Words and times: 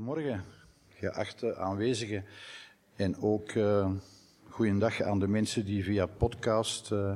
Goedemorgen, 0.00 0.44
geachte 0.88 1.56
aanwezigen. 1.56 2.24
En 2.96 3.16
ook 3.16 3.52
uh, 3.54 3.90
goeiedag 4.48 5.00
aan 5.02 5.18
de 5.18 5.28
mensen 5.28 5.64
die 5.64 5.84
via 5.84 6.06
podcast 6.06 6.90
uh, 6.90 7.12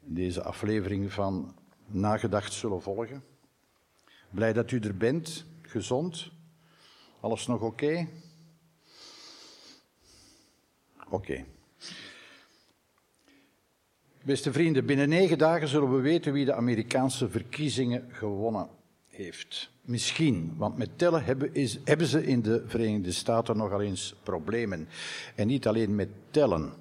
deze 0.00 0.42
aflevering 0.42 1.12
van 1.12 1.54
Nagedacht 1.86 2.52
zullen 2.52 2.82
volgen. 2.82 3.24
Blij 4.30 4.52
dat 4.52 4.70
u 4.70 4.78
er 4.78 4.96
bent, 4.96 5.44
gezond. 5.62 6.30
Alles 7.20 7.46
nog 7.46 7.60
oké? 7.60 8.08
Oké. 11.08 11.44
Beste 14.24 14.52
vrienden, 14.52 14.86
binnen 14.86 15.08
negen 15.08 15.38
dagen 15.38 15.68
zullen 15.68 15.94
we 15.94 16.00
weten 16.00 16.32
wie 16.32 16.44
de 16.44 16.54
Amerikaanse 16.54 17.28
verkiezingen 17.28 18.08
gewonnen 18.12 18.68
heeft. 19.06 19.74
Misschien, 19.86 20.54
want 20.56 20.76
met 20.76 20.98
tellen 20.98 21.24
hebben, 21.24 21.54
is, 21.54 21.78
hebben, 21.84 22.06
ze 22.06 22.26
in 22.26 22.42
de 22.42 22.64
Verenigde 22.66 23.12
Staten 23.12 23.56
nogal 23.56 23.80
eens 23.80 24.14
problemen. 24.22 24.88
En 25.34 25.46
niet 25.46 25.66
alleen 25.66 25.94
met 25.94 26.08
tellen. 26.30 26.72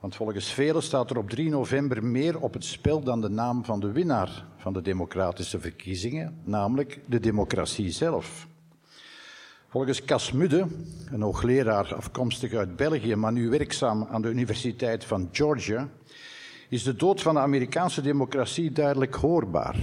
Want 0.00 0.16
volgens 0.16 0.52
velen 0.52 0.82
staat 0.82 1.10
er 1.10 1.18
op 1.18 1.30
3 1.30 1.50
november 1.50 2.04
meer 2.04 2.40
op 2.40 2.52
het 2.52 2.64
spel 2.64 3.02
dan 3.02 3.20
de 3.20 3.28
naam 3.28 3.64
van 3.64 3.80
de 3.80 3.92
winnaar 3.92 4.44
van 4.56 4.72
de 4.72 4.82
democratische 4.82 5.60
verkiezingen, 5.60 6.40
namelijk 6.44 7.00
de 7.06 7.20
democratie 7.20 7.90
zelf. 7.90 8.46
Volgens 9.68 10.04
Cas 10.04 10.32
Mudde, 10.32 10.66
een 11.10 11.22
hoogleraar 11.22 11.94
afkomstig 11.94 12.52
uit 12.52 12.76
België, 12.76 13.14
maar 13.14 13.32
nu 13.32 13.48
werkzaam 13.48 14.06
aan 14.10 14.22
de 14.22 14.28
Universiteit 14.28 15.04
van 15.04 15.28
Georgia, 15.32 15.88
is 16.68 16.82
de 16.82 16.96
dood 16.96 17.22
van 17.22 17.34
de 17.34 17.40
Amerikaanse 17.40 18.00
democratie 18.00 18.72
duidelijk 18.72 19.14
hoorbaar. 19.14 19.76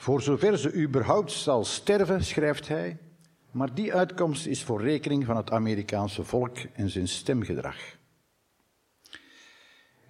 Voor 0.00 0.22
zover 0.22 0.58
ze 0.58 0.74
überhaupt 0.74 1.32
zal 1.32 1.64
sterven, 1.64 2.24
schrijft 2.24 2.68
hij, 2.68 2.98
maar 3.50 3.74
die 3.74 3.94
uitkomst 3.94 4.46
is 4.46 4.62
voor 4.62 4.82
rekening 4.82 5.24
van 5.24 5.36
het 5.36 5.50
Amerikaanse 5.50 6.24
volk 6.24 6.56
en 6.72 6.90
zijn 6.90 7.08
stemgedrag. 7.08 7.76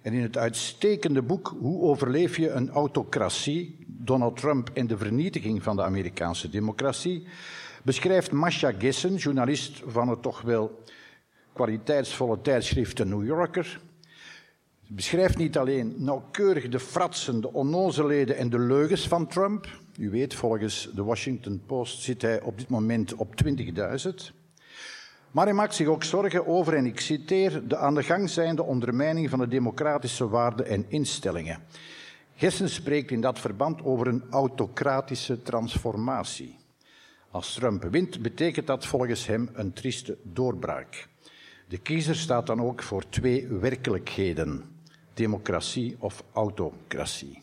En 0.01 0.13
in 0.13 0.21
het 0.21 0.37
uitstekende 0.37 1.21
boek 1.21 1.55
Hoe 1.59 1.81
overleef 1.81 2.37
je 2.37 2.49
een 2.49 2.69
autocratie, 2.69 3.85
Donald 3.87 4.37
Trump 4.37 4.69
en 4.73 4.87
de 4.87 4.97
vernietiging 4.97 5.63
van 5.63 5.75
de 5.75 5.83
Amerikaanse 5.83 6.49
democratie, 6.49 7.27
beschrijft 7.83 8.31
Masha 8.31 8.71
Gessen, 8.77 9.15
journalist 9.15 9.81
van 9.85 10.09
het 10.09 10.21
toch 10.21 10.41
wel 10.41 10.83
kwaliteitsvolle 11.53 12.41
tijdschrift 12.41 12.95
The 12.95 13.05
New 13.05 13.25
Yorker, 13.25 13.81
beschrijft 14.95 15.37
niet 15.37 15.57
alleen 15.57 15.95
nauwkeurig 15.97 16.69
de 16.69 16.79
fratsen, 16.79 17.41
de 17.41 17.53
onnozelheden 17.53 18.37
en 18.37 18.49
de 18.49 18.59
leugens 18.59 19.07
van 19.07 19.27
Trump. 19.27 19.67
U 19.97 20.09
weet, 20.09 20.33
volgens 20.33 20.89
de 20.93 21.03
Washington 21.03 21.61
Post 21.65 22.01
zit 22.01 22.21
hij 22.21 22.41
op 22.41 22.57
dit 22.57 22.69
moment 22.69 23.13
op 23.15 23.33
20.000. 23.45 23.53
Maar 25.31 25.45
hij 25.45 25.53
maakt 25.53 25.75
zich 25.75 25.87
ook 25.87 26.03
zorgen 26.03 26.47
over, 26.47 26.73
en 26.73 26.85
ik 26.85 26.99
citeer, 26.99 27.67
de 27.67 27.77
aan 27.77 27.95
de 27.95 28.03
gang 28.03 28.29
zijnde 28.29 28.63
ondermijning 28.63 29.29
van 29.29 29.39
de 29.39 29.47
democratische 29.47 30.27
waarden 30.27 30.65
en 30.65 30.85
instellingen. 30.87 31.59
Gessen 32.35 32.69
spreekt 32.69 33.11
in 33.11 33.21
dat 33.21 33.39
verband 33.39 33.83
over 33.83 34.07
een 34.07 34.23
autocratische 34.29 35.41
transformatie. 35.41 36.57
Als 37.29 37.53
Trump 37.53 37.83
wint, 37.83 38.21
betekent 38.21 38.67
dat 38.67 38.85
volgens 38.85 39.27
hem 39.27 39.49
een 39.53 39.73
trieste 39.73 40.17
doorbraak. 40.23 41.07
De 41.67 41.77
kiezer 41.77 42.15
staat 42.15 42.47
dan 42.47 42.61
ook 42.61 42.83
voor 42.83 43.09
twee 43.09 43.47
werkelijkheden 43.47 44.70
democratie 45.13 45.95
of 45.99 46.23
autocratie. 46.33 47.41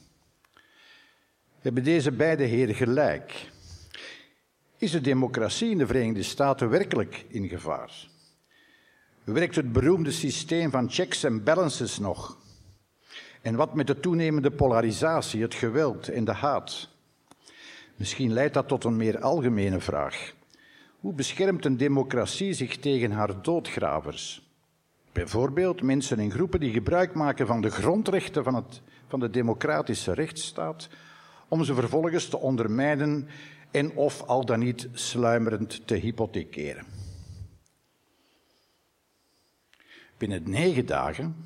Hebben 1.60 1.84
deze 1.84 2.12
beide 2.12 2.44
heren 2.44 2.74
gelijk? 2.74 3.50
Is 4.78 4.90
de 4.90 5.00
democratie 5.00 5.70
in 5.70 5.78
de 5.78 5.86
Verenigde 5.86 6.22
Staten 6.22 6.68
werkelijk 6.68 7.24
in 7.28 7.48
gevaar? 7.48 8.08
Werkt 9.24 9.56
het 9.56 9.72
beroemde 9.72 10.10
systeem 10.10 10.70
van 10.70 10.90
checks 10.90 11.24
en 11.24 11.44
balances 11.44 11.98
nog? 11.98 12.38
En 13.42 13.54
wat 13.54 13.74
met 13.74 13.86
de 13.86 14.00
toenemende 14.00 14.50
polarisatie, 14.50 15.42
het 15.42 15.54
geweld 15.54 16.08
en 16.08 16.24
de 16.24 16.32
haat? 16.32 16.88
Misschien 17.96 18.32
leidt 18.32 18.54
dat 18.54 18.68
tot 18.68 18.84
een 18.84 18.96
meer 18.96 19.20
algemene 19.20 19.80
vraag. 19.80 20.32
Hoe 21.00 21.12
beschermt 21.12 21.64
een 21.64 21.76
democratie 21.76 22.52
zich 22.52 22.76
tegen 22.76 23.10
haar 23.10 23.42
doodgravers? 23.42 24.47
Bijvoorbeeld 25.18 25.82
mensen 25.82 26.18
en 26.18 26.30
groepen 26.30 26.60
die 26.60 26.72
gebruik 26.72 27.14
maken 27.14 27.46
van 27.46 27.60
de 27.60 27.70
grondrechten 27.70 28.44
van, 28.44 28.54
het, 28.54 28.82
van 29.08 29.20
de 29.20 29.30
democratische 29.30 30.12
rechtsstaat, 30.12 30.88
om 31.48 31.64
ze 31.64 31.74
vervolgens 31.74 32.28
te 32.28 32.38
ondermijnen 32.38 33.28
en 33.70 33.96
of 33.96 34.22
al 34.22 34.44
dan 34.44 34.58
niet 34.58 34.88
sluimerend 34.92 35.86
te 35.86 35.94
hypothekeren. 35.94 36.84
Binnen 40.18 40.50
negen 40.50 40.86
dagen, 40.86 41.36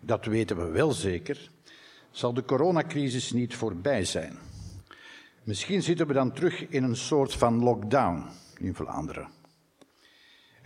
dat 0.00 0.24
weten 0.24 0.56
we 0.56 0.64
wel 0.64 0.92
zeker, 0.92 1.50
zal 2.10 2.34
de 2.34 2.44
coronacrisis 2.44 3.32
niet 3.32 3.54
voorbij 3.54 4.04
zijn. 4.04 4.38
Misschien 5.42 5.82
zitten 5.82 6.06
we 6.06 6.12
dan 6.12 6.32
terug 6.32 6.68
in 6.68 6.82
een 6.82 6.96
soort 6.96 7.34
van 7.34 7.62
lockdown 7.62 8.24
in 8.58 8.74
Vlaanderen. 8.74 9.35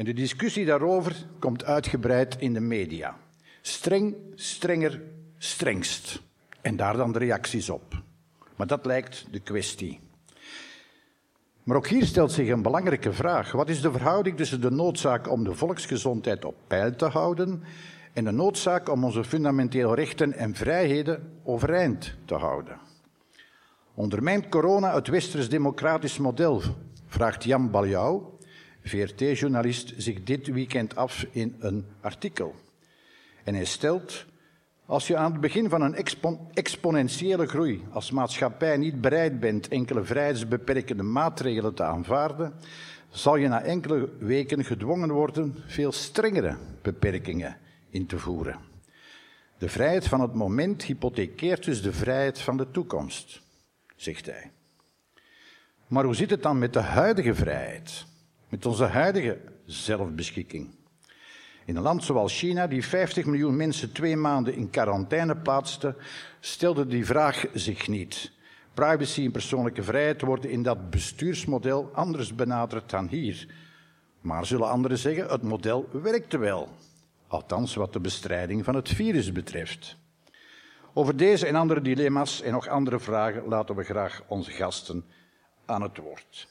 En 0.01 0.07
de 0.07 0.13
discussie 0.13 0.65
daarover 0.65 1.27
komt 1.39 1.65
uitgebreid 1.65 2.37
in 2.39 2.53
de 2.53 2.61
media. 2.61 3.17
Streng, 3.61 4.17
strenger, 4.35 5.03
strengst. 5.39 6.23
En 6.61 6.77
daar 6.77 6.97
dan 6.97 7.13
de 7.13 7.19
reacties 7.19 7.71
op. 7.71 8.03
Maar 8.57 8.67
dat 8.67 8.87
lijkt 8.87 9.27
de 9.31 9.41
kwestie. 9.41 10.01
Maar 11.63 11.77
ook 11.77 11.87
hier 11.87 12.07
stelt 12.07 12.33
zich 12.33 12.49
een 12.49 12.63
belangrijke 12.63 13.13
vraag. 13.13 13.53
Wat 13.53 13.69
is 13.69 13.81
de 13.81 13.93
verhouding 13.93 14.37
tussen 14.37 14.61
de 14.61 14.71
noodzaak 14.71 15.31
om 15.31 15.45
de 15.45 15.55
volksgezondheid 15.55 16.45
op 16.45 16.57
peil 16.67 16.97
te 16.97 17.07
houden 17.07 17.63
en 18.13 18.25
de 18.25 18.33
noodzaak 18.33 18.89
om 18.89 19.05
onze 19.05 19.25
fundamentele 19.25 19.95
rechten 19.95 20.33
en 20.33 20.55
vrijheden 20.55 21.41
overeind 21.45 22.17
te 22.25 22.35
houden? 22.35 22.79
Ondermijnt 23.95 24.49
corona 24.49 24.95
het 24.95 25.09
westers 25.09 25.49
democratisch 25.49 26.19
model? 26.19 26.63
Vraagt 27.07 27.45
Jan 27.45 27.71
Baljou, 27.71 28.39
VRT-journalist 28.91 29.93
zich 29.97 30.23
dit 30.23 30.47
weekend 30.47 30.97
af 30.97 31.27
in 31.31 31.57
een 31.59 31.87
artikel. 32.01 32.55
En 33.45 33.55
hij 33.55 33.65
stelt, 33.65 34.25
als 34.87 35.07
je 35.07 35.17
aan 35.17 35.33
het 35.33 35.41
begin 35.41 35.69
van 35.69 35.83
een 35.83 35.97
exponentiële 36.53 37.47
groei 37.47 37.85
als 37.91 38.11
maatschappij 38.11 38.77
niet 38.77 39.01
bereid 39.01 39.41
bent 39.41 39.69
enkele 39.69 40.05
vrijheidsbeperkende 40.05 41.03
maatregelen 41.03 41.75
te 41.75 41.83
aanvaarden, 41.83 42.53
zal 43.11 43.37
je 43.37 43.49
na 43.49 43.63
enkele 43.63 44.09
weken 44.19 44.65
gedwongen 44.65 45.11
worden 45.11 45.55
veel 45.67 45.93
strengere 45.93 46.57
beperkingen 46.83 47.57
in 47.91 48.07
te 48.07 48.19
voeren. 48.19 48.59
De 49.59 49.69
vrijheid 49.69 50.09
van 50.09 50.21
het 50.21 50.35
moment 50.35 50.83
hypothekeert 50.83 51.65
dus 51.65 51.83
de 51.83 51.93
vrijheid 51.93 52.41
van 52.41 52.57
de 52.57 52.71
toekomst, 52.71 53.41
zegt 53.97 54.27
hij. 54.27 54.51
Maar 55.87 56.05
hoe 56.05 56.15
zit 56.15 56.31
het 56.31 56.43
dan 56.43 56.59
met 56.59 56.73
de 56.73 56.81
huidige 56.81 57.35
vrijheid? 57.35 58.09
Met 58.51 58.67
onze 58.67 58.85
huidige 58.85 59.39
zelfbeschikking. 59.65 60.79
In 61.65 61.77
een 61.77 61.83
land 61.83 62.05
zoals 62.05 62.39
China, 62.39 62.67
die 62.67 62.85
50 62.85 63.25
miljoen 63.25 63.57
mensen 63.57 63.93
twee 63.93 64.17
maanden 64.17 64.55
in 64.55 64.71
quarantaine 64.71 65.37
plaatste, 65.37 65.97
stelde 66.41 66.87
die 66.87 67.07
vraag 67.07 67.45
zich 67.55 67.89
niet. 67.89 68.33
Privacy 68.75 69.25
en 69.25 69.31
persoonlijke 69.31 69.83
vrijheid 69.83 70.21
worden 70.21 70.51
in 70.51 70.63
dat 70.63 70.91
bestuursmodel 70.91 71.91
anders 71.93 72.35
benaderd 72.35 72.91
dan 72.91 73.09
hier. 73.09 73.47
Maar 74.21 74.47
zullen 74.47 74.69
anderen 74.69 74.99
zeggen, 74.99 75.29
het 75.29 75.43
model 75.43 75.89
werkte 75.93 76.39
wel. 76.39 76.69
Althans 77.27 77.75
wat 77.75 77.93
de 77.93 78.01
bestrijding 78.01 78.65
van 78.65 78.75
het 78.75 78.89
virus 78.89 79.33
betreft. 79.33 79.97
Over 80.93 81.17
deze 81.17 81.47
en 81.47 81.55
andere 81.55 81.81
dilemma's 81.81 82.43
en 82.43 82.53
nog 82.53 82.69
andere 82.69 83.01
vragen 83.01 83.49
laten 83.49 83.75
we 83.75 83.85
graag 83.85 84.23
onze 84.27 84.51
gasten 84.51 85.05
aan 85.65 85.83
het 85.83 85.97
woord. 85.97 86.49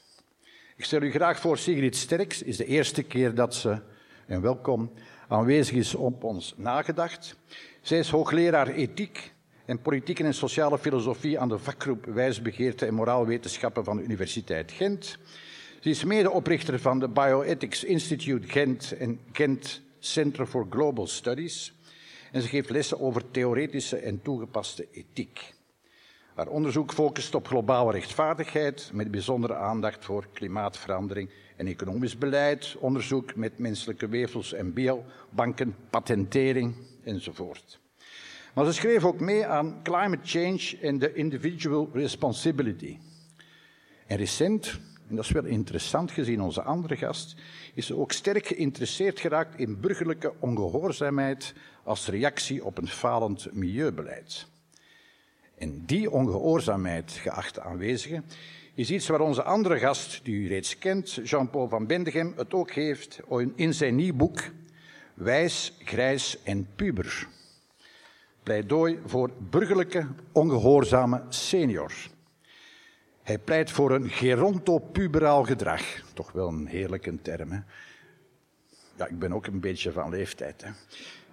Ik 0.80 0.86
stel 0.86 1.02
u 1.02 1.10
graag 1.10 1.40
voor 1.40 1.58
Sigrid 1.58 1.96
Sterks. 1.96 2.42
is 2.42 2.56
de 2.56 2.64
eerste 2.64 3.02
keer 3.02 3.34
dat 3.34 3.54
ze, 3.54 3.78
en 4.26 4.40
welkom, 4.40 4.92
aanwezig 5.28 5.76
is 5.76 5.94
op 5.94 6.24
ons 6.24 6.54
nagedacht. 6.56 7.36
Zij 7.80 7.98
is 7.98 8.10
hoogleraar 8.10 8.68
ethiek 8.68 9.32
en 9.64 9.80
politieke 9.80 10.24
en 10.24 10.34
sociale 10.34 10.78
filosofie 10.78 11.38
aan 11.38 11.48
de 11.48 11.58
vakgroep 11.58 12.04
Wijsbegeerte 12.04 12.86
en 12.86 12.94
Moraalwetenschappen 12.94 13.84
van 13.84 13.96
de 13.96 14.02
Universiteit 14.02 14.72
Gent. 14.72 15.18
Ze 15.80 15.90
is 15.90 16.04
medeoprichter 16.04 16.78
van 16.78 16.98
de 16.98 17.08
Bioethics 17.08 17.84
Institute 17.84 18.48
Gent 18.48 18.92
en 18.92 19.20
Gent 19.32 19.82
Center 19.98 20.46
for 20.46 20.66
Global 20.70 21.06
Studies. 21.06 21.72
En 22.32 22.42
ze 22.42 22.48
geeft 22.48 22.70
lessen 22.70 23.00
over 23.00 23.30
theoretische 23.30 23.96
en 23.96 24.22
toegepaste 24.22 24.88
ethiek. 24.92 25.58
Haar 26.40 26.48
onderzoek 26.48 26.92
focust 26.92 27.34
op 27.34 27.46
globale 27.46 27.92
rechtvaardigheid, 27.92 28.90
met 28.92 29.10
bijzondere 29.10 29.54
aandacht 29.54 30.04
voor 30.04 30.26
klimaatverandering 30.32 31.30
en 31.56 31.66
economisch 31.66 32.18
beleid, 32.18 32.76
onderzoek 32.78 33.34
met 33.34 33.58
menselijke 33.58 34.08
weefsels 34.08 34.52
en 34.52 34.72
biobanken, 34.72 35.76
patentering 35.90 36.74
enzovoort. 37.04 37.80
Maar 38.54 38.64
ze 38.64 38.72
schreef 38.72 39.04
ook 39.04 39.20
mee 39.20 39.46
aan 39.46 39.80
climate 39.82 40.28
change 40.28 40.78
en 40.82 40.98
the 40.98 41.14
individual 41.14 41.90
responsibility. 41.92 42.98
En 44.06 44.16
recent, 44.16 44.80
en 45.08 45.16
dat 45.16 45.24
is 45.24 45.30
wel 45.30 45.44
interessant 45.44 46.10
gezien 46.10 46.42
onze 46.42 46.62
andere 46.62 46.96
gast, 46.96 47.36
is 47.74 47.92
ook 47.92 48.12
sterk 48.12 48.46
geïnteresseerd 48.46 49.20
geraakt 49.20 49.58
in 49.58 49.80
burgerlijke 49.80 50.32
ongehoorzaamheid 50.38 51.54
als 51.84 52.06
reactie 52.06 52.64
op 52.64 52.78
een 52.78 52.88
falend 52.88 53.48
milieubeleid. 53.52 54.48
En 55.60 55.82
die 55.86 56.10
ongehoorzaamheid, 56.10 57.12
geachte 57.12 57.60
aanwezigen, 57.60 58.24
is 58.74 58.90
iets 58.90 59.08
waar 59.08 59.20
onze 59.20 59.42
andere 59.42 59.78
gast, 59.78 60.20
die 60.24 60.34
u 60.34 60.48
reeds 60.48 60.78
kent, 60.78 61.20
Jean-Paul 61.24 61.68
van 61.68 61.86
Bendegem, 61.86 62.32
het 62.36 62.54
ook 62.54 62.70
heeft 62.70 63.20
in 63.54 63.74
zijn 63.74 63.94
nieuw 63.94 64.14
boek 64.14 64.40
Wijs, 65.14 65.76
Grijs 65.78 66.42
en 66.42 66.68
Puber. 66.76 67.26
Pleidooi 68.42 68.98
voor 69.06 69.30
burgerlijke, 69.50 70.06
ongehoorzame 70.32 71.22
senior. 71.28 71.92
Hij 73.22 73.38
pleit 73.38 73.70
voor 73.70 73.90
een 73.90 74.08
gerontopuberaal 74.08 75.44
gedrag. 75.44 75.82
Toch 76.14 76.32
wel 76.32 76.48
een 76.48 76.66
heerlijke 76.66 77.22
term, 77.22 77.50
hè? 77.50 77.60
Ja, 78.96 79.06
ik 79.06 79.18
ben 79.18 79.32
ook 79.32 79.46
een 79.46 79.60
beetje 79.60 79.92
van 79.92 80.10
leeftijd. 80.10 80.62
Hè? 80.62 80.70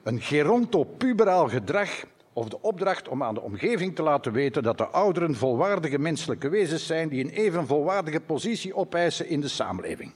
Een 0.03 0.21
gerontopuberaal 0.21 1.47
gedrag 1.47 2.06
of 2.37 2.49
de 2.49 2.61
opdracht 2.61 3.07
om 3.07 3.23
aan 3.23 3.33
de 3.33 3.41
omgeving 3.41 3.95
te 3.95 4.01
laten 4.01 4.31
weten 4.31 4.63
dat 4.63 4.77
de 4.77 4.87
ouderen 4.87 5.35
volwaardige 5.35 5.99
menselijke 5.99 6.49
wezens 6.49 6.85
zijn 6.85 7.09
die 7.09 7.23
een 7.23 7.29
even 7.29 7.67
volwaardige 7.67 8.19
positie 8.19 8.75
opeisen 8.75 9.27
in 9.27 9.41
de 9.41 9.47
samenleving. 9.47 10.13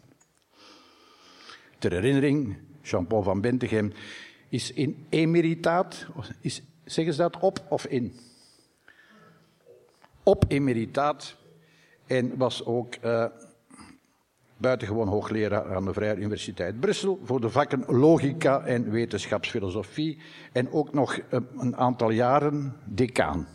Ter 1.77 1.91
herinnering, 1.91 2.57
Jean-Paul 2.81 3.23
van 3.23 3.41
Bentegem 3.41 3.94
is 4.50 4.71
in 4.71 5.06
emeritaat, 5.09 6.07
is, 6.41 6.62
zeggen 6.85 7.13
ze 7.13 7.21
dat 7.21 7.39
op 7.39 7.65
of 7.69 7.85
in? 7.85 8.19
Op 10.23 10.45
emeritaat 10.47 11.35
en 12.07 12.38
was 12.38 12.65
ook 12.65 12.95
uh, 13.03 13.25
buitengewoon 14.62 15.08
hoogleraar 15.08 15.75
aan 15.75 15.86
de 15.86 15.94
Vrije 15.94 16.16
Universiteit 16.16 16.80
Brussel 16.80 17.19
voor 17.24 17.42
de 17.42 17.50
vakken 17.50 17.84
logica 17.88 18.66
en 18.66 18.92
wetenschapsfilosofie 18.92 20.19
en 20.52 20.72
ook 20.72 20.94
nog 20.94 21.18
uh, 21.18 21.40
een 21.58 21.75
aantal 21.75 22.10
jaren 22.10 22.75
decaan. 22.86 23.48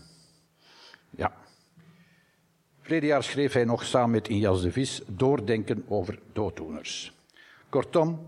Ja. 1.10 1.32
Verleden 2.80 3.08
jaar 3.08 3.22
schreef 3.22 3.52
hij 3.52 3.64
nog 3.64 3.84
samen 3.84 4.10
met 4.10 4.28
Injas 4.28 4.62
de 4.62 4.72
Vis 4.72 5.02
Doordenken 5.06 5.84
over 5.88 6.18
dooddoeners. 6.32 7.12
Kortom, 7.68 8.20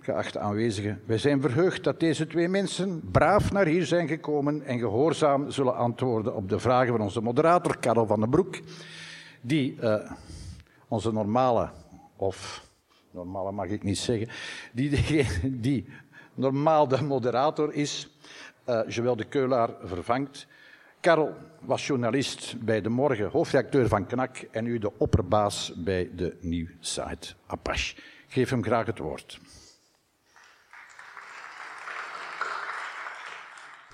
geachte 0.00 0.38
aanwezigen, 0.38 1.00
wij 1.06 1.18
zijn 1.18 1.40
verheugd 1.40 1.84
dat 1.84 2.00
deze 2.00 2.26
twee 2.26 2.48
mensen 2.48 3.00
braaf 3.10 3.52
naar 3.52 3.66
hier 3.66 3.86
zijn 3.86 4.08
gekomen 4.08 4.62
en 4.62 4.78
gehoorzaam 4.78 5.50
zullen 5.50 5.76
antwoorden 5.76 6.34
op 6.34 6.48
de 6.48 6.58
vragen 6.58 6.92
van 6.92 7.00
onze 7.00 7.20
moderator 7.20 7.78
Karel 7.78 8.06
van 8.06 8.20
den 8.20 8.30
Broek 8.30 8.60
die 9.40 9.76
uh, 9.80 10.10
onze 10.88 11.12
normale, 11.12 11.70
of 12.18 12.66
normale 13.10 13.52
mag 13.52 13.66
ik 13.66 13.82
niet 13.82 13.98
zeggen, 13.98 14.28
die, 14.72 14.90
die, 14.90 15.26
die 15.42 15.88
normaal 16.34 16.88
de 16.88 17.02
moderator 17.02 17.72
is, 17.72 18.08
uh, 18.66 18.80
Joël 18.88 19.16
de 19.16 19.24
Keulaar 19.24 19.70
vervangt. 19.82 20.46
Karel 21.00 21.34
was 21.60 21.86
journalist 21.86 22.64
bij 22.64 22.80
De 22.80 22.88
Morgen, 22.88 23.30
hoofdredacteur 23.30 23.88
van 23.88 24.06
KNAK 24.06 24.36
en 24.36 24.64
nu 24.64 24.78
de 24.78 24.98
opperbaas 24.98 25.72
bij 25.76 26.10
de 26.14 26.36
nieuwsite 26.40 27.34
Apache. 27.46 27.96
Geef 28.28 28.50
hem 28.50 28.62
graag 28.62 28.86
het 28.86 28.98
woord. 28.98 29.40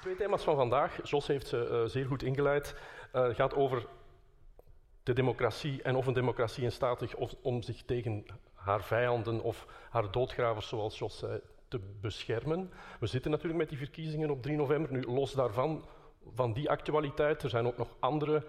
Twee 0.00 0.16
thema's 0.16 0.42
van 0.42 0.56
vandaag. 0.56 1.08
Jos 1.10 1.26
heeft 1.26 1.46
ze 1.46 1.68
uh, 1.70 1.90
zeer 1.90 2.06
goed 2.06 2.22
ingeleid. 2.22 2.74
Het 3.12 3.30
uh, 3.30 3.36
gaat 3.36 3.54
over 3.54 3.86
de 5.04 5.12
democratie 5.12 5.82
en 5.82 5.96
of 5.96 6.06
een 6.06 6.14
democratie 6.14 6.64
in 6.64 6.72
staat 6.72 7.02
is 7.02 7.14
om 7.42 7.62
zich 7.62 7.82
tegen 7.82 8.26
haar 8.54 8.84
vijanden 8.84 9.42
of 9.42 9.66
haar 9.90 10.10
doodgravers, 10.10 10.68
zoals 10.68 10.98
Jos 10.98 11.18
zei, 11.18 11.40
te 11.68 11.80
beschermen. 12.00 12.70
We 13.00 13.06
zitten 13.06 13.30
natuurlijk 13.30 13.58
met 13.58 13.68
die 13.68 13.78
verkiezingen 13.78 14.30
op 14.30 14.42
3 14.42 14.56
november. 14.56 14.92
Nu, 14.92 15.02
los 15.02 15.32
daarvan, 15.32 15.84
van 16.34 16.52
die 16.52 16.70
actualiteit, 16.70 17.42
er 17.42 17.50
zijn 17.50 17.66
ook 17.66 17.76
nog 17.76 17.96
andere. 17.98 18.44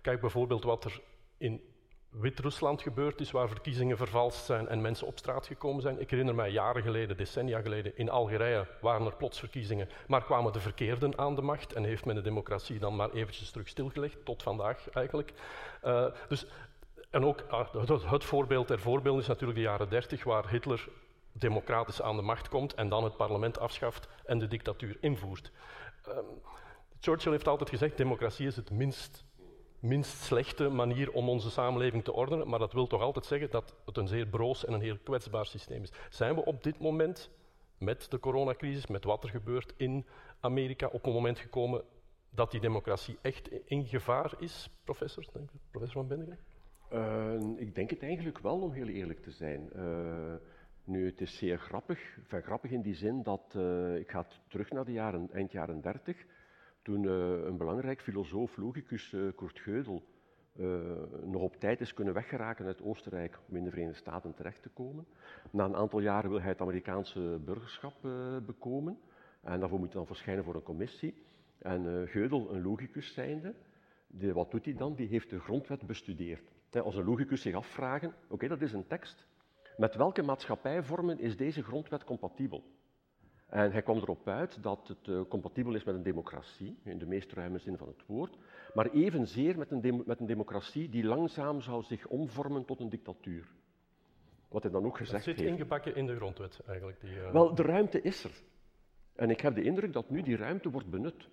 Kijk 0.00 0.20
bijvoorbeeld 0.20 0.64
wat 0.64 0.84
er 0.84 1.00
in 1.38 1.62
Wit-Rusland 2.10 2.82
gebeurd 2.82 3.20
is, 3.20 3.30
waar 3.30 3.48
verkiezingen 3.48 3.96
vervalst 3.96 4.44
zijn 4.44 4.68
en 4.68 4.80
mensen 4.80 5.06
op 5.06 5.18
straat 5.18 5.46
gekomen 5.46 5.82
zijn. 5.82 6.00
Ik 6.00 6.10
herinner 6.10 6.34
mij 6.34 6.50
jaren 6.50 6.82
geleden, 6.82 7.16
decennia 7.16 7.60
geleden, 7.60 7.96
in 7.96 8.10
Algerije 8.10 8.66
waren 8.80 9.06
er 9.06 9.16
plots 9.16 9.38
verkiezingen, 9.38 9.88
maar 10.06 10.24
kwamen 10.24 10.52
de 10.52 10.60
verkeerden 10.60 11.18
aan 11.18 11.34
de 11.34 11.42
macht 11.42 11.72
en 11.72 11.84
heeft 11.84 12.04
men 12.04 12.14
de 12.14 12.22
democratie 12.22 12.78
dan 12.78 12.96
maar 12.96 13.10
eventjes 13.10 13.50
terug 13.50 13.68
stilgelegd, 13.68 14.24
tot 14.24 14.42
vandaag 14.42 14.90
eigenlijk. 14.90 15.32
Uh, 15.84 16.06
dus, 16.28 16.46
en 17.10 17.24
ook 17.24 17.44
uh, 17.50 18.10
het, 18.10 18.24
voorbeeld 18.24 18.68
der 18.68 18.80
voorbeelden 18.80 19.22
is 19.22 19.28
natuurlijk 19.28 19.58
de 19.58 19.64
jaren 19.64 19.88
dertig, 19.88 20.24
waar 20.24 20.48
Hitler 20.48 20.88
democratisch 21.32 22.02
aan 22.02 22.16
de 22.16 22.22
macht 22.22 22.48
komt 22.48 22.74
en 22.74 22.88
dan 22.88 23.04
het 23.04 23.16
parlement 23.16 23.58
afschaft 23.58 24.08
en 24.24 24.38
de 24.38 24.46
dictatuur 24.46 24.96
invoert. 25.00 25.50
Um, 26.08 26.24
Churchill 27.00 27.32
heeft 27.32 27.48
altijd 27.48 27.70
gezegd, 27.70 27.96
democratie 27.96 28.46
is 28.46 28.56
het 28.56 28.70
minst 28.70 29.24
minst 29.80 30.22
slechte 30.22 30.68
manier 30.68 31.12
om 31.12 31.28
onze 31.28 31.50
samenleving 31.50 32.04
te 32.04 32.12
ordenen, 32.12 32.48
maar 32.48 32.58
dat 32.58 32.72
wil 32.72 32.86
toch 32.86 33.00
altijd 33.00 33.24
zeggen 33.24 33.50
dat 33.50 33.74
het 33.84 33.96
een 33.96 34.08
zeer 34.08 34.26
broos 34.26 34.64
en 34.64 34.72
een 34.72 34.80
heel 34.80 34.98
kwetsbaar 35.02 35.46
systeem 35.46 35.82
is. 35.82 35.92
Zijn 36.10 36.34
we 36.34 36.44
op 36.44 36.62
dit 36.62 36.78
moment, 36.78 37.30
met 37.78 38.10
de 38.10 38.18
coronacrisis, 38.18 38.86
met 38.86 39.04
wat 39.04 39.24
er 39.24 39.30
gebeurt 39.30 39.74
in 39.76 40.06
Amerika, 40.40 40.86
op 40.86 41.06
een 41.06 41.12
moment 41.12 41.38
gekomen 41.38 41.82
dat 42.30 42.50
die 42.50 42.60
democratie 42.60 43.18
echt 43.22 43.50
in 43.64 43.84
gevaar 43.84 44.32
is, 44.38 44.70
professor, 44.84 45.24
professor 45.70 46.00
Van 46.00 46.08
Bendingen? 46.08 46.38
Uh, 46.92 47.60
ik 47.60 47.74
denk 47.74 47.90
het 47.90 48.02
eigenlijk 48.02 48.38
wel, 48.38 48.60
om 48.60 48.72
heel 48.72 48.86
eerlijk 48.86 49.22
te 49.22 49.30
zijn. 49.30 49.70
Uh, 49.76 50.34
nu, 50.84 51.06
het 51.06 51.20
is 51.20 51.36
zeer 51.36 51.58
grappig, 51.58 52.16
enfin, 52.18 52.42
grappig 52.42 52.70
in 52.70 52.82
die 52.82 52.94
zin 52.94 53.22
dat, 53.22 53.54
uh, 53.56 53.96
ik 53.96 54.10
ga 54.10 54.26
terug 54.48 54.70
naar 54.70 54.84
de 54.84 54.92
jaren, 54.92 55.28
eind 55.32 55.52
jaren 55.52 55.80
30, 55.80 56.16
toen 56.82 57.02
uh, 57.02 57.44
een 57.44 57.56
belangrijk 57.56 58.00
filosoof, 58.00 58.56
logicus, 58.56 59.12
uh, 59.12 59.32
Kurt 59.36 59.60
Gödel, 59.60 60.02
uh, 60.56 60.80
nog 61.24 61.42
op 61.42 61.56
tijd 61.56 61.80
is 61.80 61.94
kunnen 61.94 62.14
weggeraken 62.14 62.66
uit 62.66 62.82
Oostenrijk 62.82 63.38
om 63.48 63.56
in 63.56 63.64
de 63.64 63.70
Verenigde 63.70 63.98
Staten 63.98 64.34
terecht 64.34 64.62
te 64.62 64.68
komen. 64.68 65.06
Na 65.50 65.64
een 65.64 65.76
aantal 65.76 66.00
jaren 66.00 66.30
wil 66.30 66.40
hij 66.40 66.48
het 66.48 66.60
Amerikaanse 66.60 67.40
burgerschap 67.44 67.94
bekomen. 68.46 68.98
En 69.40 69.60
daarvoor 69.60 69.78
moet 69.78 69.88
hij 69.88 69.96
dan 69.96 70.06
verschijnen 70.06 70.44
voor 70.44 70.54
een 70.54 70.62
commissie. 70.62 71.22
En 71.58 72.08
Gödel, 72.08 72.50
een 72.50 72.62
logicus 72.62 73.12
zijnde, 73.12 73.54
wat 74.32 74.50
doet 74.50 74.64
hij 74.64 74.74
dan? 74.74 74.94
Die 74.94 75.08
heeft 75.08 75.30
de 75.30 75.40
grondwet 75.40 75.86
bestudeerd. 75.86 76.52
Als 76.82 76.96
een 76.96 77.04
logicus 77.04 77.42
zich 77.42 77.54
afvragen, 77.54 78.14
oké, 78.28 78.48
dat 78.48 78.60
is 78.60 78.72
een 78.72 78.86
tekst. 78.86 79.26
Met 79.76 79.94
welke 79.94 80.22
maatschappijvormen 80.22 81.18
is 81.18 81.36
deze 81.36 81.62
grondwet 81.62 82.04
compatibel? 82.04 82.64
En 83.50 83.72
hij 83.72 83.82
kwam 83.82 83.96
erop 83.96 84.28
uit 84.28 84.62
dat 84.62 84.88
het 84.88 85.06
uh, 85.06 85.20
compatibel 85.28 85.74
is 85.74 85.84
met 85.84 85.94
een 85.94 86.02
democratie, 86.02 86.78
in 86.84 86.98
de 86.98 87.06
meest 87.06 87.32
ruime 87.32 87.58
zin 87.58 87.76
van 87.76 87.88
het 87.88 88.06
woord, 88.06 88.36
maar 88.74 88.90
evenzeer 88.90 89.58
met 89.58 89.70
een, 89.70 90.02
met 90.06 90.20
een 90.20 90.26
democratie 90.26 90.88
die 90.88 91.04
langzaam 91.04 91.60
zou 91.60 91.82
zich 91.82 92.06
omvormen 92.06 92.64
tot 92.64 92.80
een 92.80 92.88
dictatuur. 92.88 93.48
Wat 94.48 94.62
hij 94.62 94.72
dan 94.72 94.84
ook 94.84 94.96
gezegd 94.96 95.24
heeft. 95.24 95.38
Dat 95.38 95.46
zit 95.46 95.54
ingebakken 95.54 95.96
in 95.96 96.06
de 96.06 96.16
grondwet 96.16 96.60
eigenlijk. 96.66 97.00
Die, 97.00 97.10
uh... 97.10 97.32
Wel, 97.32 97.54
de 97.54 97.62
ruimte 97.62 98.02
is 98.02 98.24
er. 98.24 98.42
En 99.14 99.30
ik 99.30 99.40
heb 99.40 99.54
de 99.54 99.62
indruk 99.62 99.92
dat 99.92 100.10
nu 100.10 100.22
die 100.22 100.36
ruimte 100.36 100.70
wordt 100.70 100.90
benut. 100.90 101.28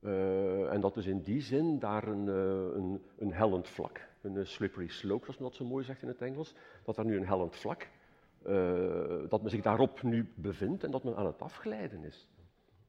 Uh, 0.00 0.72
en 0.72 0.80
dat 0.80 0.96
is 0.96 1.06
in 1.06 1.22
die 1.22 1.40
zin 1.40 1.78
daar 1.78 2.08
een, 2.08 2.26
een, 2.26 3.02
een 3.16 3.32
hellend 3.32 3.68
vlak, 3.68 4.08
een 4.22 4.46
slippery 4.46 4.88
slope, 4.88 5.24
zoals 5.24 5.38
men 5.38 5.48
dat 5.48 5.56
zo 5.56 5.64
mooi 5.64 5.84
zegt 5.84 6.02
in 6.02 6.08
het 6.08 6.22
Engels, 6.22 6.54
dat 6.84 6.96
er 6.96 7.04
nu 7.04 7.16
een 7.16 7.26
hellend 7.26 7.56
vlak 7.56 7.88
dat 9.28 9.42
men 9.42 9.50
zich 9.50 9.62
daarop 9.62 10.02
nu 10.02 10.32
bevindt 10.34 10.84
en 10.84 10.90
dat 10.90 11.04
men 11.04 11.16
aan 11.16 11.26
het 11.26 11.42
afglijden 11.42 12.04
is. 12.04 12.28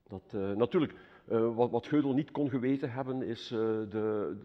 Dat, 0.08 0.34
uh, 0.36 0.52
natuurlijk, 0.52 0.94
uh, 1.30 1.56
wat, 1.56 1.72
wat 1.72 1.88
Geudel 1.88 2.14
niet 2.14 2.32
kon 2.32 2.50
geweten 2.50 2.92
hebben, 2.92 3.22
is 3.22 3.48
de, 3.48 3.88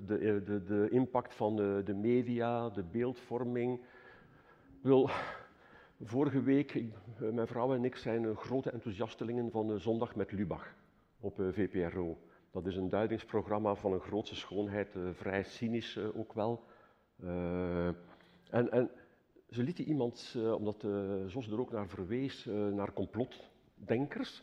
de, 0.07 0.43
de, 0.45 0.63
de, 0.65 0.89
impact 0.91 1.35
van 1.35 1.57
de, 1.57 1.95
media, 1.95 2.69
de 2.69 2.83
beeldvorming. 2.83 3.81
Wil, 4.83 5.11
vorige 6.03 6.43
week, 6.43 6.85
mijn 7.19 7.47
vrouw 7.47 7.75
en 7.75 7.85
ik 7.85 7.97
zijn 7.97 8.37
grote 8.37 8.71
enthousiastelingen 8.71 9.51
van 9.51 9.81
Zondag 9.81 10.15
met 10.15 10.33
Lubach 10.33 10.75
op 11.21 11.43
VPRO. 11.51 12.19
Dat 12.51 12.67
is 12.67 12.77
een 12.77 12.89
duidingsprogramma 12.89 13.75
van 13.75 13.93
een 13.93 14.01
grootse 14.01 14.37
schoonheid, 14.37 14.97
vrij 15.13 15.43
cynisch 15.43 15.99
ook 15.99 16.33
wel. 16.33 16.65
en, 18.51 18.71
en 18.71 18.91
ze 19.51 19.63
lieten 19.63 19.85
iemand, 19.85 20.35
uh, 20.37 20.55
omdat 20.55 20.85
Jos 21.27 21.49
er 21.49 21.61
ook 21.61 21.73
naar 21.73 21.89
verwees, 21.89 22.47
uh, 22.47 22.69
naar 22.69 22.93
complotdenkers. 22.93 24.43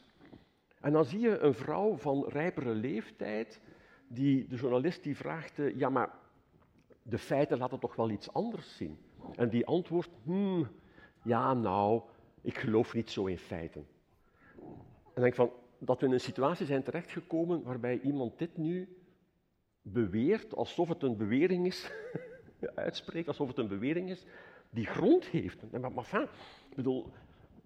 En 0.82 0.92
dan 0.92 1.06
zie 1.06 1.20
je 1.20 1.40
een 1.40 1.54
vrouw 1.54 1.96
van 1.96 2.26
rijpere 2.28 2.74
leeftijd, 2.74 3.62
die 4.08 4.48
de 4.48 4.56
journalist 4.56 5.04
die 5.04 5.16
vraagt, 5.16 5.60
ja 5.76 5.90
maar 5.90 6.14
de 7.04 7.18
feiten 7.18 7.58
laten 7.58 7.80
toch 7.80 7.96
wel 7.96 8.10
iets 8.10 8.34
anders 8.34 8.76
zien? 8.76 8.98
En 9.36 9.50
die 9.50 9.66
antwoordt, 9.66 10.10
hmm, 10.24 10.68
ja 11.24 11.54
nou, 11.54 12.02
ik 12.42 12.58
geloof 12.58 12.94
niet 12.94 13.10
zo 13.10 13.26
in 13.26 13.38
feiten. 13.38 13.88
En 15.14 15.22
denk 15.22 15.36
van, 15.36 15.52
dat 15.78 16.00
we 16.00 16.06
in 16.06 16.12
een 16.12 16.20
situatie 16.20 16.66
zijn 16.66 16.84
terechtgekomen 16.84 17.64
waarbij 17.64 18.00
iemand 18.00 18.38
dit 18.38 18.58
nu 18.58 18.98
beweert, 19.82 20.56
alsof 20.56 20.90
het 20.90 21.04
een 21.04 21.18
bewering 21.18 21.66
is 21.66 21.92
uitspreekt 22.76 23.28
alsof 23.28 23.48
het 23.48 23.58
een 23.58 23.68
bewering 23.68 24.10
is 24.10 24.26
die 24.69 24.86
grond 24.86 25.25
heeft. 25.25 25.71
Maar, 25.71 25.91
maar 25.91 26.27
bedoel, 26.75 27.12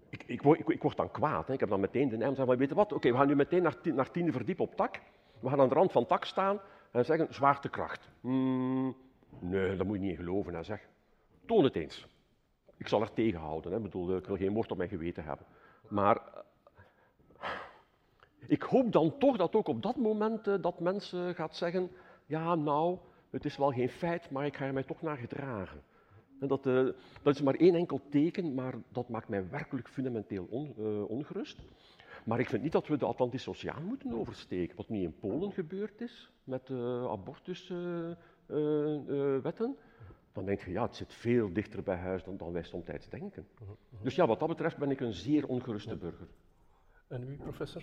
ik, 0.08 0.24
ik, 0.26 0.42
word, 0.42 0.68
ik, 0.68 0.82
word 0.82 0.96
dan 0.96 1.10
kwaad. 1.10 1.46
Hè. 1.46 1.52
Ik 1.52 1.60
heb 1.60 1.68
dan 1.68 1.80
meteen 1.80 2.08
de 2.08 2.16
naam 2.16 2.34
zeggen, 2.34 2.58
weet 2.58 2.68
je 2.68 2.74
wat, 2.74 2.92
oké, 2.92 3.10
we 3.10 3.16
gaan 3.16 3.26
nu 3.26 3.36
meteen 3.36 3.62
naar, 3.62 3.76
naar 3.82 4.10
tiende 4.10 4.32
verdiep 4.32 4.60
op 4.60 4.74
tak. 4.74 5.00
We 5.40 5.48
gaan 5.48 5.60
aan 5.60 5.68
de 5.68 5.74
rand 5.74 5.92
van 5.92 6.06
tak 6.06 6.24
staan 6.24 6.60
en 6.90 7.04
zeggen, 7.04 7.34
zwaartekracht. 7.34 8.10
Hmm, 8.20 8.96
nee, 9.38 9.76
dat 9.76 9.86
moet 9.86 10.00
je 10.00 10.06
niet 10.06 10.16
geloven. 10.16 10.54
Hè, 10.54 10.62
zeg. 10.62 10.88
Toon 11.46 11.64
het 11.64 11.76
eens. 11.76 12.06
Ik 12.76 12.88
zal 12.88 13.00
er 13.00 13.12
tegenhouden. 13.12 13.70
Hè. 13.70 13.76
Ik, 13.76 13.82
bedoel, 13.82 14.16
ik 14.16 14.26
wil 14.26 14.36
geen 14.36 14.52
woord 14.52 14.70
op 14.70 14.76
mijn 14.76 14.88
geweten 14.88 15.24
hebben. 15.24 15.46
Maar 15.88 16.20
ik 18.46 18.62
hoop 18.62 18.92
dan 18.92 19.18
toch 19.18 19.36
dat 19.36 19.54
ook 19.54 19.68
op 19.68 19.82
dat 19.82 19.96
moment 19.96 20.48
uh, 20.48 20.54
dat 20.60 20.80
mensen 20.80 21.34
gaat 21.34 21.56
zeggen, 21.56 21.90
ja 22.26 22.54
nou, 22.54 22.98
het 23.30 23.44
is 23.44 23.56
wel 23.56 23.70
geen 23.70 23.88
feit, 23.88 24.30
maar 24.30 24.46
ik 24.46 24.56
ga 24.56 24.64
er 24.64 24.72
mij 24.72 24.82
toch 24.82 25.02
naar 25.02 25.16
gedragen. 25.16 25.82
Dat, 26.48 26.66
uh, 26.66 26.88
dat, 27.22 27.34
is 27.34 27.42
maar 27.42 27.54
één 27.54 27.74
enkel 27.74 28.00
teken, 28.10 28.54
maar 28.54 28.74
dat 28.88 29.08
maakt 29.08 29.28
mij 29.28 29.50
werkelijk 29.50 29.88
fundamenteel 29.88 30.46
on, 30.50 30.74
uh, 30.78 31.10
ongerust. 31.10 31.58
Maar 32.24 32.40
ik 32.40 32.48
vind 32.48 32.62
niet 32.62 32.72
dat 32.72 32.88
we 32.88 32.96
de 32.96 33.06
Atlantische 33.06 33.50
Oceaan 33.50 33.84
moeten 33.84 34.12
oversteken. 34.12 34.76
Wat 34.76 34.88
nu 34.88 35.02
in 35.02 35.18
Polen 35.18 35.52
gebeurd 35.52 36.00
is 36.00 36.30
met 36.44 36.70
abortuswetten, 37.10 39.76
dan 40.32 40.44
denk 40.44 40.60
je, 40.60 40.70
ja, 40.70 40.82
het 40.82 40.96
zit 40.96 41.12
veel 41.12 41.52
dichter 41.52 41.82
bij 41.82 41.96
huis 41.96 42.24
dan, 42.24 42.36
dan 42.36 42.52
wij 42.52 42.62
soms 42.62 42.86
denken. 43.08 43.46
Dus 44.02 44.14
ja, 44.14 44.26
wat 44.26 44.38
dat 44.38 44.48
betreft 44.48 44.76
ben 44.76 44.90
ik 44.90 45.00
een 45.00 45.12
zeer 45.12 45.46
ongeruste 45.46 45.96
burger. 45.96 46.28
En 47.08 47.28
u, 47.28 47.36
professor? 47.36 47.82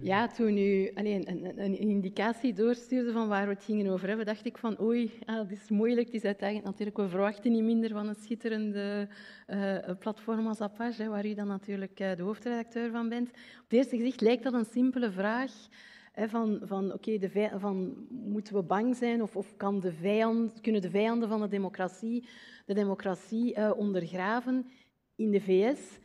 Ja, 0.00 0.26
toen 0.26 0.56
u 0.56 0.90
alleen, 0.94 1.30
een, 1.30 1.62
een, 1.62 1.78
indicatie 1.78 2.52
doorstuurde 2.52 3.12
van 3.12 3.28
waar 3.28 3.46
we 3.46 3.52
het 3.52 3.64
gingen 3.64 3.92
over 3.92 4.08
hebben, 4.08 4.26
dacht 4.26 4.46
ik 4.46 4.58
van 4.58 4.80
oei, 4.80 5.12
ah, 5.24 5.38
het 5.38 5.50
is 5.50 5.68
moeilijk. 5.68 6.06
Het 6.06 6.16
is 6.16 6.24
uiteindelijk 6.24 6.68
natuurlijk, 6.68 6.96
we 6.96 7.08
verwachten 7.08 7.52
niet 7.52 7.62
minder 7.62 7.90
van 7.90 8.08
een 8.08 8.14
schitterende 8.14 9.08
uh, 9.46 9.78
platform 9.98 10.46
als 10.46 10.60
Apache, 10.60 11.08
waar 11.08 11.26
u 11.26 11.34
dan 11.34 11.46
natuurlijk 11.46 12.00
uh, 12.00 12.16
de 12.16 12.22
hoofdredacteur 12.22 12.90
van 12.90 13.08
bent. 13.08 13.28
Op 13.28 13.64
het 13.68 13.72
eerste 13.72 13.96
gezicht 13.96 14.20
lijkt 14.20 14.42
dat 14.42 14.52
een 14.52 14.64
simpele 14.64 15.10
vraag. 15.10 15.52
Hè, 16.12 16.28
van, 16.28 16.60
van, 16.62 16.92
oké, 16.92 17.30
van 17.58 18.06
moeten 18.08 18.54
we 18.54 18.62
bang 18.62 18.96
zijn 18.96 19.22
of, 19.22 19.36
of 19.36 19.56
kan 19.56 19.80
de 19.80 19.92
vijand, 19.92 20.60
kunnen 20.60 20.80
de 20.80 20.90
vijanden 20.90 21.28
van 21.28 21.40
de 21.40 21.48
democratie 21.48 22.28
de 22.66 22.74
democratie 22.74 23.58
uh, 23.58 23.70
ondergraven? 23.76 24.66
In 25.14 25.30
de 25.30 25.40
VS 25.40 25.98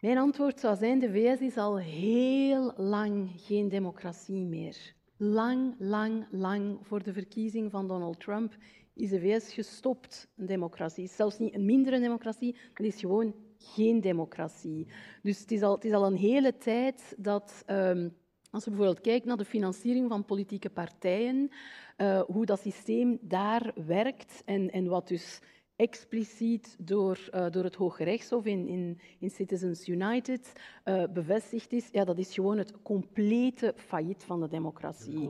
mijn 0.00 0.18
antwoord 0.18 0.60
zou 0.60 0.76
zijn, 0.76 0.98
de 0.98 1.10
VS 1.10 1.40
is 1.40 1.56
al 1.56 1.78
heel 1.78 2.72
lang 2.76 3.30
geen 3.36 3.68
democratie 3.68 4.44
meer. 4.44 4.94
Lang, 5.16 5.74
lang, 5.78 6.26
lang 6.30 6.78
voor 6.82 7.02
de 7.02 7.12
verkiezing 7.12 7.70
van 7.70 7.88
Donald 7.88 8.20
Trump 8.20 8.56
is 8.94 9.10
de 9.10 9.20
VS 9.20 9.52
gestopt 9.52 10.28
een 10.36 10.46
democratie. 10.46 11.04
Is 11.04 11.16
zelfs 11.16 11.38
niet 11.38 11.54
een 11.54 11.64
mindere 11.64 12.00
democratie, 12.00 12.56
het 12.74 12.86
is 12.86 13.00
gewoon 13.00 13.34
geen 13.58 14.00
democratie. 14.00 14.86
Dus 15.22 15.40
het 15.40 15.50
is 15.50 15.62
al, 15.62 15.74
het 15.74 15.84
is 15.84 15.92
al 15.92 16.06
een 16.06 16.16
hele 16.16 16.56
tijd 16.56 17.14
dat, 17.16 17.62
um, 17.66 18.16
als 18.50 18.64
we 18.64 18.70
bijvoorbeeld 18.70 19.00
kijken 19.00 19.28
naar 19.28 19.36
de 19.36 19.44
financiering 19.44 20.08
van 20.08 20.24
politieke 20.24 20.70
partijen, 20.70 21.50
uh, 21.96 22.20
hoe 22.20 22.46
dat 22.46 22.60
systeem 22.60 23.18
daar 23.20 23.72
werkt 23.86 24.42
en, 24.44 24.70
en 24.70 24.86
wat 24.86 25.08
dus 25.08 25.40
expliciet 25.78 26.76
door, 26.78 27.18
uh, 27.34 27.50
door 27.50 27.64
het 27.64 27.74
Hoge 27.74 28.04
Rechtshof 28.04 28.44
in, 28.44 28.68
in, 28.68 28.98
in 29.18 29.30
Citizens 29.30 29.88
United 29.88 30.52
uh, 30.84 31.02
bevestigd 31.12 31.72
is, 31.72 31.88
ja, 31.92 32.04
dat 32.04 32.18
is 32.18 32.34
gewoon 32.34 32.58
het 32.58 32.72
complete 32.82 33.74
failliet 33.76 34.24
van 34.24 34.40
de 34.40 34.48
democratie. 34.48 35.28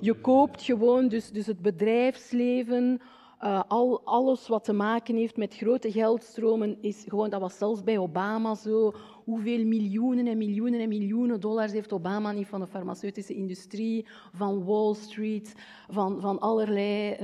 Je 0.00 0.20
koopt 0.20 0.62
gewoon 0.62 1.08
dus, 1.08 1.30
dus 1.30 1.46
het 1.46 1.60
bedrijfsleven, 1.60 3.00
uh, 3.42 3.62
al, 3.68 4.00
alles 4.04 4.48
wat 4.48 4.64
te 4.64 4.72
maken 4.72 5.16
heeft 5.16 5.36
met 5.36 5.56
grote 5.56 5.92
geldstromen, 5.92 6.78
is 6.80 7.04
gewoon, 7.08 7.30
dat 7.30 7.40
was 7.40 7.58
zelfs 7.58 7.82
bij 7.82 7.98
Obama 7.98 8.54
zo. 8.54 8.92
Hoeveel 9.24 9.64
miljoenen 9.64 10.26
en 10.26 10.38
miljoenen 10.38 10.80
en 10.80 10.88
miljoenen 10.88 11.40
dollars 11.40 11.72
heeft 11.72 11.92
Obama 11.92 12.32
niet 12.32 12.46
van 12.46 12.60
de 12.60 12.66
farmaceutische 12.66 13.34
industrie, 13.34 14.06
van 14.32 14.64
Wall 14.64 14.94
Street, 14.94 15.54
van, 15.88 16.20
van 16.20 16.38
allerlei. 16.38 17.16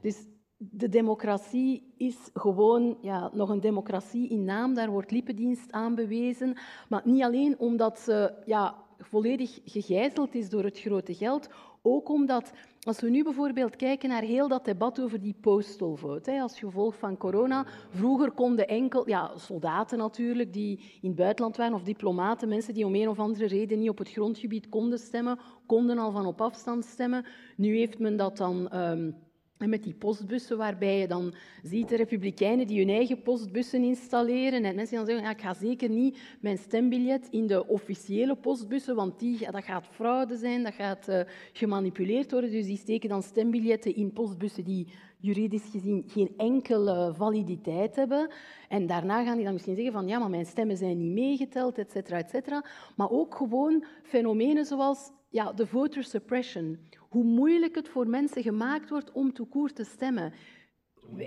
dus 0.00 0.26
de 0.58 0.88
democratie 0.88 1.92
is 1.96 2.16
gewoon 2.34 2.98
ja, 3.00 3.30
nog 3.32 3.48
een 3.48 3.60
democratie 3.60 4.28
in 4.28 4.44
naam. 4.44 4.74
Daar 4.74 4.90
wordt 4.90 5.10
lippendienst 5.10 5.72
aan 5.72 5.94
bewezen. 5.94 6.56
Maar 6.88 7.02
niet 7.04 7.22
alleen 7.22 7.58
omdat 7.58 7.98
ze 7.98 8.32
ja, 8.46 8.74
volledig 8.98 9.60
gegijzeld 9.64 10.34
is 10.34 10.50
door 10.50 10.64
het 10.64 10.80
grote 10.80 11.14
geld, 11.14 11.48
ook 11.82 12.08
omdat, 12.08 12.52
als 12.80 13.00
we 13.00 13.10
nu 13.10 13.22
bijvoorbeeld 13.22 13.76
kijken 13.76 14.08
naar 14.08 14.22
heel 14.22 14.48
dat 14.48 14.64
debat 14.64 15.00
over 15.00 15.20
die 15.20 15.36
postal 15.40 15.96
vote, 15.96 16.40
als 16.42 16.58
gevolg 16.58 16.96
van 16.98 17.16
corona, 17.16 17.66
vroeger 17.90 18.30
konden 18.30 18.68
enkel, 18.68 19.08
ja, 19.08 19.36
soldaten 19.36 19.98
natuurlijk, 19.98 20.52
die 20.52 20.78
in 20.78 21.08
het 21.08 21.16
buitenland 21.16 21.56
waren, 21.56 21.74
of 21.74 21.82
diplomaten, 21.82 22.48
mensen 22.48 22.74
die 22.74 22.86
om 22.86 22.94
een 22.94 23.08
of 23.08 23.18
andere 23.18 23.46
reden 23.46 23.78
niet 23.78 23.90
op 23.90 23.98
het 23.98 24.10
grondgebied 24.10 24.68
konden 24.68 24.98
stemmen, 24.98 25.38
konden 25.66 25.98
al 25.98 26.10
van 26.10 26.26
op 26.26 26.40
afstand 26.40 26.84
stemmen. 26.84 27.26
Nu 27.56 27.76
heeft 27.76 27.98
men 27.98 28.16
dat 28.16 28.36
dan... 28.36 28.76
Um, 28.76 29.24
en 29.58 29.70
met 29.70 29.82
die 29.82 29.94
postbussen, 29.94 30.56
waarbij 30.56 30.98
je 30.98 31.06
dan 31.06 31.34
ziet 31.62 31.88
de 31.88 31.96
republikeinen 31.96 32.66
die 32.66 32.78
hun 32.78 32.94
eigen 32.94 33.22
postbussen 33.22 33.82
installeren. 33.82 34.64
En 34.64 34.74
mensen 34.74 34.96
dan 34.96 35.06
zeggen, 35.06 35.24
ja, 35.24 35.30
ik 35.30 35.40
ga 35.40 35.54
zeker 35.54 35.88
niet 35.88 36.18
mijn 36.40 36.58
stembiljet 36.58 37.28
in 37.30 37.46
de 37.46 37.66
officiële 37.66 38.36
postbussen, 38.36 38.94
want 38.94 39.18
die, 39.18 39.50
dat 39.50 39.64
gaat 39.64 39.86
fraude 39.86 40.36
zijn, 40.36 40.62
dat 40.62 40.74
gaat 40.74 41.08
uh, 41.08 41.20
gemanipuleerd 41.52 42.30
worden. 42.30 42.50
Dus 42.50 42.66
die 42.66 42.76
steken 42.76 43.08
dan 43.08 43.22
stembiljetten 43.22 43.94
in 43.94 44.12
postbussen 44.12 44.64
die 44.64 44.88
juridisch 45.18 45.68
gezien 45.70 46.04
geen 46.06 46.30
enkele 46.36 47.12
validiteit 47.14 47.96
hebben. 47.96 48.30
En 48.68 48.86
daarna 48.86 49.24
gaan 49.24 49.34
die 49.34 49.44
dan 49.44 49.52
misschien 49.52 49.74
zeggen 49.74 49.92
van, 49.92 50.08
ja, 50.08 50.18
maar 50.18 50.30
mijn 50.30 50.46
stemmen 50.46 50.76
zijn 50.76 50.98
niet 50.98 51.12
meegeteld, 51.12 51.78
et 51.78 51.90
cetera, 51.90 52.18
et 52.18 52.30
cetera. 52.30 52.64
Maar 52.96 53.10
ook 53.10 53.34
gewoon 53.34 53.84
fenomenen 54.02 54.64
zoals 54.64 55.10
ja, 55.36 55.52
de 55.52 55.66
voter 55.66 56.04
suppression 56.04 56.78
hoe 57.08 57.24
moeilijk 57.24 57.74
het 57.74 57.88
voor 57.88 58.08
mensen 58.08 58.42
gemaakt 58.42 58.90
wordt 58.90 59.12
om 59.12 59.32
toekoer 59.32 59.72
te 59.72 59.84
stemmen. 59.84 60.32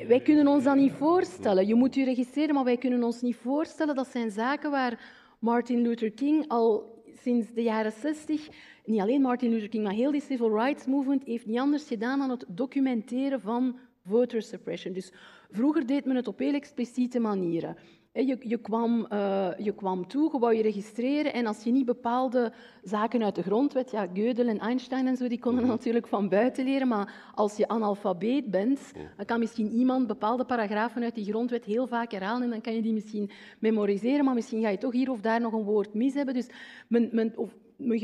Wij 0.07 0.21
kunnen 0.21 0.47
ons 0.47 0.63
dat 0.63 0.75
niet 0.75 0.91
voorstellen. 0.91 1.67
Je 1.67 1.75
moet 1.75 1.95
je 1.95 2.03
registreren, 2.03 2.55
maar 2.55 2.63
wij 2.63 2.77
kunnen 2.77 3.03
ons 3.03 3.21
niet 3.21 3.35
voorstellen. 3.35 3.95
Dat 3.95 4.07
zijn 4.07 4.31
zaken 4.31 4.71
waar 4.71 4.99
Martin 5.39 5.81
Luther 5.81 6.11
King 6.11 6.47
al 6.47 6.97
sinds 7.13 7.53
de 7.53 7.63
jaren 7.63 7.91
60, 7.91 8.47
niet 8.85 8.99
alleen 8.99 9.21
Martin 9.21 9.49
Luther 9.49 9.69
King, 9.69 9.83
maar 9.83 9.93
heel 9.93 10.11
die 10.11 10.21
civil 10.21 10.57
rights 10.57 10.85
movement 10.85 11.23
heeft 11.23 11.45
niet 11.45 11.59
anders 11.59 11.87
gedaan 11.87 12.19
dan 12.19 12.29
het 12.29 12.45
documenteren 12.47 13.41
van 13.41 13.79
voter 14.05 14.41
suppression. 14.41 14.93
Dus 14.93 15.11
vroeger 15.49 15.85
deed 15.85 16.05
men 16.05 16.15
het 16.15 16.27
op 16.27 16.39
heel 16.39 16.53
expliciete 16.53 17.19
manieren. 17.19 17.77
Je, 18.11 18.37
je, 18.39 18.57
kwam, 18.57 19.07
uh, 19.13 19.49
je 19.57 19.75
kwam 19.75 20.07
toe, 20.07 20.29
je 20.31 20.39
wou 20.39 20.55
je 20.55 20.61
registreren 20.61 21.33
en 21.33 21.45
als 21.45 21.63
je 21.63 21.71
niet 21.71 21.85
bepaalde 21.85 22.53
zaken 22.83 23.23
uit 23.23 23.35
de 23.35 23.41
grondwet, 23.41 23.91
ja, 23.91 24.07
Gödel 24.07 24.47
en 24.47 24.59
Einstein 24.59 25.07
en 25.07 25.17
zo, 25.17 25.27
die 25.27 25.39
konden 25.39 25.63
mhm. 25.63 25.71
natuurlijk 25.71 26.07
van 26.07 26.29
buiten 26.29 26.65
leren, 26.65 26.87
maar 26.87 27.31
als 27.35 27.57
je 27.57 27.67
analfabeet 27.67 28.51
bent, 28.51 28.91
dan 29.17 29.25
kan 29.25 29.39
misschien 29.39 29.71
iemand 29.71 30.07
bepaalde 30.07 30.45
paragrafen 30.45 31.03
uit 31.03 31.15
die 31.15 31.25
grondwet 31.25 31.65
heel 31.65 31.87
vaak 31.87 32.11
herhalen 32.11 32.43
en 32.43 32.49
dan 32.49 32.61
kan 32.61 32.75
je 32.75 32.81
die 32.81 32.93
misschien 32.93 33.31
memoriseren, 33.59 34.25
maar 34.25 34.33
misschien 34.33 34.61
ga 34.61 34.69
je 34.69 34.77
toch 34.77 34.93
hier 34.93 35.11
of 35.11 35.21
daar 35.21 35.41
nog 35.41 35.53
een 35.53 35.63
woord 35.63 35.93
mis 35.93 36.13
hebben. 36.13 36.33
Dus 36.33 36.49
men, 36.87 37.09
men, 37.11 37.37
of, 37.37 37.55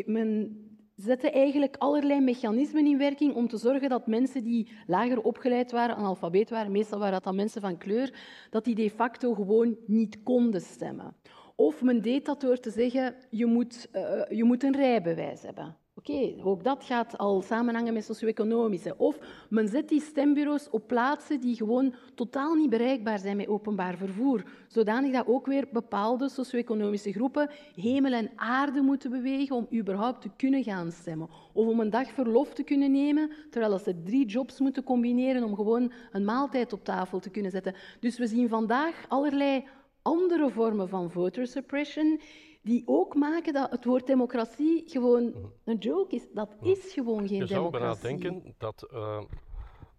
men 0.05 0.59
zetten 0.95 1.33
eigenlijk 1.33 1.75
allerlei 1.77 2.19
mechanismen 2.19 2.85
in 2.85 2.97
werking 2.97 3.35
om 3.35 3.47
te 3.47 3.57
zorgen 3.57 3.89
dat 3.89 4.07
mensen 4.07 4.43
die 4.43 4.71
lager 4.87 5.21
opgeleid 5.21 5.71
waren, 5.71 5.95
analfabeet 5.95 6.49
waren, 6.49 6.71
meestal 6.71 6.99
waren 6.99 7.13
dat 7.13 7.23
dan 7.23 7.35
mensen 7.35 7.61
van 7.61 7.77
kleur, 7.77 8.13
dat 8.49 8.63
die 8.63 8.75
de 8.75 8.89
facto 8.89 9.33
gewoon 9.33 9.77
niet 9.85 10.23
konden 10.23 10.61
stemmen. 10.61 11.15
Of 11.55 11.81
men 11.81 12.01
deed 12.01 12.25
dat 12.25 12.41
door 12.41 12.59
te 12.59 12.69
zeggen, 12.69 13.15
je 13.29 13.45
moet, 13.45 13.89
uh, 13.93 14.21
je 14.29 14.43
moet 14.43 14.63
een 14.63 14.75
rijbewijs 14.75 15.41
hebben. 15.41 15.77
Oké, 16.07 16.13
okay, 16.13 16.35
ook 16.43 16.63
dat 16.63 16.83
gaat 16.83 17.17
al 17.17 17.41
samenhangen 17.41 17.93
met 17.93 18.05
socio-economische. 18.05 18.97
Of 18.97 19.17
men 19.49 19.67
zet 19.67 19.89
die 19.89 20.01
stembureaus 20.01 20.69
op 20.69 20.87
plaatsen 20.87 21.41
die 21.41 21.55
gewoon 21.55 21.93
totaal 22.15 22.53
niet 22.53 22.69
bereikbaar 22.69 23.19
zijn 23.19 23.37
met 23.37 23.47
openbaar 23.47 23.97
vervoer. 23.97 24.43
Zodanig 24.67 25.13
dat 25.13 25.27
ook 25.27 25.45
weer 25.45 25.67
bepaalde 25.71 26.29
socio-economische 26.29 27.11
groepen 27.11 27.49
hemel 27.75 28.13
en 28.13 28.31
aarde 28.35 28.81
moeten 28.81 29.11
bewegen 29.11 29.55
om 29.55 29.67
überhaupt 29.73 30.21
te 30.21 30.29
kunnen 30.37 30.63
gaan 30.63 30.91
stemmen. 30.91 31.29
Of 31.53 31.67
om 31.67 31.79
een 31.79 31.89
dag 31.89 32.09
verlof 32.09 32.53
te 32.53 32.63
kunnen 32.63 32.91
nemen, 32.91 33.31
terwijl 33.49 33.79
ze 33.79 34.03
drie 34.03 34.25
jobs 34.25 34.59
moeten 34.59 34.83
combineren 34.83 35.43
om 35.43 35.55
gewoon 35.55 35.91
een 36.11 36.25
maaltijd 36.25 36.73
op 36.73 36.83
tafel 36.83 37.19
te 37.19 37.29
kunnen 37.29 37.51
zetten. 37.51 37.75
Dus 37.99 38.17
we 38.17 38.27
zien 38.27 38.49
vandaag 38.49 39.05
allerlei 39.07 39.63
andere 40.01 40.49
vormen 40.49 40.89
van 40.89 41.11
voter 41.11 41.47
suppression 41.47 42.19
die 42.65 42.83
ook 42.85 43.15
maken 43.15 43.53
dat 43.53 43.71
het 43.71 43.85
woord 43.85 44.07
democratie 44.07 44.83
gewoon 44.85 45.23
mhm. 45.23 45.45
een 45.63 45.77
joke 45.77 46.15
is. 46.15 46.27
Dat 46.33 46.55
mhm. 46.59 46.69
is 46.69 46.93
gewoon 46.93 47.27
geen 47.27 47.45
democratie. 47.45 47.55
Je 47.55 47.61
zou 47.61 47.71
bijna 47.71 47.95
denken 47.95 48.55
dat 48.57 48.87
uh, 48.93 49.21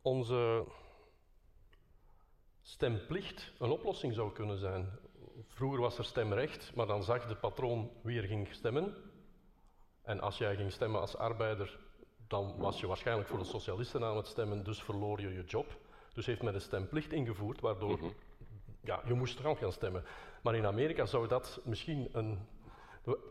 onze 0.02 0.64
stemplicht 2.62 3.52
een 3.58 3.70
oplossing 3.70 4.14
zou 4.14 4.32
kunnen 4.32 4.58
zijn. 4.58 4.88
Vroeger 5.46 5.80
was 5.80 5.98
er 5.98 6.04
stemrecht, 6.04 6.74
maar 6.74 6.86
dan 6.86 7.02
zag 7.02 7.26
de 7.26 7.36
patroon 7.36 7.90
wie 8.02 8.20
er 8.20 8.26
ging 8.26 8.48
stemmen. 8.50 8.94
En 10.02 10.20
als 10.20 10.38
jij 10.38 10.56
ging 10.56 10.72
stemmen 10.72 11.00
als 11.00 11.16
arbeider, 11.16 11.78
dan 12.26 12.56
was 12.56 12.80
je 12.80 12.86
waarschijnlijk 12.86 13.28
voor 13.28 13.38
de 13.38 13.44
socialisten 13.44 14.04
aan 14.04 14.16
het 14.16 14.26
stemmen, 14.26 14.64
dus 14.64 14.82
verloor 14.82 15.20
je 15.20 15.28
je 15.28 15.44
job. 15.44 15.78
Dus 16.14 16.26
heeft 16.26 16.42
men 16.42 16.54
een 16.54 16.60
stemplicht 16.60 17.12
ingevoerd, 17.12 17.60
waardoor 17.60 17.98
ja, 18.80 19.02
je 19.06 19.14
moest 19.14 19.38
eraan 19.38 19.56
gaan 19.56 19.72
stemmen. 19.72 20.04
Maar 20.42 20.54
in 20.54 20.66
Amerika 20.66 21.06
zou 21.06 21.28
dat 21.28 21.60
misschien 21.64 22.08
een 22.12 22.38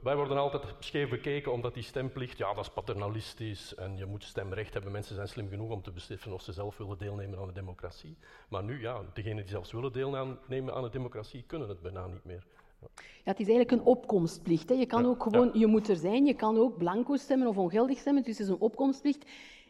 wij 0.04 0.16
worden 0.16 0.38
altijd 0.38 0.64
scheef 0.80 1.10
bekeken 1.10 1.52
omdat 1.52 1.74
die 1.74 1.84
stemplicht, 1.84 2.38
ja, 2.38 2.54
dat 2.54 2.64
is 2.64 2.72
paternalistisch 2.72 3.76
en 3.76 3.98
je 3.98 4.06
moet 4.06 4.24
stemrecht 4.24 4.74
hebben. 4.74 4.92
Mensen 4.92 5.16
zijn 5.16 5.28
slim 5.28 5.50
genoeg 5.50 5.72
om 5.72 5.82
te 5.82 5.92
beseffen 5.92 6.34
of 6.34 6.42
ze 6.42 6.52
zelf 6.52 6.78
willen 6.78 6.98
deelnemen 6.98 7.40
aan 7.40 7.48
de 7.48 7.54
democratie. 7.54 8.18
Maar 8.50 8.64
nu, 8.64 8.82
ja, 8.82 9.02
degenen 9.14 9.44
die 9.44 9.52
zelfs 9.52 9.72
willen 9.72 9.92
deelnemen 9.92 10.74
aan 10.74 10.84
de 10.84 10.90
democratie, 10.90 11.44
kunnen 11.48 11.70
het 11.70 11.82
bijna 11.82 12.08
niet 12.08 12.26
meer. 12.26 12.46
Ja, 13.24 13.32
het 13.32 13.40
is 13.40 13.48
eigenlijk 13.48 13.72
een 13.72 13.88
opkomstplicht. 13.88 14.70
Hè. 14.70 14.76
Je 14.76 14.86
kan 14.86 15.06
ook 15.06 15.24
gewoon, 15.24 15.52
je 15.54 15.68
moet 15.68 15.90
er 15.90 15.96
zijn, 15.96 16.26
je 16.26 16.34
kan 16.34 16.58
ook 16.58 16.78
blanco 16.78 17.16
stemmen 17.16 17.48
of 17.48 17.58
ongeldig 17.58 17.98
stemmen, 17.98 18.24
dus 18.24 18.38
het 18.38 18.48
is 18.48 18.54
een 18.54 18.60
opkomstplicht. 18.60 19.26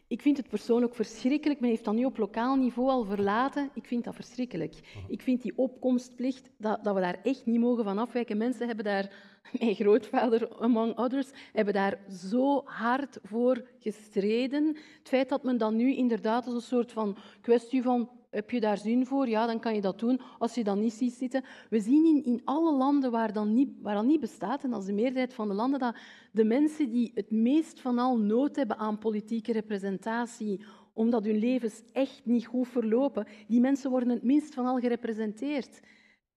Ik 0.08 0.22
vind 0.22 0.36
het 0.36 0.48
persoonlijk 0.48 0.94
verschrikkelijk. 0.94 1.60
Men 1.60 1.70
heeft 1.70 1.84
dat 1.84 1.94
nu 1.94 2.04
op 2.04 2.16
lokaal 2.16 2.56
niveau 2.56 2.88
al 2.90 3.04
verlaten. 3.04 3.70
Ik 3.74 3.84
vind 3.84 4.04
dat 4.04 4.14
verschrikkelijk. 4.14 4.74
Ik 5.08 5.22
vind 5.22 5.42
die 5.42 5.52
opkomstplicht, 5.56 6.50
dat, 6.58 6.84
dat 6.84 6.94
we 6.94 7.00
daar 7.00 7.18
echt 7.22 7.46
niet 7.46 7.60
mogen 7.60 7.84
van 7.84 7.98
afwijken. 7.98 8.36
Mensen 8.36 8.66
hebben 8.66 8.84
daar, 8.84 9.12
mijn 9.58 9.74
grootvader 9.74 10.58
among 10.58 10.96
others, 10.96 11.30
hebben 11.52 11.74
daar 11.74 11.98
zo 12.10 12.62
hard 12.64 13.18
voor 13.22 13.68
gestreden. 13.78 14.66
Het 14.98 15.08
feit 15.08 15.28
dat 15.28 15.42
men 15.42 15.58
dan 15.58 15.76
nu 15.76 15.94
inderdaad 15.94 16.46
als 16.46 16.54
een 16.54 16.60
soort 16.60 16.92
van 16.92 17.16
kwestie 17.40 17.82
van 17.82 18.10
heb 18.36 18.50
je 18.50 18.60
daar 18.60 18.78
zin 18.78 19.06
voor? 19.06 19.28
Ja, 19.28 19.46
dan 19.46 19.60
kan 19.60 19.74
je 19.74 19.80
dat 19.80 19.98
doen. 19.98 20.20
Als 20.38 20.54
je 20.54 20.64
dat 20.64 20.76
niet 20.76 20.92
ziet 20.92 21.12
zitten. 21.12 21.44
We 21.70 21.80
zien 21.80 22.04
in, 22.04 22.24
in 22.24 22.40
alle 22.44 22.76
landen 22.76 23.10
waar, 23.10 23.32
dan 23.32 23.54
niet, 23.54 23.68
waar 23.82 23.94
dat 23.94 24.04
niet 24.04 24.20
bestaat, 24.20 24.64
en 24.64 24.70
dat 24.70 24.80
is 24.80 24.86
de 24.86 24.92
meerderheid 24.92 25.34
van 25.34 25.48
de 25.48 25.54
landen, 25.54 25.80
dat 25.80 25.96
de 26.32 26.44
mensen 26.44 26.90
die 26.90 27.10
het 27.14 27.30
meest 27.30 27.80
van 27.80 27.98
al 27.98 28.18
nood 28.18 28.56
hebben 28.56 28.78
aan 28.78 28.98
politieke 28.98 29.52
representatie, 29.52 30.64
omdat 30.92 31.24
hun 31.24 31.38
levens 31.38 31.82
echt 31.92 32.20
niet 32.24 32.46
goed 32.46 32.68
verlopen, 32.68 33.26
die 33.48 33.60
mensen 33.60 33.90
worden 33.90 34.08
het 34.08 34.22
minst 34.22 34.54
van 34.54 34.66
al 34.66 34.78
gerepresenteerd. 34.78 35.80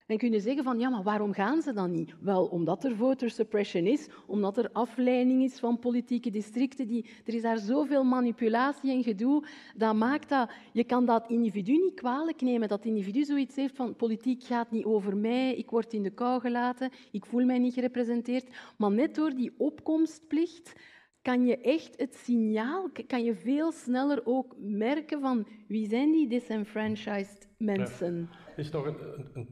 Dan 0.10 0.18
kun 0.18 0.32
je 0.32 0.40
zeggen 0.40 0.64
van, 0.64 0.80
ja, 0.80 0.90
maar 0.90 1.04
waarom 1.04 1.34
gaan 1.34 1.62
ze 1.62 1.74
dan 1.74 1.92
niet? 1.92 2.16
Wel, 2.22 2.46
omdat 2.46 2.84
er 2.84 2.96
voter 2.96 3.30
suppression 3.30 3.86
is, 3.86 4.08
omdat 4.28 4.58
er 4.58 4.70
afleiding 4.72 5.44
is 5.44 5.60
van 5.60 5.80
politieke 5.80 6.30
districten. 6.30 6.88
Die, 6.88 7.10
er 7.26 7.34
is 7.34 7.42
daar 7.42 7.58
zoveel 7.58 8.04
manipulatie 8.04 8.92
en 8.92 9.04
gedoe. 9.04 9.48
Dat 9.76 9.96
maakt 9.96 10.30
dat, 10.30 10.52
je 10.74 10.84
kan 10.84 11.06
dat 11.06 11.30
individu 11.30 11.72
niet 11.72 11.94
kwalijk 11.94 12.42
nemen, 12.42 12.68
dat 12.68 12.86
individu 12.86 13.24
zoiets 13.24 13.56
heeft 13.56 13.76
van, 13.76 13.96
politiek 13.96 14.44
gaat 14.44 14.72
niet 14.72 14.86
over 14.86 15.18
mij, 15.18 15.56
ik 15.56 15.70
word 15.70 15.94
in 15.94 16.04
de 16.04 16.14
kou 16.14 16.42
gelaten, 16.42 16.92
ik 17.12 17.26
voel 17.26 17.46
mij 17.46 17.60
niet 17.60 17.74
gerepresenteerd. 17.74 18.48
Maar 18.78 18.92
net 18.92 19.16
door 19.16 19.36
die 19.36 19.54
opkomstplicht 19.58 20.74
kan 21.22 21.46
je 21.46 21.58
echt 21.58 21.94
het 21.98 22.16
signaal, 22.16 22.90
kan 23.08 23.24
je 23.24 23.36
veel 23.36 23.72
sneller 23.72 24.22
ook 24.26 24.56
merken 24.60 25.22
van 25.22 25.48
wie 25.68 25.88
zijn 25.88 26.12
die 26.12 26.28
disenfranchised 26.28 27.48
mensen. 27.58 28.30
Ja. 28.32 28.56
Is 28.56 28.74
een, 28.74 28.96
een 29.34 29.48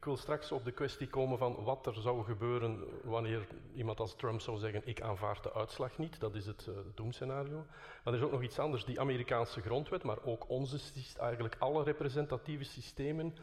ik 0.00 0.06
wil 0.06 0.16
straks 0.16 0.52
op 0.52 0.64
de 0.64 0.72
kwestie 0.72 1.06
komen 1.06 1.38
van 1.38 1.64
wat 1.64 1.86
er 1.86 1.94
zou 1.94 2.24
gebeuren 2.24 2.84
wanneer 3.04 3.46
iemand 3.74 4.00
als 4.00 4.14
Trump 4.16 4.40
zou 4.40 4.58
zeggen: 4.58 4.82
Ik 4.84 5.00
aanvaard 5.00 5.42
de 5.42 5.52
uitslag 5.52 5.98
niet. 5.98 6.20
Dat 6.20 6.34
is 6.34 6.46
het 6.46 6.66
uh, 6.68 6.74
doemscenario. 6.94 7.66
Maar 8.04 8.12
er 8.12 8.18
is 8.18 8.24
ook 8.24 8.30
nog 8.30 8.42
iets 8.42 8.58
anders. 8.58 8.84
Die 8.84 9.00
Amerikaanse 9.00 9.60
grondwet, 9.60 10.02
maar 10.02 10.24
ook 10.24 10.48
onze, 10.48 10.78
eigenlijk 11.18 11.56
alle 11.58 11.82
representatieve 11.82 12.64
systemen, 12.64 13.34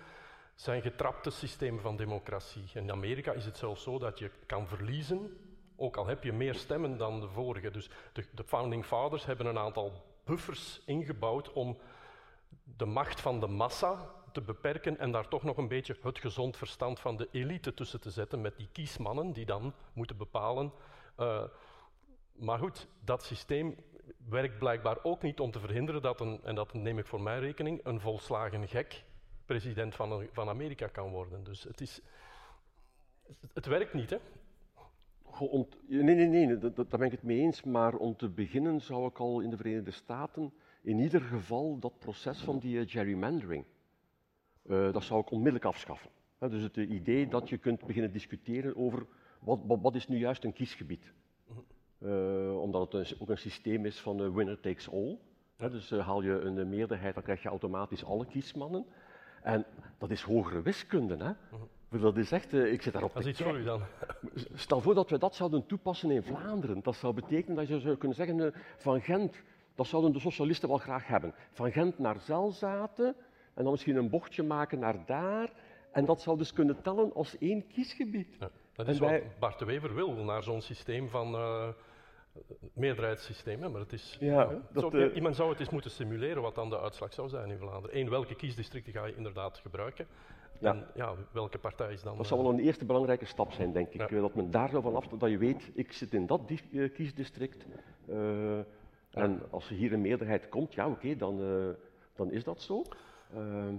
zijn 0.56 0.82
getrapte 0.82 1.30
systemen 1.30 1.82
van 1.82 1.96
democratie. 1.98 2.64
In 2.74 2.92
Amerika 2.92 3.32
is 3.32 3.46
het 3.46 3.58
zelfs 3.58 3.84
zo 3.84 4.00
dat 4.00 4.20
je 4.20 4.32
kan 4.46 4.68
verliezen, 4.68 5.38
ook 5.76 5.98
al 5.98 6.08
heb 6.08 6.24
je 6.24 6.34
meer 6.34 6.56
stemmen 6.56 6.98
dan 6.98 7.20
de 7.20 7.30
vorige. 7.30 7.72
Dus 7.72 7.90
de 8.32 8.44
founding 8.44 8.86
fathers 8.86 9.26
hebben 9.26 9.46
een 9.46 9.60
aantal 9.60 10.04
buffers 10.24 10.82
ingebouwd 10.86 11.54
om 11.54 11.78
de 12.64 12.86
macht 12.86 13.22
van 13.22 13.40
de 13.40 13.48
massa 13.48 14.16
te 14.38 14.44
beperken 14.44 14.98
en 14.98 15.12
daar 15.12 15.28
toch 15.28 15.44
nog 15.44 15.58
een 15.58 15.68
beetje 15.68 15.98
het 16.02 16.20
gezond 16.20 16.58
verstand 16.58 17.00
van 17.00 17.18
de 17.18 17.28
elite 17.32 17.74
tussen 17.74 18.02
te 18.02 18.10
zetten 18.10 18.42
met 18.42 18.58
die 18.58 18.70
kiesmannen 18.72 19.34
die 19.34 19.46
dan 19.46 19.74
moeten 19.94 20.18
bepalen. 20.18 20.72
Uh, 21.20 21.44
maar 22.34 22.60
goed, 22.60 22.88
dat 23.04 23.24
systeem 23.24 23.76
werkt 24.30 24.58
blijkbaar 24.58 24.98
ook 25.04 25.22
niet 25.22 25.40
om 25.40 25.52
te 25.52 25.60
verhinderen 25.60 26.02
dat 26.02 26.22
een, 26.22 26.40
en 26.44 26.56
dat 26.56 26.74
neem 26.74 26.98
ik 26.98 27.06
voor 27.06 27.22
mijn 27.22 27.40
rekening, 27.40 27.80
een 27.84 28.00
volslagen 28.00 28.68
gek 28.68 29.04
president 29.46 29.96
van, 29.96 30.28
van 30.32 30.50
Amerika 30.50 30.88
kan 30.88 31.10
worden. 31.10 31.44
Dus 31.44 31.64
het 31.64 31.82
is... 31.82 32.02
Het 33.54 33.66
werkt 33.66 33.94
niet, 33.94 34.10
hè? 34.10 34.18
nee, 35.88 36.16
nee, 36.16 36.28
nee, 36.28 36.58
daar 36.58 36.86
ben 36.90 37.02
ik 37.02 37.12
het 37.12 37.24
mee 37.24 37.40
eens. 37.40 37.64
Maar 37.64 37.96
om 37.96 38.16
te 38.16 38.30
beginnen 38.30 38.82
zou 38.82 39.08
ik 39.08 39.20
al 39.20 39.40
in 39.40 39.50
de 39.50 39.58
Verenigde 39.58 39.92
Staten 39.92 40.54
in 40.82 41.00
ieder 41.00 41.22
geval 41.22 41.80
dat 41.80 42.00
proces 42.00 42.42
van 42.42 42.60
die 42.60 42.80
uh, 42.80 42.90
gerrymandering 42.90 43.66
uh, 44.68 44.94
dat 44.94 45.04
zou 45.04 45.22
ik 45.22 45.32
onmiddellijk 45.32 45.66
afschaffen. 45.66 46.10
dus 46.40 46.64
het 46.64 46.78
idee 46.78 47.28
dat 47.28 47.50
je 47.50 47.58
kunt 47.58 47.86
beginnen 47.86 48.12
discussiëren 48.12 48.76
over 48.76 49.06
wat, 49.40 49.60
wat, 49.66 49.80
wat 49.82 49.96
is 49.96 50.08
nu 50.08 50.18
juist 50.18 50.44
een 50.44 50.54
kiesgebied. 50.54 51.14
Uh, 52.00 52.62
omdat 52.62 52.92
het 52.92 53.16
ook 53.20 53.30
een 53.30 53.38
systeem 53.38 53.86
is 53.86 54.00
van 54.00 54.22
uh, 54.22 54.34
winner 54.34 54.60
takes 54.60 54.92
all. 54.92 55.18
dus 55.58 55.90
haal 55.90 56.22
je 56.22 56.40
een 56.40 56.70
meerderheid, 56.70 57.14
dan 57.14 57.24
krijg 57.24 57.42
je 57.42 57.50
automatisch 57.50 58.06
alle 58.06 58.26
kiesmannen. 58.26 58.86
En 59.42 59.66
dat 59.98 60.12
is 60.12 60.22
hogere 60.22 60.62
wiskunde. 60.62 61.18
Hè? 61.18 61.32
Dat 62.00 62.18
is 62.18 62.32
echt, 62.32 62.54
ik 62.54 62.82
zit 62.82 62.94
daarop 62.94 63.14
Dat 63.14 63.24
is 63.24 63.30
iets 63.30 63.42
voor 63.42 63.58
u 63.58 63.64
dan. 63.64 63.82
Stel 64.54 64.82
voor 64.82 64.96
dat 64.96 65.10
we 65.10 65.18
dat 65.18 65.36
zouden 65.36 65.66
toepassen 65.66 66.12
in 66.12 66.24
Vlaanderen. 66.24 66.84
Dat 66.84 66.96
zou 66.96 67.14
betekenen 67.14 67.56
dat 67.56 67.68
je 67.68 67.80
zou 67.80 67.96
kunnen 67.96 68.18
zeggen 68.18 68.54
van 68.78 69.02
Gent, 69.02 69.44
dat 69.76 69.88
zouden 69.88 70.14
de 70.14 70.20
socialisten 70.20 70.70
wel 70.70 70.78
graag 70.78 71.08
hebben. 71.08 71.34
Van 71.52 71.72
Gent 71.72 72.00
naar 72.00 72.20
Zelzaten, 72.20 73.16
en 73.58 73.64
dan 73.64 73.72
misschien 73.72 73.96
een 73.96 74.10
bochtje 74.10 74.44
maken 74.44 74.80
naar 74.80 75.06
daar. 75.06 75.50
En 75.92 76.06
dat 76.06 76.22
zou 76.22 76.38
dus 76.38 76.54
kunnen 76.54 76.82
tellen 76.82 77.14
als 77.14 77.38
één 77.38 77.68
kiesgebied. 77.68 78.36
Ja, 78.40 78.50
dat 78.74 78.88
is 78.88 79.00
wat 79.00 79.22
Bart 79.40 79.60
de 79.60 79.66
Wever 79.66 79.96
wil, 79.96 80.12
naar 80.12 80.44
zo'n 80.44 80.62
systeem 80.62 81.10
van 81.10 81.34
uh, 81.34 81.68
meerderheidssysteem. 82.74 83.62
Hè? 83.62 83.70
Maar 83.70 83.82
het 83.82 83.94
is, 83.94 84.18
ja, 84.20 84.50
dat, 84.72 84.94
uh, 84.94 85.16
iemand 85.16 85.36
zou 85.36 85.50
het 85.50 85.60
eens 85.60 85.70
moeten 85.70 85.92
simuleren 85.92 86.42
wat 86.42 86.56
dan 86.56 86.70
de 86.70 86.80
uitslag 86.80 87.14
zou 87.14 87.30
zijn 87.30 87.50
in 87.50 87.58
Vlaanderen. 87.58 87.98
Eén, 87.98 88.10
welke 88.10 88.36
kiesdistricten 88.36 88.94
ga 88.94 89.06
je 89.06 89.16
inderdaad 89.16 89.58
gebruiken? 89.58 90.08
Ja. 90.60 90.72
En 90.72 90.88
ja, 90.96 91.16
welke 91.32 91.58
partij 91.58 91.94
is 91.94 92.02
dan... 92.02 92.18
Dat 92.18 92.28
zou 92.28 92.42
wel 92.42 92.52
een 92.52 92.60
eerste 92.60 92.86
belangrijke 92.86 93.26
stap 93.26 93.52
zijn, 93.52 93.72
denk 93.72 93.94
ik. 93.94 94.10
Dat 94.10 94.36
men 94.36 94.52
daar 94.52 94.70
zo 94.70 94.82
van 94.82 94.96
af... 94.96 95.08
Dat 95.08 95.30
je 95.30 95.38
weet, 95.38 95.72
ik 95.74 95.92
zit 95.92 96.14
in 96.14 96.26
dat 96.26 96.42
kiesdistrict. 96.94 97.66
Uh, 98.10 98.58
en 99.12 99.42
als 99.50 99.70
er 99.70 99.76
hier 99.76 99.94
een 99.94 100.02
meerderheid 100.02 100.50
komt, 100.50 100.74
ja 100.74 100.86
oké, 100.86 100.96
okay, 100.96 101.16
dan, 101.16 101.38
dan 102.16 102.32
is 102.32 102.44
dat 102.44 102.62
zo. 102.62 102.84
Uh, 103.34 103.74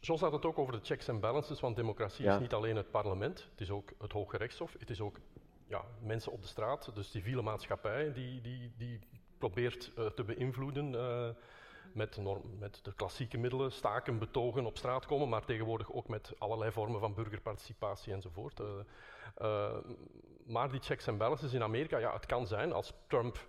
zo 0.00 0.16
staat 0.16 0.32
het 0.32 0.44
ook 0.44 0.58
over 0.58 0.72
de 0.72 0.80
checks 0.82 1.08
en 1.08 1.20
balances, 1.20 1.60
want 1.60 1.76
democratie 1.76 2.26
is 2.26 2.38
niet 2.38 2.52
alleen 2.52 2.76
het 2.76 2.90
parlement, 2.90 3.48
het 3.50 3.60
is 3.60 3.70
ook 3.70 3.92
het 3.98 4.12
Hoge 4.12 4.36
Rechtshof, 4.36 4.76
het 4.78 4.90
is 4.90 5.00
ook 5.00 5.20
ja, 5.66 5.84
mensen 6.02 6.32
op 6.32 6.42
de 6.42 6.48
straat, 6.48 6.94
de 6.94 7.02
civiele 7.02 7.42
maatschappij 7.42 8.12
die, 8.12 8.40
die, 8.40 8.72
die 8.76 9.00
probeert 9.38 9.92
uh, 9.98 10.06
te 10.06 10.24
beïnvloeden 10.24 10.92
uh, 10.92 11.28
met, 11.92 12.16
norm, 12.16 12.58
met 12.58 12.80
de 12.82 12.94
klassieke 12.94 13.38
middelen, 13.38 13.72
staken, 13.72 14.18
betogen, 14.18 14.66
op 14.66 14.76
straat 14.76 15.06
komen, 15.06 15.28
maar 15.28 15.44
tegenwoordig 15.44 15.92
ook 15.92 16.08
met 16.08 16.32
allerlei 16.38 16.72
vormen 16.72 17.00
van 17.00 17.14
burgerparticipatie 17.14 18.12
enzovoort. 18.12 18.60
Uh, 19.40 19.76
maar 20.46 20.70
die 20.70 20.80
checks 20.80 21.06
en 21.06 21.16
balances 21.16 21.52
in 21.52 21.62
Amerika, 21.62 21.98
ja, 21.98 22.12
het 22.12 22.26
kan 22.26 22.46
zijn 22.46 22.72
als 22.72 22.92
Trump 23.06 23.48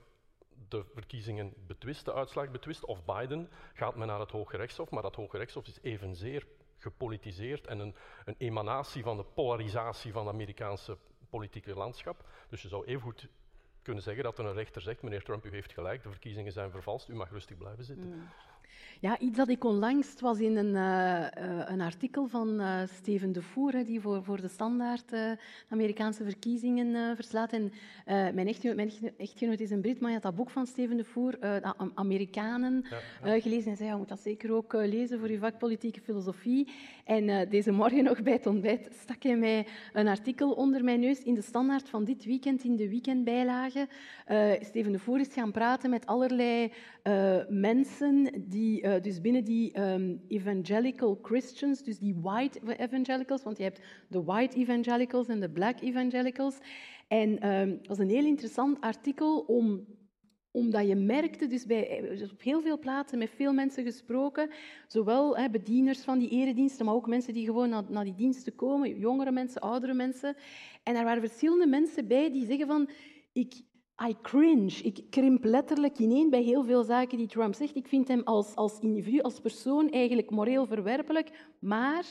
de 0.68 0.86
verkiezingen 0.94 1.54
betwist, 1.68 2.06
de 2.06 2.14
uitslag 2.14 2.52
betwist, 2.52 2.86
of 2.86 3.06
Biden, 3.06 3.50
gaat 3.74 3.96
men 3.96 4.08
naar 4.08 4.20
het 4.20 4.32
Hoge 4.32 4.58
Rechtshof, 4.58 4.90
maar 4.90 5.02
dat 5.02 5.16
Hoge 5.16 5.38
Rechtshof 5.38 5.68
is 5.68 5.80
evenzeer 5.82 6.48
gepolitiseerd 6.78 7.68
en 7.68 7.80
een, 7.80 7.96
een 8.26 8.36
emanatie 8.38 9.04
van 9.04 9.18
de 9.18 9.24
polarisatie 9.24 10.12
van 10.12 10.26
het 10.26 10.36
Amerikaanse 10.36 10.98
politieke 11.30 11.74
landschap. 11.74 12.26
Dus 12.50 12.62
je 12.62 12.68
zou 12.68 12.86
even 12.86 13.02
goed 13.02 13.28
kunnen 13.82 14.04
zeggen 14.04 14.24
dat 14.24 14.38
er 14.38 14.46
een 14.46 14.54
rechter 14.54 14.82
zegt, 14.82 15.02
meneer 15.02 15.24
Trump, 15.24 15.46
u 15.46 15.50
heeft 15.50 15.74
gelijk, 15.74 16.04
de 16.04 16.10
verkiezingen 16.10 16.52
zijn 16.52 16.72
vervalst, 16.72 17.10
u 17.10 17.16
mag 17.16 17.30
rustig 17.30 17.58
blijven 17.58 17.84
zitten. 17.84 18.08
Mm. 18.08 18.28
Ja, 19.02 19.20
iets 19.20 19.38
dat 19.38 19.50
ik 19.50 19.64
onlangs 19.64 20.14
was 20.20 20.40
in 20.40 20.58
een, 20.58 20.76
uh, 20.76 21.26
een 21.66 21.82
artikel 21.82 22.28
van 22.28 22.62
uh, 22.62 22.82
Steven 22.94 23.32
de 23.32 23.42
Voer, 23.42 23.86
die 23.86 24.02
voor, 24.02 24.24
voor 24.24 24.42
de 24.42 24.48
standaard 24.48 25.14
Amerikaanse 25.70 26.24
verkiezingen 26.24 27.16
verslaat. 27.16 27.54
En 27.54 27.72
mijn, 28.06 28.48
echtgenoot, 28.48 28.76
mijn 28.76 28.92
echtgenoot 29.18 29.60
is 29.60 29.72
een 29.72 29.82
Brit, 29.82 30.00
maar 30.00 30.12
hij 30.12 30.14
had 30.14 30.24
dat 30.24 30.36
boek 30.36 30.50
van 30.50 30.66
Steven 30.66 30.98
de 30.98 31.04
Voer, 31.04 31.62
Amerikanen, 31.94 32.86
gelezen. 33.22 33.72
En 33.72 33.78
zei, 33.78 33.90
je 33.90 33.96
moet 33.96 34.08
dat 34.08 34.20
zeker 34.20 34.54
ook 34.54 34.74
lezen 34.74 35.20
voor 35.20 35.32
je 35.32 35.40
vak 35.40 35.58
politieke 35.58 36.02
filosofie. 36.02 36.68
En 37.06 37.50
deze 37.50 37.72
morgen 37.72 38.04
nog 38.04 38.22
bij 38.22 38.34
het 38.34 38.46
ontbijt 38.46 38.90
stak 39.02 39.24
hij 39.24 39.38
mij 39.38 39.68
een 39.94 40.08
artikel 40.08 40.52
onder 40.52 40.84
mijn 40.84 41.00
neus 41.00 41.24
in 41.24 41.34
de 41.34 41.42
standaard 41.42 41.90
van 41.90 42.04
dit 42.04 42.26
weekend, 42.26 42.64
in 42.64 42.76
de 42.76 42.90
weekendbijlage. 42.90 43.88
Steven 44.62 44.92
de 44.92 45.00
Voer 45.00 45.20
is 45.20 45.34
gaan 45.34 45.52
praten 45.52 45.90
met 45.90 46.06
allerlei 46.06 46.72
mensen 47.50 48.44
die 48.48 48.59
uh, 48.60 49.02
dus 49.02 49.22
binnen 49.22 49.44
die 49.44 49.80
um, 49.80 50.22
evangelical 50.28 51.20
Christians, 51.22 51.84
dus 51.84 52.00
die 52.00 52.16
white 52.22 52.60
evangelicals, 52.78 53.44
want 53.44 53.58
je 53.58 53.64
hebt 53.64 53.82
de 54.10 54.24
white 54.24 54.58
evangelicals 54.58 55.28
en 55.28 55.40
de 55.40 55.50
black 55.50 55.82
evangelicals. 55.82 56.58
En 57.08 57.50
um, 57.52 57.78
dat 57.78 57.88
was 57.88 57.98
een 57.98 58.10
heel 58.10 58.26
interessant 58.26 58.82
artikel 58.82 59.40
om 59.40 59.86
omdat 60.52 60.88
je 60.88 60.96
merkte, 60.96 61.48
dus 61.48 61.66
bij, 61.66 62.02
dus 62.02 62.32
op 62.32 62.42
heel 62.42 62.62
veel 62.62 62.80
plaatsen 62.80 63.18
met 63.18 63.30
veel 63.30 63.54
mensen 63.54 63.84
gesproken, 63.84 64.50
zowel 64.88 65.38
hè, 65.38 65.50
bedieners 65.50 66.00
van 66.00 66.20
die 66.20 66.30
erediensten, 66.30 66.86
maar 66.86 66.94
ook 66.94 67.08
mensen 67.08 67.34
die 67.34 67.46
gewoon 67.46 67.70
naar, 67.70 67.84
naar 67.90 68.04
die 68.04 68.16
diensten 68.16 68.56
komen, 68.56 69.00
jongere 69.00 69.32
mensen, 69.32 69.62
oudere 69.62 69.94
mensen. 69.94 70.36
En 70.84 70.96
er 70.96 71.04
waren 71.04 71.22
verschillende 71.22 71.68
mensen 71.68 72.08
bij 72.08 72.32
die 72.32 72.46
zeggen 72.46 72.68
van, 72.68 72.90
ik, 73.34 73.54
I 74.08 74.16
cringe, 74.22 74.82
ik 74.84 75.04
krimp 75.10 75.44
letterlijk 75.44 76.00
ineen 76.00 76.30
bij 76.30 76.42
heel 76.42 76.64
veel 76.64 76.84
zaken 76.84 77.18
die 77.18 77.28
Trump 77.28 77.54
zegt. 77.54 77.76
Ik 77.76 77.88
vind 77.88 78.08
hem 78.08 78.22
als, 78.24 78.56
als 78.56 78.80
individu, 78.80 79.20
als 79.20 79.40
persoon 79.40 79.90
eigenlijk 79.90 80.30
moreel 80.30 80.66
verwerpelijk, 80.66 81.48
maar 81.60 82.06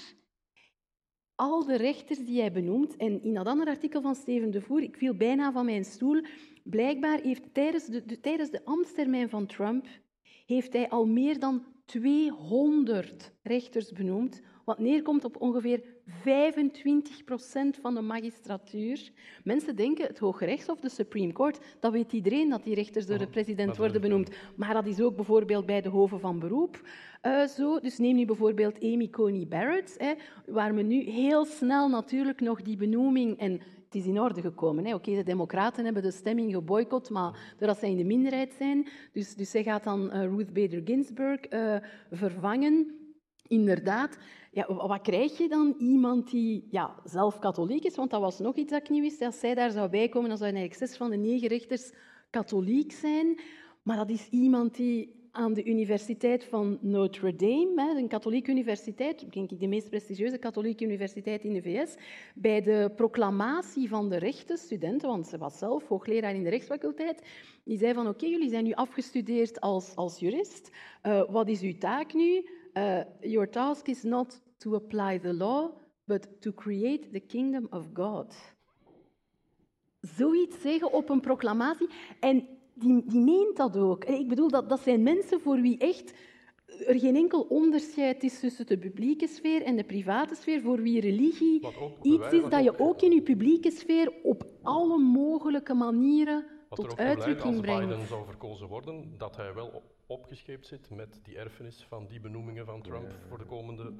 al 1.35 1.65
de 1.65 1.77
rechters 1.77 2.19
die 2.19 2.41
hij 2.41 2.53
benoemt, 2.53 2.97
en 2.97 3.23
in 3.23 3.35
dat 3.35 3.47
andere 3.47 3.71
artikel 3.71 4.01
van 4.01 4.15
Steven 4.15 4.51
de 4.51 4.61
Voer, 4.61 4.83
ik 4.83 4.97
viel 4.97 5.15
bijna 5.15 5.53
van 5.53 5.65
mijn 5.65 5.85
stoel, 5.85 6.23
blijkbaar 6.65 7.21
heeft 7.21 7.55
tijdens 7.55 7.87
de, 7.87 8.05
de, 8.05 8.21
tijdens 8.21 8.51
de 8.51 8.65
ambtstermijn 8.65 9.29
van 9.29 9.47
Trump 9.47 9.87
heeft 10.47 10.73
hij 10.73 10.89
al 10.89 11.07
meer 11.07 11.39
dan 11.39 11.65
200 11.85 13.33
rechters 13.43 13.93
benoemd, 13.93 14.41
wat 14.69 14.79
neerkomt 14.79 15.25
op 15.25 15.41
ongeveer 15.41 15.83
25 16.07 17.25
procent 17.25 17.77
van 17.77 17.95
de 17.95 18.01
magistratuur. 18.01 19.11
Mensen 19.45 19.77
denken, 19.77 20.07
het 20.07 20.19
Hoge 20.19 20.45
Rechtshof, 20.45 20.81
de 20.81 20.89
Supreme 20.89 21.33
Court, 21.33 21.59
dat 21.81 21.93
weet 21.93 22.13
iedereen 22.13 22.49
dat 22.49 22.65
die 22.65 22.75
rechters 22.75 23.07
door 23.07 23.19
de 23.19 23.27
president 23.27 23.77
worden 23.77 24.01
benoemd. 24.01 24.31
Maar 24.57 24.75
dat 24.75 24.87
is 24.87 25.01
ook 25.01 25.17
bijvoorbeeld 25.17 25.67
bij 25.67 25.81
de 25.81 25.89
hoven 25.89 26.21
van 26.21 26.39
beroep 26.39 26.81
uh, 27.23 27.47
zo. 27.47 27.81
Dus 27.81 27.99
neem 27.99 28.17
nu 28.17 28.25
bijvoorbeeld 28.25 28.83
Amy 28.83 29.09
Coney 29.11 29.47
Barrett, 29.49 29.95
hè, 29.99 30.13
waar 30.47 30.75
men 30.75 30.87
nu 30.87 31.03
heel 31.03 31.45
snel 31.45 31.89
natuurlijk 31.89 32.41
nog 32.41 32.63
die 32.63 32.77
benoeming... 32.77 33.39
En 33.39 33.53
het 33.85 33.97
is 33.97 34.07
in 34.07 34.21
orde 34.21 34.41
gekomen. 34.41 34.87
Oké, 34.87 34.95
okay, 34.95 35.15
de 35.15 35.23
democraten 35.23 35.85
hebben 35.85 36.03
de 36.03 36.11
stemming 36.11 36.53
geboycott, 36.53 37.11
maar 37.11 37.55
doordat 37.59 37.79
zij 37.79 37.91
in 37.91 37.97
de 37.97 38.05
minderheid 38.05 38.55
zijn. 38.59 38.89
Dus, 39.13 39.35
dus 39.35 39.51
zij 39.51 39.63
gaat 39.63 39.85
dan 39.85 40.11
uh, 40.15 40.23
Ruth 40.23 40.53
Bader 40.53 40.83
Ginsburg 40.85 41.41
uh, 41.51 41.77
vervangen. 42.11 42.99
Inderdaad, 43.49 44.19
ja, 44.59 44.75
wat 44.75 45.01
krijg 45.01 45.39
je 45.39 45.49
dan? 45.49 45.75
Iemand 45.79 46.31
die 46.31 46.67
ja, 46.71 46.95
zelf 47.05 47.39
katholiek 47.39 47.85
is, 47.85 47.97
want 47.97 48.11
dat 48.11 48.21
was 48.21 48.39
nog 48.39 48.57
iets 48.57 48.71
dat 48.71 48.81
ik 48.81 48.89
niet 48.89 49.03
wist. 49.03 49.23
Als 49.23 49.41
zij 49.41 49.55
daar 49.55 49.71
zou 49.71 49.89
bijkomen, 49.89 50.29
dan 50.29 50.39
zouden 50.39 50.61
eigenlijk 50.61 50.91
zes 50.91 50.99
van 50.99 51.11
de 51.11 51.17
negen 51.17 51.49
rechters 51.49 51.93
katholiek 52.31 52.93
zijn. 52.93 53.41
Maar 53.83 53.97
dat 53.97 54.11
is 54.11 54.29
iemand 54.29 54.77
die 54.77 55.17
aan 55.31 55.55
de 55.55 55.65
Universiteit 55.65 56.45
van 56.45 56.79
Notre 56.81 57.37
Dame, 57.37 57.95
een 57.97 58.09
katholieke 58.09 58.51
universiteit, 58.51 59.33
denk 59.33 59.51
ik 59.51 59.61
de 59.61 59.67
meest 59.67 59.89
prestigieuze 59.89 60.39
katholieke 60.39 60.85
universiteit 60.85 61.45
in 61.45 61.53
de 61.53 61.63
VS, 61.63 61.95
bij 62.35 62.63
de 62.63 62.93
proclamatie 62.97 63.89
van 63.89 64.09
de 64.09 64.17
rechtenstudenten, 64.17 65.09
want 65.09 65.27
ze 65.27 65.39
was 65.39 65.59
zelf 65.59 65.89
hoogleraar 65.89 66.35
in 66.35 66.43
de 66.43 66.51
rechtsfaculteit, 66.51 67.23
die 67.65 67.79
zei 67.79 67.95
van 67.95 68.09
oké, 68.09 68.27
jullie 68.27 68.51
zijn 68.51 68.65
nu 68.65 68.73
afgestudeerd 68.73 69.61
als, 69.61 69.97
als 69.97 70.19
jurist, 70.19 70.71
uh, 71.03 71.23
wat 71.31 71.49
is 71.49 71.61
uw 71.61 71.79
taak 71.79 72.15
nu? 72.15 72.49
Uh, 72.75 73.01
your 73.21 73.51
task 73.51 73.87
is 73.87 74.03
not 74.03 74.41
to 74.59 74.75
apply 74.75 75.19
the 75.19 75.35
law, 75.35 75.71
but 76.05 76.29
to 76.41 76.53
create 76.53 77.11
the 77.13 77.21
kingdom 77.21 77.67
of 77.71 77.87
God. 77.95 78.35
Zoiets 80.01 80.61
zeggen 80.61 80.93
op 80.93 81.09
een 81.09 81.21
proclamatie. 81.21 81.89
En 82.21 82.49
die, 82.75 83.03
die 83.07 83.21
meent 83.21 83.57
dat 83.57 83.77
ook. 83.77 84.05
Ik 84.05 84.29
bedoel, 84.29 84.49
dat, 84.49 84.69
dat 84.69 84.81
zijn 84.81 85.03
mensen 85.03 85.41
voor 85.41 85.61
wie 85.61 85.79
echt 85.79 86.13
er 86.87 86.99
geen 86.99 87.17
enkel 87.17 87.41
onderscheid 87.41 88.23
is 88.23 88.41
tussen 88.41 88.67
de 88.67 88.79
publieke 88.79 89.27
sfeer 89.27 89.63
en 89.63 89.77
de 89.77 89.85
private 89.85 90.35
sfeer, 90.35 90.61
voor 90.61 90.83
wie 90.83 91.01
religie 91.01 91.67
iets 92.03 92.33
is 92.33 92.49
dat 92.49 92.65
je 92.65 92.79
ook 92.79 93.03
in 93.03 93.13
je 93.13 93.23
publieke 93.23 93.71
sfeer 93.71 94.13
op 94.23 94.45
alle 94.63 94.99
mogelijke 94.99 95.75
manieren 95.75 96.47
tot 96.71 96.97
uitdrukking 96.97 97.61
brengt. 97.61 97.81
Als 97.81 97.91
Biden 97.91 98.07
zou 98.07 98.25
verkozen 98.27 98.69
worden, 98.69 99.15
dat 99.19 99.37
hij 99.37 99.55
wel 99.55 99.83
opgescheept 100.09 100.67
zit 100.67 100.91
met 100.91 101.21
die 101.23 101.39
erfenis 101.39 101.85
van 101.89 102.07
die 102.07 102.21
benoemingen 102.21 102.67
van 102.67 102.83
Trump 102.83 103.15
voor 103.29 103.39
de 103.39 103.45
komende... 103.45 103.93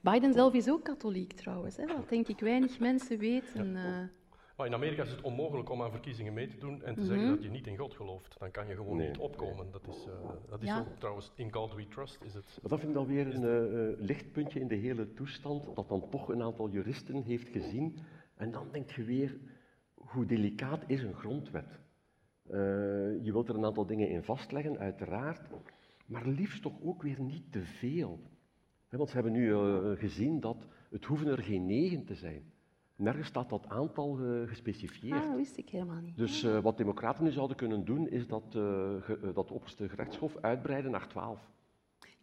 Biden 0.00 0.32
zelf 0.32 0.54
is 0.54 0.70
ook 0.70 0.84
katholiek 0.84 1.32
trouwens, 1.32 1.76
hè, 1.76 1.86
wat 1.86 2.08
denk 2.08 2.28
ik 2.28 2.40
weinig 2.40 2.78
mensen 2.78 3.18
weten. 3.18 3.72
Ja. 3.72 4.02
Uh... 4.02 4.08
Maar 4.56 4.66
in 4.66 4.74
Amerika 4.74 5.02
is 5.02 5.10
het 5.10 5.20
onmogelijk 5.20 5.70
om 5.70 5.82
aan 5.82 5.90
verkiezingen 5.90 6.32
mee 6.32 6.48
te 6.48 6.58
doen 6.58 6.82
en 6.82 6.94
te 6.94 7.04
zeggen 7.04 7.24
mhm. 7.24 7.34
dat 7.34 7.42
je 7.42 7.50
niet 7.50 7.66
in 7.66 7.76
God 7.76 7.94
gelooft. 7.94 8.38
Dan 8.38 8.50
kan 8.50 8.66
je 8.66 8.74
gewoon 8.74 8.96
niet 8.96 9.18
opkomen. 9.18 9.70
Dat 9.70 9.88
is, 9.88 10.06
uh, 10.06 10.12
dat 10.48 10.62
is 10.62 10.70
ook 10.70 10.98
trouwens, 10.98 11.32
in 11.34 11.52
God 11.52 11.74
we 11.74 11.88
trust 11.88 12.22
is 12.24 12.34
het. 12.34 12.58
Maar 12.62 12.70
dat 12.70 12.78
vind 12.78 12.90
ik 12.90 12.96
dan 12.96 13.06
weer 13.06 13.34
een 13.34 13.42
uh, 13.42 14.06
lichtpuntje 14.06 14.60
in 14.60 14.68
de 14.68 14.74
hele 14.74 15.12
toestand, 15.12 15.76
dat 15.76 15.88
dan 15.88 16.08
toch 16.10 16.28
een 16.28 16.42
aantal 16.42 16.70
juristen 16.70 17.22
heeft 17.22 17.48
gezien. 17.48 17.98
En 18.34 18.50
dan 18.50 18.68
denk 18.72 18.90
je 18.90 19.04
weer, 19.04 19.36
hoe 19.94 20.26
delicaat 20.26 20.84
is 20.86 21.02
een 21.02 21.14
grondwet? 21.14 21.85
Uh, 22.50 22.56
je 23.24 23.32
wilt 23.32 23.48
er 23.48 23.54
een 23.54 23.64
aantal 23.64 23.86
dingen 23.86 24.08
in 24.08 24.22
vastleggen, 24.22 24.78
uiteraard, 24.78 25.48
maar 26.06 26.26
liefst 26.26 26.62
toch 26.62 26.82
ook 26.82 27.02
weer 27.02 27.20
niet 27.20 27.52
te 27.52 27.62
veel. 27.62 28.20
want 28.90 29.08
ze 29.08 29.14
hebben 29.14 29.32
nu 29.32 29.54
gezien 29.96 30.40
dat 30.40 30.66
het 30.90 31.04
hoeven 31.04 31.26
er 31.26 31.42
geen 31.42 31.66
negen 31.66 32.04
te 32.04 32.14
zijn. 32.14 32.52
Nergens 32.96 33.28
staat 33.28 33.48
dat 33.48 33.68
aantal 33.68 34.20
uh, 34.20 34.48
gespecifieerd. 34.48 35.20
Ah, 35.20 35.26
dat 35.26 35.36
wist 35.36 35.56
ik 35.56 35.68
helemaal 35.68 36.00
niet. 36.00 36.16
Dus 36.16 36.42
wat 36.42 36.76
democraten 36.76 37.24
nu 37.24 37.30
zouden 37.30 37.56
kunnen 37.56 37.84
doen, 37.84 38.08
is 38.08 38.26
dat, 38.26 38.44
ge, 38.50 39.30
dat 39.34 39.50
opperste 39.50 39.88
gerechtshof 39.88 40.36
uitbreiden 40.40 40.90
naar 40.90 41.08
twaalf. 41.08 41.50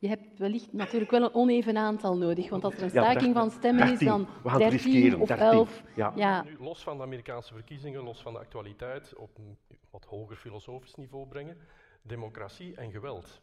Je 0.03 0.09
hebt 0.09 0.37
wellicht 0.37 0.73
natuurlijk 0.73 1.11
wel 1.11 1.23
een 1.23 1.33
oneven 1.33 1.77
aantal 1.77 2.17
nodig, 2.17 2.49
want 2.49 2.63
als 2.63 2.75
er 2.75 2.83
een 2.83 2.89
staking 2.89 3.33
van 3.35 3.51
stemmen 3.51 3.91
is, 3.91 3.99
dan 3.99 4.27
13 4.57 5.19
of 5.19 5.29
11. 5.29 5.83
Ja. 5.95 6.13
ja. 6.15 6.43
Nu, 6.43 6.57
los 6.59 6.83
van 6.83 6.97
de 6.97 7.03
Amerikaanse 7.03 7.53
verkiezingen, 7.53 8.03
los 8.03 8.21
van 8.21 8.33
de 8.33 8.39
actualiteit, 8.39 9.15
op 9.15 9.37
een 9.37 9.57
wat 9.89 10.05
hoger 10.05 10.35
filosofisch 10.35 10.95
niveau 10.95 11.27
brengen, 11.27 11.57
democratie 12.01 12.75
en 12.75 12.91
geweld. 12.91 13.41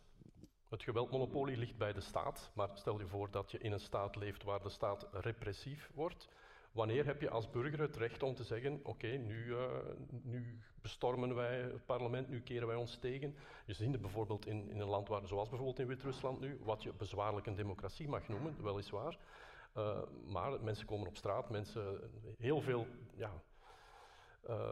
Het 0.69 0.83
geweldmonopolie 0.83 1.57
ligt 1.57 1.77
bij 1.77 1.93
de 1.93 2.01
staat, 2.01 2.51
maar 2.55 2.69
stel 2.75 2.99
je 2.99 3.07
voor 3.07 3.31
dat 3.31 3.51
je 3.51 3.59
in 3.59 3.73
een 3.73 3.81
staat 3.81 4.17
leeft 4.17 4.45
waar 4.45 4.63
de 4.63 4.69
staat 4.69 5.07
repressief 5.13 5.91
wordt 5.95 6.29
Wanneer 6.73 7.07
heb 7.07 7.21
je 7.21 7.31
als 7.31 7.51
burger 7.51 7.81
het 7.81 7.97
recht 7.97 8.23
om 8.23 8.35
te 8.35 8.45
zeggen: 8.45 8.81
oké, 8.83 9.07
nu, 9.07 9.45
uh, 9.45 9.67
nu, 10.23 10.59
bestormen 10.83 11.35
wij 11.35 11.61
het 11.61 11.87
parlement, 11.87 12.29
nu 12.29 12.41
keren 12.41 12.67
wij 12.67 12.77
ons 12.77 12.97
tegen? 12.97 13.35
Je 13.67 13.73
ziet 13.73 13.93
het 13.93 14.01
bijvoorbeeld 14.01 14.47
in, 14.47 14.71
een 14.71 14.89
land 14.89 15.09
waar, 15.09 15.27
zoals 15.27 15.49
bijvoorbeeld 15.49 15.79
in 15.79 15.87
Wit-Rusland 15.87 16.41
nu, 16.41 16.59
wat 16.63 16.83
je 16.83 16.93
bezwaarlijk 16.93 17.47
een 17.47 17.55
democratie 17.55 18.09
mag 18.09 18.29
noemen, 18.29 18.63
weliswaar. 18.63 19.19
Uh, 19.77 19.99
maar 20.27 20.63
mensen 20.63 20.87
komen 20.87 21.09
op 21.09 21.17
straat, 21.17 21.51
mensen, 21.51 22.11
heel 22.39 22.61
veel 22.61 22.87
ja, 23.15 23.43
uh, 24.49 24.71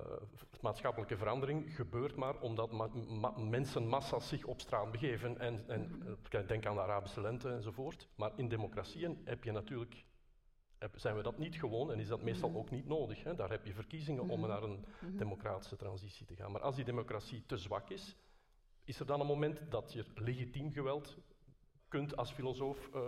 maatschappelijke 0.61 1.17
verandering 1.17 1.75
gebeurt 1.75 2.17
maar 2.17 2.41
omdat 2.41 2.73
ma 2.73 2.89
ma 3.09 3.31
mensenmassa's 3.31 4.29
zich 4.29 4.45
op 4.45 4.61
straat 4.61 4.91
begeven. 4.91 5.39
En, 5.39 5.69
en 5.69 6.03
denk 6.47 6.67
aan 6.67 6.75
de 6.75 6.81
Arabische 6.81 7.21
lente 7.21 7.49
enzovoort. 7.49 8.09
Maar 8.15 8.33
in 8.37 8.49
democratieën 8.49 9.21
heb 9.25 9.45
je 9.45 9.53
natuurlijk 9.53 10.05
zijn 10.95 11.17
we 11.17 11.23
dat 11.23 11.39
niet 11.39 11.55
gewoon 11.55 11.93
en 11.93 11.99
is 11.99 12.09
dat 12.09 12.23
meestal 12.23 12.55
ook 12.55 12.71
niet 12.71 12.89
nodig. 12.89 13.25
Hè? 13.25 13.35
Daar 13.35 13.51
heb 13.51 13.67
je 13.67 13.73
verkiezingen 13.73 14.29
om 14.29 14.41
naar 14.41 14.63
een 14.63 14.85
democratische 15.17 15.77
transitie 15.77 16.27
te 16.27 16.35
gaan. 16.35 16.53
Maar 16.53 16.61
als 16.61 16.77
die 16.77 16.85
democratie 16.85 17.43
te 17.47 17.57
zwak 17.57 17.91
is, 17.91 18.17
is 18.85 19.01
er 19.01 19.07
dan 19.07 19.21
een 19.21 19.27
moment 19.27 19.61
dat 19.71 19.93
je 19.93 20.05
legitiem 20.15 20.73
geweld 20.73 21.17
kunt 21.89 22.17
als 22.17 22.33
filosoof. 22.33 22.91
Uh... 22.95 23.03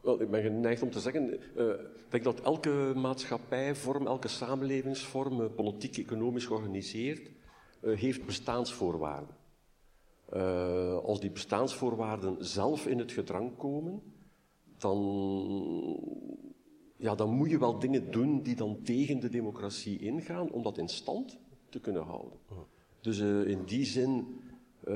Wel, 0.00 0.20
ik 0.20 0.30
ben 0.30 0.42
geneigd 0.42 0.82
om 0.82 0.90
te 0.90 1.00
zeggen, 1.00 1.40
uh, 1.56 1.68
ik 1.70 2.10
denk 2.10 2.24
dat 2.24 2.40
elke 2.40 2.92
maatschappijvorm, 2.96 4.06
elke 4.06 4.28
samenlevingsvorm, 4.28 5.40
uh, 5.40 5.54
politiek, 5.54 5.96
economisch 5.96 6.46
georganiseerd, 6.46 7.30
heeft 7.80 8.26
bestaansvoorwaarden. 8.26 9.36
als 11.02 11.20
die 11.20 11.30
bestaansvoorwaarden 11.30 12.44
zelf 12.44 12.86
in 12.86 12.98
het 12.98 13.12
gedrang 13.12 13.56
komen, 13.56 14.02
dan, 14.78 14.98
ja, 16.96 17.14
dan 17.14 17.30
moet 17.30 17.50
je 17.50 17.58
wel 17.58 17.78
dingen 17.78 18.10
doen 18.10 18.42
die 18.42 18.56
dan 18.56 18.82
tegen 18.82 19.20
de 19.20 19.28
democratie 19.28 19.98
ingaan 19.98 20.50
om 20.50 20.62
dat 20.62 20.78
in 20.78 20.88
stand 20.88 21.38
te 21.68 21.80
kunnen 21.80 22.02
houden. 22.02 22.38
Dus 23.00 23.18
uh, 23.18 23.46
in 23.46 23.64
die 23.64 23.84
zin, 23.84 24.26
uh, 24.84 24.94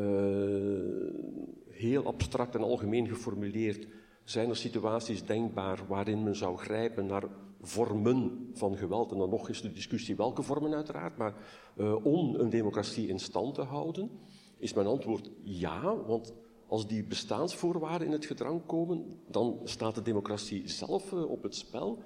heel 1.69 2.05
abstract 2.05 2.55
en 2.55 2.63
algemeen 2.63 3.09
geformuleerd, 3.09 3.89
zijn 4.25 4.49
er 4.49 4.57
situaties 4.57 5.25
denkbaar 5.25 5.87
waarin 5.89 6.23
men 6.23 6.37
zou 6.37 6.57
grijpen 6.57 7.07
naar 7.07 7.25
vormen 7.61 8.51
van 8.53 8.77
geweld. 8.77 9.13
En 9.13 9.19
dan 9.19 9.31
nog 9.31 9.49
is 9.49 9.61
de 9.61 9.73
discussie 9.73 10.17
welke 10.17 10.43
vormen 10.43 10.75
uiteraard, 10.75 11.17
maar 11.17 11.35
uh, 11.77 12.05
om 12.05 12.35
een 12.35 12.51
democratie 12.51 13.09
in 13.09 13.19
stand 13.19 13.55
te 13.55 13.63
houden, 13.63 14.11
is 14.59 14.73
mijn 14.73 14.87
antwoord 14.87 15.31
ja, 15.43 15.97
want 15.97 16.35
als 16.73 16.87
die 16.87 17.05
bestaansvoorwaarden 17.05 18.07
in 18.07 18.13
het 18.13 18.27
gedrang 18.27 18.67
komen, 18.67 19.05
dan 19.31 19.61
staat 19.65 19.95
de 19.95 20.03
democratie 20.03 20.69
zelf 20.69 21.13
uh, 21.13 21.31
op 21.31 21.43
het 21.43 21.57
spel. 21.57 22.03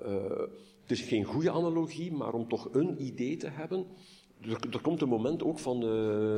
Uh, 0.00 0.06
het 0.82 0.90
is 0.90 1.00
geen 1.00 1.24
goede 1.24 1.50
analogie, 1.50 2.12
maar 2.12 2.32
om 2.32 2.48
toch 2.48 2.68
een 2.72 3.02
idee 3.02 3.36
te 3.36 3.48
hebben. 3.48 3.86
Er, 4.70 4.80
komt 4.82 5.02
een 5.02 5.08
moment 5.08 5.42
ook 5.42 5.58
van 5.58 5.80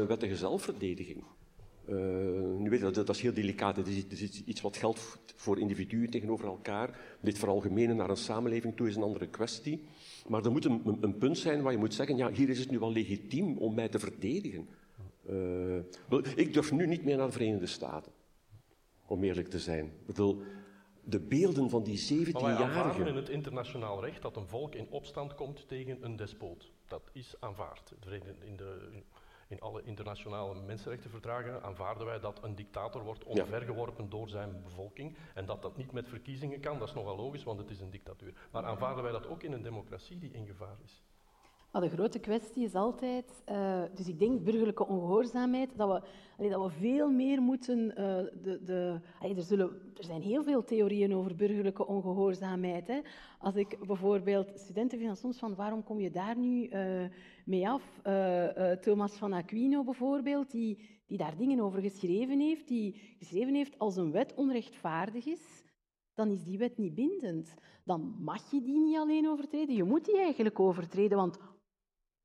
wettige 0.06 0.36
zelfverdediging. 0.36 1.24
Uh, 1.88 1.96
nu 2.58 2.70
weet 2.70 2.78
je, 2.78 2.84
dat, 2.84 2.94
dat 2.94 3.16
is 3.16 3.20
heel 3.20 3.34
delicaat. 3.34 3.76
Het 3.76 3.86
is, 3.86 4.06
is, 4.06 4.44
iets 4.44 4.60
wat 4.60 4.76
geldt 4.76 5.18
voor 5.34 5.58
individuen 5.58 6.10
tegenover 6.10 6.46
elkaar. 6.46 7.00
Dit 7.20 7.38
veralgemenen 7.38 7.96
naar 7.96 8.10
een 8.10 8.16
samenleving 8.16 8.76
toe 8.76 8.88
is 8.88 8.96
een 8.96 9.02
andere 9.02 9.28
kwestie. 9.28 9.84
Maar 10.28 10.44
er 10.44 10.50
moet 10.50 10.64
een, 10.64 10.82
een, 10.84 10.98
een, 11.00 11.18
punt 11.18 11.38
zijn 11.38 11.62
waar 11.62 11.72
je 11.72 11.78
moet 11.78 11.94
zeggen, 11.94 12.16
ja, 12.16 12.30
hier 12.30 12.48
is 12.48 12.58
het 12.58 12.70
nu 12.70 12.78
wel 12.78 12.92
legitiem 12.92 13.56
om 13.56 13.74
mij 13.74 13.88
te 13.88 13.98
verdedigen. 13.98 14.68
Ik 16.34 16.52
durf 16.52 16.72
nu 16.72 16.86
niet 16.86 17.04
meer 17.04 17.16
naar 17.16 17.26
de 17.26 17.32
Verenigde 17.32 17.66
Staten, 17.66 18.12
om 19.06 19.24
eerlijk 19.24 19.48
te 19.48 19.58
zijn. 19.58 19.84
Ik 19.84 20.06
bedoel, 20.06 20.42
de 21.04 21.20
beelden 21.20 21.70
van 21.70 21.82
die 21.82 22.26
17-jarigen. 22.26 23.06
in 23.06 23.16
het 23.16 23.28
internationaal 23.28 24.04
recht 24.04 24.22
dat 24.22 24.36
een 24.36 24.46
volk 24.46 24.74
in 24.74 24.86
opstand 24.90 25.34
komt 25.34 25.68
tegen 25.68 26.04
een 26.04 26.16
despoot. 26.16 26.70
Dat 26.86 27.10
is 27.12 27.34
aanvaard. 27.40 27.94
In, 28.44 28.56
de, 28.56 29.02
in 29.48 29.60
alle 29.60 29.82
internationale 29.82 30.54
mensenrechtenverdragen 30.60 31.62
aanvaarden 31.62 32.06
wij 32.06 32.20
dat 32.20 32.42
een 32.42 32.54
dictator 32.54 33.02
wordt 33.02 33.24
omvergeworpen 33.24 34.08
door 34.08 34.28
zijn 34.28 34.62
bevolking. 34.62 35.16
En 35.34 35.46
dat 35.46 35.62
dat 35.62 35.76
niet 35.76 35.92
met 35.92 36.08
verkiezingen 36.08 36.60
kan, 36.60 36.78
dat 36.78 36.88
is 36.88 36.94
nogal 36.94 37.16
logisch, 37.16 37.44
want 37.44 37.58
het 37.58 37.70
is 37.70 37.80
een 37.80 37.90
dictatuur. 37.90 38.34
Maar 38.50 38.64
aanvaarden 38.64 39.02
wij 39.02 39.12
dat 39.12 39.26
ook 39.26 39.42
in 39.42 39.52
een 39.52 39.62
democratie 39.62 40.18
die 40.18 40.30
in 40.32 40.46
gevaar 40.46 40.76
is? 40.84 41.02
De 41.80 41.88
grote 41.88 42.18
kwestie 42.18 42.64
is 42.64 42.74
altijd, 42.74 43.42
uh, 43.50 43.82
dus 43.94 44.08
ik 44.08 44.18
denk 44.18 44.44
burgerlijke 44.44 44.86
ongehoorzaamheid, 44.86 45.70
dat 45.76 46.02
we, 46.36 46.48
dat 46.48 46.62
we 46.62 46.70
veel 46.70 47.10
meer 47.10 47.40
moeten. 47.40 47.78
Uh, 47.78 47.94
de, 48.42 48.60
de, 48.64 49.00
er, 49.20 49.42
zullen, 49.42 49.70
er 49.96 50.04
zijn 50.04 50.22
heel 50.22 50.42
veel 50.42 50.64
theorieën 50.64 51.14
over 51.14 51.34
burgerlijke 51.34 51.86
ongehoorzaamheid. 51.86 52.86
Hè. 52.86 53.00
Als 53.38 53.54
ik 53.54 53.78
bijvoorbeeld, 53.86 54.52
studenten 54.54 54.98
vinden 54.98 55.16
soms 55.16 55.38
van 55.38 55.54
waarom 55.54 55.84
kom 55.84 56.00
je 56.00 56.10
daar 56.10 56.38
nu 56.38 56.68
uh, 56.68 57.04
mee 57.44 57.68
af? 57.68 58.00
Thomas 58.80 59.12
van 59.12 59.32
Aquino 59.32 59.84
bijvoorbeeld, 59.84 60.50
die, 60.50 60.78
die 61.06 61.18
daar 61.18 61.36
dingen 61.36 61.60
over 61.60 61.80
geschreven 61.80 62.40
heeft, 62.40 62.68
die 62.68 63.16
geschreven 63.18 63.54
heeft 63.54 63.78
als 63.78 63.96
een 63.96 64.10
wet 64.10 64.34
onrechtvaardig 64.34 65.26
is 65.26 65.64
dan 66.16 66.30
is 66.30 66.44
die 66.44 66.58
wet 66.58 66.78
niet 66.78 66.94
bindend. 66.94 67.54
Dan 67.84 68.16
mag 68.20 68.50
je 68.50 68.62
die 68.62 68.80
niet 68.80 68.96
alleen 68.96 69.28
overtreden, 69.28 69.74
je 69.74 69.84
moet 69.84 70.04
die 70.04 70.18
eigenlijk 70.18 70.60
overtreden, 70.60 71.18
want 71.18 71.38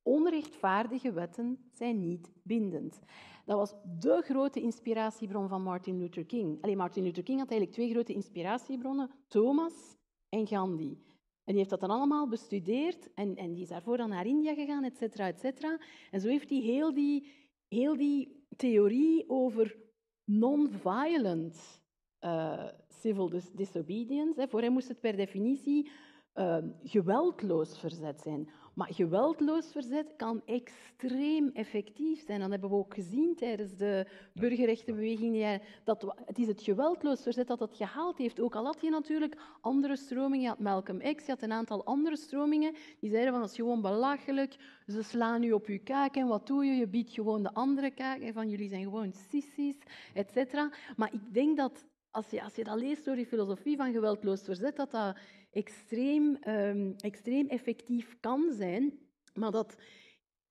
Onrechtvaardige 0.04 1.12
wetten 1.12 1.60
zijn 1.72 2.00
niet 2.00 2.32
bindend. 2.44 3.00
Dat 3.46 3.58
was 3.58 3.74
de 4.00 4.22
grote 4.22 4.62
inspiratiebron 4.62 5.48
van 5.48 5.64
Martin 5.64 5.98
Luther 5.98 6.26
King. 6.26 6.62
Alleen 6.62 6.78
Martin 6.78 7.04
Luther 7.04 7.24
King 7.24 7.40
had 7.40 7.50
eigenlijk 7.50 7.80
twee 7.80 7.92
grote 7.92 8.14
inspiratiebronnen, 8.14 9.10
Thomas 9.28 9.96
en 10.30 10.48
Gandhi. 10.48 10.98
En 11.44 11.58
die 11.58 11.58
heeft 11.58 11.70
dat 11.70 11.80
dan 11.80 11.90
allemaal 11.90 12.28
bestudeerd 12.28 13.14
en, 13.14 13.36
en 13.36 13.54
die 13.54 13.62
is 13.62 13.70
daarvoor 13.70 13.98
dan 13.98 14.10
naar 14.10 14.26
India 14.26 14.54
gegaan, 14.54 14.84
et 14.84 14.98
cetera, 14.98 15.28
et 15.28 15.40
cetera. 15.40 15.80
En 16.12 16.22
zo 16.22 16.28
heeft 16.28 16.50
hij 16.50 16.60
heel 16.60 16.94
die, 16.94 17.28
heel 17.68 17.98
die 17.98 18.46
theorie 18.56 19.30
over 19.30 19.78
non-violent 20.26 21.82
uh, 22.26 22.68
civil 22.88 23.30
disobedience, 23.54 24.40
hè, 24.40 24.48
voor 24.48 24.62
hem 24.62 24.72
moest 24.72 24.88
het 24.88 25.00
per 25.00 25.16
definitie 25.16 25.92
uh, 26.36 26.58
geweldloos 26.84 27.80
verzet 27.80 28.22
zijn. 28.22 28.50
Maar 28.74 28.94
geweldloos 28.94 29.72
verzet 29.72 30.14
kan 30.18 30.42
extreem 30.46 31.50
effectief 31.54 32.26
zijn. 32.26 32.40
Dat 32.40 32.50
hebben 32.50 32.70
we 32.70 32.76
ook 32.76 32.94
gezien 32.94 33.36
tijdens 33.36 33.76
de 33.76 34.08
burgerrechtenbeweging. 34.34 35.62
Dat 35.84 36.14
het 36.26 36.38
is 36.38 36.48
het 36.48 36.62
geweldloos 36.62 37.22
verzet 37.22 37.48
dat 37.48 37.60
het 37.60 37.76
gehaald 37.76 38.18
heeft. 38.18 38.40
Ook 38.40 38.56
al 38.56 38.66
had 38.66 38.82
je 38.82 38.90
natuurlijk 38.90 39.38
andere 39.62 39.96
stromingen. 39.96 40.42
Je 40.42 40.48
had 40.48 40.60
Malcolm 40.60 41.00
X, 41.16 41.26
je 41.26 41.32
had 41.32 41.42
een 41.42 41.52
aantal 41.52 41.86
andere 41.86 42.18
stromingen. 42.18 42.76
Die 43.00 43.10
zeiden 43.10 43.32
van 43.32 43.42
dat 43.42 43.50
is 43.50 43.56
gewoon 43.56 43.82
belachelijk. 43.82 44.56
Ze 44.88 45.04
slaan 45.04 45.42
nu 45.42 45.52
op 45.52 45.68
je 45.68 45.80
kaak 45.80 46.16
en 46.16 46.28
wat 46.28 46.48
doe 46.48 46.66
je? 46.66 46.74
Je 46.74 46.88
biedt 46.88 47.14
gewoon 47.14 47.44
de 47.44 47.54
andere 47.54 47.92
kaak. 47.92 48.20
En 48.20 48.34
van 48.34 48.50
jullie 48.50 48.70
zijn 48.70 48.84
gewoon 48.84 49.14
sissies, 49.30 49.76
et 50.14 50.32
cetera. 50.32 50.72
Maar 50.96 51.14
ik 51.14 51.34
denk 51.34 51.58
dat 51.58 51.86
als 52.12 52.30
je, 52.30 52.44
als 52.44 52.56
je 52.56 52.64
dat 52.64 52.80
leest 52.80 53.06
door 53.06 53.16
die 53.16 53.26
filosofie 53.26 53.78
van 53.78 53.92
geweldloos 53.92 54.42
verzet, 54.42 54.76
dat 54.76 54.92
dat 54.92 55.18
extreem, 55.52 56.38
um, 56.48 56.94
extreem 56.98 57.48
effectief 57.48 58.18
kan 58.20 58.52
zijn. 58.52 59.00
Maar 59.34 59.52
dat, 59.52 59.76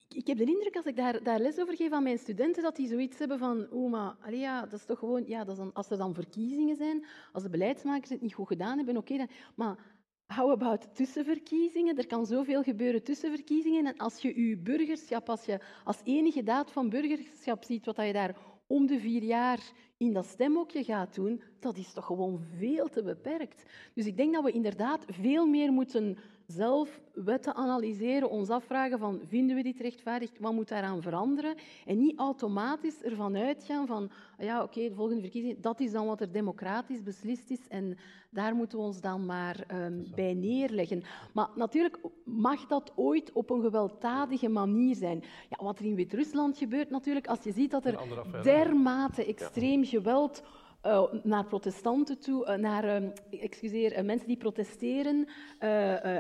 ik 0.09 0.27
heb 0.27 0.39
de 0.39 0.45
indruk, 0.45 0.77
als 0.77 0.87
ik 0.87 0.97
daar, 0.97 1.23
daar 1.23 1.41
les 1.41 1.59
over 1.59 1.77
geef 1.77 1.91
aan 1.91 2.03
mijn 2.03 2.19
studenten, 2.19 2.63
dat 2.63 2.77
die 2.77 2.89
zoiets 2.89 3.19
hebben 3.19 3.39
van, 3.39 3.71
oh, 3.71 3.91
maar 3.91 4.35
ja, 4.35 4.61
dat 4.61 4.73
is 4.73 4.85
toch 4.85 4.99
gewoon, 4.99 5.27
ja, 5.27 5.45
dat 5.45 5.53
is 5.53 5.57
dan, 5.57 5.73
als 5.73 5.91
er 5.91 5.99
dan 5.99 6.15
verkiezingen 6.15 6.77
zijn, 6.77 7.05
als 7.33 7.43
de 7.43 7.51
beleidsmakers 7.51 8.11
het 8.11 8.21
niet 8.21 8.35
goed 8.35 8.47
gedaan 8.47 8.77
hebben, 8.77 8.97
oké, 8.97 9.17
dan, 9.17 9.29
maar 9.55 9.99
how 10.35 10.51
about 10.51 10.95
tussenverkiezingen? 10.95 11.99
Er 11.99 12.07
kan 12.07 12.27
zoveel 12.27 12.63
gebeuren 12.63 13.03
tussen 13.03 13.31
verkiezingen. 13.31 13.87
En 13.87 13.97
als 13.97 14.23
je 14.23 14.49
je 14.49 14.57
burgerschap, 14.57 15.29
als 15.29 15.45
je 15.45 15.61
als 15.85 16.01
enige 16.05 16.43
daad 16.43 16.73
van 16.73 16.89
burgerschap 16.89 17.65
ziet 17.65 17.87
wat 17.87 17.97
je 17.97 18.13
daar 18.13 18.37
om 18.71 18.87
de 18.87 19.01
vier 19.01 19.23
jaar 19.23 19.73
in 19.97 20.13
dat 20.13 20.27
stemhokje 20.27 20.85
gaat 20.85 21.15
doen, 21.15 21.43
dat 21.59 21.77
is 21.77 21.93
toch 21.93 22.07
gewoon 22.07 22.41
veel 22.57 22.89
te 22.89 23.03
beperkt. 23.03 23.63
Dus 23.95 24.07
ik 24.07 24.17
denk 24.17 24.35
dat 24.35 24.45
we 24.45 24.51
inderdaad 24.51 25.05
veel 25.09 25.47
meer 25.47 25.73
moeten 25.73 26.17
zelf 26.51 27.01
wetten 27.15 27.55
analyseren, 27.55 28.31
ons 28.31 28.51
afvragen 28.51 28.99
van 28.99 29.21
vinden 29.27 29.57
we 29.57 29.63
dit 29.63 29.81
rechtvaardig, 29.81 30.31
wat 30.39 30.53
moet 30.53 30.69
daaraan 30.69 31.03
veranderen? 31.03 31.55
En 31.87 31.99
niet 31.99 32.19
automatisch 32.19 33.03
ervan 33.03 33.37
uitgaan 33.37 33.87
van 33.87 34.11
ja 34.39 34.63
oké, 34.63 34.89
de 34.89 34.95
volgende 34.95 35.21
verkiezing, 35.21 35.61
dat 35.61 35.81
is 35.81 35.93
dan 35.93 36.07
wat 36.07 36.21
er 36.21 36.33
democratisch 36.33 37.03
beslist 37.03 37.51
is 37.51 37.69
en 37.69 37.99
daar 38.31 38.55
moeten 38.55 38.79
we 38.79 38.85
ons 38.85 39.01
dan 39.01 39.27
maar 39.27 39.65
um, 39.73 40.07
bij 40.15 40.35
neerleggen. 40.35 41.03
Maar 41.33 41.49
natuurlijk 41.55 41.99
mag 42.25 42.67
dat 42.67 42.93
ooit 42.97 43.33
op 43.33 43.51
een 43.51 43.61
gewelddadige 43.61 44.49
manier 44.49 44.95
zijn. 44.95 45.23
Ja, 45.49 45.65
wat 45.65 45.79
er 45.79 45.85
in 45.85 45.95
Wit-Rusland 45.95 46.59
gebeurt 46.59 46.91
natuurlijk, 46.91 47.27
als 47.27 47.43
je 47.43 47.53
ziet 47.53 47.71
dat 47.71 47.85
er 47.85 47.99
dermate 48.43 49.25
extreem 49.25 49.85
geweld 49.85 50.43
uh, 50.87 51.13
naar 51.23 51.47
protestanten 51.47 52.19
toe, 52.19 52.47
uh, 52.47 52.55
naar 52.55 53.03
uh, 53.03 53.11
excuseer, 53.31 54.05
mensen 54.05 54.29
die 54.29 54.37
protesteren, 54.37 55.29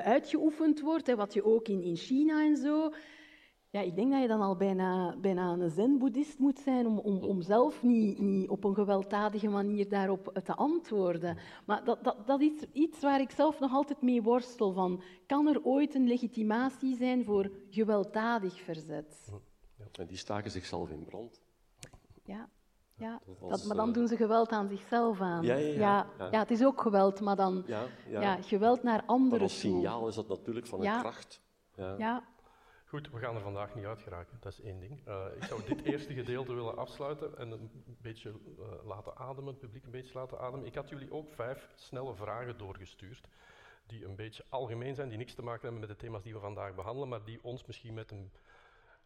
uitgeoefend 0.04 0.80
wordt. 0.80 1.06
Hè, 1.06 1.16
wat 1.16 1.34
je 1.34 1.44
ook 1.44 1.68
in, 1.68 1.82
in 1.82 1.96
China 1.96 2.44
en 2.44 2.56
zo. 2.56 2.92
Ja, 3.72 3.80
ik 3.80 3.96
denk 3.96 4.10
dat 4.10 4.20
je 4.20 4.28
dan 4.28 4.40
al 4.40 4.56
bijna, 4.56 5.16
bijna 5.16 5.52
een 5.52 5.70
zen-boeddhist 5.70 6.38
moet 6.38 6.58
zijn 6.58 6.86
om, 6.86 6.98
om, 6.98 7.22
om 7.22 7.42
zelf 7.42 7.82
niet, 7.82 8.18
niet 8.18 8.48
op 8.48 8.64
een 8.64 8.74
gewelddadige 8.74 9.48
manier 9.48 9.88
daarop 9.88 10.40
te 10.44 10.54
antwoorden. 10.54 11.38
Maar 11.66 11.84
dat, 11.84 12.04
dat, 12.04 12.26
dat 12.26 12.40
is 12.40 12.64
iets 12.72 13.00
waar 13.00 13.20
ik 13.20 13.30
zelf 13.30 13.60
nog 13.60 13.72
altijd 13.72 14.02
mee 14.02 14.22
worstel. 14.22 14.72
Van, 14.72 15.02
kan 15.26 15.48
er 15.48 15.64
ooit 15.64 15.94
een 15.94 16.06
legitimatie 16.06 16.96
zijn 16.96 17.24
voor 17.24 17.50
gewelddadig 17.70 18.60
verzet? 18.60 19.32
En 19.92 20.06
die 20.06 20.16
staken 20.16 20.50
zichzelf 20.50 20.90
in 20.90 21.04
brand. 21.04 21.40
Ja. 22.24 22.48
Ja, 23.00 23.20
dat, 23.48 23.64
maar 23.64 23.76
dan 23.76 23.88
eh, 23.88 23.94
doen 23.94 24.08
ze 24.08 24.16
geweld 24.16 24.50
aan 24.50 24.68
zichzelf 24.68 25.20
aan. 25.20 25.42
Ja, 25.42 25.54
ja, 25.54 26.06
ja, 26.18 26.28
ja. 26.30 26.38
het 26.38 26.50
is 26.50 26.64
ook 26.64 26.80
geweld, 26.80 27.20
maar 27.20 27.36
dan 27.36 27.64
ja, 28.06 28.36
geweld 28.42 28.82
naar 28.82 29.02
anderen 29.06 29.30
maar 29.30 29.40
als 29.40 29.58
signaal 29.58 30.08
is 30.08 30.14
dat 30.14 30.28
natuurlijk 30.28 30.66
van 30.66 30.84
een 30.84 31.00
kracht. 31.00 31.40
Ja. 31.74 32.22
Goed, 32.90 33.10
we 33.10 33.18
gaan 33.18 33.34
er 33.34 33.40
vandaag 33.40 33.74
niet 33.74 33.84
uit 33.84 34.00
geraken, 34.00 34.38
dat 34.40 34.52
is 34.52 34.60
één 34.60 34.80
ding. 34.80 35.08
Uh, 35.08 35.24
ik 35.36 35.44
zou 35.44 35.60
dit 35.66 35.82
eerste 35.92 36.14
gedeelte 36.14 36.54
willen 36.54 36.76
afsluiten 36.76 37.38
en 37.38 37.50
een 37.50 37.70
beetje 38.02 38.30
uh, 38.30 38.66
laten 38.84 39.16
ademen, 39.16 39.46
het 39.46 39.58
publiek 39.58 39.84
een 39.84 39.90
beetje 39.90 40.18
laten 40.18 40.38
ademen. 40.40 40.66
Ik 40.66 40.74
had 40.74 40.88
jullie 40.88 41.12
ook 41.12 41.32
vijf 41.32 41.68
snelle 41.74 42.14
vragen 42.14 42.58
doorgestuurd, 42.58 43.28
die 43.86 44.04
een 44.04 44.16
beetje 44.16 44.44
algemeen 44.48 44.94
zijn, 44.94 45.08
die 45.08 45.18
niks 45.18 45.34
te 45.34 45.42
maken 45.42 45.62
hebben 45.62 45.80
met 45.80 45.88
de 45.88 45.96
thema's 45.96 46.22
die 46.22 46.32
we 46.32 46.40
vandaag 46.40 46.74
behandelen, 46.74 47.08
maar 47.08 47.24
die 47.24 47.38
ons 47.42 47.64
misschien 47.64 47.94
met 47.94 48.10
een 48.10 48.32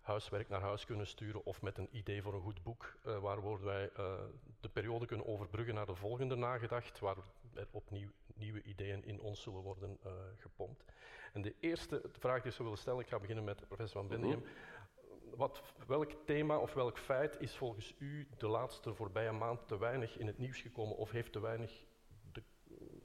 huiswerk 0.04 0.48
naar 0.48 0.60
huis 0.60 0.84
kunnen 0.84 1.06
sturen 1.06 1.44
of 1.44 1.62
met 1.62 1.78
een 1.78 1.88
idee 1.90 2.22
voor 2.22 2.34
een 2.34 2.40
goed 2.40 2.62
boek, 2.62 2.96
uh, 3.06 3.18
waar 3.18 3.64
wij 3.64 3.90
uh, 3.98 4.14
de 4.60 4.68
periode 4.68 5.06
kunnen 5.06 5.26
overbruggen 5.26 5.74
naar 5.74 5.86
de 5.86 5.94
volgende 5.94 6.34
nagedacht, 6.34 6.98
waar 6.98 7.16
er 7.54 7.68
opnieuw 7.70 8.10
nieuwe 8.34 8.62
ideeën 8.62 9.04
in 9.04 9.20
ons 9.20 9.42
zullen 9.42 9.60
worden 9.60 9.98
uh, 10.06 10.12
gepompt. 10.36 10.84
En 11.32 11.42
de 11.42 11.54
eerste 11.60 12.02
vraag 12.18 12.36
die 12.36 12.46
ik 12.46 12.52
zou 12.52 12.62
willen 12.62 12.78
stellen, 12.78 13.00
ik 13.00 13.08
ga 13.08 13.18
beginnen 13.18 13.44
met 13.44 13.66
professor 13.66 14.00
Van 14.00 14.08
Bendigem. 14.08 14.38
Mhm. 14.38 15.36
Wat, 15.36 15.62
welk 15.86 16.12
thema 16.24 16.58
of 16.58 16.74
welk 16.74 16.98
feit 16.98 17.40
is 17.40 17.56
volgens 17.56 17.94
u 17.98 18.28
de 18.38 18.48
laatste 18.48 18.94
voorbije 18.94 19.32
maand 19.32 19.68
te 19.68 19.78
weinig 19.78 20.18
in 20.18 20.26
het 20.26 20.38
nieuws 20.38 20.60
gekomen 20.60 20.96
of 20.96 21.10
heeft 21.10 21.32
te 21.32 21.40
weinig 21.40 21.84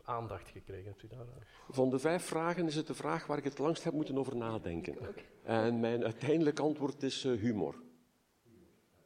aandacht 0.09 0.49
gekregen? 0.49 0.95
daar... 1.09 1.25
Van 1.69 1.89
de 1.89 1.99
vijf 1.99 2.23
vragen 2.23 2.65
is 2.65 2.75
het 2.75 2.87
de 2.87 2.93
vraag 2.93 3.27
waar 3.27 3.37
ik 3.37 3.43
het 3.43 3.57
langst 3.57 3.83
heb 3.83 3.93
moeten 3.93 4.17
over 4.17 4.35
nadenken. 4.35 4.95
En 5.43 5.79
mijn 5.79 6.03
uiteindelijk 6.03 6.59
antwoord 6.59 7.03
is 7.03 7.25
uh, 7.25 7.39
humor. 7.39 7.75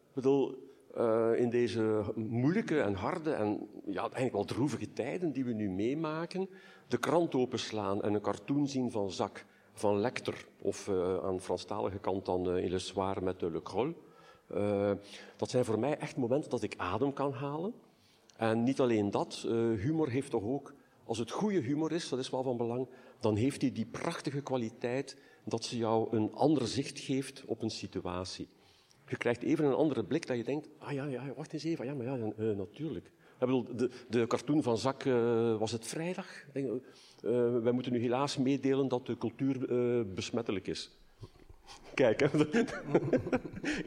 Ik 0.09 0.13
bedoel, 0.13 0.71
uh, 0.97 1.31
in 1.35 1.49
deze 1.49 2.03
moeilijke 2.15 2.81
en 2.81 2.93
harde 2.93 3.31
en 3.31 3.69
ja, 3.85 4.01
eigenlijk 4.01 4.33
wel 4.33 4.45
droevige 4.45 4.93
tijden 4.93 5.31
die 5.31 5.45
we 5.45 5.53
nu 5.53 5.69
meemaken, 5.69 6.49
de 6.87 6.97
krant 6.97 7.35
openslaan 7.35 8.03
en 8.03 8.13
een 8.13 8.21
cartoon 8.21 8.67
zien 8.67 8.91
van 8.91 9.11
Zak, 9.11 9.45
van 9.73 9.99
Lecter, 9.99 10.47
of 10.61 10.87
uh, 10.87 11.23
aan 11.23 11.35
de 11.35 11.41
Franstalige 11.41 11.99
kant 11.99 12.25
dan 12.25 12.49
uh, 12.49 12.63
in 12.63 12.69
Le 12.69 12.79
Soir 12.79 13.23
met 13.23 13.39
de 13.39 13.51
Le 13.51 13.61
Croll. 13.61 13.95
dat 15.37 15.49
zijn 15.49 15.65
voor 15.65 15.79
mij 15.79 15.97
echt 15.97 16.17
momenten 16.17 16.49
dat 16.49 16.63
ik 16.63 16.73
adem 16.77 17.13
kan 17.13 17.33
halen. 17.33 17.73
En 18.35 18.63
niet 18.63 18.79
alleen 18.79 19.11
dat, 19.11 19.45
humor 19.77 20.09
heeft 20.09 20.29
toch 20.31 20.43
ook 20.43 20.73
als 21.05 21.17
het 21.17 21.31
goede 21.31 21.59
humor 21.59 21.91
is, 21.91 22.09
dat 22.09 22.19
is 22.19 22.29
wel 22.29 22.43
van 22.43 22.57
belang, 22.57 22.87
dan 23.19 23.35
heeft 23.35 23.61
hij 23.61 23.71
die 23.71 23.85
prachtige 23.85 24.41
kwaliteit 24.41 25.17
dat 25.45 25.63
ze 25.65 25.77
jou 25.77 26.17
een 26.17 26.33
ander 26.33 26.67
zicht 26.67 26.99
geeft 26.99 27.43
op 27.45 27.61
een 27.61 27.71
situatie. 27.71 28.47
Je 29.07 29.17
krijgt 29.17 29.43
even 29.43 29.65
een 29.65 29.73
andere 29.73 30.03
blik 30.03 30.27
dat 30.27 30.37
je 30.37 30.43
denkt, 30.43 30.69
ah 30.77 30.91
ja, 30.91 31.05
ja 31.05 31.33
wacht 31.35 31.53
eens 31.53 31.63
even, 31.63 31.85
ja, 31.85 31.93
maar 31.93 32.05
ja, 32.05 32.17
uh, 32.17 32.57
natuurlijk. 32.57 33.05
Ik 33.05 33.49
bedoel, 33.49 33.75
de, 33.75 33.89
de 34.09 34.27
cartoon 34.27 34.63
van 34.63 34.77
Zak, 34.77 35.03
uh, 35.03 35.57
was 35.57 35.71
het 35.71 35.87
vrijdag? 35.87 36.27
Denk, 36.53 36.67
uh, 36.67 36.81
wij 37.57 37.71
moeten 37.71 37.91
nu 37.91 37.99
helaas 37.99 38.37
meedelen 38.37 38.87
dat 38.87 39.05
de 39.05 39.17
cultuur 39.17 39.57
besmettelijk 40.13 40.67
is. 40.67 40.91
Kijk, 41.93 42.21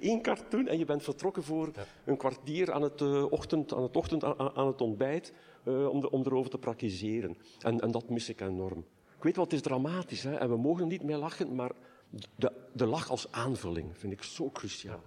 één 0.01 0.23
cartoon 0.29 0.69
en 0.69 0.79
je 0.79 0.85
bent 0.85 1.03
vertrokken 1.03 1.43
voor 1.43 1.71
een 2.05 2.17
kwartier 2.17 2.73
aan 2.73 2.83
het, 2.83 3.03
ochtend, 3.31 3.73
aan 3.73 3.83
het, 3.83 3.97
ochtend, 3.97 4.25
aan, 4.25 4.57
aan 4.57 4.67
het 4.67 4.81
ontbijt 4.81 5.33
uh, 5.69 5.89
om, 5.89 6.01
de, 6.01 6.11
om 6.11 6.23
erover 6.25 6.51
te 6.51 6.59
praktiseren. 6.59 7.37
En, 7.61 7.81
en 7.81 7.91
dat 7.91 8.09
mis 8.09 8.29
ik 8.29 8.41
enorm. 8.41 8.85
Ik 9.17 9.23
weet 9.23 9.37
wat, 9.37 9.45
het 9.45 9.55
is 9.55 9.63
dramatisch 9.63 10.23
hè? 10.23 10.35
en 10.35 10.49
we 10.49 10.57
mogen 10.57 10.89
niet 10.89 11.03
meer 11.03 11.17
lachen, 11.17 11.55
maar 11.55 11.73
de, 12.37 12.53
de 12.73 12.87
lach 12.87 13.11
als 13.11 13.33
aanvulling 13.33 13.99
vind 13.99 14.13
ik 14.13 14.23
zo 14.23 14.51
cruciaal. 14.51 15.03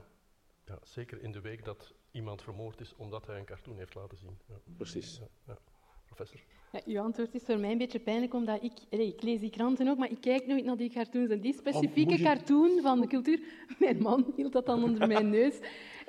Ja, 0.65 0.79
zeker 0.83 1.21
in 1.21 1.31
de 1.31 1.41
week 1.41 1.65
dat 1.65 1.93
iemand 2.11 2.41
vermoord 2.41 2.79
is 2.79 2.93
omdat 2.97 3.27
hij 3.27 3.37
een 3.37 3.45
cartoon 3.45 3.77
heeft 3.77 3.95
laten 3.95 4.17
zien. 4.17 4.37
Ja. 4.47 4.55
Precies. 4.77 5.21
Ja, 5.47 5.57
Professor? 6.05 6.39
Ja, 6.71 6.81
uw 6.85 6.99
antwoord 6.99 7.35
is 7.35 7.43
voor 7.43 7.57
mij 7.57 7.71
een 7.71 7.77
beetje 7.77 7.99
pijnlijk, 7.99 8.33
omdat 8.33 8.63
ik, 8.63 8.73
ik 8.89 9.21
lees 9.21 9.39
die 9.39 9.49
kranten 9.49 9.87
ook, 9.87 9.97
maar 9.97 10.11
ik 10.11 10.21
kijk 10.21 10.47
nooit 10.47 10.65
naar 10.65 10.77
die 10.77 10.89
cartoons. 10.89 11.29
En 11.29 11.41
die 11.41 11.53
specifieke 11.53 12.13
oh, 12.13 12.21
cartoon 12.21 12.79
van 12.81 13.01
de 13.01 13.07
cultuur, 13.07 13.39
mijn 13.79 14.01
man 14.01 14.33
hield 14.35 14.53
dat 14.53 14.65
dan 14.65 14.83
onder 14.83 15.07
mijn 15.07 15.29
neus. 15.29 15.59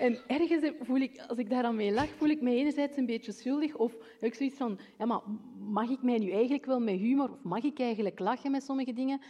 En 0.01 0.19
ergens 0.27 0.73
voel 0.81 1.01
ik, 1.01 1.25
als 1.29 1.39
ik 1.39 1.51
daar 1.51 1.65
aan 1.65 1.77
mee 1.77 1.93
lach, 1.93 2.09
voel 2.09 2.29
ik 2.29 2.41
me 2.41 2.55
enerzijds 2.55 2.97
een 2.97 3.07
beetje 3.07 3.33
schuldig. 3.33 3.77
Of 3.77 3.93
heb 3.93 4.31
ik 4.31 4.35
zoiets 4.35 4.57
van, 4.57 4.79
ja, 4.99 5.07
maar 5.07 5.21
mag 5.59 5.91
ik 5.91 6.03
mij 6.03 6.19
nu 6.19 6.31
eigenlijk 6.31 6.67
wel 6.67 6.81
met 6.81 6.99
humor, 6.99 7.31
of 7.31 7.43
mag 7.43 7.63
ik 7.63 7.81
eigenlijk 7.81 8.19
lachen 8.19 8.51
met 8.51 8.63
sommige 8.63 8.93
dingen? 8.93 9.21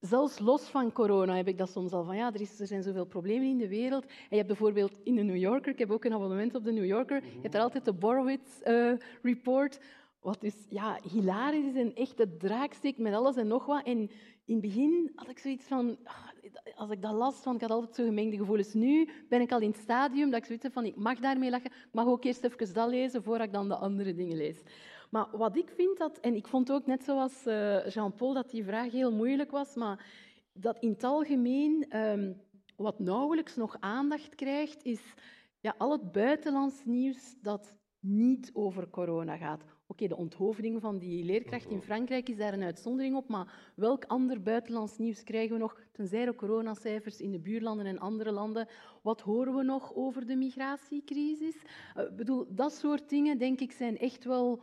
Zelfs 0.00 0.38
los 0.38 0.62
van 0.62 0.92
corona 0.92 1.36
heb 1.36 1.48
ik 1.48 1.58
dat 1.58 1.70
soms 1.70 1.92
al 1.92 2.04
van, 2.04 2.16
ja, 2.16 2.32
er, 2.32 2.40
is, 2.40 2.60
er 2.60 2.66
zijn 2.66 2.82
zoveel 2.82 3.06
problemen 3.06 3.48
in 3.48 3.58
de 3.58 3.68
wereld. 3.68 4.04
En 4.04 4.12
je 4.28 4.36
hebt 4.36 4.46
bijvoorbeeld 4.46 5.00
in 5.02 5.14
de 5.14 5.22
New 5.22 5.36
Yorker, 5.36 5.72
ik 5.72 5.78
heb 5.78 5.90
ook 5.90 6.04
een 6.04 6.12
abonnement 6.12 6.54
op 6.54 6.64
de 6.64 6.72
New 6.72 6.84
Yorker, 6.84 7.24
je 7.24 7.40
hebt 7.42 7.54
er 7.54 7.60
altijd 7.60 7.84
de 7.84 7.92
Borowitz 7.92 8.60
uh, 8.64 8.92
Report, 9.22 9.80
wat 10.20 10.40
dus 10.40 10.66
ja, 10.68 10.98
hilarisch 11.12 11.66
is 11.66 11.74
en 11.74 11.94
echt 11.94 12.16
de 12.16 12.36
draak 12.36 12.72
steekt 12.72 12.98
met 12.98 13.14
alles 13.14 13.36
en 13.36 13.46
nog 13.46 13.66
wat. 13.66 13.84
En 13.84 13.98
in 14.44 14.54
het 14.54 14.60
begin 14.60 15.12
had 15.14 15.28
ik 15.28 15.38
zoiets 15.38 15.66
van, 15.66 15.96
ah, 16.04 16.27
als 16.74 16.90
ik 16.90 17.02
dat 17.02 17.12
las, 17.12 17.34
van, 17.34 17.54
ik 17.54 17.60
had 17.60 17.70
altijd 17.70 17.94
zo 17.94 18.04
gemengde 18.04 18.36
gevoelens. 18.36 18.74
Nu 18.74 19.08
ben 19.28 19.40
ik 19.40 19.52
al 19.52 19.60
in 19.60 19.70
het 19.70 19.80
stadium 19.80 20.30
dat 20.30 20.38
ik 20.38 20.44
zoiets 20.44 20.64
heb 20.64 20.72
van, 20.72 20.84
ik 20.84 20.96
mag 20.96 21.18
daarmee 21.18 21.50
lachen, 21.50 21.70
ik 21.70 21.88
mag 21.92 22.06
ook 22.06 22.24
eerst 22.24 22.44
even 22.44 22.74
dat 22.74 22.88
lezen 22.88 23.22
voordat 23.22 23.46
ik 23.46 23.52
dan 23.52 23.68
de 23.68 23.76
andere 23.76 24.14
dingen 24.14 24.36
lees. 24.36 24.62
Maar 25.10 25.28
wat 25.32 25.56
ik 25.56 25.70
vind 25.70 25.98
dat, 25.98 26.18
en 26.18 26.34
ik 26.34 26.46
vond 26.46 26.72
ook 26.72 26.86
net 26.86 27.04
zoals 27.04 27.46
uh, 27.46 27.86
Jean-Paul 27.86 28.34
dat 28.34 28.50
die 28.50 28.64
vraag 28.64 28.92
heel 28.92 29.12
moeilijk 29.12 29.50
was, 29.50 29.74
maar 29.74 30.06
dat 30.52 30.78
in 30.78 30.90
het 30.90 31.04
algemeen 31.04 31.96
um, 31.96 32.40
wat 32.76 32.98
nauwelijks 32.98 33.56
nog 33.56 33.76
aandacht 33.80 34.34
krijgt, 34.34 34.84
is 34.84 35.14
ja, 35.60 35.74
al 35.78 35.92
het 35.92 36.12
buitenlands 36.12 36.84
nieuws 36.84 37.34
dat 37.42 37.76
niet 38.00 38.50
over 38.52 38.90
corona 38.90 39.36
gaat. 39.36 39.64
Oké, 39.90 40.06
de 40.06 40.16
onthoofding 40.16 40.80
van 40.80 40.98
die 40.98 41.24
leerkracht 41.24 41.70
in 41.70 41.82
Frankrijk 41.82 42.28
is 42.28 42.36
daar 42.36 42.52
een 42.52 42.62
uitzondering 42.62 43.16
op, 43.16 43.28
maar 43.28 43.72
welk 43.74 44.04
ander 44.04 44.42
buitenlands 44.42 44.98
nieuws 44.98 45.22
krijgen 45.22 45.52
we 45.52 45.58
nog, 45.58 45.80
tenzij 45.92 46.24
de 46.24 46.34
coronacijfers 46.34 47.20
in 47.20 47.30
de 47.30 47.38
buurlanden 47.38 47.86
en 47.86 47.98
andere 47.98 48.32
landen? 48.32 48.68
Wat 49.02 49.20
horen 49.20 49.54
we 49.54 49.62
nog 49.62 49.94
over 49.94 50.26
de 50.26 50.36
migratiecrisis? 50.36 51.54
Ik 51.54 51.64
uh, 51.96 52.16
bedoel, 52.16 52.46
dat 52.48 52.72
soort 52.72 53.08
dingen, 53.08 53.38
denk 53.38 53.60
ik, 53.60 53.72
zijn 53.72 53.98
echt 53.98 54.24
wel 54.24 54.62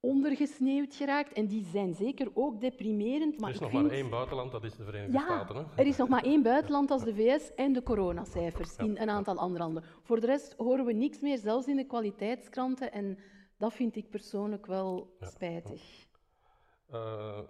ondergesneeuwd 0.00 0.94
geraakt. 0.94 1.32
En 1.32 1.46
die 1.46 1.64
zijn 1.64 1.94
zeker 1.94 2.30
ook 2.34 2.60
deprimerend. 2.60 3.40
Maar 3.40 3.48
er 3.48 3.54
is 3.54 3.60
nog 3.60 3.70
vind... 3.70 3.82
maar 3.82 3.92
één 3.92 4.10
buitenland, 4.10 4.52
dat 4.52 4.64
is 4.64 4.76
de 4.76 4.84
Verenigde 4.84 5.12
ja, 5.12 5.24
Staten. 5.24 5.56
Hè? 5.56 5.62
Er 5.76 5.86
is 5.86 5.96
nog 5.96 6.08
maar 6.08 6.24
één 6.24 6.42
buitenland 6.42 6.90
als 6.90 7.04
de 7.04 7.14
VS 7.14 7.54
en 7.54 7.72
de 7.72 7.82
coronacijfers 7.82 8.76
ja. 8.76 8.84
in 8.84 8.96
een 8.98 9.10
aantal 9.10 9.36
andere 9.36 9.64
landen. 9.64 9.84
Voor 10.02 10.20
de 10.20 10.26
rest 10.26 10.54
horen 10.56 10.84
we 10.84 10.92
niks 10.92 11.20
meer, 11.20 11.38
zelfs 11.38 11.66
in 11.66 11.76
de 11.76 11.86
kwaliteitskranten. 11.86 12.92
En 12.92 13.18
dat 13.56 13.72
vind 13.72 13.96
ik 13.96 14.10
persoonlijk 14.10 14.66
wel 14.66 15.16
ja. 15.20 15.26
spijtig. 15.26 16.06
Uh, 16.92 17.40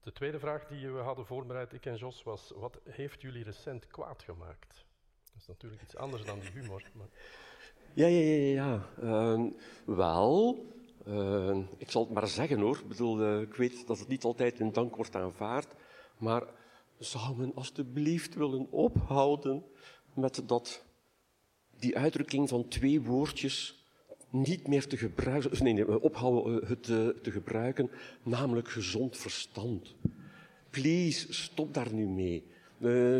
de 0.00 0.12
tweede 0.12 0.38
vraag 0.38 0.66
die 0.66 0.90
we 0.90 0.98
hadden 0.98 1.26
voorbereid, 1.26 1.72
ik 1.72 1.86
en 1.86 1.96
Jos, 1.96 2.22
was: 2.22 2.52
wat 2.56 2.80
heeft 2.84 3.20
jullie 3.20 3.44
recent 3.44 3.86
kwaad 3.86 4.22
gemaakt? 4.22 4.86
Dat 5.24 5.40
is 5.40 5.46
natuurlijk 5.46 5.82
iets 5.82 5.96
anders 5.96 6.24
dan 6.24 6.40
die 6.40 6.50
humor. 6.50 6.90
Maar... 6.94 7.08
Ja, 7.94 8.06
ja, 8.06 8.20
ja, 8.20 8.54
ja. 8.54 8.88
Uh, 9.02 9.50
wel, 9.86 10.66
uh, 11.06 11.58
ik 11.76 11.90
zal 11.90 12.02
het 12.02 12.12
maar 12.12 12.28
zeggen 12.28 12.60
hoor. 12.60 12.78
Ik 12.78 12.88
bedoel, 12.88 13.20
uh, 13.20 13.40
ik 13.40 13.54
weet 13.54 13.86
dat 13.86 13.98
het 13.98 14.08
niet 14.08 14.24
altijd 14.24 14.60
in 14.60 14.72
dank 14.72 14.96
wordt 14.96 15.14
aanvaard, 15.14 15.74
maar 16.18 16.42
zou 16.98 17.36
men 17.36 17.54
alstublieft 17.54 18.34
willen 18.34 18.70
ophouden 18.70 19.64
met 20.14 20.48
dat, 20.48 20.84
die 21.70 21.98
uitdrukking 21.98 22.48
van 22.48 22.68
twee 22.68 23.02
woordjes 23.02 23.77
niet 24.30 24.68
meer 24.68 24.86
te 24.86 24.96
gebruiken, 24.96 25.64
nee, 25.64 25.72
nee 25.72 26.00
ophouden 26.00 26.66
het 26.66 26.82
te, 26.82 27.16
te 27.22 27.30
gebruiken, 27.30 27.90
namelijk 28.22 28.68
gezond 28.68 29.16
verstand. 29.16 29.94
Please, 30.70 31.32
stop 31.32 31.74
daar 31.74 31.92
nu 31.92 32.06
mee. 32.06 32.44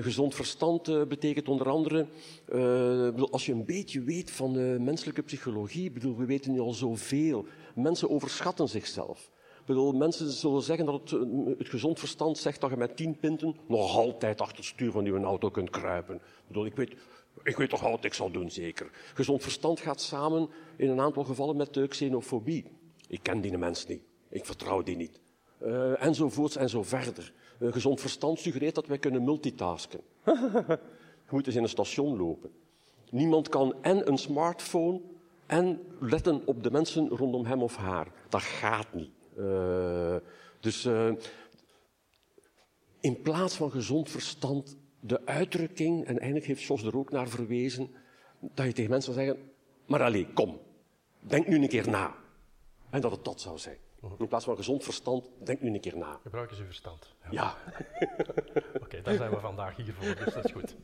Gezond 0.00 0.34
verstand 0.34 1.08
betekent 1.08 1.48
onder 1.48 1.68
andere, 1.68 2.06
uh, 2.54 3.22
als 3.30 3.46
je 3.46 3.52
een 3.52 3.64
beetje 3.64 4.02
weet 4.02 4.30
van 4.30 4.84
menselijke 4.84 5.22
psychologie, 5.22 5.90
bedoel, 5.90 6.16
we 6.16 6.24
weten 6.24 6.52
nu 6.52 6.60
al 6.60 6.72
zoveel. 6.72 7.46
Mensen 7.74 8.10
overschatten 8.10 8.68
zichzelf. 8.68 9.30
Bedoel, 9.68 9.92
mensen 9.92 10.30
zullen 10.30 10.62
zeggen 10.62 10.86
dat 10.86 11.00
het, 11.00 11.10
het, 11.58 11.68
gezond 11.68 11.98
verstand 11.98 12.38
zegt 12.38 12.60
dat 12.60 12.70
je 12.70 12.76
met 12.76 12.96
tien 12.96 13.18
pinten 13.18 13.56
nog 13.66 13.96
altijd 13.96 14.40
achter 14.40 14.56
het 14.56 14.64
stuur 14.64 14.90
van 14.90 15.04
je 15.04 15.20
auto 15.20 15.50
kunt 15.50 15.70
kruipen. 15.70 16.20
Bedoel, 16.46 16.66
ik 16.66 16.76
weet, 16.76 16.94
ik 17.42 17.56
weet 17.56 17.70
toch 17.70 17.80
wat 17.80 18.04
ik 18.04 18.14
zal 18.14 18.30
doen, 18.30 18.50
zeker. 18.50 18.90
Gezond 19.14 19.42
verstand 19.42 19.80
gaat 19.80 20.00
samen 20.00 20.48
in 20.76 20.90
een 20.90 21.00
aantal 21.00 21.24
gevallen 21.24 21.56
met 21.56 21.74
de 21.74 21.88
xenofobie. 21.88 22.64
Ik 23.08 23.22
ken 23.22 23.40
die 23.40 23.58
mensen 23.58 23.90
niet. 23.90 24.02
Ik 24.28 24.44
vertrouw 24.44 24.82
die 24.82 24.96
niet. 24.96 25.20
Uh, 25.62 26.02
enzovoorts 26.02 26.56
en 26.56 26.68
zo 26.68 26.82
verder. 26.82 27.32
Uh, 27.60 27.72
gezond 27.72 28.00
verstand 28.00 28.38
suggereert 28.38 28.74
dat 28.74 28.86
wij 28.86 28.98
kunnen 28.98 29.24
multitasken. 29.24 30.00
Je 31.24 31.34
moet 31.34 31.46
eens 31.46 31.56
in 31.56 31.62
een 31.62 31.68
station 31.68 32.16
lopen. 32.16 32.50
Niemand 33.10 33.48
kan 33.48 33.74
en 33.82 34.08
een 34.08 34.18
smartphone 34.18 35.00
en 35.46 35.80
letten 36.00 36.42
op 36.46 36.62
de 36.62 36.70
mensen 36.70 37.08
rondom 37.08 37.44
hem 37.44 37.62
of 37.62 37.76
haar. 37.76 38.12
Dat 38.28 38.42
gaat 38.42 38.94
niet. 38.94 39.10
Uh, 39.38 40.16
dus 40.60 40.88
in 43.00 43.22
plaats 43.22 43.56
van 43.56 43.70
gezond 43.70 44.10
verstand 44.10 44.76
de 45.00 45.26
uitdrukking, 45.26 46.04
en 46.04 46.16
eigenlijk 46.18 46.46
heeft 46.46 46.62
Jos 46.62 46.82
er 46.82 46.96
ook 46.96 47.10
naar 47.10 47.28
verwezen, 47.28 47.94
dat 48.40 48.66
je 48.66 48.72
tegen 48.72 48.90
mensen 48.90 49.14
zou 49.14 49.26
zeggen, 49.26 49.50
maar 49.86 50.02
alleen, 50.02 50.32
kom, 50.32 50.60
denk 51.20 51.46
nu 51.46 51.56
een 51.56 51.68
keer 51.68 51.88
na. 51.88 52.14
En 52.90 53.00
dat 53.00 53.10
het 53.10 53.24
dat 53.24 53.40
zou 53.40 53.58
zijn. 53.58 53.78
In 54.18 54.28
plaats 54.28 54.44
van 54.44 54.56
gezond 54.56 54.84
verstand, 54.84 55.30
denk 55.44 55.60
nu 55.60 55.74
een 55.74 55.80
keer 55.80 55.96
na. 55.96 56.18
Gebruik 56.22 56.50
eens 56.50 56.60
uw 56.60 56.66
verstand. 56.66 57.14
Ja. 57.22 57.30
ja. 57.30 57.56
Oké, 58.56 58.84
okay, 58.84 59.02
daar 59.02 59.14
zijn 59.14 59.30
we 59.30 59.40
vandaag 59.40 59.76
hier 59.76 59.94
voor, 59.94 60.24
dus 60.24 60.34
dat 60.34 60.44
is 60.44 60.52
goed. 60.52 60.76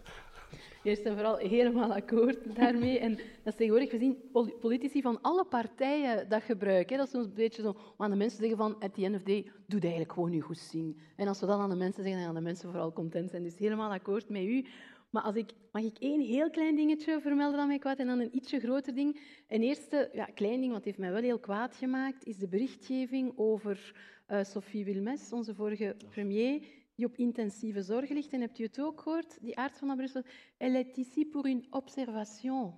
Eerst 0.84 1.02
en 1.02 1.14
vooral 1.14 1.36
helemaal 1.36 1.94
akkoord 1.94 2.56
daarmee. 2.56 2.98
En 2.98 3.14
dat 3.16 3.52
is 3.52 3.54
tegenwoordig 3.54 3.90
gezien 3.90 4.16
politici 4.60 5.02
van 5.02 5.20
alle 5.20 5.44
partijen 5.44 6.28
dat 6.28 6.42
gebruiken. 6.42 6.96
Dat 6.96 7.06
is 7.06 7.12
soms 7.12 7.26
een 7.26 7.34
beetje 7.34 7.62
zo, 7.62 7.76
aan 7.98 8.10
de 8.10 8.16
mensen 8.16 8.38
zeggen 8.38 8.56
van, 8.56 8.80
at 8.80 8.94
the 8.94 9.04
end 9.04 9.14
of 9.14 9.22
day, 9.22 9.42
doe 9.42 9.52
het 9.66 9.82
eigenlijk 9.82 10.12
gewoon 10.12 10.32
je 10.32 10.40
goed 10.40 10.58
zien. 10.58 10.98
En 11.16 11.28
als 11.28 11.40
we 11.40 11.46
dat 11.46 11.58
aan 11.58 11.70
de 11.70 11.76
mensen 11.76 12.02
zeggen, 12.02 12.20
dan 12.20 12.24
gaan 12.24 12.42
de 12.42 12.48
mensen 12.48 12.70
vooral 12.70 12.92
content 12.92 13.30
zijn. 13.30 13.42
Dus 13.42 13.58
helemaal 13.58 13.92
akkoord 13.92 14.28
met 14.28 14.42
u. 14.42 14.64
Maar 15.10 15.22
als 15.22 15.34
ik, 15.34 15.50
mag 15.72 15.82
ik 15.82 15.98
één 15.98 16.20
heel 16.20 16.50
klein 16.50 16.76
dingetje 16.76 17.20
vermelden 17.20 17.60
aan 17.60 17.66
mij 17.66 17.78
kwaad 17.78 17.98
en 17.98 18.06
dan 18.06 18.20
een 18.20 18.36
ietsje 18.36 18.60
groter 18.60 18.94
ding. 18.94 19.20
Een 19.48 19.62
eerste 19.62 20.10
ja, 20.12 20.24
klein 20.24 20.60
ding, 20.60 20.72
wat 20.72 20.84
heeft 20.84 20.98
mij 20.98 21.12
wel 21.12 21.22
heel 21.22 21.38
kwaad 21.38 21.76
gemaakt, 21.76 22.26
is 22.26 22.36
de 22.36 22.48
berichtgeving 22.48 23.32
over 23.36 23.92
uh, 24.28 24.42
Sophie 24.42 24.84
Wilmes, 24.84 25.32
onze 25.32 25.54
vorige 25.54 25.96
premier, 26.10 26.62
die 26.94 27.06
op 27.06 27.16
intensieve 27.16 27.82
zorg 27.82 28.08
ligt. 28.08 28.32
En 28.32 28.40
hebt 28.40 28.58
u 28.58 28.62
het 28.62 28.80
ook 28.80 29.00
gehoord? 29.00 29.38
Die 29.40 29.56
arts 29.56 29.78
van 29.78 29.96
Brussel. 29.96 30.22
Elle 30.56 30.78
est 30.78 30.96
ici 30.96 31.26
pour 31.26 31.46
une 31.46 31.66
observation. 31.70 32.74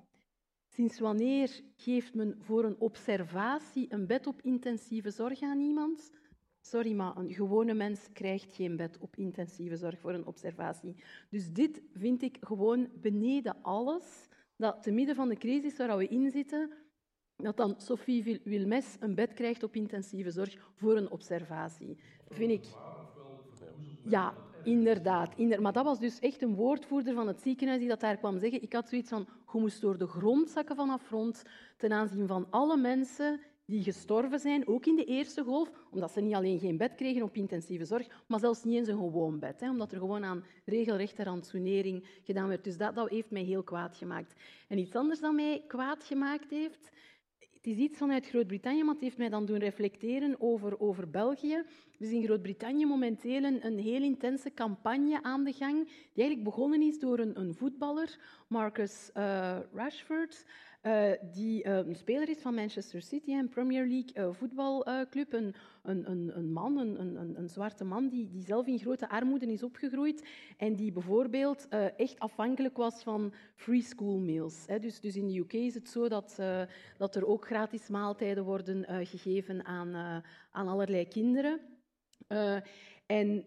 Sinds 0.68 0.98
wanneer 0.98 1.62
geeft 1.76 2.14
men 2.14 2.36
voor 2.40 2.64
een 2.64 2.80
observatie 2.80 3.86
een 3.92 4.06
bed 4.06 4.26
op 4.26 4.42
intensieve 4.42 5.10
zorg 5.10 5.42
aan 5.42 5.60
iemand? 5.60 6.10
Sorry, 6.60 6.92
maar 6.92 7.16
een 7.16 7.34
gewone 7.34 7.74
mens 7.74 8.12
krijgt 8.12 8.54
geen 8.54 8.76
bed 8.76 8.98
op 8.98 9.16
intensieve 9.16 9.76
zorg 9.76 10.00
voor 10.00 10.14
een 10.14 10.26
observatie. 10.26 10.96
Dus 11.30 11.52
dit 11.52 11.82
vind 11.92 12.22
ik 12.22 12.36
gewoon 12.40 12.88
beneden 13.00 13.62
alles. 13.62 14.28
Dat 14.56 14.82
te 14.82 14.90
midden 14.90 15.14
van 15.14 15.28
de 15.28 15.36
crisis 15.36 15.76
waar 15.76 15.96
we 15.96 16.08
in 16.08 16.30
zitten, 16.30 16.70
dat 17.36 17.56
dan 17.56 17.74
Sophie 17.80 18.40
Wilmes 18.44 18.96
een 19.00 19.14
bed 19.14 19.34
krijgt 19.34 19.62
op 19.62 19.74
intensieve 19.74 20.30
zorg 20.30 20.70
voor 20.74 20.96
een 20.96 21.10
observatie. 21.10 21.98
Vind 22.28 22.50
ik... 22.50 22.64
Ja, 24.08 24.34
inderdaad, 24.62 25.38
Maar 25.60 25.72
dat 25.72 25.84
was 25.84 25.98
dus 25.98 26.18
echt 26.18 26.42
een 26.42 26.54
woordvoerder 26.54 27.14
van 27.14 27.26
het 27.26 27.40
ziekenhuis 27.40 27.78
die 27.78 27.88
dat 27.88 28.00
daar 28.00 28.16
kwam 28.16 28.38
zeggen. 28.38 28.62
Ik 28.62 28.72
had 28.72 28.88
zoiets 28.88 29.10
van, 29.10 29.26
je 29.52 29.58
moest 29.58 29.80
door 29.80 29.98
de 29.98 30.06
grond 30.06 30.50
zakken 30.50 30.76
van 30.76 30.90
afrond 30.90 31.42
ten 31.76 31.92
aanzien 31.92 32.26
van 32.26 32.46
alle 32.50 32.76
mensen 32.76 33.40
die 33.66 33.82
gestorven 33.82 34.38
zijn, 34.38 34.68
ook 34.68 34.86
in 34.86 34.96
de 34.96 35.04
eerste 35.04 35.42
golf, 35.42 35.70
omdat 35.90 36.12
ze 36.12 36.20
niet 36.20 36.34
alleen 36.34 36.58
geen 36.58 36.76
bed 36.76 36.94
kregen 36.94 37.22
op 37.22 37.36
intensieve 37.36 37.84
zorg, 37.84 38.06
maar 38.26 38.40
zelfs 38.40 38.64
niet 38.64 38.76
eens 38.76 38.88
een 38.88 38.96
gewoon 38.96 39.38
bed, 39.38 39.60
hè, 39.60 39.70
omdat 39.70 39.92
er 39.92 39.98
gewoon 39.98 40.24
aan 40.24 40.44
regelrechte 40.64 41.22
rantsoenering 41.22 42.06
gedaan 42.22 42.48
werd. 42.48 42.64
Dus 42.64 42.76
dat, 42.76 42.94
dat 42.94 43.08
heeft 43.08 43.30
mij 43.30 43.42
heel 43.42 43.62
kwaad 43.62 43.96
gemaakt. 43.96 44.34
En 44.68 44.78
iets 44.78 44.94
anders 44.94 45.20
dat 45.20 45.34
mij 45.34 45.64
kwaad 45.66 46.04
gemaakt 46.04 46.50
heeft, 46.50 46.90
het 47.66 47.74
is 47.78 47.84
iets 47.84 47.98
vanuit 47.98 48.26
Groot-Brittannië, 48.26 48.82
maar 48.82 48.94
het 48.94 49.02
heeft 49.02 49.18
mij 49.18 49.28
dan 49.28 49.46
doen 49.46 49.58
reflecteren 49.58 50.34
over, 50.38 50.80
over 50.80 51.10
België. 51.10 51.54
Er 51.54 51.64
is 51.98 52.10
in 52.10 52.24
Groot-Brittannië 52.24 52.86
momenteel 52.86 53.44
een, 53.44 53.78
heel 53.78 54.02
intense 54.02 54.54
campagne 54.54 55.22
aan 55.22 55.44
de 55.44 55.52
gang, 55.52 55.84
die 55.84 56.22
eigenlijk 56.24 56.44
begonnen 56.44 56.82
is 56.82 56.98
door 56.98 57.18
een, 57.18 57.40
een 57.40 57.54
voetballer, 57.54 58.18
Marcus 58.48 59.10
uh, 59.16 59.58
Rashford, 59.74 60.44
uh, 60.86 61.10
die 61.32 61.64
uh, 61.64 61.76
een 61.76 61.94
speler 61.94 62.28
is 62.28 62.38
van 62.38 62.54
Manchester 62.54 63.02
City, 63.02 63.30
een 63.30 63.48
Premier 63.48 63.86
League 63.86 64.34
voetbalclub, 64.34 65.32
een, 65.32 65.54
een, 65.82 66.36
een, 66.36 66.52
man, 66.52 66.76
een, 66.78 67.38
een, 67.38 67.48
zwarte 67.48 67.84
man, 67.84 68.08
die, 68.08 68.28
die 68.28 68.42
zelf 68.42 68.66
in 68.66 68.78
grote 68.78 69.08
armoede 69.08 69.52
is 69.52 69.62
opgegroeid 69.62 70.26
en 70.56 70.74
die 70.74 70.92
bijvoorbeeld 70.92 71.68
echt 71.96 72.18
afhankelijk 72.18 72.76
was 72.76 73.02
van 73.02 73.32
free 73.54 73.82
school 73.82 74.18
meals. 74.18 74.66
Dus, 74.80 75.00
dus 75.00 75.16
in 75.16 75.26
de 75.26 75.38
UK 75.38 75.52
is 75.52 75.74
het 75.74 75.88
zo 75.88 76.08
dat, 76.08 76.40
dat 76.96 77.16
er 77.16 77.26
ook 77.26 77.46
gratis 77.46 77.88
maaltijden 77.88 78.44
worden 78.44 79.06
gegeven 79.06 79.64
aan, 79.64 80.22
aan 80.50 80.68
allerlei 80.68 81.08
kinderen. 81.08 81.60
en 83.06 83.44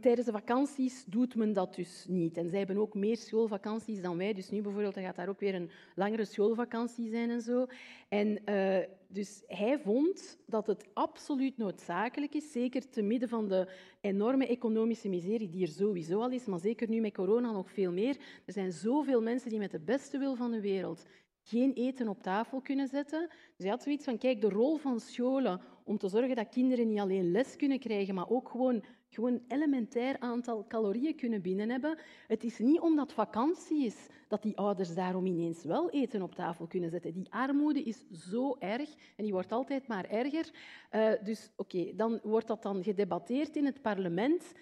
Tijdens 0.00 0.26
de 0.26 0.32
vakanties 0.32 1.04
doet 1.04 1.34
men 1.34 1.52
dat 1.52 1.74
dus 1.74 2.06
niet. 2.08 2.36
En 2.36 2.48
zij 2.48 2.58
hebben 2.58 2.78
ook 2.78 2.94
meer 2.94 3.16
schoolvakanties 3.16 4.02
dan 4.02 4.16
wij. 4.16 4.32
Dus 4.32 4.50
nu 4.50 4.62
bijvoorbeeld 4.62 4.98
gaat 4.98 5.16
daar 5.16 5.28
ook 5.28 5.40
weer 5.40 5.54
een 5.54 5.70
langere 5.94 6.24
schoolvakantie 6.24 7.08
zijn 7.08 7.30
en 7.30 7.40
zo. 7.40 7.66
En 8.08 8.40
uh, 8.48 8.78
dus 9.08 9.42
hij 9.46 9.78
vond 9.78 10.38
dat 10.46 10.66
het 10.66 10.88
absoluut 10.92 11.56
noodzakelijk 11.56 12.34
is, 12.34 12.52
zeker 12.52 12.88
te 12.88 13.02
midden 13.02 13.28
van 13.28 13.48
de 13.48 13.70
enorme 14.00 14.46
economische 14.46 15.08
miserie 15.08 15.48
die 15.48 15.66
er 15.66 15.72
sowieso 15.72 16.20
al 16.20 16.30
is, 16.30 16.44
maar 16.44 16.60
zeker 16.60 16.88
nu 16.88 17.00
met 17.00 17.14
corona 17.14 17.52
nog 17.52 17.70
veel 17.70 17.92
meer. 17.92 18.16
Er 18.46 18.52
zijn 18.52 18.72
zoveel 18.72 19.22
mensen 19.22 19.50
die 19.50 19.58
met 19.58 19.70
de 19.70 19.80
beste 19.80 20.18
wil 20.18 20.34
van 20.34 20.50
de 20.50 20.60
wereld 20.60 21.06
geen 21.48 21.72
eten 21.72 22.08
op 22.08 22.22
tafel 22.22 22.60
kunnen 22.60 22.88
zetten. 22.88 23.28
Dus 23.28 23.64
hij 23.64 23.68
had 23.68 23.82
zoiets 23.82 24.04
van, 24.04 24.18
kijk, 24.18 24.40
de 24.40 24.48
rol 24.48 24.76
van 24.76 25.00
scholen 25.00 25.60
om 25.84 25.98
te 25.98 26.08
zorgen 26.08 26.36
dat 26.36 26.48
kinderen 26.48 26.88
niet 26.88 26.98
alleen 26.98 27.30
les 27.30 27.56
kunnen 27.56 27.78
krijgen, 27.78 28.14
maar 28.14 28.28
ook 28.28 28.48
gewoon, 28.48 28.84
gewoon 29.10 29.42
elementair 29.48 30.18
aantal 30.18 30.66
calorieën 30.66 31.16
kunnen 31.16 31.42
binnen 31.42 31.70
hebben. 31.70 31.98
Het 32.26 32.44
is 32.44 32.58
niet 32.58 32.80
omdat 32.80 33.12
vakantie 33.12 33.84
is 33.84 34.06
dat 34.28 34.42
die 34.42 34.56
ouders 34.56 34.94
daarom 34.94 35.26
ineens 35.26 35.64
wel 35.64 35.90
eten 35.90 36.22
op 36.22 36.34
tafel 36.34 36.66
kunnen 36.66 36.90
zetten. 36.90 37.12
Die 37.12 37.32
armoede 37.32 37.82
is 37.82 38.04
zo 38.10 38.56
erg 38.58 38.94
en 39.16 39.24
die 39.24 39.32
wordt 39.32 39.52
altijd 39.52 39.86
maar 39.88 40.04
erger. 40.04 40.50
Uh, 40.92 41.12
dus 41.22 41.50
oké, 41.56 41.92
dan 41.94 42.20
wordt 42.22 42.46
dat 42.46 42.62
dan 42.62 42.82
gedebatteerd 42.82 43.56
in 43.56 43.64
het 43.64 43.82
parlement 43.82 44.52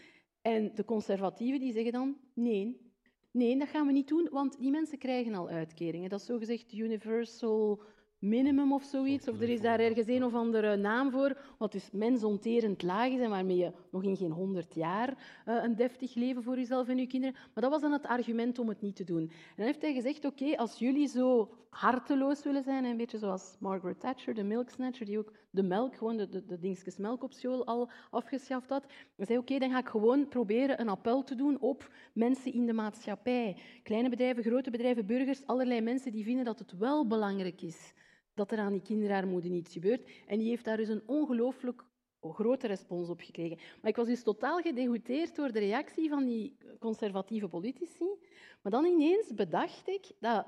en 0.42 0.74
de 0.74 0.84
conservatieven 0.84 1.60
die 1.60 1.72
zeggen 1.72 1.92
dan, 1.92 2.16
nee, 2.34 2.84
Nee, 3.34 3.58
dat 3.58 3.68
gaan 3.68 3.86
we 3.86 3.92
niet 3.92 4.08
doen, 4.08 4.28
want 4.30 4.58
die 4.58 4.70
mensen 4.70 4.98
krijgen 4.98 5.34
al 5.34 5.48
uitkeringen. 5.48 6.10
Dat 6.10 6.20
is 6.20 6.26
zogezegd 6.26 6.72
universal 6.72 7.82
minimum 8.18 8.72
of 8.72 8.82
zoiets. 8.82 9.28
Of 9.28 9.40
er 9.40 9.48
is 9.48 9.60
daar 9.60 9.80
ergens 9.80 10.06
een 10.06 10.24
of 10.24 10.34
andere 10.34 10.76
naam 10.76 11.10
voor, 11.10 11.36
wat 11.58 11.72
dus 11.72 11.90
mensonterend 11.92 12.82
laag 12.82 13.08
is 13.08 13.20
en 13.20 13.30
waarmee 13.30 13.56
je 13.56 13.72
nog 13.90 14.02
in 14.02 14.16
geen 14.16 14.30
honderd 14.30 14.74
jaar 14.74 15.08
uh, 15.48 15.62
een 15.62 15.76
deftig 15.76 16.14
leven 16.14 16.42
voor 16.42 16.56
jezelf 16.56 16.88
en 16.88 16.98
je 16.98 17.06
kinderen. 17.06 17.36
Maar 17.54 17.62
dat 17.62 17.72
was 17.72 17.80
dan 17.80 17.92
het 17.92 18.06
argument 18.06 18.58
om 18.58 18.68
het 18.68 18.80
niet 18.80 18.96
te 18.96 19.04
doen. 19.04 19.22
En 19.22 19.54
dan 19.56 19.66
heeft 19.66 19.82
hij 19.82 19.94
gezegd, 19.94 20.24
oké, 20.24 20.56
als 20.56 20.78
jullie 20.78 21.08
zo 21.08 21.50
harteloos 21.70 22.42
willen 22.42 22.62
zijn, 22.62 22.84
een 22.84 22.96
beetje 22.96 23.18
zoals 23.18 23.56
Margaret 23.60 24.00
Thatcher, 24.00 24.34
de 24.34 24.44
milksnatcher, 24.44 25.06
die 25.06 25.18
ook 25.18 25.32
de 25.54 25.62
melk, 25.62 25.96
gewoon 25.96 26.16
de, 26.16 26.28
de, 26.28 26.44
de 26.44 26.58
dingetjes 26.58 26.96
melk 26.96 27.22
op 27.22 27.32
school 27.32 27.66
al 27.66 27.90
afgeschaft 28.10 28.68
had, 28.68 28.86
dan 29.16 29.26
zei 29.26 29.38
oké, 29.38 29.58
dan 29.58 29.70
ga 29.70 29.78
ik 29.78 29.88
gewoon 29.88 30.28
proberen 30.28 30.80
een 30.80 30.88
appel 30.88 31.22
te 31.22 31.34
doen 31.34 31.60
op 31.60 31.90
mensen 32.12 32.52
in 32.52 32.66
de 32.66 32.72
maatschappij. 32.72 33.56
Kleine 33.82 34.08
bedrijven, 34.08 34.42
grote 34.42 34.70
bedrijven, 34.70 35.06
burgers, 35.06 35.46
allerlei 35.46 35.80
mensen 35.80 36.12
die 36.12 36.24
vinden 36.24 36.44
dat 36.44 36.58
het 36.58 36.78
wel 36.78 37.06
belangrijk 37.06 37.62
is 37.62 37.92
dat 38.34 38.52
er 38.52 38.58
aan 38.58 38.72
die 38.72 38.82
kinderarmoede 38.82 39.48
niets 39.48 39.72
gebeurt. 39.72 40.10
En 40.26 40.38
die 40.38 40.48
heeft 40.48 40.64
daar 40.64 40.76
dus 40.76 40.88
een 40.88 41.02
ongelooflijk 41.06 41.84
grote 42.20 42.66
respons 42.66 43.08
op 43.08 43.20
gekregen. 43.20 43.58
Maar 43.80 43.90
ik 43.90 43.96
was 43.96 44.06
dus 44.06 44.22
totaal 44.22 44.60
gedegoûteerd 44.62 45.34
door 45.34 45.52
de 45.52 45.58
reactie 45.58 46.08
van 46.08 46.24
die 46.24 46.56
conservatieve 46.78 47.48
politici. 47.48 48.08
Maar 48.62 48.72
dan 48.72 48.84
ineens 48.84 49.34
bedacht 49.34 49.88
ik 49.88 50.12
dat 50.20 50.46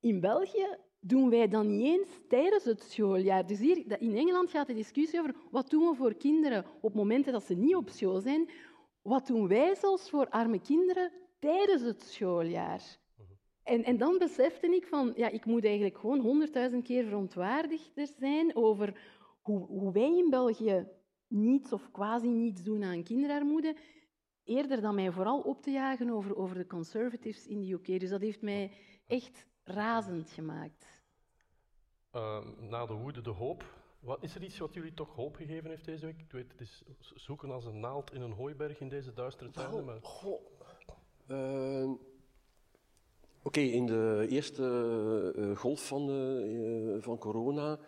in 0.00 0.20
België 0.20 0.76
doen 1.00 1.30
wij 1.30 1.48
dan 1.48 1.76
niet 1.76 1.86
eens 1.86 2.08
tijdens 2.28 2.64
het 2.64 2.82
schooljaar. 2.82 3.46
Dus 3.46 3.58
hier 3.58 4.00
in 4.00 4.16
Engeland 4.16 4.50
gaat 4.50 4.66
de 4.66 4.74
discussie 4.74 5.20
over 5.20 5.34
wat 5.50 5.70
doen 5.70 5.88
we 5.88 5.94
voor 5.94 6.14
kinderen 6.14 6.64
op 6.80 6.94
momenten 6.94 7.32
dat 7.32 7.44
ze 7.44 7.54
niet 7.54 7.74
op 7.74 7.88
school 7.88 8.20
zijn. 8.20 8.50
Wat 9.02 9.26
doen 9.26 9.48
wij 9.48 9.74
zelfs 9.74 10.10
voor 10.10 10.28
arme 10.28 10.60
kinderen 10.60 11.12
tijdens 11.38 11.82
het 11.82 12.02
schooljaar? 12.02 12.98
En, 13.62 13.84
en 13.84 13.96
dan 13.96 14.18
besefte 14.18 14.66
ik 14.66 14.86
van, 14.86 15.12
ja, 15.16 15.28
ik 15.28 15.44
moet 15.44 15.64
eigenlijk 15.64 15.98
gewoon 15.98 16.20
honderdduizend 16.20 16.84
keer 16.84 17.04
verontwaardigder 17.04 18.08
zijn 18.18 18.56
over 18.56 19.00
hoe, 19.40 19.66
hoe 19.66 19.92
wij 19.92 20.18
in 20.18 20.30
België 20.30 20.88
niets 21.28 21.72
of 21.72 21.90
quasi 21.90 22.28
niets 22.28 22.62
doen 22.62 22.84
aan 22.84 23.02
kinderarmoede, 23.02 23.76
eerder 24.44 24.80
dan 24.80 24.94
mij 24.94 25.12
vooral 25.12 25.40
op 25.40 25.62
te 25.62 25.70
jagen 25.70 26.10
over, 26.10 26.36
over 26.36 26.56
de 26.56 26.66
conservatives 26.66 27.46
in 27.46 27.60
de 27.60 27.72
UK. 27.72 28.00
Dus 28.00 28.10
dat 28.10 28.20
heeft 28.20 28.42
mij 28.42 28.72
echt 29.06 29.46
razend 29.70 30.30
gemaakt. 30.30 30.86
Uh, 32.16 32.38
na 32.58 32.86
de 32.86 32.94
woede 32.94 33.20
de 33.20 33.30
hoop. 33.30 33.64
Wat, 34.00 34.22
is 34.22 34.34
er 34.34 34.42
iets 34.42 34.58
wat 34.58 34.74
jullie 34.74 34.94
toch 34.94 35.14
hoop 35.14 35.36
gegeven 35.36 35.70
heeft 35.70 35.84
deze 35.84 36.06
week? 36.06 36.18
Ik 36.18 36.32
weet, 36.32 36.52
het 36.52 36.60
is 36.60 36.82
zoeken 37.14 37.50
als 37.50 37.64
een 37.64 37.80
naald 37.80 38.12
in 38.12 38.20
een 38.20 38.32
hooiberg 38.32 38.80
in 38.80 38.88
deze 38.88 39.12
duistere 39.12 39.50
tijden. 39.50 39.84
Maar... 39.84 39.98
Goh. 40.02 40.40
Uh, 41.28 41.90
Oké, 43.42 43.60
in 43.60 43.86
de 43.86 44.26
eerste 44.28 44.62
uh, 45.36 45.56
golf 45.56 45.86
van, 45.86 46.10
uh, 46.10 47.02
van 47.02 47.18
corona, 47.18 47.78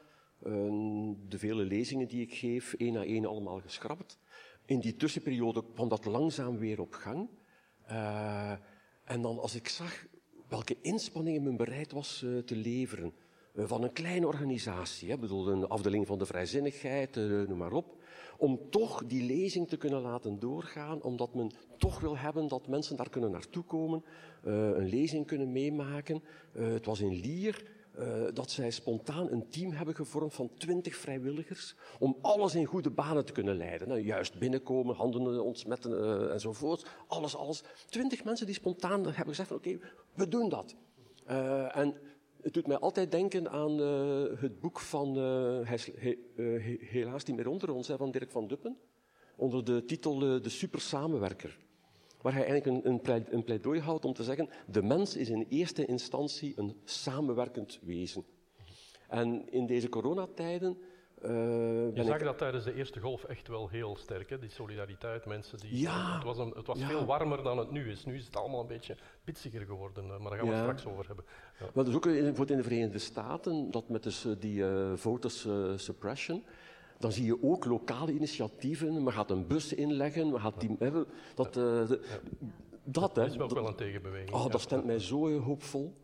uh, 0.43 1.13
de 1.29 1.39
vele 1.39 1.65
lezingen 1.65 2.09
die 2.09 2.23
ik 2.23 2.35
geef, 2.35 2.75
één 2.75 2.93
na 2.93 3.05
één 3.05 3.27
allemaal 3.27 3.61
geschrapt. 3.61 4.19
In 4.65 4.81
die 4.81 4.97
tussenperiode 4.97 5.65
kwam 5.75 5.89
dat 5.89 6.05
langzaam 6.05 6.59
weer 6.59 6.81
op 6.81 6.95
gang. 6.95 7.29
en 9.05 9.23
dan 9.23 9.39
als 9.39 9.55
ik 9.55 9.69
zag 9.69 10.07
welke 10.53 10.77
inspanningen 10.81 11.43
men 11.43 11.57
bereid 11.57 11.93
was 11.93 12.25
te 12.45 12.57
leveren, 12.57 13.13
van 13.57 13.83
een 13.83 13.93
kleine 13.93 14.27
organisatie, 14.27 15.11
hè, 15.11 15.19
bedoel, 15.19 15.49
een 15.49 15.69
afdeling 15.69 16.07
van 16.07 16.19
de 16.19 16.27
vrijzinnigheid, 16.27 17.17
noem 17.17 17.57
maar 17.57 17.73
op, 17.73 17.97
om 18.37 18.61
toch 18.71 19.05
die 19.07 19.23
lezing 19.23 19.69
te 19.69 19.77
kunnen 19.77 20.03
laten 20.03 20.39
doorgaan, 20.39 21.03
omdat 21.03 21.35
men 21.35 21.51
toch 21.79 22.01
wil 22.01 22.17
hebben 22.17 22.49
dat 22.49 22.69
mensen 22.69 22.97
daar 22.97 23.11
kunnen 23.11 23.31
naartoe 23.31 23.65
komen, 23.65 24.05
een 24.43 24.89
lezing 24.89 25.27
kunnen 25.27 25.53
meemaken. 25.53 26.23
Het 26.53 26.87
was 26.87 27.01
in 27.01 27.21
Lier 27.21 27.63
uh, 27.99 28.25
dat 28.35 28.51
zij 28.51 28.71
spontaan 28.71 29.31
een 29.31 29.49
team 29.49 29.73
hebben 29.73 29.95
gevormd 29.95 30.35
van 30.35 30.51
twintig 30.59 30.97
vrijwilligers 30.97 31.75
om 31.99 32.17
alles 32.21 32.55
in 32.55 32.65
goede 32.65 32.91
banen 32.91 33.25
te 33.25 33.33
kunnen 33.33 33.57
leiden. 33.57 33.89
Nou, 33.89 34.01
juist 34.01 34.39
binnenkomen, 34.39 34.97
handen 34.97 35.45
ontsmetten 35.45 36.33
enzovoort. 36.33 36.87
Alles, 37.07 37.37
alles. 37.37 37.63
Twintig 37.89 38.25
mensen 38.25 38.47
die 38.47 38.55
spontaan 38.55 39.05
hebben 39.05 39.27
gezegd 39.27 39.49
van 39.49 39.57
oké, 39.57 39.79
we 40.15 40.29
doen 40.29 40.49
dat. 40.49 40.77
en 41.73 41.97
het 42.43 42.55
doet 42.55 42.67
mij 42.67 42.79
altijd 42.79 43.11
denken 43.11 43.51
aan 43.51 43.81
uh, 43.81 44.41
het 44.41 44.61
boek 44.61 44.81
van, 44.81 45.19
uh, 45.19 45.69
hij 45.69 45.79
he, 45.97 46.17
uh, 46.37 46.79
helaas 46.81 47.25
niet 47.25 47.37
meer 47.37 47.49
onder 47.49 47.71
ons, 47.71 47.89
hè, 47.89 47.97
van 47.97 48.11
Dirk 48.11 48.31
van 48.31 48.47
Duppen, 48.47 48.77
onder 49.37 49.65
de 49.65 49.85
titel 49.85 50.19
De 50.19 50.49
Super 50.49 50.81
Samenwerker. 50.81 51.59
Waar 52.23 52.33
hij 52.33 52.47
eigenlijk 52.47 52.85
een, 52.85 53.01
een, 53.31 53.45
pleidooi 53.45 53.81
houdt 53.81 54.05
om 54.05 54.13
te 54.13 54.25
zeggen, 54.25 54.49
de 54.67 54.83
mens 54.83 55.17
is 55.17 55.29
in 55.29 55.47
eerste 55.49 55.87
instantie 55.87 56.53
een 56.57 56.77
samenwerkend 56.85 57.79
wezen. 57.83 58.25
En 59.09 59.53
in 59.53 59.67
deze 59.67 59.89
coronatijden 59.89 60.79
uh, 61.25 61.31
je 61.95 62.05
zag 62.05 62.23
dat 62.23 62.39
tijdens 62.39 62.65
de 62.65 62.75
eerste 62.75 63.01
golf 63.01 63.25
echt 63.25 63.49
wel 63.49 63.69
heel 63.69 63.97
sterk, 63.97 64.31
hè? 64.31 64.39
die 64.39 64.51
solidariteit, 64.51 65.27
mensen 65.27 65.59
die... 65.59 65.81
Ja, 65.81 66.15
het 66.15 66.25
was, 66.25 66.39
een, 66.39 66.53
het 66.57 66.67
was 66.67 66.79
ja. 66.79 66.87
veel 66.87 67.05
warmer 67.05 67.43
dan 67.43 67.59
het 67.59 67.71
nu 67.71 67.91
is. 67.91 68.05
Nu 68.05 68.15
is 68.15 68.25
het 68.25 68.37
allemaal 68.37 68.61
een 68.61 68.67
beetje 68.67 68.97
pitsiger 69.25 69.65
geworden, 69.65 70.07
maar 70.07 70.31
daar 70.31 70.39
gaan 70.39 70.49
we 70.49 70.55
ja. 70.55 70.61
straks 70.61 70.87
over 70.87 71.07
hebben. 71.07 71.25
Ja. 71.59 71.67
Maar 71.75 71.85
dus 71.85 71.95
ook 71.95 72.07
in, 72.07 72.37
in 72.37 72.57
de 72.57 72.63
Verenigde 72.63 72.99
Staten, 72.99 73.71
dat 73.71 73.89
met 73.89 74.03
dus 74.03 74.27
die 74.39 74.59
uh, 74.59 74.93
voters 74.95 75.45
uh, 75.45 75.73
suppression, 75.77 76.45
dan 77.03 77.13
zie 77.13 77.25
je 77.25 77.43
ook 77.43 77.65
lokale 77.65 78.13
initiatieven. 78.13 79.03
Men 79.03 79.13
gaat 79.13 79.31
een 79.31 79.47
bus 79.47 79.73
inleggen, 79.73 80.31
men 80.31 80.41
gaat 80.41 80.61
die... 80.61 80.77
Hè, 80.79 80.91
dat, 81.35 81.55
de, 81.55 82.01
dat, 82.85 83.17
hè. 83.17 83.23
Dat 83.23 83.31
is 83.31 83.37
wel, 83.37 83.49
dat, 83.49 83.59
wel 83.59 83.69
een 83.69 83.75
tegenbeweging. 83.75 84.33
Oh, 84.33 84.51
dat 84.51 84.61
stemt 84.61 84.85
mij 84.85 84.99
zo 84.99 85.39
hoopvol. 85.41 85.97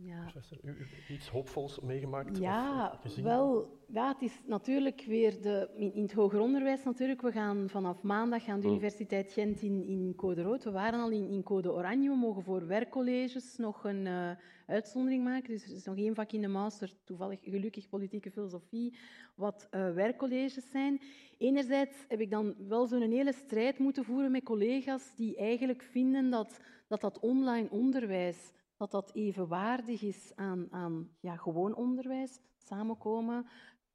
-hmm. 0.00 0.08
Ja. 0.08 0.32
U, 0.62 0.70
u 1.08 1.14
iets 1.14 1.28
hoopvols 1.28 1.80
meegemaakt? 1.80 2.38
Ja, 2.38 3.00
wel. 3.22 3.78
Ja, 3.86 4.08
het 4.12 4.22
is 4.22 4.40
natuurlijk 4.46 5.04
weer 5.06 5.42
de, 5.42 5.70
in, 5.76 6.02
het 6.02 6.12
hoger 6.12 6.40
onderwijs 6.40 6.84
natuurlijk. 6.84 7.20
We 7.20 7.32
gaan 7.32 7.68
vanaf 7.68 8.02
maandag 8.02 8.48
aan 8.48 8.60
de 8.60 8.66
mm. 8.66 8.72
Universiteit 8.72 9.32
Gent 9.32 9.62
in, 9.62 9.86
in 9.86 10.12
code 10.16 10.42
rood. 10.42 10.64
We 10.64 10.70
waren 10.70 11.00
al 11.00 11.10
in, 11.10 11.28
in 11.28 11.42
code 11.42 11.72
oranje. 11.72 12.08
We 12.08 12.16
mogen 12.16 12.42
voor 12.42 12.66
werkcolleges 12.66 13.56
nog 13.56 13.84
een 13.84 14.06
uh, 14.06 14.30
uitzondering 14.66 15.24
maken. 15.24 15.50
Dus 15.50 15.64
er 15.64 15.74
is 15.74 15.84
nog 15.84 15.96
één 15.96 16.14
vak 16.14 16.32
in 16.32 16.40
de 16.40 16.48
master, 16.48 16.92
toevallig 17.04 17.38
gelukkig 17.42 17.88
politieke 17.88 18.30
filosofie, 18.30 18.98
wat 19.34 19.68
uh, 19.70 19.92
werkcolleges 19.92 20.70
zijn. 20.70 21.00
Enerzijds 21.38 22.04
heb 22.08 22.20
ik 22.20 22.30
dan 22.30 22.54
wel 22.68 22.86
zo'n 22.86 23.10
hele 23.10 23.32
strijd 23.32 23.78
moeten 23.78 24.04
voeren 24.04 24.30
met 24.30 24.42
collega's 24.42 25.14
die 25.16 25.36
eigenlijk 25.36 25.82
vinden 25.82 26.30
dat 26.30 26.60
dat, 26.90 27.00
dat 27.00 27.18
online 27.18 27.70
onderwijs 27.70 28.52
dat 28.80 28.90
dat 28.90 29.10
evenwaardig 29.14 30.02
is 30.02 30.32
aan, 30.34 30.66
aan 30.70 31.08
ja, 31.20 31.36
gewoon 31.36 31.74
onderwijs, 31.74 32.40
samenkomen, 32.58 33.46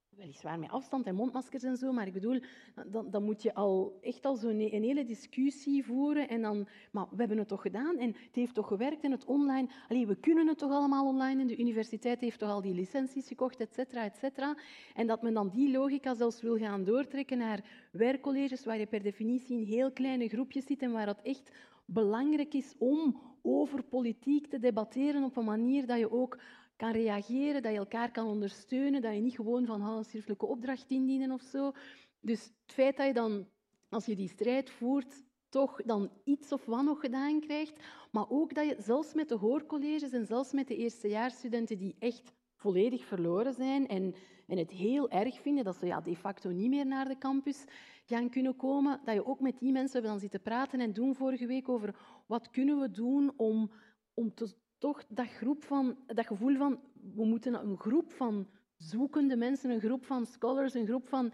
weliswaar 0.10 0.60
met 0.60 0.70
afstand 0.70 1.06
en 1.06 1.16
mondmaskers 1.16 1.64
en 1.64 1.78
zo, 1.78 1.92
maar 1.92 2.08
ik 2.08 2.14
bedoel, 2.14 2.40
dan, 2.88 3.10
dan 3.10 3.24
moet 3.24 3.42
je 3.42 3.54
al 3.54 3.98
echt 4.02 4.26
al 4.26 4.36
zo'n 4.36 4.60
een 4.60 4.84
hele 4.84 5.06
discussie 5.06 5.86
voeren 5.86 6.30
en 6.30 6.42
dan, 6.42 6.68
maar 6.92 7.08
we 7.10 7.16
hebben 7.16 7.38
het 7.38 7.48
toch 7.48 7.62
gedaan 7.62 7.98
en 7.98 8.08
het 8.08 8.36
heeft 8.36 8.54
toch 8.54 8.68
gewerkt 8.68 9.04
en 9.04 9.12
het 9.12 9.26
online, 9.26 9.70
allee, 9.90 10.08
we 10.08 10.16
kunnen 10.16 10.48
het 10.48 10.58
toch 10.58 10.72
allemaal 10.72 11.06
online 11.06 11.42
en 11.42 11.48
de 11.48 11.58
universiteit 11.58 12.20
heeft 12.20 12.40
toch 12.40 12.50
al 12.50 12.62
die 12.62 12.74
licenties 12.74 13.28
gekocht, 13.28 13.60
et 13.60 13.74
cetera, 13.74 14.04
et 14.04 14.18
cetera. 14.18 14.58
En 14.94 15.08
dat 15.08 15.22
men 15.22 15.34
dan 15.34 15.50
die 15.50 15.72
logica 15.72 16.14
zelfs 16.14 16.42
wil 16.42 16.58
gaan 16.58 16.84
doortrekken 16.84 17.38
naar 17.38 17.88
werkcolleges 17.92 18.66
waar 18.66 18.80
je 18.80 18.86
per 18.86 19.04
definitie 19.04 19.58
in 19.58 19.64
heel 19.64 19.92
kleine 19.92 20.28
groepjes 20.28 20.66
zit 20.66 20.82
en 20.82 20.92
waar 20.92 21.08
het 21.08 21.22
echt 21.22 21.52
belangrijk 21.86 22.54
is 22.54 22.76
om 22.78 23.22
over 23.42 23.84
politiek 23.84 24.48
te 24.48 24.60
debatteren 24.60 25.24
op 25.24 25.38
een 25.38 25.46
manier 25.46 25.86
dat 25.86 26.00
je 26.00 26.12
ook 26.12 26.40
kan 26.76 26.92
reageren, 26.92 27.62
dat 27.62 27.72
je 27.72 27.78
elkaar 27.78 28.12
kan 28.12 28.28
ondersteunen, 28.28 29.02
dat 29.02 29.14
je 29.14 29.20
niet 29.20 29.36
gewoon 29.36 29.66
van 29.66 29.82
een 29.82 30.04
schriftelijke 30.04 30.46
opdracht 30.46 30.92
indienen 30.92 31.32
of 31.32 31.42
zo. 31.42 31.72
Dus 32.20 32.44
het 32.44 32.74
feit 32.74 32.98
dat 32.98 33.08
je 33.08 33.14
dan, 33.14 33.48
als 33.90 34.06
je 34.06 34.16
die 34.16 34.30
strijd 34.30 34.70
voert, 34.70 35.24
toch 35.50 35.82
dan 35.86 36.12
iets 36.24 36.52
of 36.52 36.66
wat 36.66 36.84
nog 36.84 37.00
gedaan 37.00 37.40
krijgt, 37.40 37.84
maar 38.12 38.30
ook 38.30 38.54
dat 38.54 38.68
je 38.68 38.76
zelfs 38.80 39.14
met 39.14 39.30
de 39.30 39.36
hoorcolleges 39.36 40.12
en 40.12 40.26
zelfs 40.26 40.52
met 40.52 40.68
de 40.68 40.76
eerstejaarsstudenten 40.76 41.78
die 41.78 41.96
echt 42.00 42.34
volledig 42.66 43.06
verloren 43.06 43.54
zijn 43.54 43.88
en, 43.88 44.16
en 44.48 44.58
het 44.58 44.72
heel 44.72 45.10
erg 45.10 45.42
vinden 45.42 45.64
dat 45.64 45.76
ze 45.76 45.86
ja, 45.86 46.02
de 46.02 46.16
facto 46.16 46.50
niet 46.50 46.70
meer 46.70 46.86
naar 46.86 47.08
de 47.08 47.18
campus 47.18 47.66
gaan 48.06 48.30
kunnen 48.30 48.56
komen, 48.56 49.00
dat 49.04 49.16
je 49.16 49.26
ook 49.26 49.40
met 49.40 49.60
die 49.60 49.72
mensen 49.72 50.04
dan 50.04 50.20
zitten 50.20 50.42
praten 50.42 50.80
en 50.80 50.94
doen 50.94 51.16
vorige 51.16 51.46
week 51.46 51.70
over 51.70 51.96
wat 52.28 52.50
kunnen 52.50 52.80
we 52.80 52.92
doen 52.92 53.34
om, 53.36 53.72
om 54.14 54.34
toch 54.78 55.04
dat, 55.08 55.28
groep 55.28 55.64
van, 55.64 55.98
dat 56.08 56.26
gevoel 56.26 56.56
van 56.56 56.80
we 57.16 57.26
moeten 57.26 57.54
een 57.54 57.78
groep 57.78 58.12
van 58.12 58.48
zoekende 58.78 59.36
mensen, 59.36 59.70
een 59.70 59.80
groep 59.80 60.06
van 60.06 60.26
scholars, 60.26 60.74
een 60.74 60.88
groep 60.88 61.08
van 61.08 61.34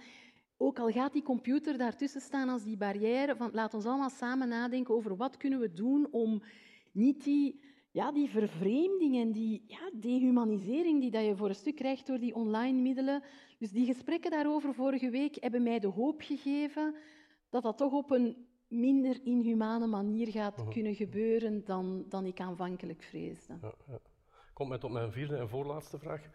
ook 0.57 0.79
al 0.79 0.89
gaat 0.89 1.13
die 1.13 1.23
computer 1.23 1.77
daartussen 1.77 2.21
staan 2.21 2.49
als 2.49 2.63
die 2.63 2.77
barrière, 2.77 3.35
van 3.35 3.49
laat 3.53 3.73
ons 3.73 3.85
allemaal 3.85 4.09
samen 4.09 4.47
nadenken 4.47 4.95
over 4.95 5.15
wat 5.15 5.37
kunnen 5.37 5.59
we 5.59 5.73
doen 5.73 6.07
om 6.11 6.41
niet 6.91 7.23
die, 7.23 7.59
ja, 7.91 8.11
die 8.11 8.29
vervreemding 8.29 9.15
en 9.15 9.31
die 9.31 9.63
ja, 9.67 9.91
dehumanisering 9.93 11.01
die 11.01 11.11
dat 11.11 11.25
je 11.25 11.35
voor 11.35 11.49
een 11.49 11.55
stuk 11.55 11.75
krijgt 11.75 12.07
door 12.07 12.19
die 12.19 12.35
online 12.35 12.81
middelen. 12.81 13.23
Dus 13.57 13.71
die 13.71 13.85
gesprekken 13.85 14.31
daarover 14.31 14.73
vorige 14.73 15.09
week 15.09 15.37
hebben 15.39 15.63
mij 15.63 15.79
de 15.79 15.87
hoop 15.87 16.21
gegeven 16.21 16.95
dat 17.49 17.63
dat 17.63 17.77
toch 17.77 17.93
op 17.93 18.11
een 18.11 18.47
minder 18.67 19.19
inhumane 19.23 19.87
manier 19.87 20.27
gaat 20.27 20.55
-huh. 20.55 20.69
kunnen 20.69 20.95
gebeuren 20.95 21.65
dan, 21.65 22.05
dan 22.09 22.25
ik 22.25 22.39
aanvankelijk 22.39 23.03
vreesde. 23.03 23.57
Ja, 23.61 23.73
ja. 23.87 23.99
Komt 24.53 24.69
mij 24.69 24.77
tot 24.77 24.91
mijn 24.91 25.11
vierde 25.11 25.37
en 25.37 25.49
voorlaatste 25.49 25.99
vraag. 25.99 26.29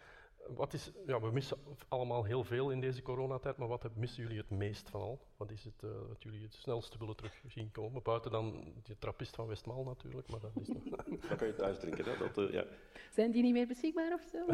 Wat 0.55 0.73
is, 0.73 0.93
ja, 1.07 1.21
we 1.21 1.31
missen 1.33 1.59
allemaal 1.89 2.25
heel 2.25 2.45
veel 2.45 2.71
in 2.71 2.81
deze 2.81 3.03
coronatijd, 3.03 3.57
maar 3.57 3.69
wat 3.69 3.97
missen 3.97 4.23
jullie 4.23 4.39
het 4.39 4.51
meest 4.51 4.91
van 4.91 5.01
al? 5.01 5.21
Wat 5.37 5.51
is 5.51 5.65
het 5.65 5.83
uh, 5.85 5.91
wat 6.09 6.23
jullie 6.23 6.43
het 6.43 6.55
snelste 6.55 6.99
willen 6.99 7.17
terug 7.17 7.43
zien 7.47 7.71
komen? 7.71 8.03
Buiten 8.03 8.31
dan 8.31 8.73
die 8.83 8.99
trappist 8.99 9.35
van 9.35 9.47
Westmaal 9.47 9.85
natuurlijk, 9.85 10.29
maar 10.29 10.41
dat 10.41 10.51
is 10.61 10.69
nog... 10.69 10.83
Dan 11.29 11.37
kan 11.37 11.47
je 11.47 11.55
thuis 11.55 11.79
drinken, 11.79 12.05
hè? 12.05 12.17
Dat, 12.19 12.39
uh, 12.39 12.53
ja. 12.53 12.65
Zijn 13.11 13.31
die 13.31 13.43
niet 13.43 13.53
meer 13.53 13.67
beschikbaar 13.67 14.13
of 14.13 14.23
zo? 14.33 14.45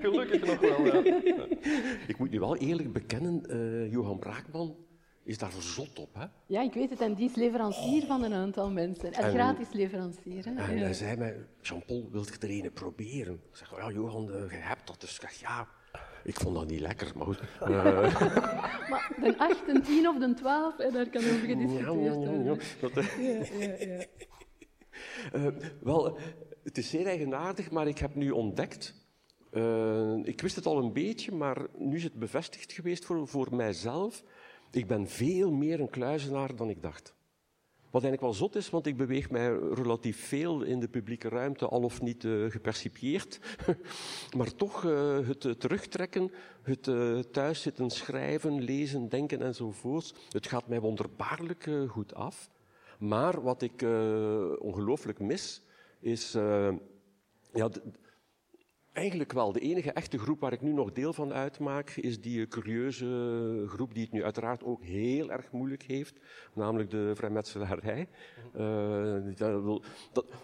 Gelukkig 0.00 0.44
nog 0.44 0.60
wel, 0.60 0.84
ja. 0.84 1.02
Ik 2.06 2.18
moet 2.18 2.30
nu 2.30 2.40
wel 2.40 2.56
eerlijk 2.56 2.92
bekennen, 2.92 3.42
uh, 3.46 3.92
Johan 3.92 4.18
Braakman 4.18 4.76
is 5.24 5.38
daar 5.38 5.52
zot 5.58 5.98
op. 5.98 6.14
Hè? 6.14 6.24
Ja, 6.46 6.62
ik 6.62 6.74
weet 6.74 6.90
het. 6.90 7.00
En 7.00 7.14
die 7.14 7.28
is 7.28 7.34
leverancier 7.34 8.02
oh. 8.02 8.08
van 8.08 8.22
een 8.22 8.32
aantal 8.32 8.70
mensen. 8.70 9.12
En, 9.12 9.24
en 9.24 9.30
gratis 9.30 9.72
leverancier. 9.72 10.44
Hè? 10.44 10.54
En 10.54 10.76
ja. 10.76 10.82
hij 10.82 10.94
zei 10.94 11.16
mij, 11.16 11.46
Jean-Paul, 11.60 12.08
wilt 12.10 12.28
je 12.28 12.46
er 12.46 12.64
een 12.64 12.72
proberen? 12.72 13.34
Ik 13.34 13.56
zeg, 13.56 13.70
ja, 13.76 13.90
Johan, 13.90 14.24
je 14.24 14.48
hebt 14.50 14.86
dat. 14.86 15.00
Dus 15.00 15.14
ik 15.14 15.20
zeg, 15.20 15.40
ja, 15.40 15.68
ik 16.24 16.40
vond 16.40 16.54
dat 16.54 16.66
niet 16.66 16.80
lekker, 16.80 17.12
maar 17.16 17.26
goed. 17.26 17.40
Uh. 17.62 17.68
maar 18.90 19.16
de 19.20 19.34
8, 19.38 19.66
de 19.66 19.80
10 19.80 20.08
of 20.08 20.18
de 20.18 20.34
12, 20.34 20.76
hè, 20.76 20.90
daar 20.90 21.08
kan 21.08 21.24
over 21.24 21.46
gediscuteerd 21.46 21.86
worden. 21.86 22.44
Ja, 22.44 22.54
ja, 23.18 23.44
ja. 23.58 23.76
ja, 23.78 23.96
ja. 23.96 24.06
Uh, 25.34 25.46
wel, 25.80 26.18
het 26.62 26.78
is 26.78 26.90
zeer 26.90 27.06
eigenaardig, 27.06 27.70
maar 27.70 27.86
ik 27.86 27.98
heb 27.98 28.14
nu 28.14 28.30
ontdekt... 28.30 29.02
Uh, 29.52 30.16
ik 30.22 30.40
wist 30.40 30.56
het 30.56 30.66
al 30.66 30.78
een 30.78 30.92
beetje, 30.92 31.32
maar 31.32 31.66
nu 31.78 31.96
is 31.96 32.02
het 32.02 32.14
bevestigd 32.14 32.72
geweest 32.72 33.04
voor, 33.04 33.28
voor 33.28 33.54
mijzelf 33.54 34.24
ik 34.76 34.86
ben 34.86 35.08
veel 35.08 35.50
meer 35.50 35.80
een 35.80 35.90
kluizenaar 35.90 36.56
dan 36.56 36.70
ik 36.70 36.82
dacht. 36.82 37.14
Wat 37.90 38.02
eigenlijk 38.02 38.20
wel 38.20 38.48
zot 38.48 38.56
is, 38.56 38.70
want 38.70 38.86
ik 38.86 38.96
beweeg 38.96 39.30
mij 39.30 39.58
relatief 39.58 40.28
veel 40.28 40.62
in 40.62 40.80
de 40.80 40.88
publieke 40.88 41.28
ruimte, 41.28 41.68
al 41.68 41.82
of 41.82 42.02
niet 42.02 42.24
uh, 42.24 42.50
gepercipieerd. 42.50 43.40
maar 44.36 44.54
toch 44.54 44.84
uh, 44.84 45.28
het 45.28 45.60
terugtrekken, 45.60 46.30
het 46.62 46.82
thuis 47.32 47.62
zitten 47.62 47.90
schrijven, 47.90 48.62
lezen, 48.62 49.08
denken 49.08 49.42
enzovoorts. 49.42 50.14
Het 50.30 50.46
gaat 50.46 50.68
mij 50.68 50.80
wonderbaarlijk 50.80 51.70
goed 51.88 52.14
af. 52.14 52.50
Maar 52.98 53.42
wat 53.42 53.62
ik 53.62 53.82
ongelooflijk 54.58 55.18
mis, 55.18 55.62
is 56.00 56.32
ja, 57.52 57.70
Eigenlijk 58.94 59.32
wel. 59.32 59.52
De 59.52 59.60
enige 59.60 59.92
echte 59.92 60.18
groep 60.18 60.40
waar 60.40 60.52
ik 60.52 60.60
nu 60.60 60.72
nog 60.72 60.92
deel 60.92 61.12
van 61.12 61.32
uitmaak, 61.32 61.90
is 61.90 62.20
die 62.20 62.48
curieuze 62.48 63.64
groep 63.66 63.94
die 63.94 64.02
het 64.02 64.12
nu 64.12 64.24
uiteraard 64.24 64.64
ook 64.64 64.82
heel 64.82 65.30
erg 65.30 65.52
moeilijk 65.52 65.82
heeft, 65.82 66.20
namelijk 66.52 66.90
de 66.90 67.12
vrijmetselarij. 67.14 68.08
Uh, 68.56 69.78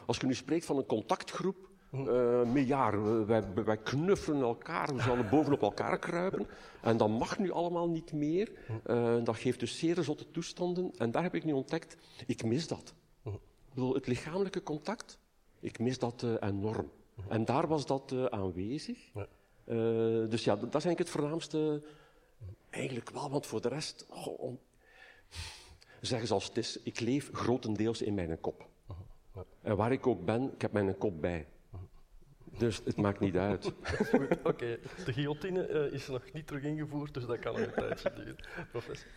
als 0.07 0.17
je 0.17 0.27
nu 0.27 0.35
spreekt 0.35 0.65
van 0.65 0.77
een 0.77 0.87
contactgroep, 0.87 1.69
uh, 1.93 2.53
met 2.53 2.67
jaar, 2.67 3.27
wij, 3.27 3.45
wij, 3.55 3.77
knuffelen 3.77 4.41
elkaar, 4.41 4.95
we 4.95 5.03
zullen 5.03 5.29
bovenop 5.31 5.63
elkaar 5.63 5.99
kruipen. 5.99 6.47
En 6.83 6.97
dat 6.97 7.09
mag 7.09 7.39
nu 7.39 7.51
allemaal 7.51 7.89
niet 7.89 8.13
meer. 8.13 8.53
Uh, 8.87 9.25
dat 9.25 9.37
geeft 9.37 9.61
dus 9.61 9.79
zeer 9.79 10.03
zotte 10.03 10.31
toestanden. 10.31 10.93
En 10.99 11.11
daar 11.11 11.23
heb 11.23 11.35
ik 11.35 11.45
nu 11.45 11.53
ontdekt, 11.53 11.97
ik 12.27 12.45
mis 12.45 12.69
dat. 12.69 12.95
Ik 13.25 13.75
bedoel, 13.75 13.95
het 13.95 14.07
lichamelijke 14.07 14.63
contact, 14.63 15.19
ik 15.61 15.79
mis 15.79 15.99
dat 15.99 16.25
enorm. 16.41 16.91
En 17.29 17.45
daar 17.45 17.67
was 17.67 17.87
dat 17.87 18.13
uh, 18.13 18.25
aanwezig. 18.25 19.11
Ja. 19.15 19.27
Uh, 19.65 20.31
dus 20.31 20.45
ja, 20.45 20.57
dat 20.57 20.75
is 20.75 20.85
eigenlijk 20.85 20.99
het 20.99 21.11
voornaamste. 21.11 21.83
Eigenlijk 22.71 23.11
wel, 23.11 23.31
want 23.31 23.47
voor 23.47 23.61
de 23.61 23.69
rest. 23.69 24.07
Oh, 24.11 24.41
om... 24.41 24.59
Zeg 26.01 26.27
zoals 26.27 26.45
het 26.45 26.57
is, 26.57 26.83
ik 26.83 27.01
leef 27.01 27.31
grotendeels 27.33 28.03
in 28.03 28.15
mijn 28.15 28.41
kop. 28.41 28.69
Ja. 29.35 29.45
En 29.63 29.77
waar 29.77 29.93
ik 29.93 30.07
ook 30.07 30.25
ben, 30.25 30.53
ik 30.53 30.61
heb 30.61 30.73
mijn 30.73 30.99
kop 30.99 31.21
bij. 31.21 31.47
Dus 32.59 32.81
het 32.85 32.97
maakt 32.97 33.21
niet 33.21 33.37
uit. 33.37 33.67
Oké, 34.13 34.39
okay. 34.45 34.79
de 35.05 35.13
guillotine 35.13 35.69
uh, 35.69 35.93
is 35.93 36.09
nog 36.09 36.33
niet 36.33 36.47
terug 36.47 36.63
ingevoerd, 36.63 37.15
dus 37.15 37.27
dat 37.27 37.39
kan 37.39 37.53
nog 37.53 37.67
een 37.67 37.73
tijdje 37.73 38.13
duren. 38.25 38.37
Professor. 38.71 39.09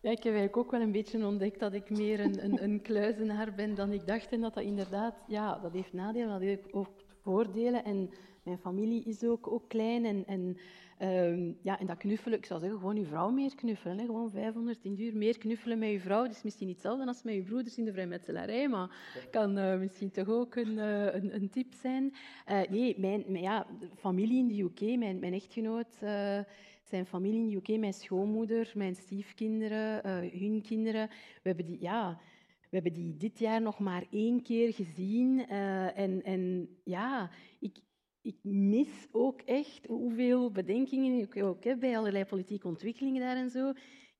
Ja, 0.00 0.10
ik 0.10 0.22
heb 0.22 0.34
eigenlijk 0.34 0.56
ook 0.56 0.70
wel 0.70 0.80
een 0.80 0.92
beetje 0.92 1.26
ontdekt 1.26 1.60
dat 1.60 1.72
ik 1.72 1.90
meer 1.90 2.20
een, 2.20 2.44
een, 2.44 2.62
een 2.62 2.82
kluizenaar 2.82 3.54
ben 3.54 3.74
dan 3.74 3.92
ik 3.92 4.06
dacht. 4.06 4.32
En 4.32 4.40
dat 4.40 4.54
dat 4.54 4.64
inderdaad, 4.64 5.14
ja, 5.26 5.58
dat 5.58 5.72
heeft 5.72 5.92
nadelen, 5.92 6.28
dat 6.28 6.40
heeft 6.40 6.72
ook 6.72 6.88
voordelen. 7.26 7.84
En 7.84 8.10
mijn 8.42 8.58
familie 8.58 9.04
is 9.04 9.24
ook, 9.24 9.52
ook 9.52 9.68
klein. 9.68 10.04
En, 10.04 10.24
en, 10.26 10.56
uh, 11.02 11.54
ja, 11.62 11.78
en 11.78 11.86
dat 11.86 11.96
knuffelen, 11.96 12.38
ik 12.38 12.46
zou 12.46 12.60
zeggen, 12.60 12.78
gewoon 12.78 12.96
je 12.96 13.04
vrouw 13.04 13.30
meer 13.30 13.54
knuffelen. 13.54 13.98
Hè. 13.98 14.04
Gewoon 14.04 14.30
510 14.30 15.00
uur 15.00 15.16
meer 15.16 15.38
knuffelen 15.38 15.78
met 15.78 15.90
je 15.90 16.00
vrouw. 16.00 16.22
Dat 16.22 16.34
is 16.34 16.42
misschien 16.42 16.66
niet 16.66 16.76
hetzelfde 16.76 17.06
als 17.06 17.22
met 17.22 17.34
je 17.34 17.42
broeders 17.42 17.78
in 17.78 17.84
de 17.84 17.92
vrijmetselarij, 17.92 18.68
maar 18.68 18.90
kan 19.30 19.58
uh, 19.58 19.78
misschien 19.78 20.10
toch 20.10 20.28
ook 20.28 20.54
een, 20.54 20.76
uh, 20.76 21.14
een, 21.14 21.34
een, 21.34 21.50
tip 21.50 21.72
zijn. 21.72 22.14
Uh, 22.50 22.60
nee, 22.70 22.94
mijn, 22.98 23.24
mijn 23.26 23.42
ja, 23.42 23.66
familie 23.96 24.38
in 24.38 24.48
de 24.48 24.62
UK, 24.62 24.98
mijn, 24.98 25.18
mijn 25.18 25.32
echtgenoot 25.32 25.96
zijn 26.82 27.06
familie 27.06 27.40
in 27.40 27.48
de 27.48 27.56
UK, 27.56 27.78
mijn 27.78 27.94
schoonmoeder, 27.94 28.72
mijn 28.74 28.94
stiefkinderen, 28.94 30.08
hun 30.38 30.62
kinderen. 30.62 31.08
We 31.42 31.48
hebben 31.48 31.66
die, 31.66 31.80
ja... 31.80 32.20
We 32.70 32.76
hebben 32.76 32.92
die 32.92 33.16
dit 33.16 33.38
jaar 33.38 33.62
nog 33.62 33.78
maar 33.78 34.04
één 34.10 34.42
keer 34.42 34.72
gezien. 34.72 35.38
Uh, 35.38 35.98
en, 35.98 36.22
en 36.22 36.68
ja, 36.84 37.30
ik, 37.58 37.78
ik 38.22 38.36
mis 38.42 39.08
ook 39.10 39.40
echt 39.40 39.86
hoeveel 39.86 40.50
bedenkingen 40.50 41.20
ik 41.20 41.42
ook 41.44 41.64
heb 41.64 41.80
bij 41.80 41.98
allerlei 41.98 42.24
politieke 42.24 42.68
ontwikkelingen 42.68 43.20
daar 43.20 43.36
en 43.36 43.50
zo. 43.50 43.72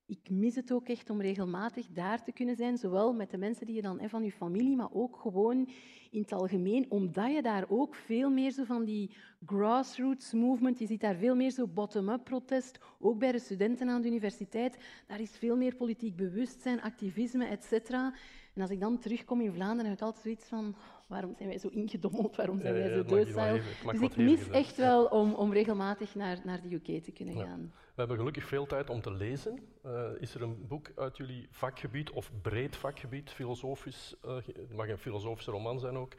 Ik 0.09 0.31
mis 0.31 0.55
het 0.55 0.73
ook 0.73 0.89
echt 0.89 1.11
om 1.11 1.21
regelmatig 1.21 1.87
daar 1.87 2.25
te 2.25 2.33
kunnen 2.33 2.57
zijn, 2.57 2.79
zowel 2.79 3.13
met 3.13 3.31
de 3.31 3.39
mensen 3.39 3.67
die 3.67 3.75
je 3.75 3.83
dan 3.83 3.99
hebt 3.99 4.11
van 4.11 4.25
je 4.25 4.33
familie, 4.33 4.77
maar 4.77 4.93
ook 4.93 5.17
gewoon 5.17 5.69
in 6.11 6.21
het 6.21 6.33
algemeen, 6.33 6.91
omdat 6.91 7.33
je 7.33 7.43
daar 7.43 7.65
ook 7.69 7.95
veel 7.95 8.31
meer 8.31 8.51
zo 8.51 8.65
van 8.65 8.85
die 8.85 9.17
grassroots 9.47 10.33
movement, 10.33 10.79
je 10.79 10.87
ziet 10.87 11.01
daar 11.01 11.17
veel 11.17 11.37
meer 11.37 11.51
zo 11.51 11.67
bottom-up 11.67 12.25
protest, 12.25 12.79
ook 12.99 13.19
bij 13.19 13.33
de 13.33 13.39
studenten 13.39 13.89
aan 13.89 14.03
de 14.03 14.09
universiteit. 14.09 14.79
Daar 15.07 15.21
is 15.21 15.39
veel 15.39 15.57
meer 15.57 15.77
politiek 15.77 16.17
bewustzijn, 16.17 16.83
activisme, 16.83 17.45
etc. 17.45 17.91
En 17.91 18.63
als 18.63 18.71
ik 18.71 18.81
dan 18.81 18.99
terugkom 18.99 19.41
in 19.41 19.53
Vlaanderen, 19.53 19.91
heb 19.91 19.99
ik 19.99 20.05
altijd 20.05 20.23
zoiets 20.23 20.49
van, 20.49 20.77
waarom 21.07 21.35
zijn 21.37 21.49
wij 21.49 21.59
zo 21.59 21.69
ingedommeld, 21.69 22.37
waarom 22.37 22.61
zijn 22.61 22.75
wij 22.75 22.89
zo 22.89 23.05
docile? 23.05 23.61
Dus 23.91 24.01
ik 24.01 24.17
mis 24.17 24.49
echt 24.49 24.77
wel 24.77 25.05
om, 25.05 25.35
om 25.35 25.53
regelmatig 25.53 26.15
naar, 26.15 26.41
naar 26.45 26.63
de 26.63 26.75
UK 26.75 27.03
te 27.03 27.13
kunnen 27.13 27.35
gaan. 27.35 27.73
We 27.97 28.03
hebben 28.03 28.17
gelukkig 28.17 28.45
veel 28.45 28.67
tijd 28.67 28.91
om 28.91 29.01
te 29.01 29.13
lezen. 29.13 29.59
Uh, 29.87 30.09
is 30.19 30.35
er 30.35 30.43
een 30.43 30.67
boek 30.69 30.93
uit 30.97 31.17
jullie 31.17 31.47
vakgebied, 31.51 32.11
of 32.11 32.31
breed 32.43 32.77
vakgebied, 32.77 33.31
filosofisch, 33.31 34.17
uh, 34.25 34.37
het 34.37 34.73
mag 34.77 34.89
een 34.89 34.99
filosofische 34.99 35.51
roman 35.51 35.81
zijn 35.81 35.97
ook, 35.97 36.15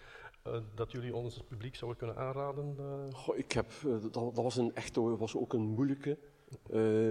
uh, 0.47 0.57
dat 0.75 0.91
jullie 0.91 1.15
ons 1.15 1.43
publiek 1.47 1.75
zouden 1.75 1.99
kunnen 1.99 2.17
aanraden? 2.17 2.75
Goh, 3.13 3.37
ik 3.37 3.51
heb, 3.51 3.71
dat, 4.11 4.13
dat, 4.13 4.35
was, 4.35 4.57
een 4.57 4.75
echt, 4.75 4.95
was 4.95 5.35
ook 5.35 5.53
een 5.53 5.61
moeilijke, 5.61 6.17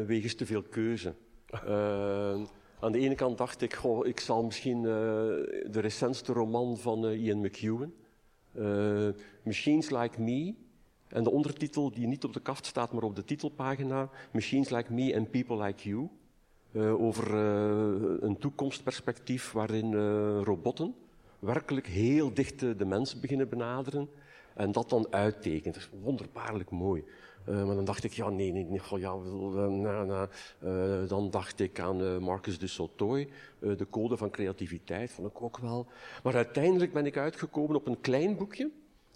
wegens 0.06 0.34
te 0.34 0.46
veel 0.46 0.62
keuze. 0.62 1.14
Aan 2.80 2.92
de 2.92 2.98
ene 2.98 3.14
kant 3.14 3.38
dacht 3.38 3.62
ik, 3.62 3.80
ik 4.02 4.20
zal 4.20 4.42
misschien 4.44 4.78
uh, 4.78 4.84
de 4.84 5.80
recentste 5.80 6.32
roman 6.32 6.76
van 6.76 7.04
uh, 7.04 7.24
Ian 7.24 7.40
McEwan, 7.40 7.92
uh, 8.54 9.08
Machines 9.42 9.90
Like 9.90 10.20
Me, 10.20 10.54
en 11.08 11.22
de 11.22 11.30
ondertitel 11.30 11.90
die 11.90 12.06
niet 12.06 12.24
op 12.24 12.32
de 12.32 12.40
kaft 12.40 12.66
staat, 12.66 12.92
maar 12.92 13.02
op 13.02 13.16
de 13.16 13.24
titelpagina, 13.24 14.08
Machines 14.32 14.70
Like 14.70 14.92
Me 14.92 15.16
and 15.16 15.30
People 15.30 15.62
Like 15.62 15.88
You, 15.88 16.08
over 16.98 17.34
een 18.24 18.38
toekomstperspectief 18.38 19.52
waarin 19.52 19.94
robotten 20.42 20.94
werkelijk 21.38 21.86
heel 21.86 22.34
dicht 22.34 22.60
de 22.60 22.84
mensen 22.84 23.20
beginnen 23.20 23.48
benaderen 23.48 24.08
en 24.54 24.72
dat 24.72 24.90
dan 24.90 25.06
uittekent. 25.10 25.74
Dat 25.74 25.82
is 25.82 25.90
wonderbaarlijk 26.02 26.70
mooi. 26.70 27.04
Uh, 27.48 27.64
maar 27.64 27.74
dan 27.74 27.84
dacht 27.84 28.04
ik, 28.04 28.12
ja, 28.12 28.30
nee, 28.30 28.52
nee, 28.52 28.64
nee 28.64 28.80
ja, 28.98 29.14
uh, 29.14 30.22
uh, 30.64 31.08
dan 31.08 31.30
dacht 31.30 31.60
ik 31.60 31.80
aan 31.80 32.22
Marcus 32.22 32.58
de 32.58 32.66
Sautoy, 32.66 33.28
de 33.58 33.86
code 33.90 34.16
van 34.16 34.30
creativiteit, 34.30 35.10
vond 35.10 35.28
ik 35.28 35.42
ook 35.42 35.58
wel. 35.58 35.86
Maar 36.22 36.34
uiteindelijk 36.34 36.92
ben 36.92 37.06
ik 37.06 37.16
uitgekomen 37.16 37.76
op 37.76 37.86
een 37.86 38.00
klein 38.00 38.36
boekje, 38.36 38.70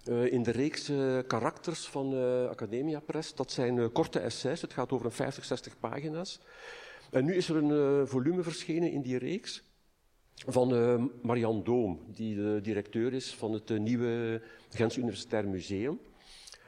in 0.05 0.43
de 0.43 0.51
reeks 0.51 0.91
karakters 1.27 1.87
van 1.87 2.13
Academia 2.49 2.99
Press. 2.99 3.35
Dat 3.35 3.51
zijn 3.51 3.91
korte 3.91 4.19
essays, 4.19 4.61
het 4.61 4.73
gaat 4.73 4.91
over 4.91 5.05
een 5.05 5.11
50, 5.11 5.45
60 5.45 5.79
pagina's. 5.79 6.39
En 7.11 7.25
nu 7.25 7.35
is 7.35 7.49
er 7.49 7.55
een 7.55 8.07
volume 8.07 8.43
verschenen 8.43 8.91
in 8.91 9.01
die 9.01 9.17
reeks 9.17 9.63
van 10.47 10.73
uh, 10.73 11.03
Marianne 11.21 11.63
Doom, 11.63 11.99
die 12.07 12.35
de 12.35 12.59
directeur 12.61 13.13
is 13.13 13.33
van 13.33 13.53
het 13.53 13.79
nieuwe 13.79 14.41
Gens 14.69 14.97
Universitair 14.97 15.47
Museum. 15.47 15.99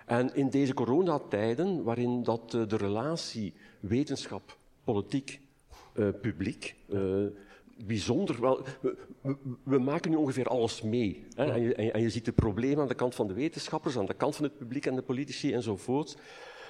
En 0.06 0.36
in 0.36 0.49
deze 0.49 0.74
coronatijden, 0.74 1.84
waarin 1.84 2.24
dat, 2.24 2.54
uh, 2.56 2.68
de 2.68 2.78
relatie 2.78 3.54
wetenschap, 3.80 4.58
politiek, 4.84 5.41
publiek, 6.22 6.76
bijzonder 7.86 8.41
wel. 8.41 8.66
We, 9.64 9.80
maken 9.80 10.12
nu 10.12 10.18
ongeveer 10.18 10.47
alles 10.47 10.82
mee. 10.82 11.26
Hè? 11.36 11.51
En, 11.51 11.62
je, 11.62 11.76
en, 11.76 12.01
je, 12.01 12.10
ziet 12.10 12.26
de 12.26 12.32
problemen 12.32 12.82
aan 12.82 12.88
de 12.88 12.95
kant 12.95 13.16
van 13.16 13.28
de 13.28 13.34
wetenschappers, 13.34 13.97
aan 13.97 14.06
de 14.06 14.14
kant 14.14 14.36
van 14.36 14.45
het 14.45 14.58
publiek 14.58 14.86
en 14.86 14.95
de 14.95 15.01
politici 15.01 15.54
enzovoort. 15.54 16.18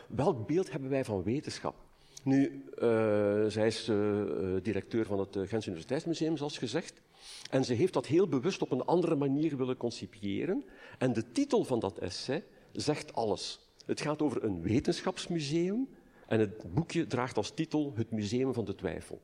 Welk 0.08 0.48
beeld 0.48 0.72
hebben 0.72 0.90
wij 0.90 1.06
van 1.06 1.24
wetenschap? 1.24 1.76
Nu, 2.24 2.64
uh, 2.76 3.46
zij 3.48 3.68
is 3.68 3.90
uh, 3.90 4.22
directeur 4.62 5.06
van 5.06 5.20
het 5.20 5.38
Gens 5.48 5.66
Universiteitsmuseum, 5.66 6.38
zoals 6.38 6.58
gezegd. 6.58 7.02
En 7.50 7.66
ze 7.66 7.74
heeft 7.74 7.94
dat 7.94 8.06
heel 8.06 8.28
bewust 8.28 8.62
op 8.62 8.72
een 8.72 8.86
andere 8.86 9.16
manier 9.16 9.58
willen 9.58 9.78
concipiëren. 9.78 10.64
En 10.98 11.14
de 11.14 11.32
titel 11.32 11.64
van 11.64 11.80
dat 11.80 11.98
essay 11.98 12.44
zegt 12.74 13.14
alles. 13.14 13.60
Het 13.86 14.02
gaat 14.02 14.22
over 14.22 14.44
een 14.44 14.62
wetenschapsmuseum. 14.62 15.90
En 16.28 16.40
het 16.40 16.74
boekje 16.74 17.08
draagt 17.08 17.38
als 17.38 17.52
titel 17.52 17.92
Het 17.96 18.12
Museum 18.12 18.54
van 18.54 18.66
de 18.66 18.76
Twijfel. 18.76 19.22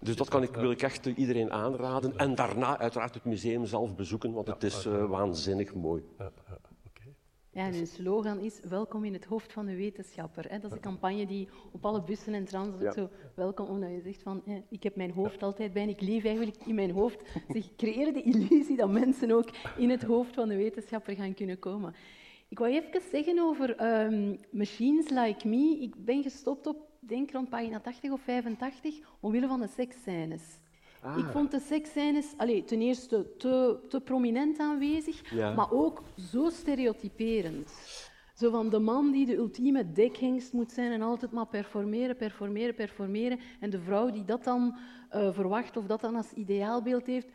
Dus 0.00 0.16
dat 0.16 0.28
kan 0.28 0.42
ik, 0.42 0.54
wil 0.54 0.70
ik 0.70 0.82
echt 0.82 1.06
iedereen 1.06 1.52
aanraden. 1.52 2.16
En 2.16 2.34
daarna 2.34 2.78
uiteraard 2.78 3.14
het 3.14 3.24
museum 3.24 3.66
zelf 3.66 3.94
bezoeken, 3.94 4.32
want 4.32 4.46
het 4.46 4.62
is 4.62 4.86
uh, 4.86 5.04
waanzinnig 5.04 5.74
mooi. 5.74 6.02
Ja, 7.54 7.66
en 7.66 7.74
hun 7.74 7.86
slogan 7.86 8.38
is 8.38 8.60
welkom 8.68 9.04
in 9.04 9.12
het 9.12 9.24
hoofd 9.24 9.52
van 9.52 9.66
de 9.66 9.76
wetenschapper. 9.76 10.50
Hè. 10.50 10.58
Dat 10.58 10.70
is 10.70 10.76
een 10.76 10.82
campagne 10.82 11.26
die 11.26 11.48
op 11.72 11.84
alle 11.86 12.02
bussen 12.02 12.34
en 12.34 12.44
trams 12.44 12.94
zo 12.94 13.08
welkom, 13.34 13.66
omdat 13.66 13.90
je 13.90 14.00
zegt 14.00 14.22
van 14.22 14.42
ik 14.68 14.82
heb 14.82 14.96
mijn 14.96 15.10
hoofd 15.10 15.42
altijd 15.42 15.72
bij 15.72 15.82
en 15.82 15.88
ik 15.88 16.00
leef 16.00 16.24
eigenlijk 16.24 16.56
in 16.66 16.74
mijn 16.74 16.90
hoofd. 16.90 17.22
Dus 17.52 17.64
ik 17.64 17.76
creëer 17.76 18.12
de 18.12 18.22
illusie 18.22 18.76
dat 18.76 18.90
mensen 18.90 19.30
ook 19.30 19.50
in 19.76 19.90
het 19.90 20.02
hoofd 20.02 20.34
van 20.34 20.48
de 20.48 20.56
wetenschapper 20.56 21.14
gaan 21.14 21.34
kunnen 21.34 21.58
komen. 21.58 21.94
Ik 22.48 22.58
wou 22.58 22.70
even 22.70 23.00
zeggen 23.10 23.38
over 23.38 24.02
um, 24.04 24.38
Machines 24.50 25.08
Like 25.08 25.48
Me. 25.48 25.78
Ik 25.80 26.04
ben 26.04 26.22
gestopt 26.22 26.66
op, 26.66 26.76
denk 27.00 27.30
rond 27.30 27.48
pagina 27.48 27.80
80 27.80 28.10
of 28.10 28.20
85, 28.20 28.98
omwille 29.20 29.46
van 29.46 29.60
de 29.60 29.68
seksscènes. 29.68 30.58
Ah. 31.02 31.18
Ik 31.18 31.24
vond 31.24 31.50
de 31.50 31.60
seksscènes 31.60 32.34
allee, 32.36 32.64
ten 32.64 32.80
eerste 32.80 33.36
te, 33.38 33.78
te 33.88 34.00
prominent 34.00 34.58
aanwezig, 34.58 35.32
maar 35.34 35.72
ook 35.72 36.02
zo 36.32 36.48
stereotyperend. 36.50 37.72
Zo 38.34 38.50
van 38.50 38.68
de 38.68 38.78
man 38.78 39.10
die 39.10 39.26
de 39.26 39.36
ultieme 39.36 39.92
dekhengst 39.92 40.52
moet 40.52 40.72
zijn 40.72 40.92
en 40.92 41.02
altijd 41.02 41.32
maar 41.32 41.46
performeren, 41.46 42.16
performeren, 42.16 42.74
performeren. 42.74 43.38
En 43.60 43.70
de 43.70 43.80
vrouw 43.80 44.10
die 44.10 44.24
dat 44.24 44.44
dan 44.44 44.76
uh, 45.14 45.32
verwacht 45.32 45.76
of 45.76 45.86
dat 45.86 46.00
dan 46.00 46.16
als 46.16 46.32
ideaalbeeld 46.32 47.06
heeft. 47.06 47.26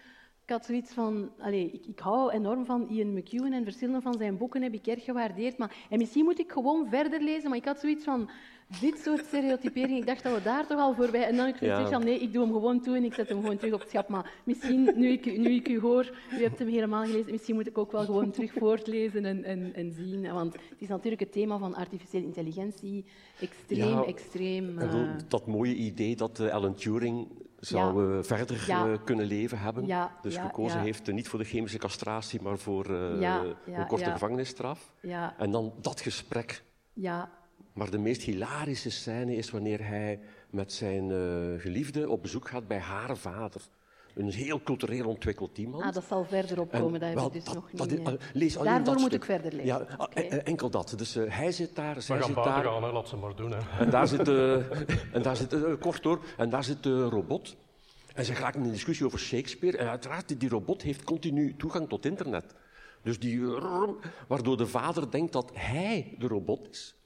Ik 0.44 0.54
had 0.54 0.66
zoiets 0.66 0.94
van, 0.94 1.32
allez, 1.40 1.74
ik, 1.74 1.86
ik, 1.86 2.00
hou 2.00 2.32
enorm 2.32 2.66
van 2.66 2.88
Ian 2.90 3.14
McEwan 3.14 3.52
en 3.52 3.64
verschillende 3.64 4.02
van 4.02 4.18
zijn 4.18 4.38
boeken 4.38 4.62
heb 4.62 4.74
ik 4.74 4.88
erg 4.88 5.04
gewaardeerd. 5.04 5.58
Maar, 5.58 5.76
en 5.90 5.98
misschien 5.98 6.24
moet 6.24 6.40
ik 6.40 6.52
gewoon 6.52 6.88
verder 6.90 7.22
lezen, 7.22 7.50
maar 7.50 7.58
ik 7.58 7.66
had 7.66 7.80
zoiets 7.80 8.04
van, 8.04 8.30
dit 8.82 9.00
soort 9.00 9.26
stereotypering, 9.26 9.98
ik 9.98 10.06
dacht 10.06 10.24
dat 10.24 10.34
we 10.34 10.42
daar 10.44 10.68
toch 10.68 10.80
al 10.80 10.94
voorbij... 10.94 11.28
En 11.28 11.36
dan 11.36 11.48
ik 11.48 11.60
ja. 11.60 11.90
van, 11.90 12.04
nee, 12.04 12.20
ik 12.20 12.34
doe 12.34 12.44
hem 12.44 12.54
gewoon 12.54 12.82
toe 12.82 12.96
en 12.96 13.04
ik 13.04 13.14
zet 13.14 13.30
hem 13.30 13.42
gewoon 13.42 13.58
terug 13.58 13.74
op 13.74 13.80
het 13.80 13.90
schap. 13.90 14.10
Maar 14.10 14.32
misschien, 14.44 14.92
nu 14.96 15.10
ik, 15.10 15.38
nu 15.38 15.50
ik 15.50 15.68
u 15.68 15.80
hoor, 15.80 16.12
u 16.32 16.42
hebt 16.42 16.60
hem 16.60 16.68
helemaal 16.68 17.06
gelezen, 17.06 17.32
misschien 17.32 17.56
moet 17.56 17.68
ik 17.68 17.78
ook 17.78 17.92
wel 17.92 18.06
gewoon 18.06 18.32
terug 18.32 18.54
voortlezen 18.54 19.26
en, 19.26 19.44
en, 19.44 19.74
en 19.74 19.92
zien. 19.92 20.34
Want 20.34 20.54
het 20.54 20.82
is 20.82 20.88
natuurlijk 20.88 21.22
het 21.22 21.32
thema 21.32 21.58
van 21.58 21.76
artificiële 21.76 22.26
intelligentie 22.26 23.06
extreem, 23.40 23.90
ja, 23.90 24.06
extreem... 24.06 24.80
Uh... 24.80 25.16
Dat 25.28 25.48
mooie 25.48 25.76
idee 25.76 26.16
dat 26.16 26.40
uh, 26.40 26.50
Alan 26.50 26.76
Turing 26.76 27.28
zou 27.60 28.10
ja. 28.10 28.18
uh, 28.18 28.24
verder 28.24 28.64
ja. 28.68 28.98
kunnen 29.04 29.26
leven 29.26 29.60
hebben. 29.60 29.86
Ja. 29.86 30.18
Dus 30.22 30.38
gekozen 30.38 30.80
heeft 30.80 31.12
niet 31.12 31.28
voor 31.28 31.40
de 31.40 31.46
chemische 31.46 31.78
castratie, 31.78 32.42
maar 32.42 32.58
voor 32.58 32.90
een 32.90 33.88
korte 33.88 34.12
gevangenisstraf. 34.12 34.94
En 35.38 35.52
dan 35.52 35.74
dat 35.82 36.02
gesprek. 36.02 36.64
Ja, 36.94 37.30
maar 37.78 37.92
de 37.92 37.98
meest 37.98 38.22
hilarische 38.22 38.90
scène 38.90 39.36
is 39.36 39.50
wanneer 39.50 39.88
hij 39.88 40.20
met 40.50 40.74
zijn 40.74 41.10
uh, 41.10 41.62
geliefde 41.62 42.10
op 42.10 42.22
bezoek 42.22 42.48
gaat 42.48 42.68
bij 42.68 42.80
haar 42.80 43.18
vader. 43.18 43.62
Een 44.16 44.30
heel 44.32 44.62
cultureel 44.62 45.08
ontwikkeld 45.08 45.58
iemand. 45.58 45.84
Ah, 45.84 45.94
dat 45.94 46.04
zal 46.08 46.26
verder 46.26 46.60
opkomen, 46.60 47.00
dat 47.00 47.10
heb 47.10 47.20
ik 47.20 47.34
dus 47.34 47.44
dat, 47.44 47.54
nog 47.54 47.70
dat, 47.72 47.90
niet. 47.90 48.00
Uh, 48.00 48.14
lees 48.34 48.58
alleen 48.58 48.72
Daarvoor 48.72 48.86
dat 48.86 49.02
moet 49.02 49.12
stuk. 49.12 49.24
ik 49.24 49.26
verder 49.26 49.52
lezen. 49.52 49.66
Ja, 49.66 49.88
okay. 49.98 50.30
uh, 50.30 50.40
enkel 50.44 50.70
dat. 50.70 50.94
Dus 50.98 51.14
hij 51.14 51.52
zit 51.52 51.76
daar, 51.76 52.02
zij 52.02 52.18
We 52.18 52.24
zit 52.24 52.34
gaan 52.34 52.44
daar. 52.44 52.64
gaan, 52.64 52.84
hè. 52.84 52.92
laat 52.92 53.08
ze 53.08 53.16
maar 53.16 53.36
doen. 53.36 53.52
Hè. 53.52 53.80
En 53.80 53.90
daar 53.90 54.08
zit, 54.08 54.28
en 55.18 55.22
daar 55.22 55.36
zit 55.36 55.56
kort 55.80 56.04
door, 56.04 56.22
en 56.38 56.50
daar 56.50 56.64
zit 56.64 56.84
de 56.84 57.04
robot. 57.04 57.56
En 58.14 58.26
ze 58.26 58.36
geraken 58.36 58.60
in 58.60 58.66
een 58.66 58.72
discussie 58.72 59.06
over 59.06 59.20
Shakespeare. 59.20 59.78
En 59.78 59.90
uiteraard, 59.90 60.40
die 60.40 60.50
robot 60.50 60.82
heeft 60.82 61.04
continu 61.04 61.56
toegang 61.56 61.90
tot 61.90 62.06
internet. 62.06 62.56
Dus 63.04 63.20
die, 63.20 63.42
waardoor 64.28 64.58
de 64.58 64.68
vader 64.68 65.12
denkt 65.12 65.34
dat 65.34 65.52
hij 65.54 66.16
de 66.18 66.28
robot 66.28 66.70
is 66.70 66.97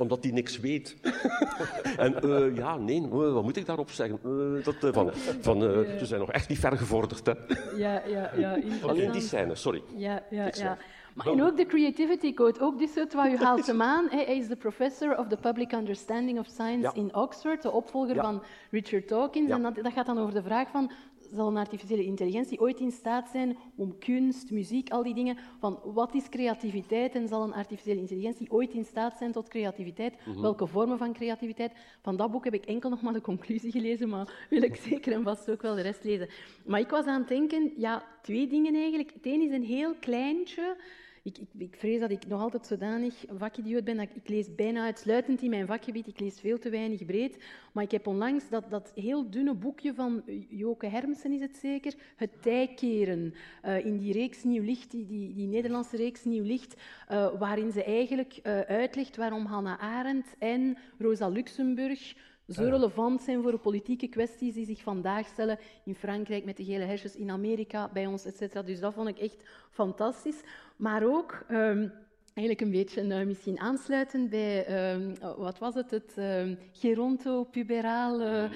omdat 0.00 0.22
hij 0.22 0.32
niks 0.32 0.58
weet. 0.58 0.96
en 1.96 2.16
uh, 2.24 2.56
ja, 2.56 2.76
nee, 2.76 3.08
wat 3.08 3.42
moet 3.42 3.56
ik 3.56 3.66
daarop 3.66 3.90
zeggen? 3.90 4.18
Uh, 4.26 4.64
dat, 4.64 4.94
van, 4.94 5.10
van, 5.40 5.60
Ze 5.98 6.06
zijn 6.06 6.20
nog 6.20 6.32
echt 6.32 6.48
niet 6.48 6.58
ver 6.58 6.76
gevorderd. 6.76 7.26
Hè? 7.26 7.32
Ja, 7.76 8.02
ja, 8.06 8.30
ja. 8.36 8.58
Alleen 8.86 9.12
die 9.12 9.20
scène, 9.20 9.54
sorry. 9.54 9.82
Ja, 9.96 10.22
ja, 10.30 10.52
ja. 10.52 10.78
Maar 11.14 11.26
en 11.26 11.42
ook 11.42 11.56
de 11.56 11.66
Creativity 11.66 12.34
Code, 12.34 12.60
ook 12.60 12.78
die 12.78 12.88
soort 12.88 13.14
wat 13.14 13.26
u 13.26 13.36
haalt 13.44 13.66
hem 13.66 13.82
aan. 13.82 14.06
Hij 14.10 14.36
is 14.36 14.48
de 14.48 14.56
professor 14.56 15.18
of 15.18 15.26
the 15.28 15.36
public 15.36 15.72
understanding 15.72 16.38
of 16.38 16.46
science 16.46 16.80
ja. 16.80 16.94
in 16.94 17.14
Oxford, 17.14 17.62
de 17.62 17.70
opvolger 17.70 18.14
ja. 18.14 18.22
van 18.22 18.42
Richard 18.70 19.08
Dawkins. 19.08 19.48
Ja. 19.48 19.54
En 19.54 19.62
dat, 19.62 19.74
dat, 19.74 19.92
gaat 19.92 20.06
dan 20.06 20.18
over 20.18 20.34
de 20.34 20.42
vraag 20.42 20.68
van, 20.68 20.90
zal 21.32 21.48
een 21.48 21.56
artificiële 21.56 22.04
intelligentie 22.04 22.60
ooit 22.60 22.80
in 22.80 22.90
staat 22.90 23.28
zijn 23.28 23.56
om 23.76 23.98
kunst, 23.98 24.50
muziek, 24.50 24.90
al 24.90 25.02
die 25.02 25.14
dingen, 25.14 25.36
van 25.58 25.80
wat 25.84 26.14
is 26.14 26.28
creativiteit 26.28 27.14
en 27.14 27.28
zal 27.28 27.42
een 27.42 27.54
artificiële 27.54 28.00
intelligentie 28.00 28.50
ooit 28.50 28.72
in 28.72 28.84
staat 28.84 29.16
zijn 29.18 29.32
tot 29.32 29.48
creativiteit? 29.48 30.12
Mm 30.12 30.32
-hmm. 30.32 30.42
Welke 30.42 30.66
vormen 30.66 30.98
van 30.98 31.12
creativiteit? 31.12 31.72
Van 32.02 32.16
dat 32.16 32.30
boek 32.30 32.44
heb 32.44 32.54
ik 32.54 32.64
enkel 32.64 32.90
nog 32.90 33.02
maar 33.02 33.12
de 33.12 33.20
conclusie 33.20 33.70
gelezen, 33.70 34.08
maar 34.08 34.46
wil 34.50 34.62
ik 34.62 34.76
zeker 34.76 35.12
en 35.12 35.22
vast 35.22 35.50
ook 35.50 35.62
wel 35.62 35.74
de 35.74 35.82
rest 35.82 36.04
lezen. 36.04 36.28
Maar 36.64 36.80
ik 36.80 36.90
was 36.90 37.04
aan 37.04 37.20
het 37.20 37.28
denken, 37.28 37.72
ja, 37.76 38.04
twee 38.22 38.46
dingen 38.46 38.74
eigenlijk. 38.74 39.12
Het 39.12 39.26
een 39.26 39.40
is 39.40 39.52
een 39.52 39.64
heel 39.64 39.94
kleintje. 39.94 40.76
Ik, 41.22 41.38
ik, 41.38 41.48
ik, 41.58 41.76
vrees 41.76 42.00
dat 42.00 42.10
ik 42.10 42.26
nog 42.26 42.40
altijd 42.40 42.66
zodanig 42.66 43.24
vakidioot 43.28 43.84
ben 43.84 43.96
dat 43.96 44.08
ik, 44.14 44.28
lees 44.28 44.54
bijna 44.54 44.84
uitsluitend 44.84 45.42
in 45.42 45.50
mijn 45.50 45.66
vakgebied. 45.66 46.06
Ik 46.06 46.20
lees 46.20 46.40
veel 46.40 46.58
te 46.58 46.70
weinig 46.70 47.04
breed. 47.04 47.38
Maar 47.72 47.84
ik 47.84 47.90
heb 47.90 48.06
onlangs 48.06 48.48
dat, 48.48 48.70
dat 48.70 48.92
heel 48.94 49.30
dunne 49.30 49.54
boekje 49.54 49.94
van 49.94 50.22
Joke 50.48 50.86
Hermsen, 50.86 51.32
is 51.32 51.40
het 51.40 51.56
zeker, 51.56 51.94
Het 52.16 52.42
Tijkeren, 52.42 53.34
uh, 53.64 53.84
in 53.84 53.96
die 53.96 54.12
reeks 54.12 54.44
Nieuw 54.44 54.62
Licht, 54.62 54.90
die, 54.90 55.32
die, 55.34 55.46
Nederlandse 55.46 55.96
reeks 55.96 56.24
Nieuw 56.24 56.44
Licht, 56.44 56.74
uh, 57.10 57.38
waarin 57.38 57.72
ze 57.72 57.84
eigenlijk 57.84 58.40
uh, 58.42 58.60
uitlegt 58.60 59.16
waarom 59.16 59.46
Hannah 59.46 59.80
Arendt 59.80 60.34
en 60.38 60.76
Rosa 60.98 61.28
Luxemburg 61.28 62.14
zo 62.50 62.62
relevant 62.62 63.22
zijn 63.22 63.42
voor 63.42 63.50
de 63.50 63.58
politieke 63.58 64.08
kwesties 64.08 64.54
die 64.54 64.66
zich 64.66 64.82
vandaag 64.82 65.26
stellen 65.26 65.58
in 65.84 65.94
Frankrijk 65.94 66.44
met 66.44 66.56
de 66.56 66.64
gele 66.64 66.84
hesjes, 66.84 67.16
in 67.16 67.30
Amerika, 67.30 67.90
bij 67.92 68.06
ons, 68.06 68.24
etc. 68.24 68.66
Dus 68.66 68.80
dat 68.80 68.94
vond 68.94 69.08
ik 69.08 69.18
echt 69.18 69.44
fantastisch. 69.70 70.40
Maar 70.76 71.04
ook... 71.04 71.44
Um, 71.50 71.92
eigenlijk 72.34 72.60
een 72.60 72.70
beetje 72.70 73.04
uh, 73.04 73.26
misschien 73.26 73.58
aansluitend 73.58 74.30
bij, 74.30 74.68
uh, 74.92 75.34
wat 75.36 75.58
was 75.58 75.74
het, 75.74 75.90
het 75.90 76.14
uh, 76.18 76.56
geronto-puberaal 76.72 78.20
uh, 78.20 78.48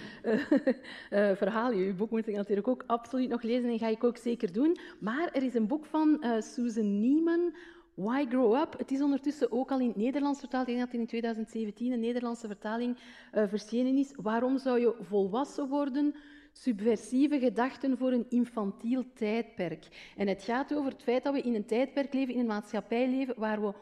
verhaal. 1.11 1.73
Je 1.73 1.95
boek 1.95 2.11
moet 2.11 2.29
ik 2.29 2.37
natuurlijk 2.37 2.69
ook 2.69 2.85
absoluut 2.87 3.29
nog 3.29 3.43
lezen 3.43 3.71
en 3.71 3.79
ga 3.79 3.89
ik 3.89 4.05
ook 4.05 4.17
zeker 4.17 4.53
doen. 4.53 4.79
Maar 5.01 5.31
er 5.33 5.43
is 5.43 5.55
een 5.55 5.67
boek 5.67 5.87
van 5.87 6.25
Susan 6.39 7.01
Nieman, 7.01 7.55
Why 7.95 8.27
Grow 8.29 8.55
Up? 8.55 8.79
Het 8.79 8.91
is 8.91 9.03
ondertussen 9.03 9.53
ook 9.53 9.71
al 9.71 9.81
in 9.81 9.89
het 9.89 9.97
Nederlands 9.97 10.39
vertaald. 10.39 10.69
Ik 10.69 10.75
denk 10.75 10.87
dat 10.87 11.01
in 11.01 11.07
2017 11.07 11.93
een 11.93 12.01
Nederlandse 12.01 12.47
vertaling 12.47 12.97
uh, 13.35 13.43
verschenen 13.49 13.97
is. 13.97 14.13
Waarom 14.17 14.59
zou 14.59 14.81
je 14.81 14.95
volwassen 15.01 15.69
worden? 15.69 16.15
Subversieve 16.53 17.39
gedachten 17.39 17.99
voor 17.99 18.13
een 18.13 18.27
infantiel 18.29 19.05
tijdperk. 19.15 20.13
En 20.17 20.29
het 20.29 20.43
gaat 20.43 20.75
over 20.75 20.93
het 20.93 21.03
feit 21.03 21.23
dat 21.23 21.33
we 21.35 21.41
in 21.41 21.55
een 21.55 21.67
tijdperk 21.67 22.13
leven, 22.13 22.35
in 22.35 22.41
een 22.41 22.47
maatschappij 22.47 23.09
leven, 23.09 23.35
waar 23.39 23.63
we 23.63 23.73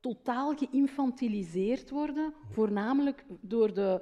totaal 0.00 0.54
geïnfantiliseerd 0.56 1.90
worden, 1.90 2.34
voornamelijk 2.48 3.24
door 3.40 3.74
de 3.74 4.00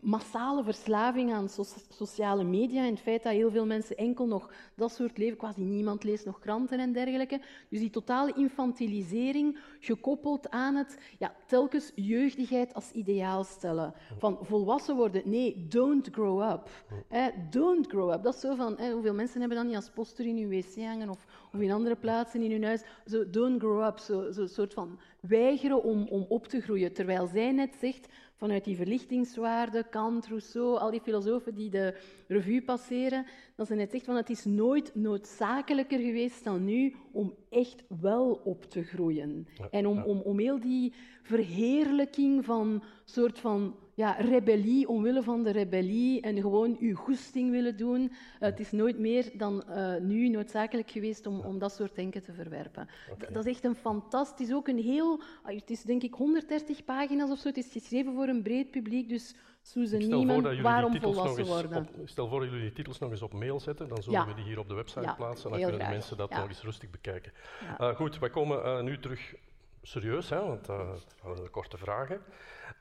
massale 0.00 0.64
verslaving 0.64 1.32
aan 1.32 1.48
sociale 1.88 2.44
media 2.44 2.84
en 2.84 2.90
het 2.90 3.00
feit 3.00 3.22
dat 3.22 3.32
heel 3.32 3.50
veel 3.50 3.66
mensen 3.66 3.96
enkel 3.96 4.26
nog 4.26 4.50
dat 4.74 4.92
soort 4.92 5.18
leven, 5.18 5.36
quasi 5.36 5.62
niemand 5.62 6.04
leest 6.04 6.24
nog 6.24 6.38
kranten 6.38 6.78
en 6.78 6.92
dergelijke. 6.92 7.40
Dus 7.68 7.78
die 7.80 7.90
totale 7.90 8.32
infantilisering 8.36 9.58
gekoppeld 9.80 10.50
aan 10.50 10.74
het 10.74 10.98
ja, 11.18 11.34
telkens 11.46 11.92
jeugdigheid 11.94 12.74
als 12.74 12.90
ideaal 12.90 13.44
stellen. 13.44 13.94
Van 14.18 14.38
volwassen 14.42 14.96
worden, 14.96 15.22
nee, 15.24 15.66
don't 15.68 16.08
grow 16.12 16.50
up. 16.50 16.68
Eh, 17.08 17.26
don't 17.50 17.86
grow 17.86 18.12
up. 18.12 18.22
Dat 18.22 18.34
is 18.34 18.40
zo 18.40 18.54
van, 18.54 18.78
eh, 18.78 18.92
hoeveel 18.92 19.14
mensen 19.14 19.40
hebben 19.40 19.58
dan 19.58 19.66
niet 19.66 19.76
als 19.76 19.90
poster 19.90 20.26
in 20.26 20.36
hun 20.36 20.48
wc 20.48 20.84
hangen 20.84 21.08
of, 21.08 21.26
of 21.52 21.60
in 21.60 21.72
andere 21.72 21.96
plaatsen 21.96 22.42
in 22.42 22.50
hun 22.50 22.64
huis. 22.64 22.82
Zo, 23.06 23.30
don't 23.30 23.60
grow 23.60 23.86
up. 23.86 23.98
Zo'n 23.98 24.32
zo 24.32 24.46
soort 24.46 24.74
van 24.74 24.98
weigeren 25.20 25.82
om, 25.82 26.06
om 26.08 26.26
op 26.28 26.46
te 26.46 26.60
groeien. 26.60 26.92
Terwijl 26.92 27.26
zij 27.26 27.52
net 27.52 27.76
zegt, 27.80 28.08
vanuit 28.38 28.64
die 28.64 28.76
verlichtingswaarde, 28.76 29.84
Kant, 29.90 30.28
Rousseau, 30.30 30.76
al 30.78 30.90
die 30.94 31.02
filosofen 31.02 31.54
die 31.54 31.70
de 31.70 31.94
revue 32.28 32.62
passeren, 32.62 33.26
dat 33.56 33.66
ze 33.66 33.74
net 33.74 33.90
zegt 33.90 34.04
van 34.04 34.16
het 34.16 34.30
is 34.30 34.44
nooit 34.44 34.94
noodzakelijker 34.94 35.98
geweest 35.98 36.44
dan 36.44 36.64
nu 36.64 36.94
om 37.12 37.34
echt 37.50 37.84
wel 38.00 38.40
op 38.44 38.64
te 38.64 38.82
groeien. 38.82 39.46
en 39.70 39.86
om, 39.86 40.02
om, 40.02 40.20
om 40.20 40.38
heel 40.38 40.60
die 40.60 40.92
verheerlijking 41.22 42.44
van 42.44 42.82
soort 43.04 43.38
van 43.38 43.74
ja, 43.98 44.12
rebellie 44.12 44.88
omwille 44.88 45.22
van 45.22 45.42
de 45.42 45.50
rebellie 45.50 46.20
en 46.20 46.40
gewoon 46.40 46.76
uw 46.80 46.94
goesting 46.94 47.50
willen 47.50 47.76
doen. 47.76 48.00
Uh, 48.02 48.10
het 48.38 48.60
is 48.60 48.70
nooit 48.70 48.98
meer 48.98 49.30
dan 49.34 49.64
uh, 49.68 49.96
nu 49.96 50.28
noodzakelijk 50.28 50.90
geweest 50.90 51.26
om, 51.26 51.40
om 51.40 51.58
dat 51.58 51.72
soort 51.72 51.94
denken 51.94 52.22
te 52.22 52.32
verwerpen. 52.32 52.88
Okay. 53.12 53.32
Dat 53.32 53.46
is 53.46 53.52
echt 53.52 53.64
een 53.64 53.74
fantastisch, 53.74 54.52
ook 54.52 54.68
een 54.68 54.78
heel, 54.78 55.20
ah, 55.42 55.54
het 55.54 55.70
is 55.70 55.82
denk 55.82 56.02
ik 56.02 56.14
130 56.14 56.84
pagina's 56.84 57.30
of 57.30 57.38
zo, 57.38 57.48
het 57.48 57.56
is 57.56 57.72
geschreven 57.72 58.14
voor 58.14 58.28
een 58.28 58.42
breed 58.42 58.70
publiek, 58.70 59.08
dus 59.08 59.34
Susan 59.62 60.08
Nieman, 60.08 60.62
waarom 60.62 61.00
volwassen 61.00 61.46
worden. 61.46 61.88
Op, 61.98 62.08
stel 62.08 62.28
voor 62.28 62.40
dat 62.40 62.48
jullie 62.48 62.64
die 62.64 62.72
titels 62.72 62.98
nog 62.98 63.10
eens 63.10 63.22
op 63.22 63.32
mail 63.32 63.60
zetten, 63.60 63.88
dan 63.88 64.02
zullen 64.02 64.20
ja. 64.20 64.26
we 64.26 64.34
die 64.34 64.44
hier 64.44 64.58
op 64.58 64.68
de 64.68 64.74
website 64.74 65.00
ja, 65.00 65.14
plaatsen 65.14 65.50
en 65.50 65.60
dan 65.60 65.68
kunnen 65.68 65.86
de 65.86 65.92
mensen 65.92 66.16
dat 66.16 66.30
nog 66.30 66.48
eens 66.48 66.62
rustig 66.62 66.90
bekijken. 66.90 67.32
Uh, 67.80 67.96
goed, 67.96 68.18
wij 68.18 68.30
komen 68.30 68.84
nu 68.84 68.98
terug 68.98 69.34
serieus, 69.82 70.28
hè, 70.28 70.46
want 70.46 70.68
uh, 70.68 70.94
de 71.34 71.48
korte 71.50 71.78
vragen. 71.78 72.16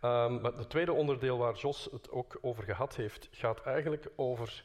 Um, 0.02 0.41
maar 0.41 0.54
het 0.54 0.70
tweede 0.70 0.93
onderdeel 0.93 1.38
waar 1.38 1.56
Jos 1.56 1.89
het 1.91 2.12
ook 2.12 2.38
over 2.41 2.64
gehad 2.64 2.95
heeft, 2.95 3.28
gaat 3.32 3.62
eigenlijk 3.62 4.10
over. 4.16 4.64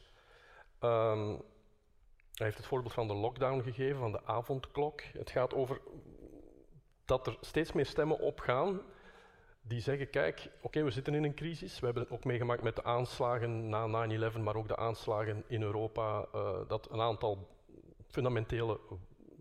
Um, 0.81 1.43
hij 2.33 2.47
heeft 2.47 2.57
het 2.57 2.67
voorbeeld 2.67 2.95
van 2.95 3.07
de 3.07 3.15
lockdown 3.15 3.63
gegeven, 3.63 3.99
van 3.99 4.13
de 4.13 4.25
avondklok. 4.25 5.01
Het 5.01 5.31
gaat 5.31 5.55
over 5.55 5.81
dat 7.05 7.27
er 7.27 7.37
steeds 7.41 7.73
meer 7.73 7.87
stemmen 7.87 8.19
opgaan 8.19 8.81
die 9.63 9.81
zeggen: 9.81 10.11
kijk, 10.11 10.51
oké, 10.61 10.83
we 10.83 10.91
zitten 10.91 11.15
in 11.15 11.25
een 11.25 11.35
crisis. 11.35 11.79
We 11.79 11.85
hebben 11.85 12.03
het 12.03 12.13
ook 12.13 12.25
meegemaakt 12.25 12.63
met 12.63 12.77
de 12.77 12.85
aanslagen 12.85 13.69
na 13.69 14.09
9-11, 14.33 14.41
maar 14.41 14.57
ook 14.57 14.69
de 14.69 14.77
aanslagen 14.77 15.45
in 15.47 15.63
Europa. 15.63 16.27
Uh, 16.35 16.59
dat 16.69 16.89
een 16.91 17.01
aantal 17.01 17.49
fundamentele 18.07 18.81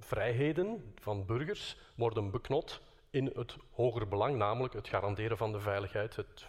vrijheden 0.02 0.93
van 0.99 1.26
burgers 1.26 1.78
worden 1.95 2.32
beknot 2.32 2.82
in 3.10 3.32
het 3.36 3.56
hoger 3.72 4.08
belang, 4.08 4.36
namelijk 4.36 4.74
het 4.74 4.88
garanderen 4.88 5.38
van 5.38 5.52
de 5.52 5.60
veiligheid, 5.60 6.16
het, 6.16 6.47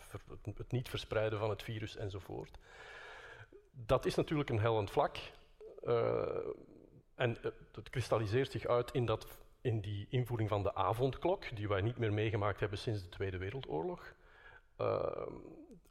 het, 0.56 0.72
niet 0.72 0.88
verspreiden 0.88 1.38
van 1.38 1.50
het 1.50 1.62
virus 1.62 1.96
enzovoort. 1.96 2.58
Dat 3.70 4.06
is 4.06 4.14
natuurlijk 4.14 4.50
een 4.50 4.60
hellend 4.60 4.90
vlak. 4.90 5.16
Uh, 5.84 6.26
en 7.14 7.36
het 7.72 7.90
kristalliseert 7.90 8.50
zich 8.50 8.66
uit 8.66 8.90
in, 8.90 9.06
dat, 9.06 9.38
in 9.60 9.80
die 9.80 10.06
invoering 10.08 10.48
van 10.48 10.62
de 10.62 10.74
avondklok, 10.74 11.56
die 11.56 11.68
wij 11.68 11.80
niet 11.80 11.98
meer 11.98 12.12
meegemaakt 12.12 12.60
hebben 12.60 12.78
sinds 12.78 13.02
de 13.02 13.08
Tweede 13.08 13.38
Wereldoorlog. 13.38 14.14
Uh, 14.80 15.26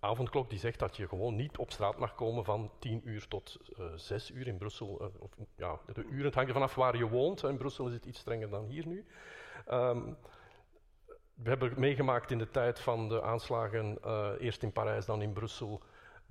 avondklok 0.04 0.49
die 0.49 0.60
zegt 0.60 0.80
dat 0.80 0.97
je 0.97 1.08
gewoon 1.08 1.36
niet 1.36 1.58
op 1.58 1.72
straat 1.72 1.97
mag 1.97 2.16
komen 2.16 2.45
van 2.45 2.72
10 2.80 3.02
uur 3.04 3.28
tot 3.28 3.58
uh, 3.80 3.86
eh, 3.86 3.91
6 3.95 4.32
uur 4.32 4.47
in 4.47 4.58
Brussel. 4.58 5.02
Uh, 5.02 5.22
of, 5.22 5.32
ja, 5.56 5.80
de 5.93 6.04
uren, 6.04 6.26
het 6.26 6.36
hangt 6.36 6.52
vanaf 6.52 6.76
waar 6.76 6.97
je 6.97 7.10
woont. 7.10 7.43
In 7.43 7.58
Brussel 7.58 7.88
is 7.88 7.93
het 7.93 8.06
iets 8.06 8.20
strenger 8.20 8.49
dan 8.49 8.66
hier 8.66 8.88
nu. 8.88 9.06
Um, 9.72 10.18
we 11.34 11.49
hebben 11.49 11.74
meegemaakt 11.78 12.32
in 12.32 12.38
de 12.38 12.49
tijd 12.49 12.80
van 12.80 13.10
de 13.10 13.22
aanslagen, 13.22 13.97
uh, 14.06 14.30
eerst 14.39 14.64
in 14.64 14.72
Parijs, 14.72 15.06
dan 15.06 15.22
in 15.22 15.34
Brussel, 15.34 15.82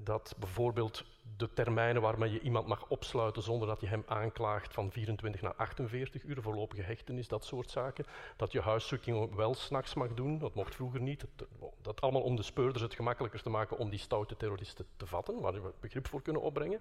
dat 0.03 0.35
bijvoorbeeld 0.39 1.05
de 1.37 1.53
termijnen 1.53 2.03
waarmee 2.03 2.33
je 2.33 2.41
iemand 2.41 2.67
mag 2.67 2.89
opsluiten 2.89 3.43
zonder 3.43 3.69
dat 3.69 3.81
je 3.81 3.87
hem 3.87 4.03
aanklaagt 4.07 4.75
van 4.75 4.91
24 4.91 5.43
naar 5.43 5.55
48 5.55 6.23
uur, 6.25 6.43
voorlopige 6.43 6.83
hechtenis, 6.83 7.29
dat 7.29 7.45
soort 7.45 7.71
zaken. 7.71 8.07
Dat 8.37 8.53
je 8.53 8.61
huiszoeking 8.61 9.35
wel 9.35 9.55
s'nachts 9.55 9.95
mag 9.95 10.15
doen, 10.15 10.39
dat 10.39 10.55
mocht 10.55 10.75
vroeger 10.75 11.01
niet. 11.01 11.25
Dat, 11.37 11.49
dat, 11.83 12.01
allemaal 12.01 12.23
om 12.23 12.37
de 12.37 12.43
speurders 12.43 12.83
het 12.83 12.95
gemakkelijker 12.95 13.43
te 13.43 13.51
maken 13.51 13.79
om 13.79 13.91
die 13.91 13.99
stoute 13.99 14.37
terroristen 14.37 14.87
te 14.97 15.07
vatten, 15.07 15.41
waar 15.41 15.53
we 15.53 15.73
begrip 15.81 16.09
voor 16.09 16.23
kunnen 16.23 16.43
opbrengen. 16.43 16.81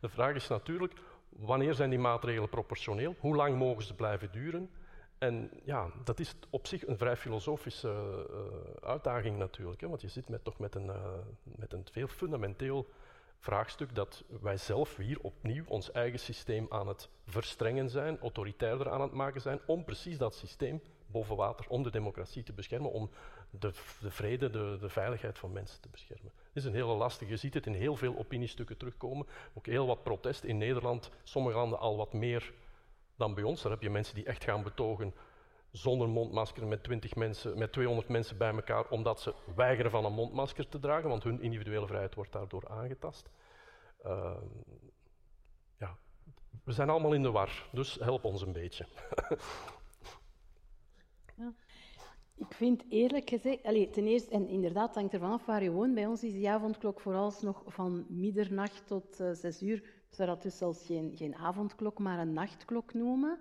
De 0.00 0.08
vraag 0.08 0.34
is 0.34 0.48
natuurlijk, 0.48 0.92
wanneer 1.28 1.74
zijn 1.74 1.90
die 1.90 1.98
maatregelen 1.98 2.48
proportioneel? 2.48 3.14
Hoe 3.18 3.36
lang 3.36 3.56
mogen 3.58 3.82
ze 3.82 3.94
blijven 3.94 4.32
duren? 4.32 4.70
En 5.18 5.50
ja, 5.64 5.90
dat 6.04 6.20
is 6.20 6.34
op 6.50 6.66
zich 6.66 6.86
een 6.86 6.98
vrij 6.98 7.16
filosofische 7.16 8.26
uh, 8.30 8.88
uitdaging 8.88 9.38
natuurlijk, 9.38 9.80
hè, 9.80 9.88
want 9.88 10.00
je 10.00 10.08
zit 10.08 10.28
met, 10.28 10.44
toch 10.44 10.58
met 10.58 10.74
een, 10.74 10.86
uh, 10.86 11.12
met 11.42 11.72
een 11.72 11.86
veel 11.90 12.08
fundamenteel 12.08 12.86
vraagstuk 13.38 13.94
dat 13.94 14.24
wij 14.40 14.56
zelf 14.56 14.96
hier 14.96 15.20
opnieuw 15.20 15.64
ons 15.66 15.92
eigen 15.92 16.18
systeem 16.18 16.66
aan 16.68 16.88
het 16.88 17.08
verstrengen 17.26 17.90
zijn, 17.90 18.18
autoritairder 18.18 18.90
aan 18.90 19.00
het 19.00 19.12
maken 19.12 19.40
zijn, 19.40 19.60
om 19.66 19.84
precies 19.84 20.18
dat 20.18 20.34
systeem 20.34 20.80
boven 21.06 21.36
water, 21.36 21.66
om 21.68 21.82
de 21.82 21.90
democratie 21.90 22.42
te 22.42 22.52
beschermen, 22.52 22.92
om 22.92 23.10
de, 23.50 23.72
de 24.00 24.10
vrede, 24.10 24.50
de, 24.50 24.76
de, 24.80 24.88
veiligheid 24.88 25.38
van 25.38 25.52
mensen 25.52 25.80
te 25.80 25.88
beschermen. 25.88 26.32
Het 26.36 26.56
is 26.56 26.64
een 26.64 26.74
hele 26.74 26.94
lastige, 26.94 27.30
je 27.30 27.36
ziet 27.36 27.54
het 27.54 27.66
in 27.66 27.74
heel 27.74 27.96
veel 27.96 28.16
opiniestukken 28.16 28.76
terugkomen, 28.76 29.26
ook 29.54 29.66
heel 29.66 29.86
wat 29.86 30.02
protest 30.02 30.44
in 30.44 30.58
Nederland, 30.58 31.10
sommige 31.22 31.56
landen 31.56 31.78
al 31.78 31.96
wat 31.96 32.12
meer 32.12 32.52
dan 33.16 33.34
bij 33.34 33.44
ons. 33.44 33.62
Daar 33.62 33.72
heb 33.72 33.82
je 33.82 33.90
mensen 33.90 34.14
die 34.14 34.24
echt 34.24 34.44
gaan 34.44 34.62
betogen 34.62 35.14
zonder 35.70 36.08
mondmasker 36.08 36.66
met, 36.66 36.82
20 36.82 37.14
mensen, 37.14 37.58
met 37.58 37.72
200 37.72 38.08
mensen 38.08 38.36
bij 38.36 38.52
elkaar, 38.54 38.88
omdat 38.88 39.20
ze 39.20 39.34
weigeren 39.56 39.90
van 39.90 40.04
een 40.04 40.12
mondmasker 40.12 40.68
te 40.68 40.78
dragen, 40.78 41.08
want 41.08 41.22
hun 41.22 41.40
individuele 41.40 41.86
vrijheid 41.86 42.14
wordt 42.14 42.32
daardoor 42.32 42.68
aangetast. 42.68 43.30
Uh, 44.04 44.36
ja, 45.78 45.96
we 46.64 46.72
zijn 46.72 46.90
allemaal 46.90 47.12
in 47.12 47.22
de 47.22 47.30
war, 47.30 47.68
dus 47.72 47.94
help 47.94 48.24
ons 48.24 48.42
een 48.42 48.52
beetje. 48.52 48.86
ja. 51.36 51.52
Ik 52.38 52.52
vind 52.52 52.84
eerlijk 52.88 53.28
gezegd, 53.28 53.62
allez, 53.62 53.90
ten 53.92 54.06
eerste, 54.06 54.30
en 54.30 54.48
inderdaad, 54.48 54.94
hangt 54.94 55.12
ervan 55.12 55.32
af 55.32 55.46
waar 55.46 55.62
je 55.62 55.70
woont. 55.70 55.94
Bij 55.94 56.06
ons 56.06 56.22
is 56.22 56.32
die 56.32 56.50
avondklok 56.50 57.00
vooralsnog 57.00 57.62
van 57.66 58.06
middernacht 58.08 58.86
tot 58.86 59.20
uh, 59.20 59.32
zes 59.32 59.62
uur 59.62 59.95
zou 60.16 60.28
dat 60.28 60.42
dus 60.42 60.56
zelfs 60.56 60.86
geen, 60.86 61.12
geen 61.14 61.34
avondklok, 61.34 61.98
maar 61.98 62.18
een 62.18 62.32
nachtklok 62.32 62.94
noemen. 62.94 63.38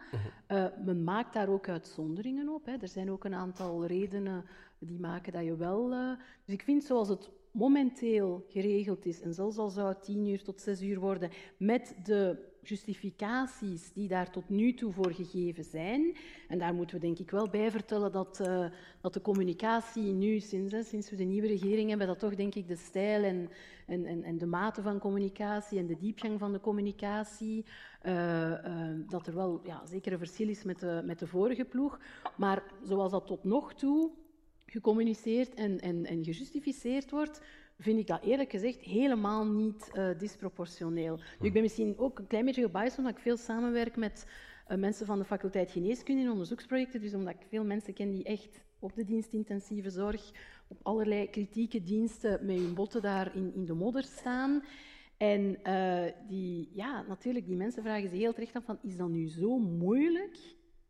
Uh, 0.48 0.66
men 0.86 1.04
maakt 1.04 1.34
daar 1.34 1.50
ook 1.50 1.70
uitzonderingen 1.70 2.50
op. 2.50 2.66
Hè. 2.66 2.76
Er 2.82 2.88
zijn 2.88 3.12
ook 3.12 3.24
een 3.24 3.34
aantal 3.34 3.86
redenen 3.86 4.46
die 4.80 5.00
maken 5.00 5.34
dat 5.34 5.44
je 5.44 5.56
wel... 5.56 5.92
Uh, 5.92 6.12
dus 6.46 6.54
ik 6.54 6.62
vind 6.62 6.84
zoals 6.84 7.08
het 7.08 7.30
momenteel 7.52 8.46
geregeld 8.48 9.06
is, 9.06 9.22
en 9.22 9.34
zelfs 9.34 9.58
al 9.58 9.70
zou 9.70 9.88
het 9.88 10.04
tien 10.04 10.28
uur 10.28 10.44
tot 10.44 10.62
zes 10.62 10.82
uur 10.82 11.00
worden, 11.00 11.30
met 11.58 11.96
de 12.04 12.54
justificaties 12.68 13.94
die 13.94 14.08
daar 14.08 14.32
tot 14.32 14.50
nu 14.50 14.74
toe 14.74 14.92
voor 14.92 15.14
gegeven 15.14 15.64
zijn. 15.64 16.16
En 16.48 16.60
daar 16.60 16.74
moeten 16.74 16.96
we 16.96 17.06
denk 17.06 17.20
ik 17.20 17.32
wel 17.32 17.50
bij 17.50 17.72
vertellen 17.72 18.12
dat, 18.12 18.40
uh, 18.42 18.66
dat 19.02 19.14
de 19.14 19.22
communicatie 19.22 20.12
nu, 20.12 20.40
sinds, 20.40 20.90
sinds 20.90 21.10
we 21.10 21.16
de 21.16 21.24
nieuwe 21.24 21.48
regering 21.48 21.90
hebben, 21.90 22.08
dat 22.08 22.20
toch 22.20 22.36
denk 22.36 22.56
ik 22.56 22.68
de 22.68 22.76
stijl 22.76 23.24
en, 23.24 23.50
en, 23.86 24.06
en, 24.06 24.24
en 24.24 24.38
de 24.38 24.46
mate 24.46 24.82
van 24.82 25.00
communicatie 25.00 25.80
en 25.80 25.88
de 25.88 25.98
diepgang 25.98 26.40
van 26.40 26.52
de 26.52 26.60
communicatie, 26.60 27.66
uh, 28.04 28.50
uh, 28.50 28.90
dat 29.08 29.28
er 29.28 29.36
wel 29.36 29.62
ja, 29.64 29.86
zeker 29.86 30.12
een 30.12 30.18
verschil 30.18 30.50
is 30.50 30.64
met 30.64 30.80
de, 30.80 31.02
met 31.06 31.20
de 31.20 31.28
vorige 31.28 31.66
ploeg. 31.66 32.00
Maar 32.38 32.64
zoals 32.84 33.12
dat 33.12 33.28
tot 33.28 33.44
nog 33.44 33.74
toe 33.74 34.12
gecommuniceerd 34.66 35.54
en, 35.54 35.80
en, 35.80 36.06
en 36.06 36.24
gejustificeerd 36.24 37.12
wordt, 37.12 37.42
vind 37.78 38.00
ik 38.00 38.08
dat 38.08 38.24
eerlijk 38.24 38.52
gezegd 38.52 38.82
helemaal 38.82 39.46
niet 39.46 39.90
uh, 39.94 40.18
disproportioneel. 40.18 41.20
Ik 41.42 41.54
ben 41.54 41.62
misschien 41.62 41.98
ook 41.98 42.20
een 42.20 42.28
klein 42.28 42.46
beetje 42.46 42.62
gebiased 42.62 42.98
omdat 42.98 43.14
ik 43.14 43.22
veel 43.22 43.38
samenwerk 43.38 43.96
met 43.96 44.28
uh, 44.68 44.78
mensen 44.78 45.06
van 45.06 45.20
de 45.20 45.26
faculteit 45.26 45.72
geneeskunde 45.72 46.22
in 46.22 46.32
onderzoeksprojecten, 46.32 47.02
dus 47.02 47.14
omdat 47.14 47.34
ik 47.34 47.48
veel 47.50 47.64
mensen 47.64 47.94
ken 47.94 48.12
die 48.12 48.24
echt 48.24 48.64
op 48.80 48.96
de 48.96 49.04
dienstintensieve 49.04 49.90
zorg, 49.90 50.32
op 50.68 50.80
allerlei 50.82 51.30
kritieke 51.30 51.84
diensten 51.84 52.46
met 52.46 52.56
hun 52.58 52.74
botten 52.74 53.02
daar 53.02 53.36
in, 53.36 53.54
in 53.54 53.66
de 53.66 53.74
modder 53.74 54.04
staan. 54.04 54.64
En 55.18 55.60
uh, 55.64 56.04
die, 56.28 56.70
ja, 56.74 57.02
natuurlijk, 57.08 57.46
die 57.46 57.56
mensen 57.56 57.84
vragen 57.84 58.10
zich 58.10 58.20
heel 58.20 58.34
terecht 58.34 58.56
af 58.56 58.64
van, 58.64 58.80
is 58.82 58.98
dat 58.98 59.10
nu 59.10 59.28
zo 59.28 59.58
moeilijk 59.58 60.38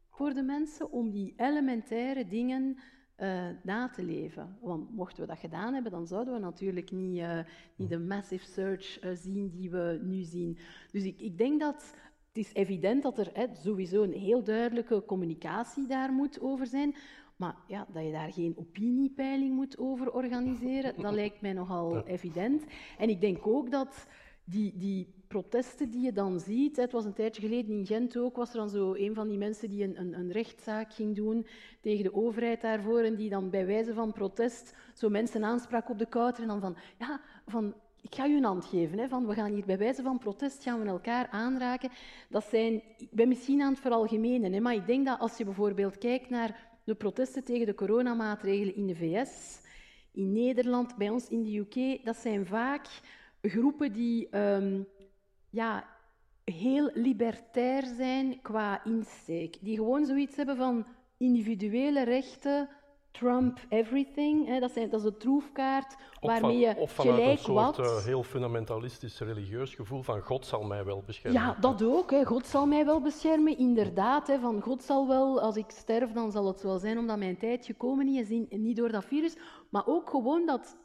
voor 0.09 0.33
de 0.33 0.41
mensen 0.41 0.91
om 0.91 1.11
die 1.11 1.33
elementaire 1.37 2.27
dingen 2.27 2.77
uh, 3.17 3.47
na 3.63 3.89
te 3.89 4.03
leven. 4.03 4.57
Want 4.61 4.95
mochten 4.95 5.21
we 5.21 5.27
dat 5.27 5.39
gedaan 5.39 5.73
hebben, 5.73 5.91
dan 5.91 6.07
zouden 6.07 6.33
we 6.33 6.39
natuurlijk 6.39 6.91
niet, 6.91 7.17
uh, 7.17 7.39
niet 7.75 7.89
de 7.89 7.99
massive 7.99 8.45
search 8.45 9.03
uh, 9.03 9.11
zien 9.13 9.49
die 9.49 9.69
we 9.69 9.99
nu 10.03 10.23
zien. 10.23 10.57
Dus 10.91 11.03
ik, 11.03 11.19
ik 11.19 11.37
denk 11.37 11.59
dat 11.59 11.93
het 12.27 12.45
is 12.45 12.53
evident 12.53 13.03
dat 13.03 13.17
er 13.17 13.29
hè, 13.33 13.45
sowieso 13.53 14.03
een 14.03 14.13
heel 14.13 14.43
duidelijke 14.43 15.03
communicatie 15.05 15.87
daar 15.87 16.11
moet 16.11 16.41
over 16.41 16.67
zijn. 16.67 16.95
Maar 17.35 17.55
ja, 17.67 17.87
dat 17.93 18.03
je 18.03 18.11
daar 18.11 18.33
geen 18.33 18.57
opiniepeiling 18.57 19.55
moet 19.55 19.77
over 19.77 20.11
organiseren, 20.11 21.01
dat 21.01 21.13
lijkt 21.13 21.41
mij 21.41 21.53
nogal 21.53 22.05
evident. 22.05 22.63
En 22.97 23.09
ik 23.09 23.21
denk 23.21 23.47
ook 23.47 23.71
dat 23.71 24.07
die, 24.43 24.77
die 24.77 25.14
protesten 25.27 25.89
die 25.89 26.01
je 26.01 26.11
dan 26.11 26.39
ziet. 26.39 26.75
Het 26.75 26.91
was 26.91 27.05
een 27.05 27.13
tijdje 27.13 27.41
geleden 27.41 27.77
in 27.77 27.85
Gent 27.85 28.17
ook, 28.17 28.35
was 28.35 28.49
er 28.49 28.57
dan 28.57 28.69
zo 28.69 28.93
een 28.93 29.13
van 29.13 29.27
die 29.27 29.37
mensen 29.37 29.69
die 29.69 29.83
een, 29.83 29.99
een, 29.99 30.13
een, 30.13 30.31
rechtszaak 30.31 30.93
ging 30.93 31.15
doen 31.15 31.47
tegen 31.81 32.03
de 32.03 32.13
overheid 32.13 32.61
daarvoor 32.61 32.99
en 32.99 33.15
die 33.15 33.29
dan 33.29 33.49
bij 33.49 33.65
wijze 33.65 33.93
van 33.93 34.11
protest 34.11 34.73
zo 34.93 35.09
mensen 35.09 35.43
aansprak 35.43 35.89
op 35.89 35.99
de 35.99 36.05
kouter 36.05 36.41
en 36.41 36.47
dan 36.47 36.61
van, 36.61 36.75
ja, 36.99 37.21
van 37.45 37.73
ik 38.01 38.15
ga 38.15 38.27
u 38.27 38.37
een 38.37 38.43
hand 38.43 38.65
geven, 38.65 38.97
hè, 38.97 39.07
van 39.07 39.27
we 39.27 39.33
gaan 39.33 39.53
hier 39.53 39.65
bij 39.65 39.77
wijze 39.77 40.01
van 40.01 40.17
protest 40.17 40.63
gaan 40.63 40.81
we 40.81 40.87
elkaar 40.87 41.27
aanraken. 41.27 41.89
Dat 42.29 42.43
zijn, 42.43 42.81
ik 42.97 43.11
ben 43.11 43.27
misschien 43.27 43.61
aan 43.61 43.71
het 43.71 43.81
veralgemenen, 43.81 44.53
hè, 44.53 44.59
maar 44.59 44.73
ik 44.73 44.87
denk 44.87 45.05
dat 45.05 45.19
als 45.19 45.37
je 45.37 45.45
bijvoorbeeld 45.45 45.97
kijkt 45.97 46.29
naar 46.29 46.73
de 46.83 46.95
protesten 46.95 47.43
tegen 47.43 47.65
de 47.65 47.75
coronamaatregelen 47.75 48.75
in 48.75 48.87
de 48.87 48.95
VS, 48.95 49.61
in 50.11 50.33
Nederland, 50.33 50.95
bij 50.97 51.09
ons 51.09 51.27
in 51.27 51.43
de 51.43 51.57
UK, 51.57 52.05
dat 52.05 52.15
zijn 52.15 52.45
vaak 52.45 52.87
groepen 53.41 53.93
die 53.93 54.37
um, 54.37 54.87
ja, 55.55 55.83
heel 56.43 56.89
libertair 56.93 57.83
zijn 57.83 58.41
qua 58.41 58.83
insteek. 58.83 59.57
Die 59.61 59.75
gewoon 59.75 60.05
zoiets 60.05 60.35
hebben 60.35 60.57
van 60.57 60.85
individuele 61.17 62.03
rechten, 62.03 62.69
Trump 63.11 63.59
everything. 63.69 64.47
Hè, 64.47 64.59
dat, 64.59 64.71
zijn, 64.71 64.89
dat 64.89 64.99
is 64.99 65.05
de 65.05 65.17
troefkaart 65.17 65.95
waarmee 66.21 66.57
je 66.57 66.75
of 66.77 66.95
gelijk 66.95 67.31
een 67.31 67.37
soort, 67.37 67.77
wat... 67.77 67.79
Uh, 67.79 68.03
heel 68.03 68.23
fundamentalistisch 68.23 69.19
religieus 69.19 69.75
gevoel 69.75 70.01
van 70.01 70.21
God 70.21 70.45
zal 70.45 70.63
mij 70.63 70.85
wel 70.85 71.03
beschermen. 71.05 71.41
Ja, 71.41 71.57
dat 71.59 71.83
ook. 71.83 72.11
Hè. 72.11 72.25
God 72.25 72.45
zal 72.45 72.65
mij 72.65 72.85
wel 72.85 73.01
beschermen, 73.01 73.57
inderdaad. 73.57 74.27
Hè, 74.27 74.39
van 74.39 74.61
God 74.61 74.83
zal 74.83 75.07
wel, 75.07 75.41
als 75.41 75.55
ik 75.55 75.69
sterf, 75.69 76.11
dan 76.11 76.31
zal 76.31 76.47
het 76.47 76.61
wel 76.61 76.79
zijn 76.79 76.97
omdat 76.97 77.17
mijn 77.17 77.37
tijd 77.37 77.65
gekomen 77.65 78.07
is 78.07 78.29
en 78.29 78.61
niet 78.61 78.75
door 78.75 78.91
dat 78.91 79.05
virus. 79.05 79.37
Maar 79.69 79.87
ook 79.87 80.09
gewoon 80.09 80.45
dat 80.45 80.77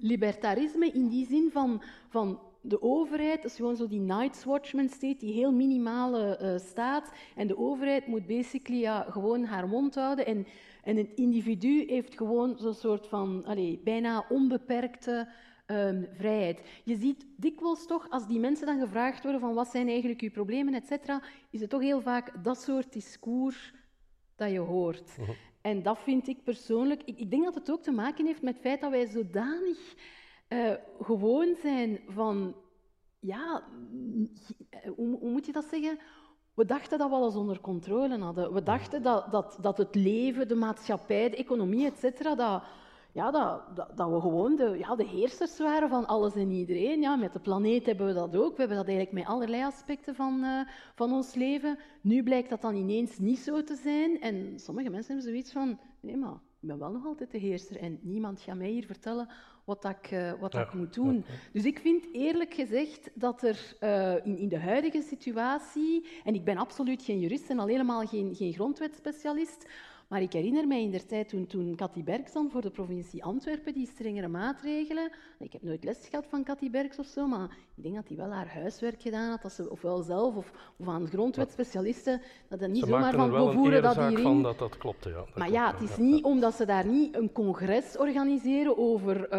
libertarisme 0.00 0.90
in 0.90 1.08
die 1.08 1.26
zin 1.26 1.50
van, 1.52 1.82
van 2.08 2.38
de 2.66 2.82
overheid, 2.82 3.42
dat 3.42 3.50
is 3.50 3.56
gewoon 3.56 3.76
zo 3.76 3.88
die 3.88 4.00
Night's 4.00 4.44
Watchman 4.44 4.88
state, 4.88 5.16
die 5.18 5.32
heel 5.32 5.52
minimale 5.52 6.38
uh, 6.42 6.58
staat. 6.58 7.12
En 7.36 7.46
de 7.46 7.58
overheid 7.58 8.06
moet 8.06 8.26
basically 8.26 8.80
ja, 8.80 9.06
gewoon 9.08 9.44
haar 9.44 9.68
mond 9.68 9.94
houden. 9.94 10.26
En, 10.26 10.46
en 10.82 10.96
een 10.96 11.16
individu 11.16 11.84
heeft 11.86 12.16
gewoon 12.16 12.58
zo'n 12.58 12.74
soort 12.74 13.06
van 13.06 13.44
allez, 13.44 13.76
bijna 13.82 14.26
onbeperkte 14.28 15.28
um, 15.66 16.08
vrijheid. 16.12 16.62
Je 16.84 16.96
ziet 16.96 17.26
dikwijls 17.36 17.86
toch, 17.86 18.10
als 18.10 18.26
die 18.26 18.38
mensen 18.38 18.66
dan 18.66 18.80
gevraagd 18.80 19.22
worden 19.22 19.40
van 19.40 19.54
wat 19.54 19.68
zijn 19.68 19.88
eigenlijk 19.88 20.20
uw 20.20 20.30
problemen, 20.30 20.74
et 20.74 20.86
cetera, 20.86 21.22
is 21.50 21.60
het 21.60 21.70
toch 21.70 21.80
heel 21.80 22.00
vaak 22.00 22.44
dat 22.44 22.62
soort 22.62 22.92
discours 22.92 23.74
dat 24.36 24.50
je 24.50 24.58
hoort. 24.58 25.16
Uh 25.18 25.26
-huh. 25.26 25.36
En 25.60 25.82
dat 25.82 25.98
vind 25.98 26.28
ik 26.28 26.44
persoonlijk... 26.44 27.02
Ik, 27.04 27.18
ik, 27.18 27.30
denk 27.30 27.44
dat 27.44 27.54
het 27.54 27.70
ook 27.70 27.82
te 27.82 27.92
maken 27.92 28.26
heeft 28.26 28.42
met 28.42 28.52
het 28.52 28.62
feit 28.62 28.80
dat 28.80 28.90
wij 28.90 29.06
zodanig 29.06 29.94
uh, 30.54 30.72
gewoon 31.00 31.54
zijn 31.62 32.00
van... 32.08 32.54
Ja, 33.20 33.62
hoe, 34.96 35.18
hoe, 35.18 35.30
moet 35.30 35.46
je 35.46 35.52
dat 35.52 35.64
zeggen? 35.64 35.98
We 36.54 36.64
dachten 36.64 36.98
dat 36.98 37.08
we 37.08 37.14
alles 37.14 37.34
onder 37.34 37.60
controle 37.60 38.18
hadden. 38.18 38.52
We 38.52 38.62
dachten 38.62 39.02
dat, 39.02 39.30
dat, 39.30 39.58
dat 39.60 39.78
het 39.78 39.94
leven, 39.94 40.48
de 40.48 40.54
maatschappij, 40.54 41.30
de 41.30 41.36
economie, 41.36 41.86
et 41.86 41.98
cetera, 41.98 42.34
dat, 42.34 42.62
ja, 43.12 43.30
dat, 43.30 43.76
dat, 43.96 44.10
we 44.10 44.20
gewoon 44.20 44.56
de, 44.56 44.76
ja, 44.78 44.94
de 44.96 45.06
heersers 45.06 45.58
waren 45.58 45.88
van 45.88 46.06
alles 46.06 46.34
en 46.34 46.50
iedereen. 46.50 47.00
Ja, 47.00 47.16
met 47.16 47.32
de 47.32 47.40
planeet 47.40 47.86
hebben 47.86 48.06
we 48.06 48.12
dat 48.12 48.36
ook. 48.36 48.52
We 48.52 48.58
hebben 48.58 48.76
dat 48.76 48.86
eigenlijk 48.86 49.16
met 49.16 49.26
allerlei 49.26 49.64
aspecten 49.64 50.14
van, 50.14 50.40
uh, 50.44 50.60
van 50.94 51.12
ons 51.12 51.34
leven. 51.34 51.78
Nu 52.00 52.22
blijkt 52.22 52.50
dat 52.50 52.60
dan 52.60 52.74
ineens 52.74 53.18
niet 53.18 53.38
zo 53.38 53.64
te 53.64 53.74
zijn. 53.74 54.20
En 54.20 54.58
sommige 54.58 54.90
mensen 54.90 55.12
hebben 55.14 55.30
zoiets 55.30 55.52
van, 55.52 55.78
nee 56.00 56.16
maar, 56.16 56.34
ik 56.60 56.68
ben 56.68 56.78
wel 56.78 56.90
nog 56.90 57.06
altijd 57.06 57.30
de 57.30 57.38
heerser 57.38 57.76
en 57.76 57.98
niemand 58.02 58.40
gaat 58.40 58.56
mij 58.56 58.70
hier 58.70 58.86
vertellen 58.86 59.28
wat 59.64 59.84
ik, 59.84 60.10
uh, 60.10 60.32
wat 60.40 60.52
ja. 60.52 60.60
ik 60.60 60.72
moet 60.72 60.94
doen. 60.94 61.14
Ja. 61.14 61.34
Dus 61.52 61.64
ik 61.64 61.78
vind 61.78 62.04
eerlijk 62.12 62.54
gezegd 62.54 63.10
dat 63.14 63.42
er 63.42 63.76
uh, 63.80 64.26
in, 64.26 64.38
in, 64.38 64.48
de 64.48 64.58
huidige 64.58 65.02
situatie, 65.02 66.06
en 66.24 66.34
ik 66.34 66.44
ben 66.44 66.56
absoluut 66.56 67.02
geen 67.02 67.20
jurist 67.20 67.50
en 67.50 67.58
al 67.58 67.66
helemaal 67.66 68.06
geen, 68.06 68.34
geen 68.34 68.52
grondwetspecialist, 68.52 69.66
maar 70.08 70.22
ik 70.22 70.32
herinner 70.32 70.66
mij 70.66 70.82
in 70.82 70.90
der 70.90 71.06
tijd 71.06 71.28
toen, 71.28 71.46
toen 71.46 71.76
Cathy 71.76 72.02
Berks 72.02 72.32
dan 72.32 72.50
voor 72.50 72.60
de 72.60 72.70
provincie 72.70 73.24
Antwerpen 73.24 73.72
die 73.74 73.86
strengere 73.86 74.28
maatregelen. 74.28 75.10
Ik 75.38 75.52
heb 75.52 75.62
nooit 75.62 75.84
les 75.84 76.06
gehad 76.10 76.26
van 76.28 76.44
Cathy 76.44 76.70
Berks 76.70 76.98
of 76.98 77.06
zo, 77.06 77.26
maar 77.26 77.56
ik 77.74 77.82
denk 77.82 77.94
dat 77.94 78.08
hij 78.08 78.16
wel 78.16 78.30
haar 78.30 78.52
huiswerk 78.52 79.02
gedaan 79.02 79.30
had, 79.30 79.42
dat 79.42 79.52
ze 79.52 79.70
ofwel 79.70 80.02
zelf 80.02 80.36
of, 80.36 80.52
of 80.76 80.88
aan 80.88 81.06
grondwetspecialisten, 81.06 82.20
dat 82.48 82.60
dat 82.60 82.68
niet 82.68 82.82
ze 82.82 82.88
zomaar 82.88 83.14
van 83.14 83.32
we 83.32 83.52
voeren 83.52 83.82
dat 83.82 83.96
hierin. 83.96 84.22
Van 84.22 84.42
dat 84.42 84.58
dat 84.58 84.76
klopte, 84.76 85.08
ja. 85.08 85.14
Dat 85.14 85.36
maar 85.36 85.50
ja, 85.50 85.72
het 85.72 85.90
is 85.90 85.96
niet 85.96 86.24
omdat 86.24 86.54
ze 86.54 86.66
daar 86.66 86.86
niet 86.86 87.16
een 87.16 87.32
congres 87.32 87.96
organiseren 87.96 88.78
over 88.78 89.16
uh, 89.16 89.30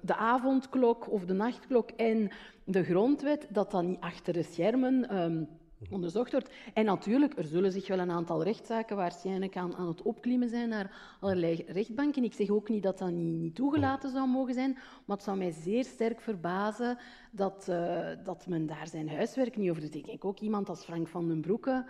de 0.00 0.14
avondklok 0.16 1.10
of 1.10 1.24
de 1.24 1.34
nachtklok 1.34 1.90
en 1.90 2.30
de 2.64 2.82
grondwet, 2.84 3.46
dat 3.50 3.70
dat 3.70 3.82
niet 3.82 4.00
achter 4.00 4.32
de 4.32 4.42
schermen. 4.42 5.16
Um, 5.22 5.48
onderzocht 5.90 6.32
wordt. 6.32 6.50
En 6.74 6.84
natuurlijk, 6.84 7.38
er 7.38 7.44
zullen 7.44 7.72
zich 7.72 7.88
wel 7.88 7.98
een 7.98 8.10
aantal 8.10 8.42
rechtszaken 8.42 8.96
waarschijnlijk 8.96 9.56
aan, 9.56 9.88
het 9.88 10.02
opklimmen 10.02 10.48
zijn 10.48 10.68
naar 10.68 11.16
allerlei 11.20 11.64
rechtbanken. 11.66 12.24
Ik 12.24 12.34
zeg 12.34 12.50
ook 12.50 12.68
niet 12.68 12.82
dat 12.82 12.98
dat 12.98 13.10
niet, 13.10 13.54
toegelaten 13.54 14.10
zou 14.10 14.28
mogen 14.28 14.54
zijn, 14.54 14.72
maar 15.04 15.16
het 15.16 15.24
zou 15.24 15.38
mij 15.38 15.50
zeer 15.50 15.84
sterk 15.84 16.20
verbazen 16.20 16.98
dat, 17.30 17.66
uh, 17.70 18.08
dat 18.24 18.46
men 18.46 18.66
daar 18.66 18.88
zijn 18.88 19.08
huiswerk 19.08 19.56
niet 19.56 19.70
over 19.70 19.82
doet. 19.82 19.94
Ik 19.94 20.06
denk 20.06 20.24
ook 20.24 20.40
iemand 20.40 20.68
als 20.68 20.84
Frank 20.84 21.08
van 21.08 21.28
den 21.28 21.40
Broeke. 21.40 21.86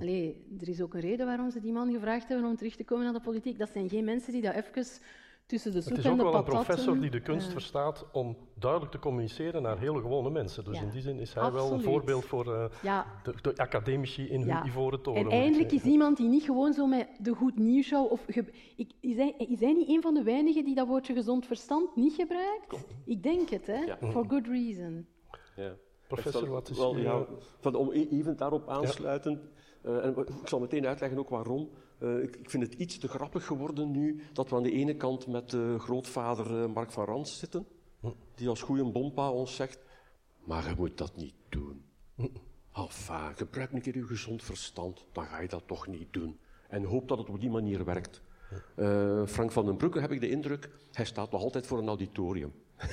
Allee, 0.00 0.46
er 0.60 0.68
is 0.68 0.80
ook 0.80 0.94
een 0.94 1.00
reden 1.00 1.26
waarom 1.26 1.50
ze 1.50 1.60
die 1.60 1.72
man 1.72 1.92
gevraagd 1.92 2.28
hebben 2.28 2.48
om 2.48 2.56
terug 2.56 2.76
te 2.76 2.84
komen 2.84 3.04
naar 3.04 3.12
de 3.12 3.20
politiek. 3.20 3.58
Dat 3.58 3.70
zijn 3.72 3.88
geen 3.88 4.04
mensen 4.04 4.32
die 4.32 4.42
dat 4.42 4.54
even 4.54 4.84
tussen 5.46 5.72
de 5.72 5.80
soep 5.80 5.96
Het 5.96 6.04
is 6.04 6.10
ook 6.10 6.16
wel 6.22 6.34
een 6.34 6.44
professor 6.44 7.00
die 7.00 7.10
de 7.10 7.20
kunst 7.20 7.52
verstaat 7.52 8.06
om 8.12 8.36
duidelijk 8.54 8.92
te 8.92 8.98
communiceren 8.98 9.62
naar 9.62 9.78
hele 9.78 10.00
gewone 10.00 10.30
mensen. 10.30 10.64
Dus 10.64 10.76
Ja, 10.78 10.82
in 10.82 10.90
die 10.90 11.00
zin 11.00 11.18
is 11.18 11.34
hij 11.34 11.52
wel 11.52 11.72
een 11.72 11.82
voorbeeld 11.82 12.24
voor 12.24 12.54
eh, 12.54 12.64
Ja, 12.82 13.06
de, 13.22 13.34
de 13.42 13.56
academici 13.56 14.28
in 14.28 14.38
hun 14.38 14.48
Ja. 14.48 14.64
ivoren 14.64 15.02
toren. 15.02 15.20
En 15.22 15.30
eindelijk 15.30 15.72
is 15.72 15.82
iemand 15.82 16.16
die 16.16 16.28
niet 16.28 16.42
gewoon 16.42 16.72
zo 16.72 16.86
met 16.86 17.08
de 17.20 17.34
goed 17.34 17.58
nieuws 17.58 17.92
of 17.92 18.26
ik, 18.26 18.92
is, 19.00 19.16
hij, 19.16 19.34
is 19.38 19.60
hij 19.60 19.72
niet 19.72 19.88
een 19.88 20.02
van 20.02 20.14
de 20.14 20.22
weinigen 20.22 20.64
die 20.64 20.74
dat 20.74 20.86
woordje 20.86 21.14
gezond 21.14 21.46
verstand 21.46 21.96
niet 21.96 22.14
gebruikt? 22.14 22.86
Ik 23.04 23.22
denk 23.22 23.48
het, 23.48 23.66
hè? 23.66 23.80
Ja. 23.80 23.98
For 24.10 24.24
good 24.28 24.46
reason. 24.46 25.06
Ja. 25.56 25.74
Professor, 26.08 26.48
wat 26.48 26.68
is 26.68 26.76
wel, 26.78 26.96
ja, 26.96 27.26
van, 27.60 27.74
Om 27.74 27.92
e- 27.92 28.08
even 28.10 28.36
daarop 28.36 28.68
aansluitend, 28.68 29.40
eh, 29.82 30.04
en 30.04 30.16
ik 30.18 30.48
zal 30.48 30.60
meteen 30.60 30.86
uitleggen 30.86 31.18
ook 31.18 31.28
waarom. 31.28 31.68
Eh, 31.98 32.22
ik, 32.22 32.36
ik 32.36 32.50
vind 32.50 32.62
het 32.62 32.74
iets 32.74 32.98
te 32.98 33.08
grappig 33.08 33.46
geworden 33.46 33.90
nu 33.90 34.22
dat 34.32 34.48
we 34.48 34.56
aan 34.56 34.62
de 34.62 34.72
ene 34.72 34.96
kant 34.96 35.26
met 35.26 35.52
eh, 35.52 35.78
grootvader 35.78 36.62
eh, 36.62 36.72
Mark 36.74 36.90
van 36.90 37.04
Rans 37.04 37.38
zitten, 37.38 37.66
die 38.34 38.48
als 38.48 38.62
goede 38.62 38.84
bompa 38.84 39.30
ons 39.30 39.54
zegt, 39.54 39.78
maar 40.44 40.68
je 40.68 40.74
moet 40.76 40.98
dat 40.98 41.16
niet 41.16 41.34
doen. 41.48 41.84
Enfin, 42.72 43.36
gebruik 43.36 43.72
een 43.72 43.80
keer 43.80 43.96
je 43.96 44.06
gezond 44.06 44.42
verstand, 44.42 45.06
dan 45.12 45.26
ga 45.26 45.40
je 45.40 45.48
dat 45.48 45.62
toch 45.66 45.86
niet 45.86 46.12
doen. 46.12 46.38
En 46.68 46.84
hoop 46.84 47.08
dat 47.08 47.18
het 47.18 47.28
op 47.28 47.40
die 47.40 47.50
manier 47.50 47.84
werkt. 47.84 48.22
Eh, 48.74 49.26
Frank 49.26 49.52
van 49.52 49.64
den 49.64 49.76
Broeke 49.76 50.00
heb 50.00 50.12
ik 50.12 50.20
de 50.20 50.30
indruk, 50.30 50.70
hij 50.92 51.04
staat 51.04 51.30
nog 51.30 51.42
altijd 51.42 51.66
voor 51.66 51.78
een 51.78 51.88
auditorium. 51.88 52.52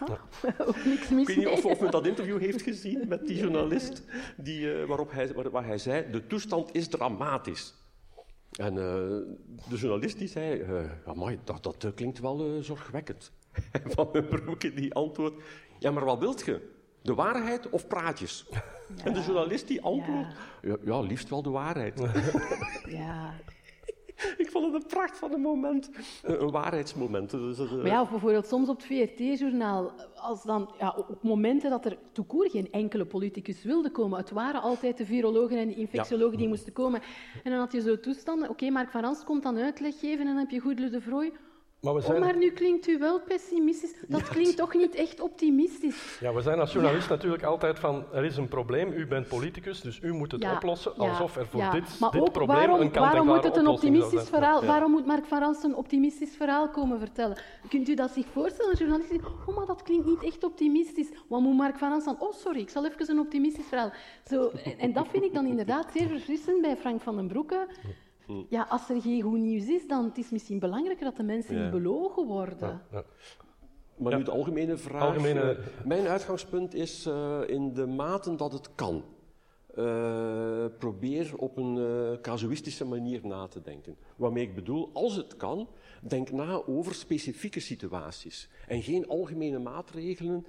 Ook 0.66 0.84
niks 0.84 1.08
mis 1.08 1.20
Ik 1.20 1.26
weet 1.26 1.36
niet 1.36 1.48
of, 1.48 1.64
of 1.64 1.80
men 1.80 1.90
dat 1.90 2.06
interview 2.06 2.38
heeft 2.38 2.62
gezien 2.62 3.08
met 3.08 3.26
die 3.26 3.36
journalist, 3.42 4.02
die, 4.36 4.84
waarop 4.86 5.10
hij, 5.10 5.34
waar, 5.34 5.50
waar 5.50 5.66
hij 5.66 5.78
zei, 5.78 6.10
de 6.10 6.26
toestand 6.26 6.74
is 6.74 6.88
dramatisch. 6.88 7.74
En 8.50 8.78
eh, 8.78 8.84
de 9.68 9.76
journalist 9.76 10.18
die 10.18 10.28
zei, 10.28 10.60
eh 10.60 10.84
amai, 11.06 11.38
dat, 11.44 11.62
dat 11.62 11.84
eh, 11.84 11.90
klinkt 11.94 12.20
wel 12.20 12.62
zorgwekkend. 12.62 13.32
En 13.72 13.82
Van 13.94 14.08
den 14.12 14.26
Broeke 14.28 14.74
die 14.74 14.94
antwoordt, 14.94 15.42
ja 15.78 15.90
maar 15.90 16.04
wat 16.04 16.18
wilt 16.18 16.44
je? 16.44 16.68
De 17.02 17.14
waarheid 17.14 17.70
of 17.70 17.86
praatjes? 17.86 18.48
En 19.04 19.12
de 19.12 19.20
journalist 19.20 19.68
die 19.68 19.82
antwoordt, 19.82 20.34
ja. 20.62 20.76
Ja, 20.84 21.00
liefst 21.00 21.28
wel 21.28 21.42
de 21.42 21.50
waarheid. 21.50 22.00
Ja. 22.88 23.34
Ik 24.42 24.50
vond 24.50 24.64
het 24.72 24.82
een 24.82 24.88
pracht 24.88 25.18
van 25.18 25.32
een 25.32 25.40
moment, 25.40 25.90
een, 26.22 26.42
een 26.42 26.50
waarheidsmoment. 26.50 27.30
Dus, 27.30 27.58
eh, 27.58 27.72
Maar 27.72 27.86
ja, 27.86 28.00
of 28.02 28.10
bijvoorbeeld 28.10 28.46
soms 28.46 28.68
op 28.68 28.76
het 28.76 28.86
VRT-journaal, 28.86 29.92
als 30.14 30.42
dan, 30.42 30.74
ja, 30.78 30.94
op 31.08 31.22
momenten 31.22 31.70
dat 31.70 31.84
er 31.84 31.98
toekoor 32.12 32.48
geen 32.50 32.68
enkele 32.72 33.04
politicus 33.04 33.62
wilde 33.62 33.90
komen. 33.90 34.18
Het 34.18 34.30
waren 34.30 34.60
altijd 34.60 34.98
de 34.98 35.06
virologen 35.06 35.58
en 35.58 35.68
de 35.68 35.74
infectiologen 35.74 36.38
die 36.38 36.48
moesten 36.48 36.72
komen. 36.72 37.00
En 37.44 37.50
dan 37.50 37.60
had 37.60 37.72
je 37.72 37.80
zo 37.80 38.00
toestanden. 38.00 38.48
Oké, 38.48 38.70
Mark 38.70 38.90
van 38.90 39.00
Rans 39.02 39.24
komt 39.24 39.42
dan 39.42 39.58
uitleg 39.58 39.98
geven 39.98 40.20
en 40.20 40.26
dan 40.26 40.36
heb 40.36 40.50
je 40.50 40.60
Goedele 40.60 40.90
de 40.90 41.00
Vrooy. 41.00 41.32
Maar 41.80 41.94
we 41.94 42.06
Oh, 42.06 42.18
maar 42.18 42.36
nu 42.36 42.50
klinkt 42.50 42.86
u 42.86 42.98
wel 42.98 43.20
pessimistisch. 43.20 43.94
Dat 44.08 44.28
klinkt 44.28 44.56
toch 44.56 44.74
niet 44.74 44.94
echt 44.94 45.20
optimistisch? 45.20 46.18
ja, 46.20 46.34
we 46.34 46.40
zijn 46.40 46.60
als 46.60 46.72
journalist 46.72 47.08
natuurlijk 47.08 47.42
altijd 47.42 47.78
van, 47.78 48.04
er 48.12 48.24
is 48.24 48.36
een 48.36 48.48
probleem, 48.48 48.92
u 48.92 49.06
bent 49.06 49.28
politicus, 49.28 49.80
dus 49.80 50.00
u 50.02 50.12
moet 50.12 50.32
het 50.32 50.42
Ja, 50.42 50.54
oplossen, 50.54 50.96
alsof 50.96 51.36
er 51.36 51.46
voor 51.46 51.60
ja. 51.60 51.70
dit, 51.70 51.98
maar 52.00 52.10
dit 52.10 52.20
ook 52.20 52.32
probleem 52.32 52.56
waarom, 52.56 52.80
een 52.80 52.92
waarom 52.92 53.26
moet 53.26 53.44
het 53.44 53.56
een 53.56 53.66
optimistisch 53.66 54.28
verhaal? 54.28 54.64
Waarom 54.64 54.90
moet 54.90 55.06
Mark 55.06 55.24
van 55.24 55.38
Rans 55.38 55.62
een 55.62 55.74
optimistisch 55.74 56.36
verhaal 56.36 56.68
komen 56.68 56.98
vertellen? 56.98 57.38
Kunt 57.68 57.88
u 57.88 57.94
dat 57.94 58.10
zich 58.10 58.26
voorstellen, 58.32 58.70
een 58.72 58.78
journalist 58.78 59.12
oh, 59.46 59.56
maar 59.56 59.66
dat 59.66 59.82
klinkt 59.82 60.06
niet 60.06 60.24
echt 60.24 60.44
optimistisch. 60.44 61.08
Wat 61.28 61.40
moet 61.40 61.56
Mark 61.56 61.78
van 61.78 61.90
Rans 61.90 62.04
dan? 62.04 62.16
Oh, 62.18 62.32
sorry, 62.32 62.60
ik 62.60 62.70
zal 62.70 62.86
even 62.86 63.10
een 63.10 63.18
optimistisch 63.18 63.66
verhaal. 63.66 63.92
Zo, 64.24 64.50
en, 64.64 64.78
en 64.78 64.92
dat 64.92 65.06
vind 65.10 65.24
ik 65.24 65.34
dan 65.34 65.46
inderdaad 65.46 65.90
zeer 65.94 66.08
verfrissend 66.08 66.60
bij 66.60 66.76
Frank 66.76 67.00
van 67.00 67.16
den 67.16 67.26
Broeke. 67.28 67.66
Ja, 68.48 68.66
als 68.68 68.88
er 68.90 69.00
geen 69.00 69.22
goed 69.22 69.38
nieuws 69.38 69.66
is, 69.68 69.86
dan 69.86 70.04
het 70.04 70.18
is 70.18 70.30
misschien 70.30 70.58
belangrijker 70.58 71.04
dat 71.04 71.16
de 71.16 71.22
mensen 71.22 71.54
Ja. 71.56 71.62
niet 71.62 71.70
belogen 71.70 72.26
worden. 72.26 72.82
Ja. 72.92 73.04
Maar 73.96 74.12
Ja. 74.12 74.18
nu 74.18 74.24
de 74.24 74.30
algemene 74.30 74.76
vraag. 74.76 75.02
Algemene- 75.02 75.40
eh, 75.52 75.86
mijn 75.86 76.06
uitgangspunt 76.06 76.74
is 76.74 77.06
eh, 77.06 77.40
in 77.46 77.72
de 77.72 77.86
mate 77.86 78.34
dat 78.34 78.52
het 78.52 78.74
kan. 78.74 79.02
eh, 79.74 80.64
probeer 80.78 81.36
op 81.36 81.56
een 81.56 81.76
eh, 81.78 82.20
casuïstische 82.20 82.84
manier 82.84 83.20
na 83.26 83.46
te 83.46 83.60
denken. 83.62 83.96
Waarmee 84.16 84.42
ik 84.44 84.54
bedoel, 84.54 84.90
als 84.92 85.16
het 85.16 85.36
kan, 85.36 85.68
denk 86.02 86.30
na 86.30 86.62
over 86.66 86.94
specifieke 86.94 87.60
situaties. 87.60 88.48
En 88.68 88.82
geen 88.82 89.08
algemene 89.08 89.58
maatregelen, 89.58 90.46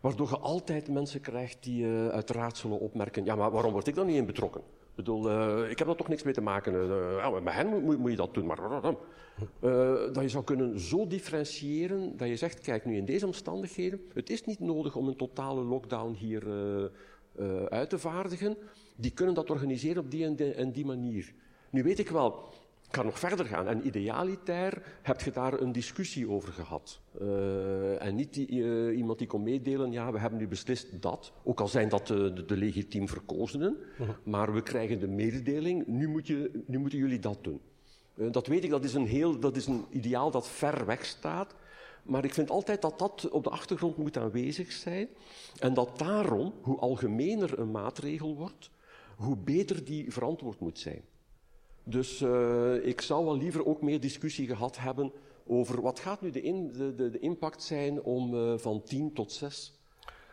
waardoor 0.00 0.28
je 0.28 0.38
altijd 0.38 0.88
mensen 0.88 1.20
krijgt 1.20 1.62
die 1.62 1.84
eh, 1.86 2.08
uiteraard 2.08 2.56
zullen 2.56 2.80
opmerken: 2.80 3.24
ja, 3.24 3.34
maar 3.34 3.50
waarom 3.50 3.72
word 3.72 3.86
ik 3.86 3.94
dan 3.94 4.06
niet 4.06 4.16
in 4.16 4.26
betrokken? 4.26 4.62
Ik 4.94 5.04
bedoel, 5.04 5.30
eh, 5.30 5.70
ik 5.70 5.78
heb 5.78 5.86
daar 5.86 5.96
toch 5.96 6.08
niks 6.08 6.22
mee 6.22 6.32
te 6.32 6.40
maken. 6.40 6.86
ja, 7.16 7.40
met 7.40 7.54
hen 7.54 7.66
moet, 7.66 7.98
moet, 7.98 8.10
je 8.10 8.16
dat 8.16 8.34
doen. 8.34 8.46
Maar 8.46 8.58
eh, 8.58 8.92
dat 10.12 10.22
je 10.22 10.28
zou 10.28 10.44
kunnen 10.44 10.80
zo 10.80 11.06
differentiëren 11.06 12.16
dat 12.16 12.28
je 12.28 12.36
zegt, 12.36 12.60
kijk 12.60 12.84
nu 12.84 12.96
in 12.96 13.04
deze 13.04 13.26
omstandigheden, 13.26 14.00
het 14.12 14.30
is 14.30 14.44
niet 14.44 14.60
nodig 14.60 14.96
om 14.96 15.08
een 15.08 15.16
totale 15.16 15.62
lockdown 15.62 16.12
hier 16.12 16.42
uit 17.68 17.90
te 17.90 17.98
vaardigen. 17.98 18.56
Die 18.96 19.10
kunnen 19.10 19.34
dat 19.34 19.50
organiseren 19.50 20.02
op 20.02 20.10
die 20.10 20.54
en 20.54 20.72
die 20.72 20.84
manier. 20.84 21.32
Nu 21.70 21.82
weet 21.82 21.98
ik 21.98 22.08
wel, 22.08 22.44
ga 22.94 23.02
nog 23.02 23.18
verder 23.18 23.46
gaan. 23.46 23.68
En 23.68 23.86
idealitair 23.86 24.82
heb 25.02 25.20
je 25.20 25.30
daar 25.30 25.60
een 25.60 25.72
discussie 25.72 26.30
over 26.30 26.52
gehad. 26.52 27.00
Eh, 27.20 28.02
en 28.02 28.14
niet 28.14 28.34
die, 28.34 28.46
eh, 28.48 28.96
iemand 28.96 29.18
die 29.18 29.26
kon 29.26 29.42
meedelen, 29.42 29.92
ja, 29.92 30.12
we 30.12 30.18
hebben 30.18 30.38
nu 30.38 30.48
beslist 30.48 31.02
dat. 31.02 31.32
Ook 31.42 31.60
al 31.60 31.68
zijn 31.68 31.88
dat 31.88 32.06
de, 32.06 32.32
de, 32.32 32.44
de 32.44 32.56
legitiem 32.56 33.08
verkozenen. 33.08 33.76
Maar 34.22 34.54
we 34.54 34.62
krijgen 34.62 35.00
de 35.00 35.08
mededeling, 35.08 35.86
nu, 35.86 36.08
moet 36.08 36.26
je, 36.26 36.62
nu 36.66 36.78
moeten 36.78 36.98
jullie 36.98 37.18
dat 37.18 37.38
doen. 37.40 37.60
Eh, 38.14 38.26
dat 38.30 38.46
weet 38.46 38.64
ik, 38.64 38.70
dat 38.70 38.84
is, 38.84 38.94
een 38.94 39.06
heel, 39.06 39.38
dat 39.38 39.56
is 39.56 39.66
een 39.66 39.84
ideaal 39.90 40.30
dat 40.30 40.48
ver 40.48 40.86
weg 40.86 41.04
staat. 41.04 41.54
Maar 42.02 42.24
ik 42.24 42.34
vind 42.34 42.50
altijd 42.50 42.82
dat 42.82 42.98
dat 42.98 43.28
op 43.30 43.44
de 43.44 43.50
achtergrond 43.50 43.96
moet 43.96 44.16
aanwezig 44.16 44.72
zijn. 44.72 45.08
En 45.58 45.74
dat 45.74 45.98
daarom, 45.98 46.52
hoe 46.60 46.78
algemener 46.78 47.58
een 47.58 47.70
maatregel 47.70 48.36
wordt, 48.36 48.70
hoe 49.16 49.36
beter 49.36 49.84
die 49.84 50.12
verantwoord 50.12 50.60
moet 50.60 50.78
zijn. 50.78 51.02
Dus 51.84 52.20
eh, 52.20 52.86
ik 52.86 53.00
zou 53.00 53.24
wel 53.24 53.36
liever 53.36 53.66
ook 53.66 53.82
meer 53.82 54.00
discussie 54.00 54.46
gehad 54.46 54.78
hebben 54.78 55.12
over 55.46 55.82
wat 55.82 56.00
gaat 56.00 56.20
nu 56.20 56.30
de, 56.30 56.42
in, 56.42 56.72
de, 56.72 56.94
de, 56.94 57.10
de 57.10 57.18
impact 57.18 57.62
zijn 57.62 58.02
om 58.02 58.34
eh, 58.34 58.58
van 58.58 58.82
10 58.82 59.12
tot 59.12 59.32
6 59.32 59.78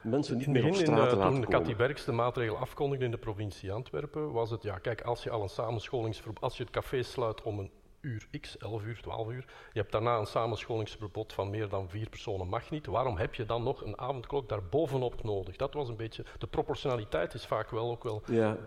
mensen 0.04 0.38
niet 0.38 0.48
meer 0.48 0.64
op 0.64 0.70
begin, 0.70 0.80
in, 0.80 0.86
straat 0.86 1.10
te 1.10 1.16
eh, 1.16 1.22
laten 1.22 1.34
toen 1.34 1.44
komen. 1.44 1.60
Cathy 1.60 1.76
Berks 1.76 2.06
de 2.06 2.12
maatregel 2.12 2.58
afkondigde 2.58 3.06
in 3.06 3.12
de 3.12 3.18
provincie 3.18 3.72
Antwerpen, 3.72 4.32
was 4.32 4.50
het, 4.50 4.64
ja, 4.64 4.78
kijk, 4.78 5.02
als 5.02 5.24
je 5.24 5.30
al 5.30 5.42
een 5.44 5.50
samenscholingsverbod, 5.50 6.44
als 6.44 6.58
je 6.58 6.64
het 6.64 6.72
café 6.72 7.04
sluit 7.04 7.42
om 7.42 7.60
een 7.60 7.72
uur 8.02 8.28
x, 8.40 8.58
11 8.58 8.84
uur, 8.84 9.02
12 9.02 9.30
uur, 9.30 9.46
je 9.74 9.80
hebt 9.80 9.92
daarna 9.92 10.18
een 10.18 10.26
samenscholingsverbod 10.26 11.34
van 11.34 11.50
meer 11.50 11.70
dan 11.70 11.90
vier 11.90 12.10
personen 12.10 12.48
mag 12.48 12.70
niet, 12.70 12.86
waarom 12.86 13.18
heb 13.18 13.34
je 13.34 13.46
dan 13.46 13.64
nog 13.64 13.86
een 13.86 13.98
avondklok 13.98 14.50
daar 14.50 14.64
bovenop 14.64 15.24
nodig? 15.24 15.56
Dat 15.56 15.74
was 15.74 15.90
een 15.90 15.96
beetje, 15.96 16.26
de 16.38 16.48
proportionaliteit 16.48 17.34
is 17.34 17.46
vaak 17.46 17.70
wel 17.70 17.92
ook 17.92 18.04
wel... 18.04 18.22
Ja. 18.26 18.58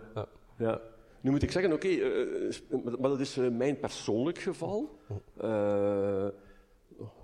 Ja. 0.57 0.79
Ja. 1.25 1.31
Nu 1.31 1.31
moet 1.31 1.43
ik 1.43 1.51
zeggen, 1.51 1.73
oké, 1.73 1.87
eh, 1.87 2.79
maar 2.99 3.09
dat 3.09 3.19
is 3.19 3.37
eh, 3.37 3.49
mijn 3.49 3.79
persoonlijk 3.79 4.37
geval. 4.39 4.99
Eh, 5.37 6.27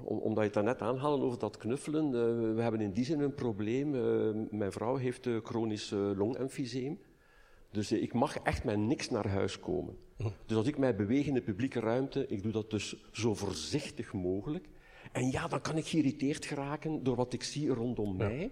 om, 0.03 0.17
omdat 0.17 0.37
je 0.37 0.43
het 0.43 0.53
daarnet 0.53 0.81
aanhaalde 0.81 1.25
over 1.25 1.39
dat 1.39 1.57
knuffelen. 1.57 2.05
eh, 2.05 2.55
we 2.55 2.61
hebben 2.61 2.81
in 2.81 2.91
die 2.91 3.05
zin 3.05 3.19
een 3.19 3.33
probleem. 3.35 3.95
Eh, 3.95 4.57
mijn 4.57 4.71
vrouw 4.71 4.95
heeft 4.95 5.27
eh, 5.27 5.35
chronisch 5.43 5.91
eh, 5.91 6.11
longemfyseem. 6.15 6.99
Dus 7.71 7.91
eh, 7.91 8.01
ik 8.01 8.13
mag 8.13 8.35
echt 8.37 8.63
met 8.63 8.77
niks 8.77 9.09
naar 9.09 9.27
huis 9.27 9.59
komen. 9.59 9.95
Dus 10.45 10.57
als 10.57 10.67
ik 10.67 10.77
mij 10.77 10.95
beweeg 10.95 11.25
in 11.27 11.33
de 11.33 11.41
publieke 11.41 11.79
ruimte, 11.79 12.25
ik 12.27 12.43
doe 12.43 12.51
dat 12.51 12.69
dus 12.69 12.95
zo 13.11 13.33
voorzichtig 13.35 14.13
mogelijk. 14.13 14.67
En 15.11 15.31
ja, 15.31 15.47
dan 15.47 15.61
kan 15.61 15.77
ik 15.77 15.85
geïrriteerd 15.87 16.45
geraken 16.45 17.03
door 17.03 17.15
wat 17.15 17.33
ik 17.33 17.43
zie 17.43 17.69
rondom 17.69 18.17
mij. 18.17 18.51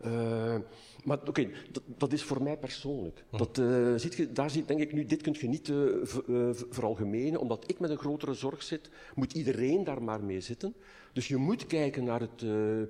Eh, 0.00 0.56
maar 1.04 1.18
oké, 1.28 1.48
dat, 1.72 1.82
dat 1.86 2.12
is 2.12 2.22
voor 2.22 2.42
mij 2.42 2.56
persoonlijk. 2.58 3.24
Dat, 3.30 3.58
eh, 3.58 3.94
ziet 3.96 4.14
je, 4.14 4.32
daar 4.32 4.50
zit, 4.50 4.68
denk 4.68 4.80
ik 4.80 4.92
nu, 4.92 5.04
dit 5.04 5.22
kun 5.22 5.36
je 5.38 5.48
niet 5.48 5.72
ver- 6.02 6.54
veralgemenen. 6.70 7.40
Omdat 7.40 7.64
ik 7.70 7.78
met 7.78 7.90
een 7.90 7.98
grotere 7.98 8.34
zorg 8.34 8.62
zit, 8.62 8.90
moet 9.14 9.32
iedereen 9.32 9.84
daar 9.84 10.02
maar 10.02 10.24
mee 10.24 10.40
zitten. 10.40 10.74
Dus 11.12 11.28
je 11.28 11.36
moet 11.36 11.66
kijken 11.66 12.04
naar 12.04 12.20
het 12.20 12.36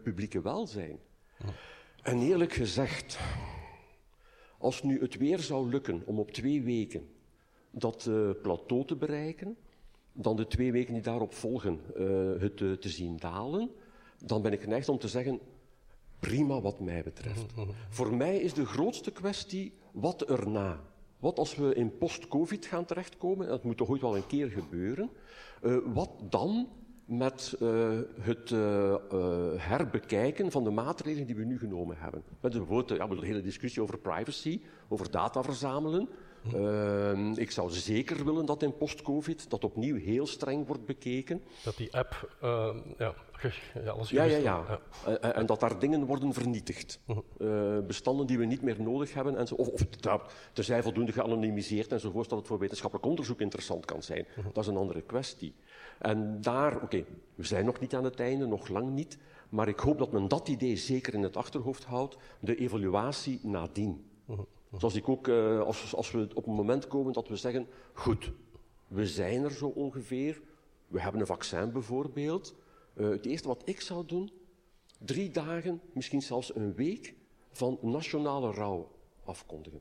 publieke 0.02 0.40
welzijn. 0.42 0.98
En 2.02 2.20
eerlijk 2.20 2.52
gezegd, 2.52 3.18
als 4.58 4.82
nu 4.82 5.00
het 5.00 5.16
weer 5.16 5.38
zou 5.38 5.68
lukken 5.70 6.02
om 6.06 6.18
op 6.18 6.30
twee 6.30 6.62
weken 6.62 7.08
dat 7.70 8.10
plateau 8.42 8.84
te 8.84 8.96
bereiken, 8.96 9.56
dan 10.12 10.36
de 10.36 10.46
twee 10.46 10.72
weken 10.72 10.94
die 10.94 11.02
daarop 11.02 11.34
volgen 11.34 11.80
het 12.38 12.56
te 12.56 12.88
zien 12.88 13.16
dalen, 13.16 13.70
dan 14.24 14.42
ben 14.42 14.52
ik 14.52 14.60
geneigd 14.60 14.88
om 14.88 14.98
te 14.98 15.08
zeggen, 15.08 15.40
prima 16.20 16.60
wat 16.60 16.80
mij 16.80 17.02
betreft. 17.02 17.52
Voor 17.88 18.14
mij 18.14 18.36
is 18.36 18.54
de 18.54 18.66
grootste 18.66 19.10
kwestie, 19.10 19.72
wat 19.92 20.22
erna? 20.22 20.80
Wat 21.18 21.38
als 21.38 21.54
we 21.54 21.74
in 21.74 21.98
post-covid 21.98 22.66
gaan 22.66 22.84
terechtkomen, 22.84 23.46
en 23.46 23.52
dat 23.52 23.64
moet 23.64 23.76
toch 23.76 23.88
ooit 23.88 24.00
wel 24.00 24.16
een 24.16 24.26
keer 24.26 24.50
gebeuren, 24.50 25.10
eh, 25.62 25.76
wat 25.84 26.10
dan 26.30 26.68
met 27.06 27.56
eh, 27.60 27.98
het 28.20 28.50
eh, 28.50 28.94
herbekijken 29.56 30.50
van 30.50 30.64
de 30.64 30.70
maatregelen 30.70 31.26
die 31.26 31.36
we 31.36 31.44
nu 31.44 31.58
genomen 31.58 31.96
hebben? 31.98 32.22
Met 32.40 32.52
bijvoorbeeld 32.52 32.90
eh, 32.90 32.96
ja, 32.96 33.06
de 33.06 33.26
hele 33.26 33.42
discussie 33.42 33.82
over 33.82 33.98
privacy, 33.98 34.60
over 34.88 35.10
data 35.10 35.42
verzamelen. 35.42 36.08
Eh, 36.54 37.36
ik 37.36 37.50
zou 37.50 37.70
zeker 37.70 38.24
willen 38.24 38.46
dat 38.46 38.62
in 38.62 38.76
post-covid 38.76 39.50
dat 39.50 39.64
opnieuw 39.64 39.96
heel 39.96 40.26
streng 40.26 40.66
wordt 40.66 40.84
bekeken. 40.86 41.42
Dat 41.64 41.76
die 41.76 41.94
app, 41.96 42.36
eh, 42.40 42.74
ja, 42.98 43.14
ja, 43.84 43.90
alles 43.90 44.10
Ja, 44.10 44.22
ja, 44.24 44.36
ja. 44.36 44.80
En, 45.06 45.22
en- 45.22 45.34
en 45.34 45.46
dat 45.46 45.60
daar 45.60 45.78
dingen 45.78 46.04
worden 46.06 46.32
vernietigd. 46.32 47.00
Eh, 47.38 47.78
bestanden 47.86 48.26
die 48.26 48.38
we 48.38 48.44
niet 48.44 48.62
meer 48.62 48.82
nodig 48.82 49.14
hebben. 49.14 49.36
En 49.36 49.46
zo, 49.46 49.54
of, 49.54 49.68
of 49.68 49.80
te- 50.00 50.20
tenzij 50.52 50.82
voldoende 50.82 51.12
geanonimiseerd 51.12 51.92
enzovoort, 51.92 52.28
dat 52.28 52.38
het 52.38 52.46
voor 52.48 52.58
wetenschappelijk 52.58 53.08
onderzoek 53.08 53.40
interessant 53.40 53.84
kan 53.84 54.02
zijn. 54.02 54.26
Dat 54.52 54.62
is 54.64 54.70
een 54.70 54.76
andere 54.76 55.02
kwestie. 55.02 55.54
En 55.98 56.38
daar, 56.40 56.82
oké, 56.82 57.04
we 57.34 57.44
zijn 57.44 57.64
nog 57.64 57.80
niet 57.80 57.94
aan 57.94 58.04
het 58.04 58.20
einde, 58.20 58.46
nog 58.46 58.68
lang 58.68 58.90
niet. 58.90 59.18
Maar 59.48 59.68
ik 59.68 59.78
hoop 59.78 59.98
dat 59.98 60.12
men 60.12 60.28
dat 60.28 60.48
idee 60.48 60.76
zeker 60.76 61.14
in 61.14 61.22
het 61.22 61.36
achterhoofd 61.36 61.84
houdt. 61.84 62.16
De 62.40 62.56
evaluatie 62.56 63.40
nadien. 63.42 64.04
Zoals 64.78 64.94
ik 64.94 65.08
ook, 65.08 65.28
eh, 65.28 65.60
als, 65.60 65.94
als 65.94 66.10
we 66.10 66.28
op 66.34 66.46
een 66.46 66.54
moment 66.54 66.86
komen 66.86 67.12
dat 67.12 67.28
we 67.28 67.36
zeggen, 67.36 67.66
goed, 67.92 68.32
we 68.88 69.06
zijn 69.06 69.44
er 69.44 69.52
zo 69.52 69.66
ongeveer. 69.66 70.40
We 70.86 71.00
hebben 71.00 71.20
een 71.20 71.26
vaccin 71.26 71.72
bijvoorbeeld. 71.72 72.54
Eh, 72.94 73.08
het 73.08 73.26
eerste 73.26 73.48
wat 73.48 73.62
ik 73.64 73.80
zou 73.80 74.06
doen, 74.06 74.30
drie 74.98 75.30
dagen, 75.30 75.80
misschien 75.92 76.22
zelfs 76.22 76.54
een 76.54 76.74
week, 76.74 77.14
van 77.52 77.78
nationale 77.80 78.52
rouw 78.52 78.90
afkondigen. 79.24 79.80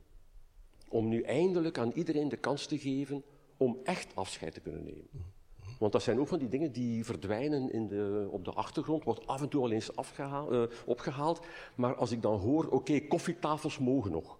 Om 0.88 1.08
nu 1.08 1.22
eindelijk 1.22 1.78
aan 1.78 1.92
iedereen 1.94 2.28
de 2.28 2.36
kans 2.36 2.66
te 2.66 2.78
geven 2.78 3.22
om 3.56 3.78
echt 3.84 4.14
afscheid 4.14 4.54
te 4.54 4.60
kunnen 4.60 4.84
nemen. 4.84 5.34
Want 5.78 5.92
dat 5.92 6.02
zijn 6.02 6.20
ook 6.20 6.28
van 6.28 6.38
die 6.38 6.48
dingen 6.48 6.72
die 6.72 7.04
verdwijnen 7.04 7.72
in 7.72 7.88
de, 7.88 8.28
op 8.30 8.44
de 8.44 8.52
achtergrond, 8.52 9.04
wordt 9.04 9.26
af 9.26 9.40
en 9.40 9.48
toe 9.48 9.62
al 9.62 9.70
eens 9.70 9.90
uh, 10.18 10.62
opgehaald. 10.86 11.46
Maar 11.74 11.94
als 11.94 12.10
ik 12.10 12.22
dan 12.22 12.38
hoor, 12.38 12.68
oké, 12.68 13.00
koffietafels 13.00 13.78
mogen 13.78 14.10
nog, 14.10 14.38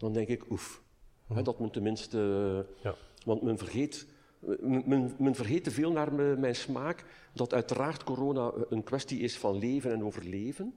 dan 0.00 0.12
denk 0.12 0.28
ik, 0.28 0.50
oef, 0.50 0.82
dat 1.42 1.58
men 1.58 1.70
tenminste... 1.70 2.18
Ja. 2.82 2.94
Want 3.24 3.42
men 3.42 3.58
vergeet, 3.58 4.06
men, 4.60 5.14
men 5.18 5.34
vergeet 5.34 5.64
te 5.64 5.70
veel 5.70 5.92
naar 5.92 6.12
mijn 6.38 6.54
smaak 6.54 7.04
dat 7.32 7.54
uiteraard 7.54 8.04
corona 8.04 8.52
een 8.68 8.84
kwestie 8.84 9.18
is 9.18 9.38
van 9.38 9.58
leven 9.58 9.92
en 9.92 10.04
overleven, 10.04 10.74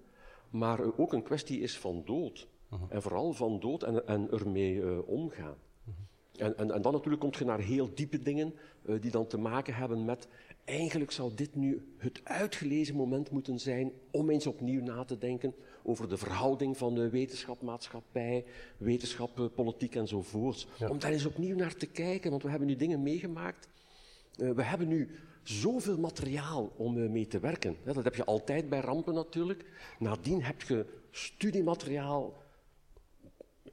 maar 0.49 0.97
ook 0.97 1.13
een 1.13 1.24
kwestie 1.24 1.59
is 1.59 1.78
van 1.78 2.01
dood. 2.05 2.47
En 2.89 3.01
vooral 3.01 3.34
van 3.34 3.59
dood 3.59 3.84
en, 3.84 4.07
en 4.07 4.32
ermee 4.32 4.76
uh, 4.76 5.07
omgaan. 5.07 5.55
En, 6.36 6.57
en, 6.57 6.71
en, 6.71 6.82
dan 6.82 6.91
natuurlijk 6.91 7.21
komt 7.21 7.36
je 7.36 7.45
naar 7.45 7.59
heel 7.59 7.93
diepe 7.93 8.19
dingen 8.19 8.53
die 8.99 9.11
dan 9.11 9.28
te 9.28 9.38
maken 9.38 9.74
hebben 9.74 10.05
met 10.05 10.28
eigenlijk 10.66 11.11
zou 11.11 11.32
dit 11.36 11.55
nu 11.55 11.93
het 11.97 12.22
uitgelezen 12.24 12.95
moment 12.95 13.32
moeten 13.32 13.59
zijn 13.59 13.91
om 14.11 14.30
eens 14.30 14.47
opnieuw 14.47 14.82
na 14.82 15.03
te 15.03 15.18
denken 15.18 15.53
over 15.84 16.09
de 16.09 16.18
verhouding 16.18 16.78
van 16.78 16.95
de 16.95 17.09
wetenschap, 17.09 17.61
maatschappij, 17.61 18.45
wetenschap, 18.78 19.39
uh, 19.39 19.45
politiek 19.55 19.95
enzovoorts. 19.95 20.68
Ja. 20.80 20.89
Om 20.89 20.99
daar 20.99 21.11
eens 21.11 21.26
opnieuw 21.26 21.55
naar 21.55 21.76
te 21.76 21.86
kijken, 21.86 22.32
want 22.32 22.43
we 22.43 22.49
hebben 22.49 22.68
nu 22.68 22.76
dingen 22.76 23.03
meegemaakt. 23.03 23.68
Uh, 24.38 24.51
we 24.51 24.64
hebben 24.64 24.88
nu 24.88 25.09
zoveel 25.43 25.97
materiaal 25.97 26.72
om 26.76 27.11
mee 27.11 27.28
te 27.28 27.39
werken. 27.39 27.78
Dat 27.84 28.03
heb 28.03 28.16
je 28.16 28.26
altijd 28.26 28.70
bij 28.70 28.80
rampen 28.80 29.14
natuurlijk. 29.14 29.66
Nadien 29.99 30.43
heb 30.43 30.61
je 30.61 30.86
studiemateriaal, 31.11 32.41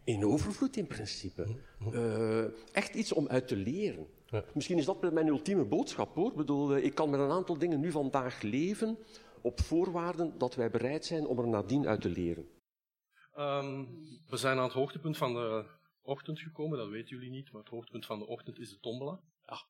in 0.04 0.24
overvloed 0.24 0.76
in 0.76 0.86
principe. 0.86 1.46
Uh, 1.92 2.44
echt 2.72 2.94
iets 2.94 3.12
om 3.12 3.28
uit 3.28 3.48
te 3.48 3.56
leren. 3.56 4.06
Ja. 4.30 4.44
Misschien 4.54 4.78
is 4.78 4.84
dat 4.84 5.12
mijn 5.12 5.26
ultieme 5.26 5.64
boodschap 5.64 6.14
hoor. 6.14 6.30
Ik, 6.30 6.36
bedoel, 6.36 6.74
eh, 6.74 6.84
ik 6.84 6.94
kan 6.94 7.10
met 7.10 7.20
een 7.20 7.30
aantal 7.30 7.58
dingen 7.58 7.80
nu 7.80 7.90
vandaag 7.90 8.42
leven 8.42 8.98
op 9.42 9.60
voorwaarden 9.60 10.38
dat 10.38 10.54
wij 10.54 10.70
bereid 10.70 11.04
zijn 11.04 11.26
om 11.26 11.38
er 11.38 11.48
nadien 11.48 11.86
uit 11.86 12.00
te 12.00 12.08
leren. 12.08 12.48
Um, 13.36 13.88
we 14.26 14.36
zijn 14.36 14.56
aan 14.56 14.64
het 14.64 14.72
hoogtepunt 14.72 15.16
van 15.16 15.32
de 15.32 15.66
ochtend 16.02 16.40
gekomen, 16.40 16.78
dat 16.78 16.88
weten 16.88 17.16
jullie 17.16 17.30
niet, 17.30 17.52
maar 17.52 17.60
het 17.60 17.70
hoogtepunt 17.70 18.06
van 18.06 18.18
de 18.18 18.26
ochtend 18.26 18.58
is 18.58 18.70
de 18.70 18.78
tombola. 18.78 19.20
Ja. 19.46 19.66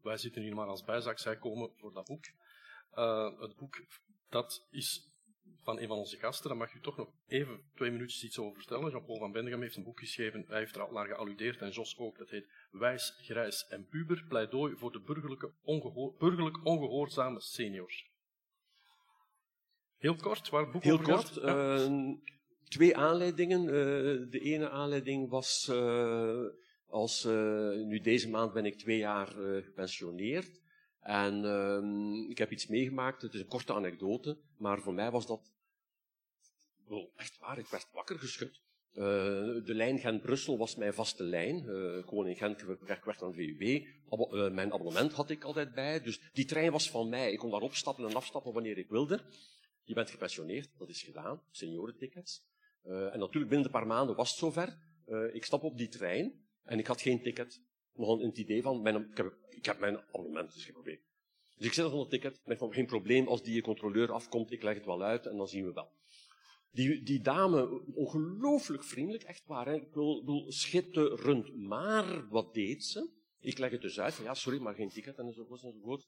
Wij 0.00 0.16
zitten 0.16 0.42
hier 0.42 0.54
maar 0.54 0.66
als 0.66 0.84
bijzak, 0.84 1.18
zij 1.18 1.38
komen 1.38 1.70
voor 1.76 1.92
dat 1.92 2.04
boek. 2.04 2.24
Uh, 2.94 3.40
het 3.40 3.56
boek, 3.56 3.84
dat 4.28 4.66
is 4.70 5.11
van 5.62 5.80
een 5.80 5.86
van 5.86 5.96
onze 5.96 6.16
gasten, 6.16 6.48
daar 6.48 6.58
mag 6.58 6.74
u 6.74 6.80
toch 6.80 6.96
nog 6.96 7.08
even 7.26 7.60
twee 7.74 7.90
minuutjes 7.90 8.24
iets 8.24 8.38
over 8.38 8.56
vertellen. 8.56 8.90
Jean-Paul 8.90 9.18
van 9.18 9.32
Bendegem 9.32 9.60
heeft 9.60 9.76
een 9.76 9.84
boek 9.84 9.98
geschreven, 9.98 10.44
hij 10.48 10.58
heeft 10.58 10.74
er 10.74 10.82
al 10.82 10.92
naar 10.92 11.06
gealludeerd 11.06 11.60
en 11.60 11.70
Jos 11.70 11.98
ook, 11.98 12.18
dat 12.18 12.30
heet 12.30 12.48
Wijs, 12.70 13.14
Grijs 13.22 13.66
en 13.66 13.86
Puber, 13.86 14.24
pleidooi 14.28 14.76
voor 14.76 14.92
de 14.92 15.00
burgerlijke 15.00 15.52
ongehoor, 15.62 16.14
burgerlijk 16.18 16.64
ongehoorzame 16.64 17.40
seniors. 17.40 18.10
Heel 19.96 20.16
kort, 20.16 20.48
waar 20.48 20.62
het 20.62 20.72
boek 20.72 20.82
Heel 20.82 20.92
over 20.92 21.06
kort, 21.06 21.28
gaat? 21.28 21.88
Uh, 21.88 22.14
twee 22.64 22.96
aanleidingen. 22.96 23.64
Uh, 23.64 23.70
de 24.30 24.40
ene 24.40 24.70
aanleiding 24.70 25.28
was, 25.28 25.68
uh, 25.70 26.44
als 26.86 27.24
nu 27.74 28.00
deze 28.00 28.30
maand 28.30 28.52
ben 28.52 28.66
ik 28.66 28.78
twee 28.78 28.98
jaar 28.98 29.26
gepensioneerd. 29.62 30.60
En 31.00 31.44
uh, 31.44 32.30
ik 32.30 32.38
heb 32.38 32.50
iets 32.50 32.66
meegemaakt, 32.66 33.22
het 33.22 33.34
is 33.34 33.40
een 33.40 33.46
korte 33.46 33.74
anekdote, 33.74 34.38
maar 34.58 34.80
voor 34.80 34.94
mij 34.94 35.10
was 35.10 35.26
dat 35.26 35.51
echt 37.16 37.38
waar, 37.38 37.58
ik 37.58 37.66
werd 37.66 37.88
wakker 37.92 38.18
geschud. 38.18 38.60
Uh, 38.92 39.04
de 39.64 39.74
lijn 39.74 39.98
Gent-Brussel 39.98 40.58
was 40.58 40.76
mijn 40.76 40.94
vaste 40.94 41.22
lijn. 41.22 41.64
Uh, 41.64 42.08
gewoon 42.08 42.26
in 42.26 42.36
Gent 42.36 42.62
werd, 42.62 43.04
werd 43.04 43.22
aan 43.22 43.34
VUB. 43.34 43.60
Uh, 43.60 44.50
mijn 44.50 44.72
abonnement 44.72 45.12
had 45.12 45.30
ik 45.30 45.44
altijd 45.44 45.74
bij. 45.74 46.00
Dus 46.00 46.20
die 46.32 46.44
trein 46.44 46.72
was 46.72 46.90
van 46.90 47.08
mij. 47.08 47.32
Ik 47.32 47.38
kon 47.38 47.50
daar 47.50 47.60
opstappen 47.60 48.08
en 48.08 48.14
afstappen 48.14 48.52
wanneer 48.52 48.78
ik 48.78 48.88
wilde. 48.88 49.20
Je 49.84 49.94
bent 49.94 50.10
gepensioneerd, 50.10 50.70
dat 50.78 50.88
is 50.88 51.02
gedaan. 51.02 51.42
Seniorentickets. 51.50 52.42
en 52.82 53.18
natuurlijk 53.18 53.48
binnen 53.48 53.64
een 53.64 53.70
paar 53.70 53.86
maanden 53.86 54.16
was 54.16 54.30
het 54.30 54.38
zover. 54.38 54.78
ik 55.32 55.44
stap 55.44 55.62
op 55.62 55.76
die 55.76 55.88
trein 55.88 56.46
en 56.62 56.78
ik 56.78 56.86
had 56.86 57.00
geen 57.00 57.22
ticket 57.22 57.60
nog 57.94 58.20
het 58.20 58.38
idee 58.38 58.62
van, 58.62 58.82
mijn, 58.82 59.10
ik, 59.10 59.16
heb, 59.16 59.36
ik 59.48 59.64
heb 59.64 59.78
mijn 59.78 59.98
abonnement, 59.98 60.52
dus 60.52 60.64
geen 60.64 60.72
probleem. 60.72 61.00
Dus 61.56 61.66
ik 61.66 61.72
zet 61.72 61.84
op 61.84 61.92
een 61.92 62.08
ticket, 62.08 62.40
van 62.44 62.72
geen 62.72 62.86
probleem, 62.86 63.28
als 63.28 63.42
die 63.42 63.62
controleur 63.62 64.12
afkomt, 64.12 64.52
ik 64.52 64.62
leg 64.62 64.74
het 64.74 64.84
wel 64.84 65.02
uit 65.02 65.26
en 65.26 65.36
dan 65.36 65.48
zien 65.48 65.64
we 65.64 65.72
wel. 65.72 65.90
Die, 66.72 67.02
die 67.02 67.20
dame, 67.20 67.84
ongelooflijk 67.94 68.84
vriendelijk, 68.84 69.24
echt 69.24 69.46
waar, 69.46 69.66
hè? 69.66 69.74
ik 69.74 69.92
wil 69.92 70.44
schitterend. 70.48 71.56
Maar 71.56 72.28
wat 72.28 72.54
deed 72.54 72.84
ze? 72.84 73.10
Ik 73.40 73.58
leg 73.58 73.70
het 73.70 73.80
dus 73.80 74.00
uit, 74.00 74.14
van 74.14 74.24
ja, 74.24 74.34
sorry, 74.34 74.60
maar 74.60 74.74
geen 74.74 74.88
ticket 74.88 75.18
enzovoort 75.18 75.62
enzovoort. 75.62 76.06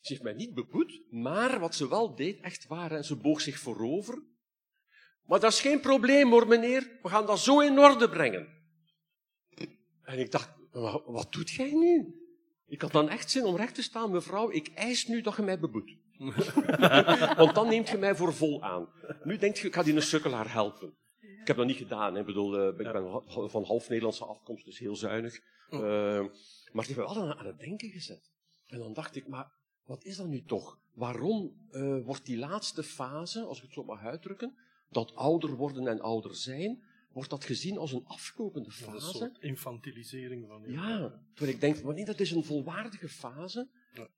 Ze 0.00 0.12
heeft 0.12 0.22
mij 0.22 0.32
niet 0.32 0.54
beboet, 0.54 1.02
maar 1.10 1.60
wat 1.60 1.74
ze 1.74 1.88
wel 1.88 2.14
deed, 2.14 2.40
echt 2.40 2.66
waar, 2.66 2.92
en 2.92 3.04
ze 3.04 3.16
boog 3.16 3.40
zich 3.40 3.58
voorover. 3.58 4.22
Maar 5.22 5.40
dat 5.40 5.52
is 5.52 5.60
geen 5.60 5.80
probleem 5.80 6.30
hoor, 6.30 6.48
meneer, 6.48 6.98
we 7.02 7.08
gaan 7.08 7.26
dat 7.26 7.38
zo 7.38 7.60
in 7.60 7.78
orde 7.78 8.08
brengen. 8.08 8.56
En 10.02 10.18
ik 10.18 10.30
dacht, 10.30 10.50
wat 11.06 11.32
doet 11.32 11.50
jij 11.50 11.72
nu? 11.72 12.14
Ik 12.66 12.80
had 12.80 12.92
dan 12.92 13.08
echt 13.08 13.30
zin 13.30 13.44
om 13.44 13.56
recht 13.56 13.74
te 13.74 13.82
staan, 13.82 14.10
mevrouw, 14.10 14.50
ik 14.50 14.68
eis 14.68 15.06
nu 15.06 15.20
dat 15.20 15.36
je 15.36 15.42
mij 15.42 15.58
beboet. 15.58 15.96
Want 17.36 17.54
dan 17.54 17.68
neemt 17.68 17.88
je 17.88 17.98
mij 17.98 18.16
voor 18.16 18.34
vol 18.34 18.62
aan. 18.62 18.88
Nu 19.24 19.36
denkt 19.36 19.58
je, 19.58 19.66
ik 19.66 19.74
ga 19.74 19.82
die 19.82 19.94
een 19.94 20.02
sukkelaar 20.02 20.52
helpen. 20.52 20.94
Ik 21.20 21.46
heb 21.46 21.56
dat 21.56 21.66
niet 21.66 21.76
gedaan. 21.76 22.14
Hè. 22.14 22.20
Ik, 22.20 22.26
bedoel, 22.26 22.60
uh, 22.60 22.68
ik 22.68 22.92
ben 22.92 23.22
van 23.50 23.64
half 23.64 23.88
Nederlandse 23.88 24.24
afkomst, 24.24 24.64
dus 24.64 24.78
heel 24.78 24.96
zuinig. 24.96 25.40
Uh, 25.70 25.80
maar 26.72 26.84
heeft 26.84 26.96
me 26.98 27.14
wel 27.14 27.36
aan, 27.38 27.46
het 27.46 27.58
denken 27.58 27.90
gezet. 27.90 28.30
En 28.66 28.78
dan 28.78 28.92
dacht 28.92 29.16
ik, 29.16 29.28
maar 29.28 29.52
wat 29.84 30.04
is 30.04 30.16
dat 30.16 30.26
nu 30.26 30.42
toch? 30.42 30.78
Waarom 30.92 31.68
uh, 31.70 32.04
wordt 32.04 32.26
die 32.26 32.38
laatste 32.38 32.82
fase, 32.82 33.42
als 33.42 33.56
ik 33.56 33.62
het 33.62 33.72
zo 33.72 33.84
mag 33.84 34.04
uitdrukken, 34.04 34.56
dat 34.90 35.14
ouder 35.14 35.56
worden 35.56 35.86
en 35.86 36.00
ouder 36.00 36.34
zijn, 36.34 36.82
wordt 37.12 37.30
dat 37.30 37.44
gezien 37.44 37.78
als 37.78 37.92
een 37.92 38.06
aflopende 38.06 38.70
fase. 38.70 38.94
Een 38.94 39.00
soort 39.00 39.38
infantilisering 39.40 40.46
van 40.48 40.62
je. 40.62 40.72
Ja, 40.72 41.22
terwijl 41.34 41.54
ik 41.54 41.60
denk, 41.60 41.76
wanneer 41.76 42.06
dat 42.06 42.20
is 42.20 42.30
een 42.30 42.44
volwaardige 42.44 43.08
fase, 43.08 43.68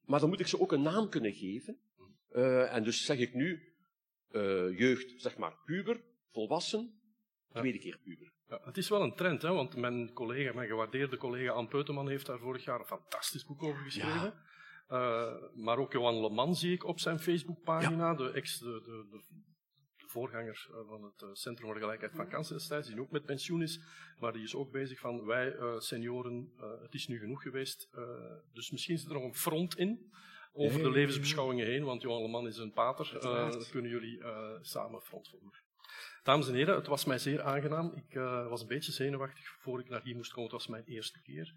maar 0.05 0.21
dan 0.21 0.29
moet 0.29 0.41
ik 0.41 0.47
ze 0.47 0.61
ook 0.61 0.73
een 0.73 0.83
naam 0.83 1.09
kunnen 1.09 1.33
geven. 1.33 1.79
Uh, 2.33 2.75
en 2.75 2.83
dus 2.83 3.05
zeg 3.05 3.19
ik 3.19 3.35
nu, 3.35 3.75
uh, 4.31 4.79
jeugd, 4.79 5.13
zeg 5.17 5.37
maar 5.37 5.57
puber, 5.65 6.01
volwassen, 6.33 7.01
tweede 7.53 7.79
keer 7.79 7.99
puber. 8.05 8.33
Ja, 8.49 8.61
het 8.65 8.77
is 8.77 8.89
wel 8.89 9.03
een 9.03 9.15
trend, 9.15 9.43
hè, 9.43 9.53
want 9.53 9.77
mijn 9.77 10.13
collega, 10.13 10.53
mijn 10.53 10.69
gewaardeerde 10.69 11.17
collega 11.17 11.53
Anne 11.53 11.69
Peuteman 11.69 12.09
heeft 12.09 12.27
daar 12.27 12.39
vorig 12.39 12.65
jaar 12.65 12.79
een 12.79 12.87
fantastisch 12.87 13.45
boek 13.45 13.63
over 13.63 13.83
geschreven. 13.83 14.23
Ja. 14.23 14.49
Uh, 14.91 15.33
maar 15.55 15.79
ook 15.79 15.93
Johan 15.93 16.21
Leman 16.21 16.55
zie 16.55 16.73
ik 16.73 16.85
op 16.85 17.01
zijn 17.01 17.19
Facebookpagina, 17.19 18.11
ja. 18.11 18.15
de, 18.15 18.31
ex, 18.31 18.59
de, 18.59 18.81
de, 18.85 19.07
de, 19.11 19.23
voorganger 20.07 20.69
eh, 20.71 20.89
van 20.89 21.05
het 21.05 21.23
eh, 21.23 21.29
Centrum 21.33 21.67
voor 21.67 21.75
de 21.75 21.81
Gelijkheid 21.81 22.13
van 22.15 22.29
Kansen 22.29 22.57
destijds, 22.57 22.89
die 22.89 23.01
ook 23.01 23.11
met 23.11 23.25
pensioen 23.25 23.63
is, 23.63 23.81
maar 24.19 24.33
die 24.33 24.43
is 24.43 24.55
ook 24.55 24.71
bezig 24.71 24.99
van 24.99 25.25
wij 25.25 25.55
uh, 25.55 25.79
senioren, 25.79 26.53
uh, 26.57 26.83
het 26.83 26.95
is 26.95 27.07
nu 27.07 27.19
genoeg 27.19 27.43
geweest, 27.43 27.91
dus 28.53 28.71
misschien 28.71 28.99
zit 28.99 29.09
er 29.09 29.15
nog 29.15 29.25
een 29.25 29.35
front 29.35 29.77
in 29.77 30.13
over 30.53 30.83
de 30.83 30.91
levensbeschouwingen 30.91 31.67
heen, 31.67 31.85
want 31.85 32.03
Johan 32.03 32.23
Leman 32.23 32.47
is 32.47 32.57
een 32.57 32.73
pater, 32.73 33.25
uh, 33.25 33.71
kunnen 33.71 33.91
jullie 33.91 34.23
samen 34.61 35.01
front 35.01 35.29
vormen. 35.29 35.53
Dames 36.23 36.49
en 36.49 36.55
heren, 36.55 36.75
het 36.75 36.87
was 36.87 37.05
mij 37.05 37.19
zeer 37.19 37.43
aangenaam. 37.43 37.93
Ik 37.95 38.15
was 38.49 38.61
een 38.61 38.67
beetje 38.67 38.93
zenuwachtig 38.93 39.57
voor 39.61 39.81
ik 39.81 39.89
naar 39.89 40.03
hier 40.03 40.17
moest 40.17 40.33
komen. 40.33 40.51
Het 40.51 40.59
was 40.59 40.67
mijn 40.67 40.85
eerste 40.85 41.21
keer. 41.23 41.55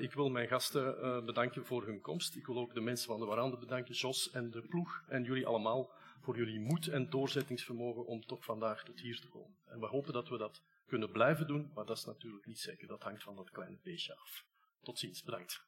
Ik 0.00 0.12
wil 0.12 0.28
mijn 0.28 0.48
gasten 0.48 1.24
bedanken 1.24 1.64
voor 1.66 1.86
hun 1.86 2.00
komst. 2.00 2.36
Ik 2.36 2.46
wil 2.46 2.58
ook 2.58 2.74
de 2.74 2.80
mensen 2.80 3.06
van 3.06 3.20
de 3.20 3.26
Warande 3.26 3.58
bedanken, 3.58 3.94
Jos 3.94 4.30
en 4.30 4.50
de 4.50 4.62
ploeg 4.62 5.02
en 5.08 5.22
jullie 5.22 5.46
allemaal 5.46 5.92
voor 6.20 6.36
jullie 6.36 6.60
moed 6.60 6.88
en 6.88 7.10
doorzettingsvermogen 7.10 8.06
om 8.06 8.26
toch 8.26 8.44
vandaag 8.44 8.84
tot 8.84 9.00
hier 9.00 9.20
te 9.20 9.28
komen. 9.28 9.56
En 9.66 9.80
we 9.80 9.86
hopen 9.86 10.12
dat 10.12 10.28
we 10.28 10.38
dat 10.38 10.62
kunnen 10.86 11.10
blijven 11.12 11.46
doen, 11.46 11.70
maar 11.74 11.84
dat 11.84 11.96
is 11.96 12.04
natuurlijk 12.04 12.46
niet 12.46 12.58
zeker. 12.58 12.88
Dat 12.88 13.02
hangt 13.02 13.22
van 13.22 13.36
dat 13.36 13.50
kleine 13.50 13.78
beestje 13.82 14.16
af. 14.16 14.44
Tot 14.82 14.98
ziens, 14.98 15.22
bedankt. 15.22 15.64